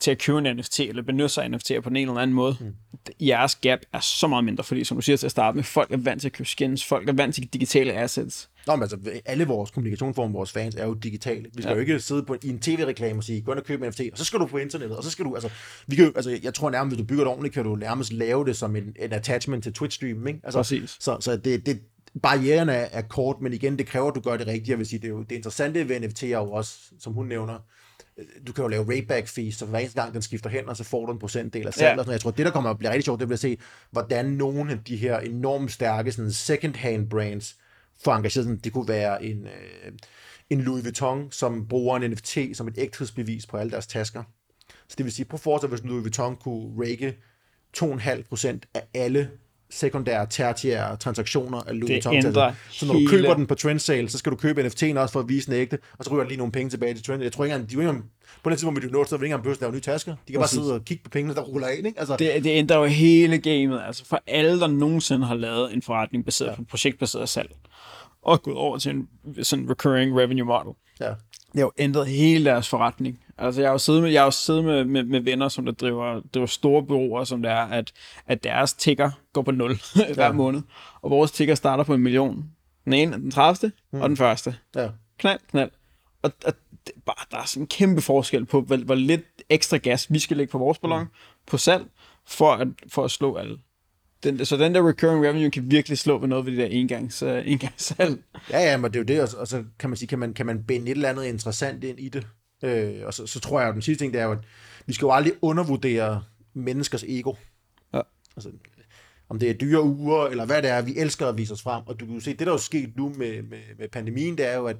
til 0.00 0.10
at 0.10 0.18
købe 0.18 0.38
en 0.38 0.56
NFT, 0.56 0.80
eller 0.80 1.02
benytte 1.02 1.28
sig 1.28 1.44
af 1.44 1.48
NFT'er 1.48 1.80
på 1.80 1.88
ene 1.88 2.00
eller 2.00 2.14
anden 2.14 2.34
måde. 2.34 2.56
Mm. 2.60 2.74
Jeres 3.20 3.54
gap 3.54 3.80
er 3.92 4.00
så 4.00 4.26
meget 4.26 4.44
mindre, 4.44 4.64
fordi 4.64 4.84
som 4.84 4.96
du 4.96 5.00
siger 5.00 5.16
til 5.16 5.26
at 5.26 5.30
starte 5.30 5.56
med, 5.56 5.64
folk 5.64 5.92
er 5.92 5.96
vant 5.96 6.20
til 6.20 6.28
at 6.28 6.32
købe 6.32 6.48
skins, 6.48 6.84
folk 6.84 7.08
er 7.08 7.12
vant 7.12 7.34
til 7.34 7.46
digitale 7.46 7.92
assets. 7.92 8.50
Nå, 8.66 8.76
men 8.76 8.82
altså, 8.82 8.98
alle 9.26 9.44
vores 9.44 9.70
kommunikationsformer, 9.70 10.32
vores 10.32 10.52
fans, 10.52 10.74
er 10.74 10.86
jo 10.86 10.94
digitale. 10.94 11.46
Vi 11.54 11.62
skal 11.62 11.70
ja. 11.70 11.74
jo 11.74 11.80
ikke 11.80 12.00
sidde 12.00 12.22
på, 12.22 12.36
i 12.42 12.48
en 12.48 12.58
tv-reklame 12.58 13.18
og 13.18 13.24
sige, 13.24 13.40
gå 13.40 13.52
ind 13.52 13.60
og 13.60 13.66
køb 13.66 13.82
en 13.82 13.88
NFT, 13.88 14.00
og 14.12 14.18
så 14.18 14.24
skal 14.24 14.40
du 14.40 14.46
på 14.46 14.58
internettet, 14.58 14.96
og 14.96 15.04
så 15.04 15.10
skal 15.10 15.24
du, 15.24 15.34
altså, 15.34 15.50
vi 15.86 15.96
kan, 15.96 16.12
altså 16.16 16.38
jeg 16.42 16.54
tror 16.54 16.70
nærmest, 16.70 16.96
hvis 16.96 17.04
du 17.04 17.08
bygger 17.08 17.24
det 17.24 17.30
ordentligt, 17.30 17.54
kan 17.54 17.64
du 17.64 17.76
nærmest 17.76 18.12
lave 18.12 18.44
det 18.44 18.56
som 18.56 18.76
en, 18.76 18.96
en 18.98 19.12
attachment 19.12 19.62
til 19.62 19.70
Twitch-stream, 19.78 20.28
ikke? 20.28 20.40
Altså, 20.44 20.58
Præcis. 20.58 20.96
Så, 21.00 21.16
så 21.20 21.36
det, 21.36 21.66
det, 21.66 21.80
barrieren 22.22 22.68
er, 22.68 22.86
er 22.92 23.02
kort, 23.02 23.36
men 23.40 23.52
igen, 23.52 23.78
det 23.78 23.86
kræver, 23.86 24.08
at 24.08 24.14
du 24.14 24.20
gør 24.20 24.36
det 24.36 24.46
rigtigt. 24.46 24.68
Jeg 24.68 24.78
vil 24.78 24.86
sige, 24.86 24.98
det, 24.98 25.06
er 25.06 25.12
jo, 25.12 25.22
det 25.22 25.36
interessante 25.36 25.88
ved 25.88 26.00
NFT 26.00 26.22
er 26.22 26.28
jo 26.28 26.52
også, 26.52 26.78
som 26.98 27.12
hun 27.12 27.26
nævner, 27.26 27.58
du 28.46 28.52
kan 28.52 28.62
jo 28.62 28.68
lave 28.68 28.88
rayback 28.88 29.28
fees, 29.28 29.54
så 29.54 29.66
hver 29.66 29.78
eneste 29.78 30.00
gang 30.00 30.14
den 30.14 30.22
skifter 30.22 30.50
hen, 30.50 30.68
og 30.68 30.76
så 30.76 30.84
får 30.84 31.06
du 31.06 31.12
en 31.12 31.18
procentdel 31.18 31.66
af 31.66 31.74
salget. 31.74 32.06
Ja. 32.06 32.12
Jeg 32.12 32.20
tror, 32.20 32.30
det 32.30 32.46
der 32.46 32.52
kommer 32.52 32.70
at 32.70 32.78
blive 32.78 32.90
rigtig 32.90 33.04
sjovt, 33.04 33.20
det 33.20 33.28
bliver 33.28 33.36
at 33.36 33.40
se, 33.40 33.58
hvordan 33.90 34.26
nogle 34.26 34.72
af 34.72 34.78
de 34.84 34.96
her 34.96 35.18
enormt 35.18 35.72
stærke 35.72 36.12
sådan 36.12 36.32
second-hand 36.32 37.08
brands 37.10 37.56
får 38.04 38.14
engageret. 38.14 38.44
Sådan, 38.44 38.58
det 38.58 38.72
kunne 38.72 38.88
være 38.88 39.24
en, 39.24 39.46
øh, 39.46 39.92
en 40.50 40.60
Louis 40.60 40.84
Vuitton, 40.84 41.32
som 41.32 41.68
bruger 41.68 41.96
en 41.96 42.10
NFT 42.10 42.38
som 42.54 42.68
et 42.68 42.74
ægthedsbevis 42.78 43.46
på 43.46 43.56
alle 43.56 43.70
deres 43.70 43.86
tasker. 43.86 44.22
Så 44.88 44.94
det 44.98 45.04
vil 45.04 45.12
sige, 45.12 45.26
på 45.26 45.36
fortsat, 45.36 45.70
hvis 45.70 45.82
Louis 45.84 46.02
Vuitton 46.02 46.36
kunne 46.36 46.84
rake 46.84 47.16
2,5% 47.76 48.58
af 48.74 48.82
alle 48.94 49.30
sekundære, 49.70 50.26
tertiære 50.30 50.96
transaktioner 50.96 51.60
af 51.60 51.80
Louis 51.80 52.06
Vuitton. 52.06 52.32
Så 52.70 52.86
når 52.86 52.92
du 52.92 52.98
hele... 52.98 53.10
køber 53.10 53.34
den 53.34 53.46
på 53.46 53.54
trend 53.54 53.78
sale, 53.78 54.08
så 54.08 54.18
skal 54.18 54.32
du 54.32 54.36
købe 54.36 54.62
NFT'en 54.62 54.98
også 54.98 55.12
for 55.12 55.20
at 55.20 55.28
vise 55.28 55.46
den 55.46 55.54
ægte, 55.54 55.78
og 55.98 56.04
så 56.04 56.10
ryger 56.10 56.22
der 56.22 56.28
lige 56.28 56.38
nogle 56.38 56.52
penge 56.52 56.70
tilbage 56.70 56.94
til 56.94 57.04
trend. 57.04 57.22
Jeg 57.22 57.32
tror 57.32 57.44
ikke 57.44 57.54
engang, 57.54 57.70
de 57.70 57.78
ikke 57.78 58.02
på 58.42 58.50
den 58.50 58.56
tidspunkt 58.56 58.82
vil 58.82 58.88
de 58.88 58.92
nå, 58.92 59.04
så 59.04 59.16
vil 59.16 59.24
ikke 59.26 59.34
engang 59.34 59.60
lave 59.60 59.72
nye 59.72 59.80
tasker. 59.80 60.12
De 60.28 60.32
kan 60.32 60.40
Præcis. 60.40 60.58
bare 60.58 60.64
sidde 60.64 60.74
og 60.74 60.84
kigge 60.84 61.04
på 61.04 61.10
pengene, 61.10 61.34
der 61.34 61.40
ruller 61.40 61.68
ind. 61.68 61.86
Ikke? 61.86 62.00
Altså... 62.00 62.16
Det, 62.16 62.44
det 62.44 62.50
ændrer 62.50 62.76
jo 62.76 62.84
hele 62.84 63.38
gamet. 63.38 63.82
Altså 63.86 64.04
for 64.04 64.22
alle, 64.26 64.60
der 64.60 64.66
nogensinde 64.66 65.26
har 65.26 65.34
lavet 65.34 65.74
en 65.74 65.82
forretning 65.82 66.24
baseret 66.24 66.50
ja. 66.50 66.54
på 66.54 66.64
projektbaseret 66.64 67.28
salg, 67.28 67.50
og 68.22 68.42
gået 68.42 68.56
over 68.56 68.78
til 68.78 68.90
en 68.90 69.08
sådan 69.42 69.70
recurring 69.70 70.20
revenue 70.20 70.46
model. 70.46 70.72
Ja. 71.00 71.08
Det 71.52 71.58
har 71.58 71.60
jo 71.60 71.72
ændret 71.78 72.06
hele 72.06 72.44
deres 72.44 72.68
forretning. 72.68 73.20
Altså, 73.40 73.60
jeg 73.60 73.68
har 73.68 73.74
jo 73.74 73.78
siddet 73.78 74.02
med, 74.02 74.10
jeg 74.10 74.20
har 74.20 74.26
jo 74.26 74.30
siddet 74.30 74.64
med, 74.64 74.84
med, 74.84 75.04
med 75.04 75.20
venner, 75.20 75.48
som 75.48 75.64
der 75.64 75.72
driver, 75.72 76.20
driver 76.34 76.46
store 76.46 76.82
bureauer, 76.82 77.24
som 77.24 77.42
det 77.42 77.50
er, 77.50 77.64
at, 77.64 77.92
at 78.26 78.44
deres 78.44 78.72
tigger 78.72 79.10
går 79.32 79.42
på 79.42 79.50
nul 79.50 79.70
hver 80.14 80.26
ja. 80.26 80.32
måned. 80.32 80.62
Og 81.02 81.10
vores 81.10 81.30
tigger 81.30 81.54
starter 81.54 81.84
på 81.84 81.94
en 81.94 82.00
million. 82.00 82.44
Den 82.84 82.92
ene, 82.92 83.12
den 83.12 83.30
30. 83.30 83.72
Mm. 83.92 84.00
og 84.00 84.08
den 84.08 84.16
første. 84.16 84.54
Ja. 84.74 84.88
Knald, 85.18 85.40
knald. 85.50 85.70
Og, 86.22 86.32
og 86.46 86.52
det, 86.86 86.94
bare, 87.06 87.26
der 87.30 87.36
er 87.38 87.44
sådan 87.44 87.62
en 87.62 87.66
kæmpe 87.66 88.00
forskel 88.00 88.44
på, 88.44 88.60
hvor, 88.60 88.76
hvor 88.76 88.94
lidt 88.94 89.42
ekstra 89.48 89.76
gas 89.76 90.12
vi 90.12 90.18
skal 90.18 90.36
lægge 90.36 90.50
på 90.50 90.58
vores 90.58 90.78
ballon, 90.78 91.00
mm. 91.00 91.08
på 91.46 91.56
salg, 91.56 91.84
for 92.26 92.52
at, 92.52 92.68
for 92.88 93.04
at 93.04 93.10
slå 93.10 93.36
alle 93.36 93.58
den, 94.22 94.46
så 94.46 94.56
den 94.56 94.74
der 94.74 94.88
recurring 94.88 95.26
revenue 95.26 95.50
kan 95.50 95.70
virkelig 95.70 95.98
slå 95.98 96.18
ved 96.18 96.28
noget 96.28 96.46
ved 96.46 96.52
det 96.52 96.58
der 96.58 96.66
engangs, 96.66 97.22
uh, 97.22 97.48
engangssalg. 97.48 98.22
Ja, 98.50 98.58
ja, 98.60 98.76
men 98.76 98.92
det 98.92 98.96
er 98.96 99.00
jo 99.00 99.22
det, 99.22 99.34
og, 99.34 99.48
så 99.48 99.64
kan 99.78 99.90
man 99.90 99.96
sige, 99.96 100.08
kan 100.08 100.18
man, 100.18 100.34
kan 100.34 100.46
man 100.46 100.64
binde 100.64 100.86
et 100.86 100.90
eller 100.90 101.08
andet 101.08 101.24
interessant 101.24 101.84
ind 101.84 102.00
i 102.00 102.08
det. 102.08 102.26
Øh, 102.62 103.06
og 103.06 103.14
så, 103.14 103.26
så 103.26 103.40
tror 103.40 103.60
jeg, 103.60 103.68
at 103.68 103.74
den 103.74 103.82
sidste 103.82 104.04
ting, 104.04 104.12
det 104.12 104.20
er 104.20 104.24
jo, 104.24 104.32
at 104.32 104.38
vi 104.86 104.92
skal 104.92 105.06
jo 105.06 105.12
aldrig 105.12 105.32
undervurdere 105.42 106.22
menneskers 106.54 107.04
ego. 107.08 107.34
Ja. 107.94 108.00
Altså, 108.36 108.50
om 109.28 109.38
det 109.38 109.50
er 109.50 109.54
dyre 109.54 109.82
uger, 109.82 110.26
eller 110.26 110.46
hvad 110.46 110.62
det 110.62 110.70
er, 110.70 110.82
vi 110.82 110.96
elsker 110.96 111.26
at 111.26 111.38
vise 111.38 111.52
os 111.52 111.62
frem. 111.62 111.82
Og 111.86 112.00
du 112.00 112.06
kan 112.06 112.14
jo 112.14 112.20
se, 112.20 112.30
det 112.30 112.38
der 112.38 112.46
er 112.46 112.50
jo 112.50 112.58
sket 112.58 112.96
nu 112.96 113.08
med, 113.08 113.42
med, 113.42 113.58
med 113.78 113.88
pandemien, 113.88 114.38
det 114.38 114.46
er 114.46 114.56
jo, 114.56 114.66
at 114.66 114.76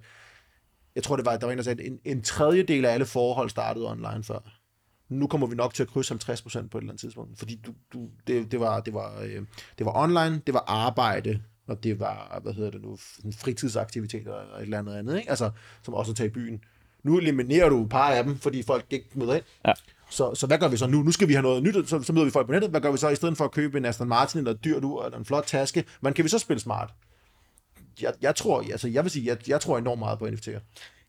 jeg 0.95 1.03
tror, 1.03 1.17
det 1.17 1.27
var, 1.27 1.37
der 1.37 1.47
var 1.47 1.53
en, 1.53 1.59
der 1.59 1.65
sagde, 1.65 1.83
at 1.83 1.87
en, 1.87 1.99
en 2.05 2.23
tredjedel 2.23 2.85
af 2.85 2.93
alle 2.93 3.07
forhold 3.07 3.51
startede 3.51 3.91
online 3.91 4.25
før 4.25 4.39
nu 5.11 5.27
kommer 5.27 5.47
vi 5.47 5.55
nok 5.55 5.75
til 5.75 5.83
at 5.83 5.89
krydse 5.89 6.15
50% 6.15 6.19
på 6.19 6.79
et 6.79 6.83
eller 6.83 6.93
andet 6.93 7.01
tidspunkt, 7.01 7.39
fordi 7.39 7.61
du, 7.67 7.75
du, 7.93 8.09
det, 8.27 8.53
det, 8.53 8.61
var, 8.61 8.81
det, 8.81 8.95
var, 8.95 9.21
øh, 9.23 9.43
det 9.79 9.87
var 9.87 9.93
online, 9.97 10.43
det 10.47 10.55
var 10.55 10.65
arbejde, 10.67 11.43
og 11.67 11.85
det 11.85 12.01
var, 12.01 12.41
hvad 12.43 12.53
hedder 12.53 12.71
det 12.71 12.83
nu, 12.83 12.97
fritidsaktiviteter 13.37 14.41
eller 14.41 14.57
et 14.57 14.63
eller 14.63 14.79
andet 14.79 14.95
andet, 14.95 15.19
ikke? 15.19 15.31
Altså, 15.31 15.51
som 15.83 15.95
også 15.95 16.13
at 16.13 16.17
tage 16.17 16.27
i 16.27 16.33
byen. 16.33 16.65
Nu 17.03 17.19
eliminerer 17.19 17.69
du 17.69 17.83
et 17.83 17.89
par 17.89 18.11
af 18.11 18.25
dem, 18.25 18.39
fordi 18.39 18.63
folk 18.63 18.85
ikke 18.91 19.07
møder 19.15 19.35
ind. 19.35 19.45
Ja. 19.67 19.73
Så, 20.11 20.35
så 20.35 20.47
hvad 20.47 20.59
gør 20.59 20.69
vi 20.69 20.77
så 20.77 20.87
nu? 20.87 21.03
Nu 21.03 21.13
skal 21.13 21.29
vi 21.29 21.33
have 21.33 21.43
noget 21.43 21.63
nyt, 21.63 21.89
så, 21.89 22.03
så 22.03 22.13
møder 22.13 22.25
vi 22.25 22.31
folk 22.31 22.47
på 22.47 22.53
nettet. 22.53 22.71
Hvad 22.71 22.81
gør 22.81 22.93
vi 22.93 22.99
så 22.99 23.09
i 23.09 23.17
stedet 23.17 23.37
for 23.37 23.45
at 23.45 23.51
købe 23.51 23.79
en 23.79 23.85
Aston 23.85 24.09
Martin 24.09 24.39
eller 24.39 24.51
et 24.51 24.65
dyrt 24.65 24.85
ur 24.85 25.05
eller 25.05 25.19
en 25.19 25.25
flot 25.25 25.45
taske? 25.47 25.85
Hvordan 26.01 26.15
kan 26.15 26.25
vi 26.25 26.29
så 26.29 26.39
spille 26.39 26.61
smart? 26.61 26.91
Jeg, 28.03 28.13
jeg 28.23 28.35
tror, 28.35 28.61
altså 28.61 28.89
jeg 28.89 29.05
vil 29.05 29.11
sige, 29.11 29.27
jeg, 29.27 29.49
jeg 29.49 29.61
tror 29.61 29.79
enormt 29.79 29.99
meget 29.99 30.19
på 30.19 30.27
NFT'er. 30.27 30.61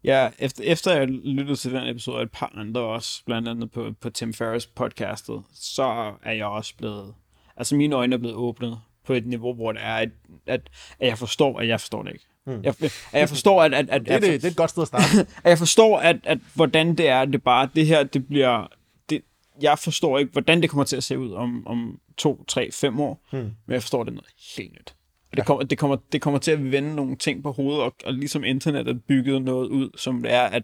Ja, 0.03 0.29
efter, 0.39 0.63
efter 0.63 0.93
jeg 0.93 1.07
lyttede 1.07 1.55
til 1.55 1.71
den 1.71 1.87
episode, 1.87 2.17
og 2.17 2.23
et 2.23 2.31
par 2.31 2.53
andre 2.55 2.81
også, 2.81 3.21
blandt 3.25 3.47
andet 3.47 3.71
på, 3.71 3.91
på 4.01 4.09
Tim 4.09 4.33
Ferriss 4.33 4.65
podcastet, 4.67 5.43
så 5.53 6.13
er 6.23 6.31
jeg 6.31 6.45
også 6.45 6.73
blevet, 6.77 7.13
altså 7.57 7.75
mine 7.75 7.95
øjne 7.95 8.15
er 8.15 8.19
blevet 8.19 8.35
åbnet 8.35 8.79
på 9.05 9.13
et 9.13 9.27
niveau, 9.27 9.53
hvor 9.53 9.71
det 9.71 9.81
er, 9.83 9.95
at, 9.95 10.09
at, 10.47 10.69
at 10.99 11.07
jeg 11.07 11.17
forstår, 11.17 11.59
at 11.59 11.67
jeg 11.67 11.79
forstår 11.79 12.03
det 12.03 12.13
ikke. 12.13 12.25
Mm. 12.47 12.61
Jeg, 12.63 12.75
at 12.83 13.03
jeg 13.13 13.29
forstår, 13.29 13.63
at... 13.63 13.73
at, 13.73 13.89
at 13.89 14.01
det, 14.01 14.11
er 14.11 14.19
det, 14.19 14.41
det 14.41 14.43
er 14.43 14.51
et 14.51 14.57
godt 14.57 14.69
sted 14.69 14.81
at 14.81 14.87
starte. 14.87 15.19
at 15.43 15.49
jeg 15.49 15.57
forstår, 15.57 15.99
at, 15.99 16.17
at 16.23 16.37
hvordan 16.55 16.95
det 16.95 17.07
er, 17.07 17.25
det 17.25 17.43
bare, 17.43 17.69
det 17.75 17.87
her, 17.87 18.03
det 18.03 18.27
bliver... 18.27 18.67
Det, 19.09 19.21
jeg 19.61 19.79
forstår 19.79 20.17
ikke, 20.17 20.31
hvordan 20.31 20.61
det 20.61 20.69
kommer 20.69 20.83
til 20.83 20.95
at 20.95 21.03
se 21.03 21.19
ud 21.19 21.31
om, 21.31 21.67
om 21.67 21.99
to, 22.17 22.43
tre, 22.47 22.71
fem 22.71 22.99
år, 22.99 23.21
mm. 23.31 23.37
men 23.37 23.73
jeg 23.73 23.81
forstår, 23.81 24.03
det 24.03 24.11
er 24.11 24.15
noget 24.15 24.31
helt 24.57 24.73
nyt. 24.73 24.95
Og 25.31 25.37
det, 25.37 25.45
kommer, 25.45 25.63
det, 25.63 25.77
kommer, 25.77 25.97
det 26.11 26.21
kommer 26.21 26.39
til 26.39 26.51
at 26.51 26.71
vende 26.71 26.95
nogle 26.95 27.15
ting 27.15 27.43
på 27.43 27.51
hovedet, 27.51 27.81
og, 27.81 27.95
og 28.05 28.13
ligesom 28.13 28.43
internettet 28.43 29.03
bygget 29.03 29.41
noget 29.41 29.67
ud, 29.67 29.89
som 29.97 30.21
det 30.21 30.31
er, 30.31 30.43
at, 30.43 30.63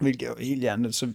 hvilket 0.00 0.26
er 0.26 0.30
jo 0.30 0.44
helt 0.44 0.60
hjernet. 0.60 0.94
Så, 0.94 1.12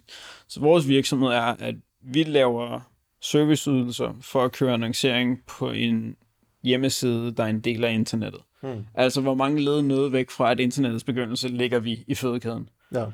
så 0.47 0.59
vores 0.59 0.87
virksomhed 0.87 1.29
er, 1.29 1.55
at 1.59 1.75
vi 2.01 2.23
laver 2.23 2.79
serviceydelser 3.21 4.13
for 4.21 4.45
at 4.45 4.51
køre 4.51 4.73
annoncering 4.73 5.39
på 5.47 5.71
en 5.71 6.15
hjemmeside, 6.63 7.31
der 7.31 7.43
er 7.43 7.47
en 7.47 7.59
del 7.59 7.83
af 7.83 7.93
internettet. 7.93 8.41
Hmm. 8.61 8.85
Altså, 8.93 9.21
hvor 9.21 9.33
mange 9.33 9.61
led 9.61 9.81
noget 9.81 10.11
væk 10.11 10.29
fra, 10.29 10.51
at 10.51 10.59
internettets 10.59 11.03
begyndelse 11.03 11.47
ligger 11.47 11.79
vi 11.79 12.03
i 12.07 12.15
fødekæden. 12.15 12.69
Ja. 12.93 13.05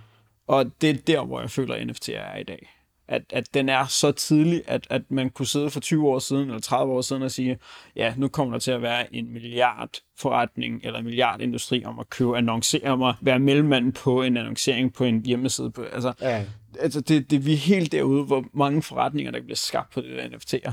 Og 0.47 0.71
det 0.81 0.89
er 0.89 0.93
der, 0.93 1.25
hvor 1.25 1.39
jeg 1.39 1.51
føler, 1.51 1.75
at 1.75 1.87
NFT 1.87 2.09
er 2.09 2.37
i 2.37 2.43
dag 2.43 2.69
at, 3.07 3.21
at 3.29 3.53
den 3.53 3.69
er 3.69 3.85
så 3.85 4.11
tidlig, 4.11 4.61
at, 4.67 4.87
at 4.89 5.11
man 5.11 5.29
kunne 5.29 5.45
sidde 5.45 5.69
for 5.69 5.79
20 5.79 6.07
år 6.07 6.19
siden 6.19 6.47
eller 6.47 6.59
30 6.59 6.93
år 6.93 7.01
siden 7.01 7.23
og 7.23 7.31
sige, 7.31 7.59
ja, 7.95 8.13
nu 8.17 8.27
kommer 8.27 8.53
der 8.53 8.59
til 8.59 8.71
at 8.71 8.81
være 8.81 9.15
en 9.15 9.33
milliard 9.33 9.89
forretning 10.17 10.81
eller 10.83 10.99
en 10.99 11.05
milliard 11.05 11.41
industri 11.41 11.85
om 11.85 11.99
at 11.99 12.09
købe 12.09 12.37
annoncer, 12.37 12.91
om 12.91 13.03
at 13.03 13.15
være 13.21 13.39
mellemmand 13.39 13.93
på 13.93 14.23
en 14.23 14.37
annoncering 14.37 14.93
på 14.93 15.03
en 15.03 15.25
hjemmeside. 15.25 15.71
På, 15.71 15.83
altså, 15.83 16.13
ja. 16.21 16.45
altså 16.79 17.01
det, 17.01 17.31
det, 17.31 17.45
vi 17.45 17.53
er 17.53 17.57
helt 17.57 17.91
derude, 17.91 18.23
hvor 18.23 18.45
mange 18.53 18.81
forretninger, 18.81 19.31
der 19.31 19.41
bliver 19.41 19.55
skabt 19.55 19.93
på 19.93 20.01
det 20.01 20.09
der 20.17 20.27
NFT'er. 20.27 20.71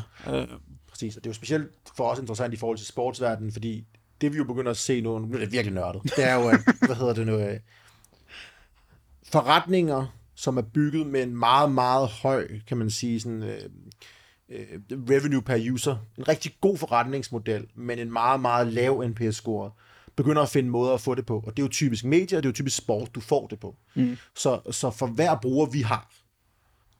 Præcis, 1.00 1.16
og 1.16 1.24
det 1.24 1.30
er 1.30 1.30
jo 1.30 1.34
specielt 1.34 1.70
for 1.96 2.04
os 2.04 2.18
interessant 2.18 2.54
i 2.54 2.56
forhold 2.56 2.78
til 2.78 2.86
sportsverdenen, 2.86 3.52
fordi 3.52 3.84
det 4.20 4.32
vi 4.32 4.36
jo 4.36 4.44
begynder 4.44 4.70
at 4.70 4.76
se 4.76 5.00
nu, 5.00 5.18
nu 5.18 5.26
bliver 5.26 5.40
det 5.40 5.52
virkelig 5.52 5.74
nørdet, 5.74 6.02
det 6.02 6.24
er 6.24 6.34
jo, 6.34 6.48
at, 6.48 6.60
hvad 6.86 6.96
hedder 6.96 7.14
det 7.14 7.26
nu, 7.26 7.38
øh, 7.38 7.60
forretninger, 9.22 10.06
som 10.34 10.56
er 10.56 10.62
bygget 10.62 11.06
med 11.06 11.22
en 11.22 11.36
meget, 11.36 11.72
meget 11.72 12.08
høj, 12.08 12.48
kan 12.66 12.76
man 12.76 12.90
sige, 12.90 13.20
sådan, 13.20 13.42
øh, 13.42 13.60
øh, 14.48 14.80
revenue 14.90 15.42
per 15.42 15.72
user. 15.72 15.96
En 16.18 16.28
rigtig 16.28 16.56
god 16.60 16.76
forretningsmodel, 16.76 17.66
men 17.74 17.98
en 17.98 18.12
meget, 18.12 18.40
meget 18.40 18.66
lav 18.66 19.04
NPS-score 19.08 19.70
begynder 20.16 20.42
at 20.42 20.48
finde 20.48 20.70
måder 20.70 20.94
at 20.94 21.00
få 21.00 21.14
det 21.14 21.26
på. 21.26 21.42
Og 21.46 21.56
det 21.56 21.62
er 21.62 21.66
jo 21.66 21.70
typisk 21.72 22.04
medier, 22.04 22.40
det 22.40 22.46
er 22.46 22.50
jo 22.50 22.54
typisk 22.54 22.76
sport, 22.76 23.14
du 23.14 23.20
får 23.20 23.46
det 23.46 23.60
på. 23.60 23.76
Mm. 23.94 24.16
Så, 24.36 24.60
så 24.70 24.90
for 24.90 25.06
hver 25.06 25.38
bruger, 25.42 25.66
vi 25.66 25.80
har, 25.80 26.12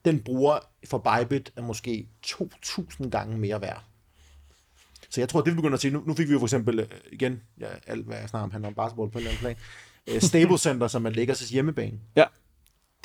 den 0.04 0.20
bruger 0.20 0.58
for 0.84 0.98
Bybit 0.98 1.52
er 1.56 1.62
måske 1.62 2.08
2.000 2.26 3.08
gange 3.08 3.38
mere 3.38 3.60
værd. 3.60 3.89
Så 5.10 5.20
jeg 5.20 5.28
tror, 5.28 5.40
det 5.40 5.52
vi 5.52 5.56
begynder 5.56 5.74
at 5.74 5.80
se, 5.80 5.90
nu, 5.90 6.02
nu 6.06 6.14
fik 6.14 6.28
vi 6.28 6.32
jo 6.32 6.38
for 6.38 6.46
eksempel, 6.46 6.78
øh, 6.78 6.86
igen, 7.12 7.40
ja, 7.60 7.66
alt 7.86 8.06
hvad 8.06 8.16
jeg 8.18 8.28
snakker 8.28 8.44
om, 8.44 8.50
handler 8.50 8.68
om 8.68 8.74
basketball 8.74 9.10
på 9.10 9.18
en 9.18 9.26
eller 9.26 9.30
anden 9.30 9.56
plan, 10.06 10.16
uh, 10.16 10.20
Stable 10.22 10.58
Center, 10.58 10.88
som 10.88 11.02
man 11.02 11.12
lægger 11.12 11.34
sig 11.34 11.48
hjemmebane. 11.48 11.98
Ja. 12.16 12.24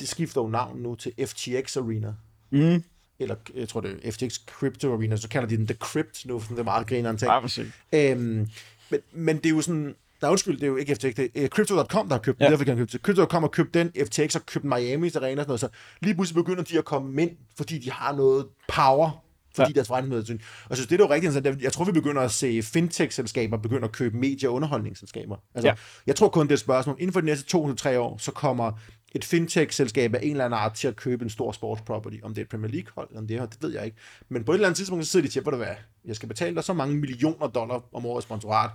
Det 0.00 0.08
skifter 0.08 0.40
jo 0.40 0.48
navn 0.48 0.78
nu 0.78 0.94
til 0.94 1.12
FTX 1.26 1.76
Arena. 1.76 2.14
Mm. 2.50 2.84
Eller 3.18 3.34
jeg 3.54 3.68
tror, 3.68 3.80
det 3.80 4.00
er 4.04 4.12
FTX 4.12 4.38
Crypto 4.46 4.94
Arena, 4.94 5.16
så 5.16 5.28
kalder 5.28 5.48
de 5.48 5.56
den 5.56 5.66
The 5.66 5.76
Crypt 5.76 6.26
nu, 6.26 6.38
for 6.38 6.54
det 6.54 6.60
er 6.60 6.64
meget 6.64 6.86
grineren 6.86 7.18
ting. 7.18 7.30
Sygt. 7.46 7.68
Øhm, 7.92 8.48
men, 8.90 9.00
men 9.12 9.36
det 9.36 9.46
er 9.46 9.50
jo 9.50 9.60
sådan, 9.60 9.94
der 10.20 10.26
er 10.26 10.30
undskyld, 10.30 10.54
det 10.54 10.62
er 10.62 10.66
jo 10.66 10.76
ikke 10.76 10.94
FTX, 10.94 11.14
det 11.14 11.30
er 11.34 11.48
Crypto.com, 11.48 12.08
der 12.08 12.14
har 12.14 12.22
købt 12.22 12.40
Ja. 12.40 12.44
ja. 12.44 12.46
den, 12.46 12.52
derfor 12.52 12.64
kan 12.64 12.76
han 12.76 12.86
købe 12.86 12.92
det. 12.92 13.00
Crypto.com 13.00 13.42
har 13.42 13.48
købt 13.48 13.74
den, 13.74 13.92
FTX 14.06 14.32
har 14.32 14.40
købt 14.46 14.64
Miami's 14.64 14.70
arena 14.70 15.00
og 15.10 15.14
sådan 15.16 15.46
noget, 15.46 15.60
så 15.60 15.68
lige 16.00 16.14
pludselig 16.14 16.44
begynder 16.44 16.62
de 16.62 16.78
at 16.78 16.84
komme 16.84 17.22
ind, 17.22 17.30
fordi 17.56 17.78
de 17.78 17.90
har 17.90 18.12
noget 18.12 18.46
power, 18.68 19.24
fordi 19.56 19.70
Ja. 19.70 19.74
deres 19.74 19.88
forretningsmodel. 19.88 20.34
Og 20.64 20.68
jeg 20.70 20.76
synes, 20.76 20.88
det 20.88 21.00
er 21.00 21.04
jo 21.04 21.10
rigtigt, 21.10 21.32
sådan, 21.32 21.60
jeg 21.60 21.72
tror, 21.72 21.84
vi 21.84 21.92
begynder 21.92 22.22
at 22.22 22.30
se 22.30 22.62
fintech-selskaber 22.62 23.56
begynde 23.56 23.84
at 23.84 23.92
købe 23.92 24.16
medie- 24.16 24.48
og 24.48 24.54
underholdningsselskaber. 24.54 25.36
Altså, 25.54 25.68
Ja. 25.68 25.74
Jeg 26.06 26.16
tror 26.16 26.28
kun, 26.28 26.46
det 26.46 26.52
er 26.52 26.56
et 26.56 26.60
spørgsmål. 26.60 26.96
Inden 26.98 27.12
for 27.12 27.20
de 27.20 27.26
næste 27.26 27.56
2-3 27.58 27.98
år, 27.98 28.18
så 28.18 28.32
kommer 28.32 28.72
et 29.14 29.24
fintech-selskab 29.24 30.14
af 30.14 30.20
en 30.22 30.30
eller 30.30 30.44
anden 30.44 30.58
art 30.58 30.72
til 30.74 30.88
at 30.88 30.96
købe 30.96 31.22
en 31.24 31.30
stor 31.30 31.52
sportsproperty. 31.52 32.16
Om 32.22 32.34
det 32.34 32.40
er 32.40 32.44
et 32.44 32.48
Premier 32.50 32.70
League-hold, 32.70 33.16
om 33.16 33.26
det 33.26 33.36
er, 33.36 33.46
det 33.46 33.62
ved 33.62 33.72
jeg 33.72 33.84
ikke. 33.84 33.96
Men 34.28 34.44
på 34.44 34.52
et 34.52 34.56
eller 34.56 34.68
andet 34.68 34.76
tidspunkt, 34.76 35.04
så 35.06 35.10
sidder 35.10 35.26
de 35.26 35.32
til, 35.32 35.42
hvor 35.42 35.50
det 35.50 35.60
hvad, 35.60 35.74
jeg 36.04 36.16
skal 36.16 36.28
betale 36.28 36.56
dig 36.56 36.64
så 36.64 36.72
mange 36.72 36.96
millioner 36.96 37.46
dollar 37.46 37.82
om 37.92 38.06
året 38.06 38.22
sponsorat. 38.22 38.70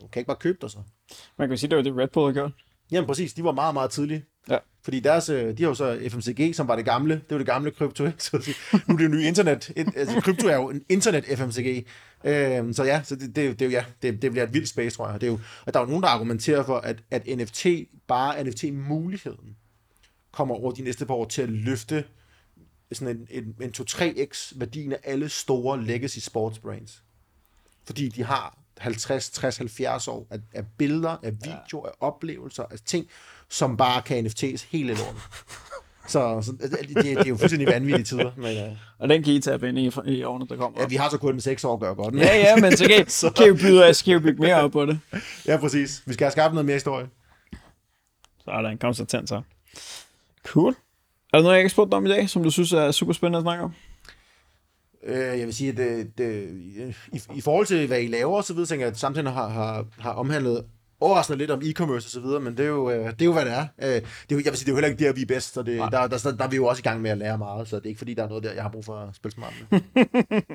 Du 0.00 0.06
kan 0.06 0.20
ikke 0.20 0.26
bare 0.26 0.36
købe 0.40 0.58
dig 0.60 0.70
så. 0.70 0.78
Man 1.38 1.48
kan 1.48 1.58
sige, 1.58 1.70
det 1.70 1.76
var 1.76 1.82
det 1.82 1.96
Red 1.96 2.08
Bull 2.08 2.26
har 2.26 2.32
gjort. 2.32 2.52
Jamen 2.90 3.06
præcis, 3.06 3.32
de 3.34 3.44
var 3.44 3.52
meget, 3.52 3.74
meget 3.74 3.90
tidlige. 3.90 4.24
Ja. 4.48 4.58
Fordi 4.82 5.00
deres, 5.00 5.28
øh, 5.28 5.58
de 5.58 5.62
har 5.62 5.68
jo 5.70 5.74
så 5.74 5.98
FMCG, 6.10 6.54
som 6.54 6.68
var 6.68 6.76
det 6.76 6.84
gamle. 6.84 7.14
Det 7.14 7.30
var 7.30 7.38
det 7.38 7.46
gamle 7.46 7.70
krypto, 7.70 8.06
ikke? 8.06 8.24
Så 8.24 8.36
at 8.72 8.88
nu 8.88 8.94
er 8.94 8.98
det 8.98 9.04
jo 9.04 9.08
nye 9.08 9.24
internet. 9.26 9.72
Et, 9.76 9.88
altså, 9.96 10.20
krypto 10.20 10.48
er 10.48 10.54
jo 10.56 10.70
en 10.70 10.82
internet 10.88 11.24
FMCG. 11.38 11.86
Øhm, 12.24 12.72
så 12.72 12.84
ja, 12.84 13.02
så 13.02 13.16
det, 13.16 13.36
det, 13.36 13.44
er 13.44 13.48
jo- 13.48 13.54
det, 13.54 13.72
ja, 13.72 13.84
det, 14.02 14.22
det 14.22 14.30
bliver 14.30 14.46
et 14.46 14.54
vildt 14.54 14.68
space, 14.68 14.96
tror 14.96 15.10
jeg. 15.10 15.20
Det 15.20 15.26
er 15.26 15.30
jo, 15.30 15.40
og 15.66 15.74
der 15.74 15.80
er 15.80 15.84
jo 15.84 15.88
nogen, 15.88 16.02
der 16.02 16.08
argumenterer 16.08 16.64
for, 16.64 16.76
at, 16.76 17.02
at 17.10 17.26
NFT, 17.38 17.66
bare 18.06 18.44
NFT-muligheden, 18.44 19.56
kommer 20.32 20.54
over 20.54 20.72
de 20.72 20.82
næste 20.82 21.06
par 21.06 21.14
år 21.14 21.24
til 21.24 21.42
at 21.42 21.48
løfte 21.48 22.04
sådan 22.92 23.16
en, 23.16 23.44
en, 23.44 23.54
en 23.60 23.74
2-3x 23.80 24.52
værdien 24.58 24.92
af 24.92 24.98
alle 25.04 25.28
store 25.28 25.84
legacy 25.84 26.18
sports 26.18 26.58
brands. 26.58 27.02
Fordi 27.86 28.08
de 28.08 28.24
har 28.24 28.58
50, 28.80 29.30
60, 29.30 29.56
70 29.56 30.08
år 30.08 30.26
af, 30.30 30.38
af 30.52 30.64
billeder, 30.78 31.16
af 31.22 31.32
video, 31.32 31.80
af 31.80 31.90
oplevelser, 32.00 32.62
af 32.70 32.78
ting, 32.86 33.06
som 33.48 33.76
bare 33.76 34.02
kan 34.02 34.26
NFT's 34.26 34.66
hele 34.70 34.94
lorten. 34.94 35.20
Så, 36.08 36.42
så 36.42 36.52
det, 36.52 36.88
det, 37.04 37.12
er 37.12 37.24
jo 37.28 37.36
fuldstændig 37.36 37.68
vanvittige 37.68 38.04
tider. 38.04 38.30
Men, 38.42 38.70
uh, 38.70 38.76
Og 38.98 39.08
den 39.08 39.22
kan 39.22 39.32
I 39.32 39.40
tabe 39.40 39.68
ind 39.68 39.78
i, 39.78 39.90
i 40.06 40.22
årene, 40.22 40.46
der 40.48 40.56
kommer. 40.56 40.80
ja, 40.80 40.86
vi 40.86 40.96
har 40.96 41.08
så 41.08 41.18
kun 41.18 41.40
6 41.40 41.64
år 41.64 41.74
at 41.74 41.80
gøre 41.80 41.94
godt. 41.94 42.14
Ja, 42.14 42.36
ja, 42.36 42.56
men 42.56 42.76
så 42.76 42.88
kan, 42.88 43.08
så 43.22 43.30
kan 43.30 43.46
I 43.46 43.52
byde, 43.52 43.94
så 43.94 44.04
kan 44.04 44.16
I 44.16 44.20
bygge 44.20 44.42
mere 44.42 44.54
op 44.54 44.70
på 44.70 44.86
det. 44.86 45.00
ja, 45.48 45.56
præcis. 45.56 46.02
Vi 46.06 46.12
skal 46.12 46.24
have 46.24 46.32
skabt 46.32 46.54
noget 46.54 46.66
mere 46.66 46.74
historie. 46.74 47.06
Så 48.44 48.50
er 48.50 48.62
der 48.62 48.68
en 48.68 48.78
konstatant 48.78 49.28
så. 49.28 49.42
Cool. 50.46 50.72
Er 51.32 51.38
der 51.38 51.42
noget, 51.42 51.54
jeg 51.54 51.60
ikke 51.60 51.68
har 51.68 51.74
spurgt 51.74 51.90
dig 51.90 51.96
om 51.96 52.06
i 52.06 52.08
dag, 52.08 52.30
som 52.30 52.42
du 52.42 52.50
synes 52.50 52.72
er 52.72 52.90
super 52.90 53.12
spændende 53.12 53.38
at 53.38 53.42
snakke 53.42 53.64
om? 53.64 53.74
Øh, 55.06 55.38
jeg 55.38 55.46
vil 55.46 55.54
sige, 55.54 55.70
at 55.70 55.76
det, 55.76 56.18
det, 56.18 56.48
i, 57.12 57.20
i 57.34 57.40
forhold 57.40 57.66
til, 57.66 57.86
hvad 57.86 58.00
I 58.00 58.06
laver 58.06 58.36
og 58.36 58.44
så 58.44 58.52
videre, 58.52 58.66
tænker 58.66 58.86
jeg, 58.86 58.92
at 58.92 58.98
samtidig 58.98 59.30
har, 59.30 59.48
har, 59.48 59.86
har 59.98 60.12
omhandlet 60.12 60.64
overraskende 61.04 61.38
lidt 61.38 61.50
om 61.50 61.60
e-commerce 61.60 62.06
og 62.06 62.10
så 62.10 62.20
videre, 62.20 62.40
men 62.40 62.56
det 62.56 62.64
er 62.64 62.68
jo, 62.68 62.90
øh, 62.90 63.06
det 63.10 63.22
er 63.22 63.24
jo 63.24 63.32
hvad 63.32 63.44
det 63.44 63.52
er. 63.52 63.66
Øh, 63.82 63.88
det 63.88 63.96
er 63.96 64.02
jo, 64.30 64.36
jeg 64.36 64.44
vil 64.44 64.56
sige, 64.56 64.64
det 64.64 64.68
er 64.68 64.72
jo 64.72 64.76
heller 64.76 64.88
ikke 64.88 65.04
der, 65.04 65.12
vi 65.12 65.22
er 65.22 65.26
bedst, 65.26 65.54
så 65.54 65.62
det, 65.62 65.78
der, 65.78 65.88
der, 65.90 66.08
der, 66.08 66.36
der, 66.36 66.44
er 66.44 66.48
vi 66.48 66.56
jo 66.56 66.66
også 66.66 66.80
i 66.80 66.82
gang 66.82 67.00
med 67.02 67.10
at 67.10 67.18
lære 67.18 67.38
meget, 67.38 67.68
så 67.68 67.76
det 67.76 67.84
er 67.84 67.88
ikke 67.88 67.98
fordi, 67.98 68.14
der 68.14 68.22
er 68.24 68.28
noget 68.28 68.44
der, 68.44 68.52
jeg 68.52 68.62
har 68.62 68.70
brug 68.70 68.84
for 68.84 68.96
at 68.96 69.14
spille 69.16 69.34
smart 69.34 69.52
med. 69.70 69.80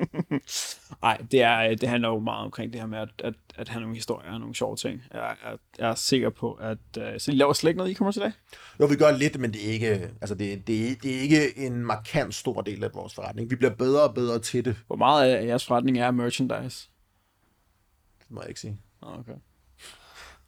Nej, 1.02 1.18
det, 1.30 1.42
er, 1.42 1.74
det 1.74 1.88
handler 1.88 2.08
jo 2.08 2.18
meget 2.18 2.44
omkring 2.44 2.72
det 2.72 2.80
her 2.80 2.88
med 2.88 2.98
at, 2.98 3.08
at, 3.18 3.34
at 3.54 3.68
have 3.68 3.80
nogle 3.80 3.96
historier 3.96 4.32
og 4.32 4.40
nogle 4.40 4.54
sjove 4.54 4.76
ting. 4.76 5.02
Jeg, 5.14 5.36
jeg, 5.44 5.58
jeg 5.78 5.90
er 5.90 5.94
sikker 5.94 6.30
på, 6.30 6.52
at... 6.52 6.78
Så 7.18 7.30
I 7.32 7.34
laver 7.34 7.52
slet 7.52 7.70
ikke 7.70 7.78
noget 7.78 7.96
e-commerce 7.96 8.20
i 8.20 8.22
dag? 8.22 8.32
Jo, 8.80 8.86
vi 8.86 8.96
gør 8.96 9.10
lidt, 9.10 9.40
men 9.40 9.52
det 9.52 9.68
er 9.68 9.72
ikke, 9.72 10.10
altså 10.20 10.34
det, 10.34 10.66
det, 10.66 10.90
er, 10.90 10.94
det 11.02 11.16
er 11.16 11.20
ikke 11.20 11.58
en 11.58 11.84
markant 11.86 12.34
stor 12.34 12.60
del 12.60 12.84
af 12.84 12.90
vores 12.94 13.14
forretning. 13.14 13.50
Vi 13.50 13.56
bliver 13.56 13.74
bedre 13.74 14.02
og 14.02 14.14
bedre 14.14 14.38
til 14.38 14.64
det, 14.64 14.76
Hvor 14.86 14.96
meget 14.96 15.30
af 15.30 15.46
jeres 15.46 15.66
forretning 15.66 15.98
er 15.98 16.10
merchandise? 16.10 16.88
det 18.18 18.30
må 18.30 18.40
jeg 18.40 18.48
ikke 18.48 18.60
sige. 18.60 18.80
Okay. 19.02 19.34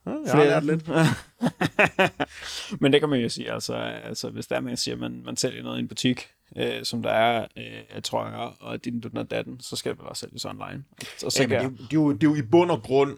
Ja, 0.07 0.11
jeg 0.24 0.32
har 0.32 0.44
lært 0.44 0.64
lidt. 0.64 0.88
Men 2.80 2.92
det 2.92 3.00
kan 3.00 3.09
man 3.09 3.20
jo 3.20 3.28
sige, 3.28 3.53
altså, 3.53 3.74
altså 3.74 4.30
hvis 4.30 4.46
der 4.46 4.57
er, 4.57 4.61
man 4.61 4.76
siger, 4.76 4.94
at 4.94 5.00
man, 5.00 5.22
man 5.24 5.36
sælger 5.36 5.62
noget 5.62 5.76
i 5.78 5.80
en 5.80 5.88
butik, 5.88 6.28
øh, 6.57 6.84
som 6.84 7.03
der 7.03 7.11
er 7.11 7.46
øh, 7.59 7.80
af 7.90 8.03
trøjer, 8.03 8.57
og 8.61 8.84
din 8.84 9.00
dutten 9.00 9.18
og 9.18 9.30
datten, 9.30 9.61
så 9.61 9.76
skal 9.76 9.92
det 9.92 9.98
vel 9.98 10.09
også 10.09 10.20
sælges 10.20 10.44
online. 10.44 10.84
Og, 11.24 11.32
så 11.32 11.42
Ja, 11.42 11.48
kan 11.48 11.62
men 11.62 11.72
det, 11.72 11.80
er 11.80 11.86
jo- 11.86 11.86
det, 11.86 11.92
er 11.92 11.96
jo, 11.96 12.12
det 12.12 12.26
er 12.26 12.30
jo 12.30 12.34
i 12.34 12.42
bund 12.42 12.70
og 12.70 12.82
grund, 12.82 13.16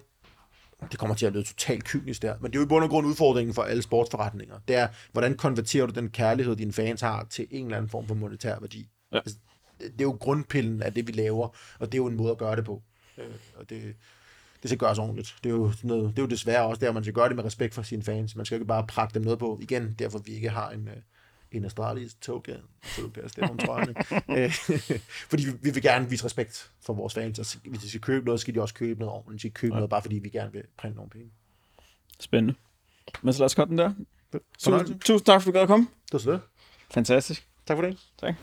det 0.90 0.98
kommer 0.98 1.16
til 1.16 1.26
at 1.26 1.32
lyde 1.32 1.44
totalt 1.44 1.84
kynisk 1.84 2.22
der, 2.22 2.34
men 2.40 2.50
det 2.50 2.56
er 2.56 2.60
jo 2.60 2.66
i 2.66 2.68
bund 2.68 2.84
og 2.84 2.90
grund 2.90 3.06
udfordringen 3.06 3.54
for 3.54 3.62
alle 3.62 3.82
sportsforretninger. 3.82 4.54
Det 4.68 4.76
er, 4.76 4.88
hvordan 5.12 5.36
konverterer 5.36 5.86
du 5.86 5.92
den 5.92 6.10
kærlighed, 6.10 6.56
dine 6.56 6.72
fans 6.72 7.00
har, 7.00 7.26
til 7.30 7.46
en 7.50 7.64
eller 7.64 7.76
anden 7.76 7.90
form 7.90 8.06
for 8.08 8.14
monetær 8.14 8.58
værdi. 8.60 8.88
Ja. 9.12 9.16
Altså, 9.16 9.36
det 9.80 9.92
det 9.92 10.00
er 10.00 10.04
jo 10.04 10.16
grundpillen 10.20 10.82
af 10.82 10.92
det, 10.94 11.06
vi 11.06 11.12
laver, 11.12 11.48
og 11.78 11.86
det 11.92 11.94
er 11.94 12.02
jo 12.02 12.06
en 12.06 12.16
måde 12.16 12.30
at 12.30 12.38
gøre 12.38 12.56
det 12.56 12.64
på. 12.64 12.82
Øh, 13.18 13.24
og 13.56 13.70
det, 13.70 13.94
det 14.64 14.70
skal 14.70 14.78
gøres 14.78 14.98
ordentligt. 14.98 15.36
Det 15.44 15.50
er, 15.50 15.54
jo 15.54 15.72
noget, 15.82 16.10
det 16.10 16.18
er 16.18 16.22
jo 16.22 16.28
desværre 16.28 16.66
også 16.66 16.80
der, 16.80 16.92
man 16.92 17.04
skal 17.04 17.14
gøre 17.14 17.28
det 17.28 17.36
med 17.36 17.44
respekt 17.44 17.74
for 17.74 17.82
sine 17.82 18.02
fans. 18.02 18.36
Man 18.36 18.46
skal 18.46 18.56
ikke 18.56 18.66
bare 18.66 18.86
prakke 18.86 19.14
dem 19.14 19.22
noget 19.22 19.38
på. 19.38 19.58
Igen, 19.62 19.94
derfor 19.98 20.18
vi 20.18 20.32
ikke 20.32 20.50
har 20.50 20.70
en, 20.70 20.88
øh, 20.88 20.96
en 21.52 21.64
Astralis 21.64 22.14
token, 22.14 22.54
så 22.82 23.02
du 23.02 23.28
stemme 23.28 23.50
om 23.50 23.58
trøjerne. 23.58 23.94
Øh, 24.38 24.52
fordi 25.30 25.44
vi, 25.44 25.52
vi 25.62 25.70
vil 25.70 25.82
gerne 25.82 26.10
vise 26.10 26.24
respekt 26.24 26.70
for 26.80 26.92
vores 26.92 27.14
fans, 27.14 27.38
og 27.38 27.46
hvis 27.64 27.80
de 27.80 27.88
skal 27.88 28.00
købe 28.00 28.26
noget, 28.26 28.40
skal 28.40 28.54
de 28.54 28.62
også 28.62 28.74
købe 28.74 29.00
noget 29.00 29.14
ordentligt. 29.14 29.34
De 29.34 29.40
skal 29.40 29.52
købe 29.52 29.74
noget, 29.74 29.90
bare 29.90 30.02
fordi 30.02 30.18
vi 30.18 30.28
gerne 30.28 30.52
vil 30.52 30.62
printe 30.76 30.96
nogle 30.96 31.10
penge. 31.10 31.30
Spændende. 32.20 32.54
Men 33.22 33.32
så 33.32 33.38
lad 33.38 33.44
os 33.46 33.54
godt 33.54 33.68
den 33.68 33.78
der. 33.78 33.92
Tusind, 34.58 35.00
tusind 35.00 35.26
tak, 35.26 35.42
for 35.42 35.48
at 35.48 35.52
du 35.54 35.58
gad 35.58 35.62
at 35.62 35.68
komme. 35.68 35.86
Det 36.04 36.12
var 36.12 36.18
så 36.18 36.32
det. 36.32 36.40
Fantastisk. 36.90 37.46
Tak 37.66 37.76
for 37.76 37.82
det. 37.82 37.98
Tak. 38.20 38.34